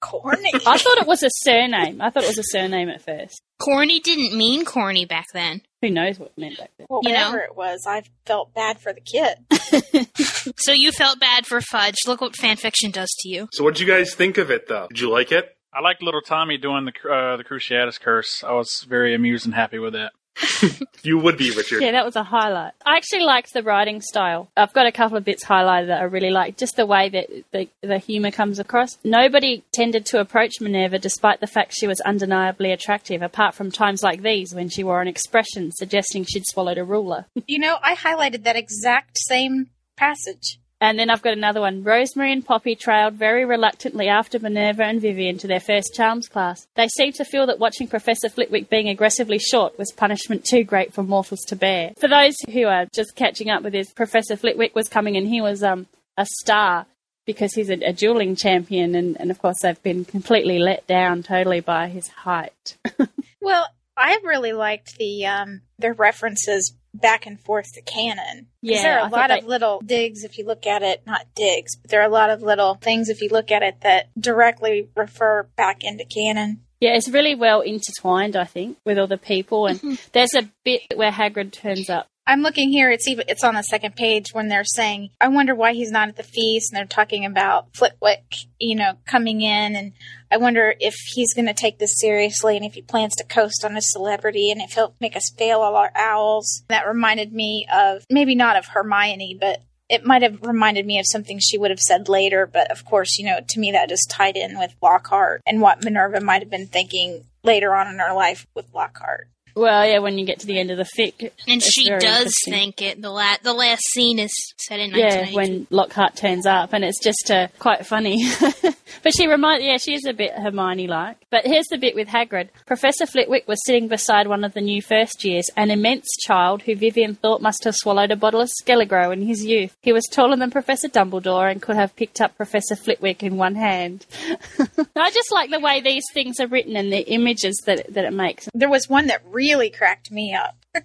[0.00, 0.50] corny?
[0.54, 2.00] I thought it was a surname.
[2.00, 3.40] I thought it was a surname at first.
[3.60, 5.62] Corny didn't mean corny back then.
[5.82, 6.86] Who knows what it meant back then?
[6.88, 7.16] Well, You know?
[7.32, 9.36] whatever it was, I felt bad for the kid.
[10.56, 11.96] So you felt bad for Fudge.
[12.06, 13.48] Look what fan fiction does to you.
[13.52, 14.86] So what did you guys think of it, though?
[14.88, 15.56] Did you like it?
[15.74, 18.44] I liked little Tommy doing the uh, the Cruciatus curse.
[18.44, 20.12] I was very amused and happy with that.
[21.02, 21.82] You would be, Richard.
[21.82, 22.74] Yeah, that was a highlight.
[22.86, 24.48] I actually liked the writing style.
[24.56, 26.56] I've got a couple of bits highlighted that I really like.
[26.56, 28.98] Just the way that the, the humour comes across.
[29.02, 34.04] Nobody tended to approach Minerva despite the fact she was undeniably attractive, apart from times
[34.04, 37.26] like these when she wore an expression suggesting she'd swallowed a ruler.
[37.48, 40.60] You know, I highlighted that exact same passage.
[40.82, 41.84] And then I've got another one.
[41.84, 46.66] Rosemary and Poppy trailed very reluctantly after Minerva and Vivian to their first charms class.
[46.74, 50.92] They seemed to feel that watching Professor Flitwick being aggressively short was punishment too great
[50.92, 51.92] for mortals to bear.
[52.00, 55.40] For those who are just catching up with this, Professor Flitwick was coming and he
[55.40, 55.86] was um,
[56.18, 56.86] a star
[57.26, 61.22] because he's a, a dueling champion and, and of course they've been completely let down
[61.22, 62.76] totally by his height.
[63.42, 68.46] Well, I really liked the um, their references back and forth to canon.
[68.60, 71.02] Yeah, there are I a thought lot of little digs if you look at it.
[71.06, 73.80] Not digs, but there are a lot of little things if you look at it
[73.82, 76.60] that directly refer back into canon.
[76.80, 79.66] Yeah, it's really well intertwined, I think, with all the people.
[79.68, 79.94] And Mm-hmm.
[80.12, 82.90] there's a bit where Hagrid turns up I'm looking here.
[82.90, 86.08] It's even it's on the second page when they're saying, "I wonder why he's not
[86.08, 88.22] at the feast," and they're talking about Flitwick,
[88.60, 89.92] you know, coming in, and
[90.30, 93.64] I wonder if he's going to take this seriously and if he plans to coast
[93.64, 96.62] on a celebrity and if he'll make us fail all our owls.
[96.68, 101.06] That reminded me of maybe not of Hermione, but it might have reminded me of
[101.06, 102.46] something she would have said later.
[102.46, 105.84] But of course, you know, to me that just tied in with Lockhart and what
[105.84, 109.28] Minerva might have been thinking later on in her life with Lockhart.
[109.54, 111.30] Well, yeah, when you get to the end of the fic.
[111.46, 113.00] And she does think it.
[113.00, 117.02] The, la- the last scene is set in Yeah, when Lockhart turns up, and it's
[117.02, 118.24] just uh, quite funny.
[119.02, 121.18] but she reminds, yeah, she is a bit Hermione-like.
[121.30, 122.48] But here's the bit with Hagrid.
[122.66, 126.74] Professor Flitwick was sitting beside one of the new first years, an immense child who
[126.74, 129.76] Vivian thought must have swallowed a bottle of Skele-Gro in his youth.
[129.82, 133.54] He was taller than Professor Dumbledore and could have picked up Professor Flitwick in one
[133.54, 134.06] hand.
[134.96, 138.12] I just like the way these things are written and the images that that it
[138.12, 138.48] makes.
[138.54, 140.56] There was one that really cracked me up.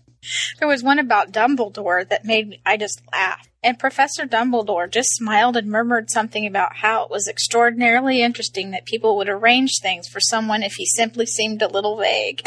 [0.59, 3.49] there was one about Dumbledore that made me, I just laughed.
[3.63, 8.85] And Professor Dumbledore just smiled and murmured something about how it was extraordinarily interesting that
[8.85, 12.41] people would arrange things for someone if he simply seemed a little vague.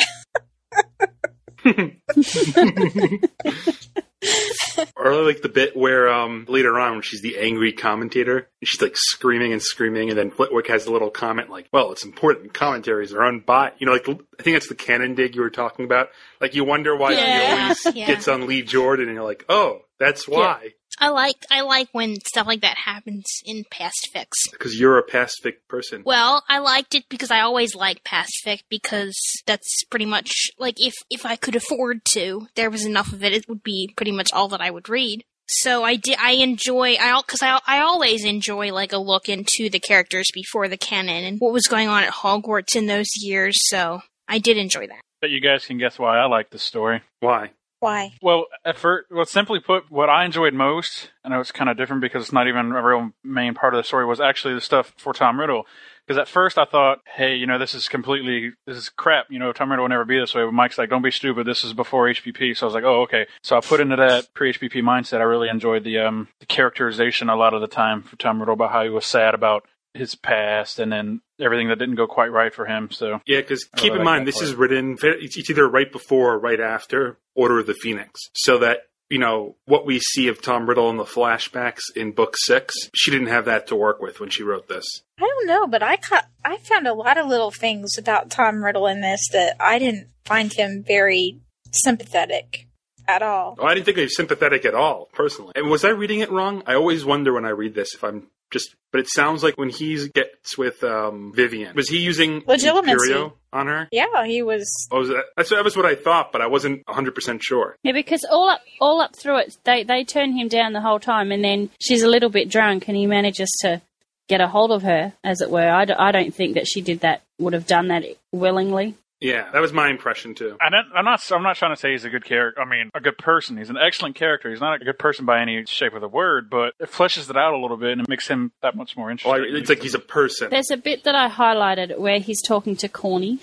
[4.97, 8.81] Or like the bit where um later on when she's the angry commentator and she's
[8.81, 12.55] like screaming and screaming and then Flitwick has a little comment like, "Well, it's important
[12.55, 15.84] commentaries are unbiased." You know, like I think that's the canon dig you were talking
[15.84, 16.08] about.
[16.40, 17.57] Like you wonder why Yeah.
[17.57, 18.07] he always Yeah.
[18.07, 22.16] gets on Lee Jordan and you're like, "Oh, that's why." I like I like when
[22.26, 24.50] stuff like that happens in past fics.
[24.52, 26.02] Because you're a past pacific person.
[26.04, 30.74] Well, I liked it because I always like past fic because that's pretty much like
[30.78, 34.12] if if I could afford to, there was enough of it, it would be pretty
[34.12, 35.24] much all that I would read.
[35.48, 36.16] So I did.
[36.20, 36.94] I enjoy.
[36.94, 40.76] I all because I I always enjoy like a look into the characters before the
[40.76, 43.56] canon and what was going on at Hogwarts in those years.
[43.68, 45.00] So I did enjoy that.
[45.20, 47.02] But you guys can guess why I like this story.
[47.20, 47.50] Why?
[47.81, 48.12] Why?
[48.20, 51.78] Well, at first, well, simply put, what I enjoyed most, I know it's kind of
[51.78, 54.60] different because it's not even a real main part of the story, was actually the
[54.60, 55.65] stuff for Tom Riddle.
[56.07, 59.26] Because at first I thought, hey, you know, this is completely, this is crap.
[59.31, 60.44] You know, Tom Riddle will never be this way.
[60.44, 61.47] But Mike's like, don't be stupid.
[61.47, 62.57] This is before HBP.
[62.57, 63.26] So I was like, oh, okay.
[63.42, 65.20] So I put into that pre-HBP mindset.
[65.20, 68.55] I really enjoyed the um the characterization a lot of the time for Tom Riddle
[68.55, 72.30] about how he was sad about his past and then everything that didn't go quite
[72.32, 72.90] right for him.
[72.90, 74.44] So Yeah, because keep in mind, this part.
[74.44, 78.20] is written, it's it's either right before or right after Order of the Phoenix.
[78.34, 82.34] So that, you know, what we see of Tom Riddle in the flashbacks in book
[82.38, 84.84] six, she didn't have that to work with when she wrote this.
[85.18, 88.64] I don't know, but I ca- I found a lot of little things about Tom
[88.64, 91.40] Riddle in this that I didn't find him very
[91.72, 92.66] sympathetic
[93.08, 93.56] at all.
[93.58, 95.52] Oh, I didn't think he was sympathetic at all, personally.
[95.56, 96.62] And was I reading it wrong?
[96.66, 99.70] I always wonder when I read this if I'm just, but it sounds like when
[99.70, 103.32] he gets with um, Vivian, was he using Legilimency.
[103.52, 103.88] On her?
[103.90, 104.68] Yeah, he was.
[104.92, 107.76] Oh, was that, that's, that was what I thought, but I wasn't 100% sure.
[107.82, 111.00] Yeah, because all up all up through it, they they turn him down the whole
[111.00, 113.82] time, and then she's a little bit drunk, and he manages to
[114.28, 115.68] get a hold of her, as it were.
[115.68, 118.94] I, d- I don't think that she did that, would have done that willingly.
[119.20, 120.57] Yeah, that was my impression too.
[120.60, 121.20] I don't, I'm not.
[121.31, 122.60] I'm not trying to say he's a good character.
[122.60, 123.57] I mean, a good person.
[123.58, 124.49] He's an excellent character.
[124.50, 127.36] He's not a good person by any shape of the word, but it fleshes it
[127.36, 129.42] out a little bit and it makes him that much more interesting.
[129.55, 130.49] I- it's like he's a person.
[130.50, 133.36] There's a bit that I highlighted where he's talking to Corny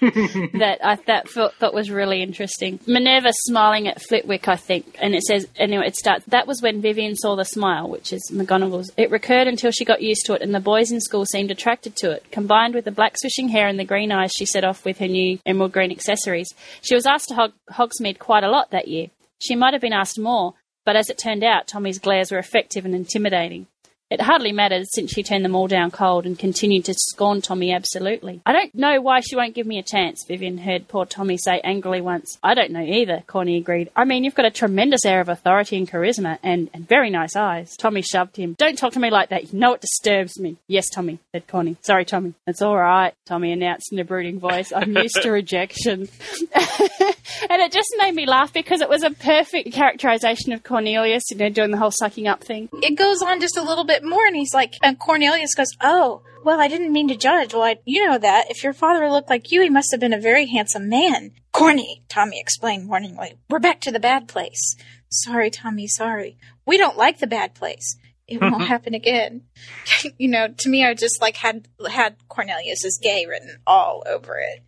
[0.00, 2.80] that I that felt that was really interesting.
[2.86, 5.86] Minerva smiling at Flitwick, I think, and it says anyway.
[5.86, 6.24] It starts.
[6.26, 8.90] That was when Vivian saw the smile, which is McGonagall's.
[8.96, 11.96] It recurred until she got used to it, and the boys in school seemed attracted
[11.96, 12.24] to it.
[12.30, 15.08] Combined with the black swishing hair and the green eyes, she set off with her
[15.14, 16.52] new emerald green accessories.
[16.82, 19.08] She was asked to Hog- Hogsmeade quite a lot that year.
[19.40, 22.84] She might have been asked more, but as it turned out, Tommy's glares were effective
[22.84, 23.66] and intimidating.
[24.14, 27.72] It hardly mattered since she turned them all down cold and continued to scorn Tommy
[27.72, 28.40] absolutely.
[28.46, 31.60] I don't know why she won't give me a chance, Vivian heard poor Tommy say
[31.64, 32.38] angrily once.
[32.40, 33.90] I don't know either, Corny agreed.
[33.96, 37.34] I mean, you've got a tremendous air of authority and charisma and, and very nice
[37.34, 37.74] eyes.
[37.76, 38.54] Tommy shoved him.
[38.56, 39.52] Don't talk to me like that.
[39.52, 40.58] You know it disturbs me.
[40.68, 41.76] Yes, Tommy, said Corny.
[41.80, 42.34] Sorry, Tommy.
[42.46, 44.72] It's all right, Tommy announced in a brooding voice.
[44.72, 46.02] I'm used to rejection.
[46.54, 51.36] and it just made me laugh because it was a perfect characterization of Cornelius, you
[51.36, 52.68] know, doing the whole sucking up thing.
[52.74, 56.22] It goes on just a little bit more, and he's like, and Cornelius goes, "Oh,
[56.44, 57.54] well, I didn't mean to judge.
[57.54, 60.12] Well, I, you know that if your father looked like you, he must have been
[60.12, 63.34] a very handsome man." Corny, Tommy explained warningly.
[63.48, 64.76] We're back to the bad place.
[65.08, 65.86] Sorry, Tommy.
[65.86, 66.36] Sorry.
[66.66, 67.96] We don't like the bad place.
[68.26, 69.42] It won't happen again.
[70.18, 74.38] you know, to me, I just like had had Cornelius as gay written all over
[74.38, 74.64] it.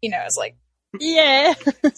[0.00, 0.56] You know, I was like,
[1.00, 1.54] Yeah.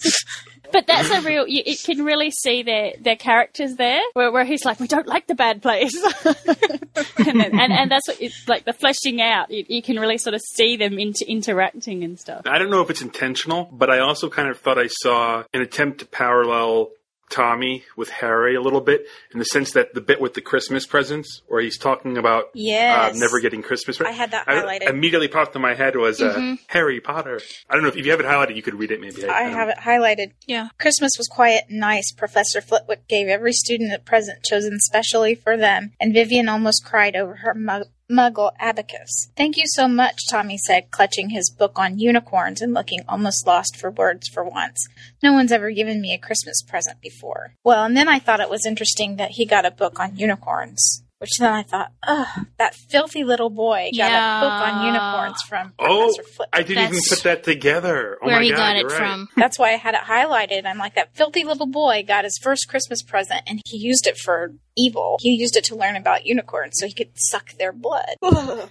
[0.71, 4.45] but that's a real, you, it can really see their, their characters there, where, where
[4.45, 5.95] he's like, we don't like the bad place.
[6.25, 9.51] and, then, and, and that's what it's like the fleshing out.
[9.51, 12.41] You, you can really sort of see them inter- interacting and stuff.
[12.45, 15.61] I don't know if it's intentional, but I also kind of thought I saw an
[15.61, 16.91] attempt to parallel
[17.31, 20.85] Tommy with Harry a little bit in the sense that the bit with the Christmas
[20.85, 23.15] presents, where he's talking about Yes.
[23.15, 23.97] uh, never getting Christmas.
[23.97, 24.89] pre- I had that I- highlighted.
[24.89, 26.59] immediately popped in my head was uh, Mhm.
[26.67, 27.39] Harry Potter.
[27.69, 29.25] I don't know if, if you have it highlighted, you could read it maybe.
[29.27, 30.31] I don't have it highlighted.
[30.45, 30.67] Yeah.
[30.79, 32.11] Christmas was quiet and nice.
[32.11, 37.15] Professor Flitwick gave every student a present chosen specially for them, and Vivian almost cried
[37.15, 39.29] over her mug- muggle abacus.
[39.35, 43.77] Thank you so much, Tommy said, clutching his book on unicorns and looking almost lost
[43.77, 44.87] for words for once.
[45.23, 47.53] No one's ever given me a Christmas present before.
[47.63, 51.03] Well, and then I thought it was interesting that he got a book on unicorns.
[51.19, 55.71] Which then I thought, ugh, that filthy little boy got a book on unicorns from
[55.77, 56.49] Oh, Professor Flitwick.
[56.51, 58.17] I didn't even put that together.
[58.19, 58.97] Oh where my he God, got it right.
[58.97, 59.29] from.
[59.37, 60.65] That's why I had it highlighted.
[60.65, 64.17] I'm like, that filthy little boy got his first Christmas present and he used it
[64.17, 65.17] for evil.
[65.19, 68.15] He used it to learn about unicorns so he could suck their blood.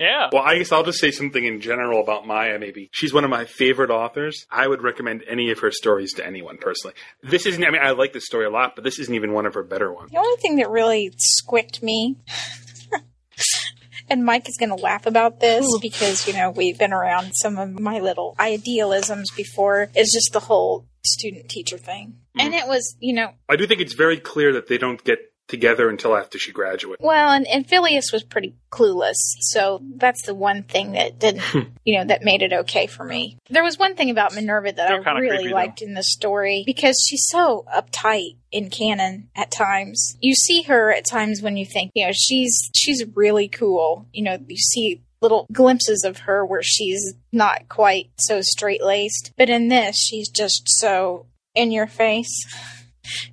[0.00, 0.28] Yeah.
[0.32, 2.88] Well, I guess I'll just say something in general about Maya, maybe.
[2.92, 4.46] She's one of my favorite authors.
[4.50, 6.94] I would recommend any of her stories to anyone, personally.
[7.22, 9.46] This isn't, I mean, I like this story a lot, but this isn't even one
[9.46, 10.10] of her better ones.
[10.10, 12.16] The only thing that really squicked me,
[14.10, 17.58] and Mike is going to laugh about this because, you know, we've been around some
[17.58, 22.16] of my little idealisms before, is just the whole student teacher thing.
[22.36, 22.40] Mm-hmm.
[22.40, 25.18] And it was, you know, I do think it's very clear that they don't get
[25.48, 27.04] together until after she graduated.
[27.04, 31.42] Well, and, and Filius was pretty clueless, so that's the one thing that didn't,
[31.84, 33.38] you know, that made it okay for me.
[33.50, 35.54] There was one thing about Minerva that Still I really creepy, though.
[35.54, 40.16] liked in the story because she's so uptight in canon at times.
[40.20, 44.08] You see her at times when you think, you know, she's she's really cool.
[44.12, 49.32] You know, you see little glimpses of her where she's not quite so straight laced,
[49.36, 52.46] but in this, she's just so in your face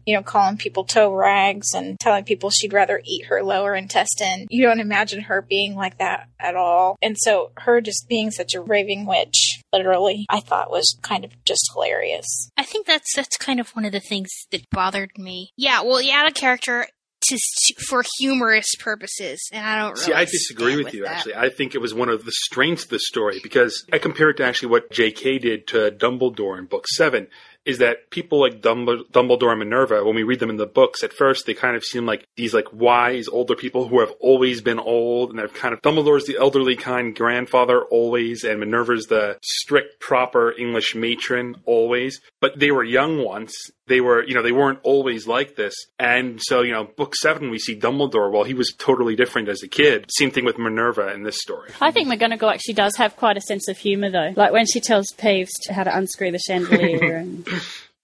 [0.06, 4.48] you know, calling people toe rags and telling people she'd rather eat her lower intestine.
[4.50, 6.98] You don't imagine her being like that at all.
[7.02, 11.32] And so her just being such a raving witch literally, I thought was kind of
[11.46, 12.50] just hilarious.
[12.58, 15.52] I think that's that's kind of one of the things that bothered me.
[15.58, 16.88] Yeah, well, yeah, out of character
[17.22, 19.98] to, to for humorous purposes, and I don't.
[19.98, 21.04] See, I disagree stand with you.
[21.04, 21.18] that.
[21.18, 24.30] Actually, I think it was one of the strengths of the story because I compare
[24.30, 25.40] it to actually what J.K.
[25.40, 27.28] did to Dumbledore in Book Seven.
[27.70, 31.14] Is that people like Dumbledore and Minerva, when we read them in the books, at
[31.14, 34.80] first they kind of seem like these like wise older people who have always been
[34.80, 40.00] old, and they're kind of Dumbledore's the elderly kind grandfather always, and Minerva's the strict
[40.00, 42.22] proper English matron always.
[42.42, 43.54] But they were young once.
[43.90, 45.74] They were, you know, they weren't always like this.
[45.98, 48.32] And so, you know, book seven, we see Dumbledore.
[48.32, 50.06] Well, he was totally different as a kid.
[50.18, 51.72] Same thing with Minerva in this story.
[51.82, 54.34] I think McGonagall actually does have quite a sense of humour, though.
[54.36, 57.48] Like when she tells Peeves how to unscrew the chandelier, and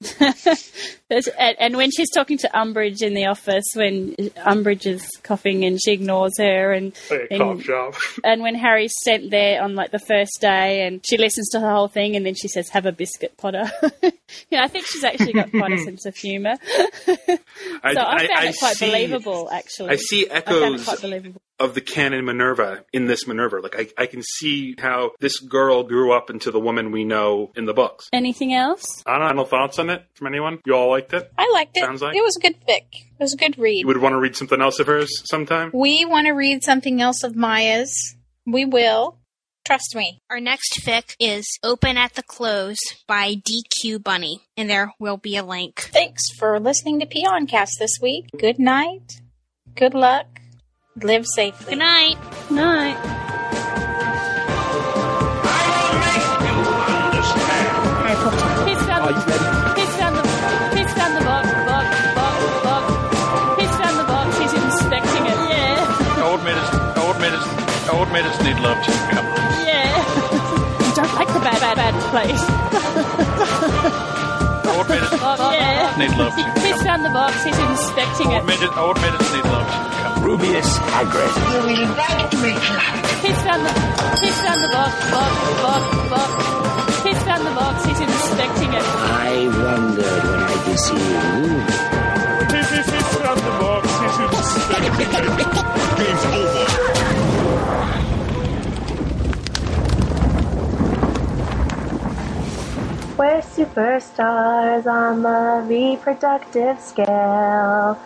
[1.10, 5.64] and, uh, and when she's talking to Umbridge in the office, when Umbridge is coughing
[5.66, 7.64] and she ignores her, and Hey, and-
[8.24, 11.70] and when Harry's sent there on like the first day, and she listens to the
[11.70, 13.66] whole thing, and then she says, "Have a biscuit, Potter."
[14.50, 16.56] yeah, I think she's actually got quite a sense of humour.
[17.06, 17.12] so
[17.84, 19.90] I, found it quite see- believable, actually.
[19.92, 21.42] I see I found it echoes quite believable.
[21.60, 23.60] of the canon Minerva in this Minerva.
[23.60, 27.52] Like I, I can see how this girl grew up into the woman we know
[27.56, 28.08] in the books.
[28.12, 29.04] Anything else?
[29.06, 30.60] I don't know, no thoughts on it from anyone?
[30.66, 31.32] You all liked it?
[31.38, 31.82] I liked it.
[31.82, 32.86] Sounds like it was a good fic.
[32.94, 33.80] It was a good read.
[33.82, 35.72] you would want to read something else of hers sometime.
[35.74, 38.16] We want to read something else of Maya's.
[38.46, 39.18] We will.
[39.66, 40.20] Trust me.
[40.30, 45.36] Our next fic is Open at the Close by DQ Bunny, and there will be
[45.38, 45.80] a link.
[45.92, 48.30] Thanks for listening to Pwnecast this week.
[48.38, 49.22] Good night.
[49.76, 50.28] Good luck.
[50.96, 51.72] Live safely.
[51.72, 52.18] Good night.
[52.52, 53.25] Night.
[72.16, 74.06] Bad, bad, bad place.
[74.72, 76.00] Old minutes yeah.
[76.00, 76.48] need love too.
[76.64, 77.44] He's found the box.
[77.44, 78.40] He's inspecting it.
[78.40, 79.84] Old minutes, old minutes need love too.
[80.00, 80.24] Come on.
[80.24, 81.28] Rubeus Hagrid.
[81.28, 82.56] You will like to make
[83.20, 83.72] He's found the,
[84.24, 87.04] he's found the box, box, box, box.
[87.04, 87.84] He's found the box.
[87.84, 88.80] He's inspecting it.
[88.80, 91.68] I wondered when I could see you.
[92.64, 93.92] He's found the box.
[93.92, 95.52] He's inspecting it.
[96.00, 96.95] Game's over.
[103.18, 107.98] We're superstars on the reproductive scale.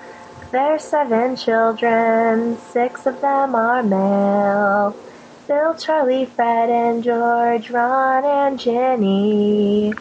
[0.52, 4.96] There's seven children, six of them are male.
[5.48, 9.94] Bill, Charlie, Fred, and George, Ron, and Ginny.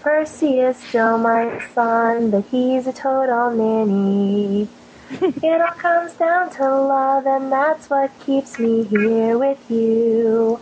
[0.00, 4.66] Percy is still my son, but he's a total ninny.
[5.10, 10.58] it all comes down to love, and that's what keeps me here with you.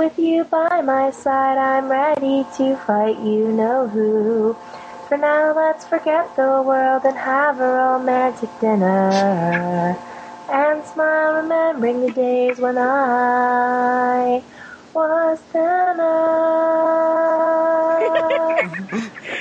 [0.00, 4.56] With you by my side, I'm ready to fight you know who.
[5.06, 9.94] For now, let's forget the world and have a romantic dinner.
[10.50, 14.42] And smile, remembering the days when I
[14.94, 15.90] was thinner.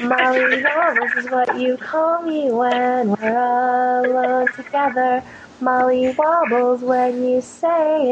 [0.01, 5.23] Molly Wobbles is what you call me when we're alone together.
[5.61, 8.11] Molly Wobbles when you say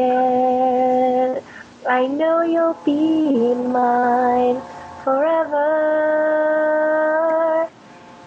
[1.36, 1.44] it.
[1.90, 4.62] I know you'll be mine
[5.06, 5.64] forever.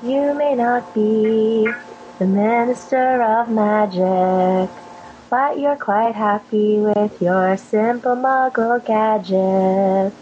[0.02, 1.68] You may not be
[2.18, 4.70] the minister of magic,
[5.28, 10.14] but you're quite happy with your simple muggle gadget.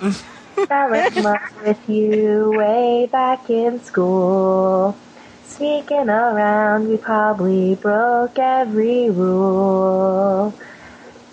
[0.66, 4.96] Fell in love with you way back in school.
[5.44, 10.52] Sneaking around, we probably broke every rule.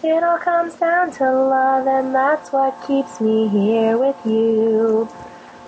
[0.08, 5.10] It all comes down to love, and that's what keeps me here with you.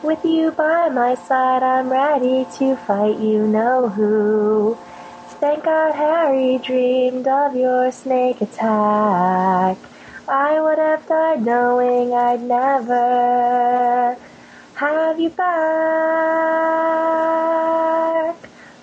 [0.04, 4.78] With you by my side, I'm ready to fight you know who.
[5.40, 9.80] Thank God Harry dreamed of your snake attack.
[10.28, 14.18] I would have died knowing I'd never
[14.76, 15.48] have you back.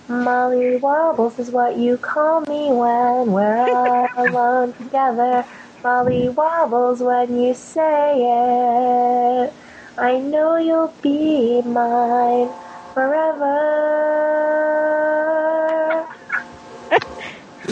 [0.07, 5.45] Molly Wobbles is what you call me when we're all alone together.
[5.83, 9.53] Molly Wobbles when you say it.
[9.97, 12.53] I know you'll be mine
[12.93, 13.55] forever.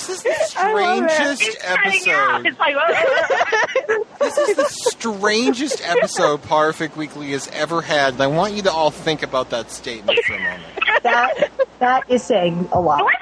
[0.07, 1.09] This is the I love it.
[1.11, 2.45] strangest He's cutting out.
[2.45, 2.45] episode.
[2.47, 4.05] It's like, oh.
[4.19, 8.71] This is the strangest episode Potterfic Weekly has ever had, and I want you to
[8.71, 10.63] all think about that statement for a moment.
[11.03, 13.05] That that is saying a lot.
[13.05, 13.15] Wait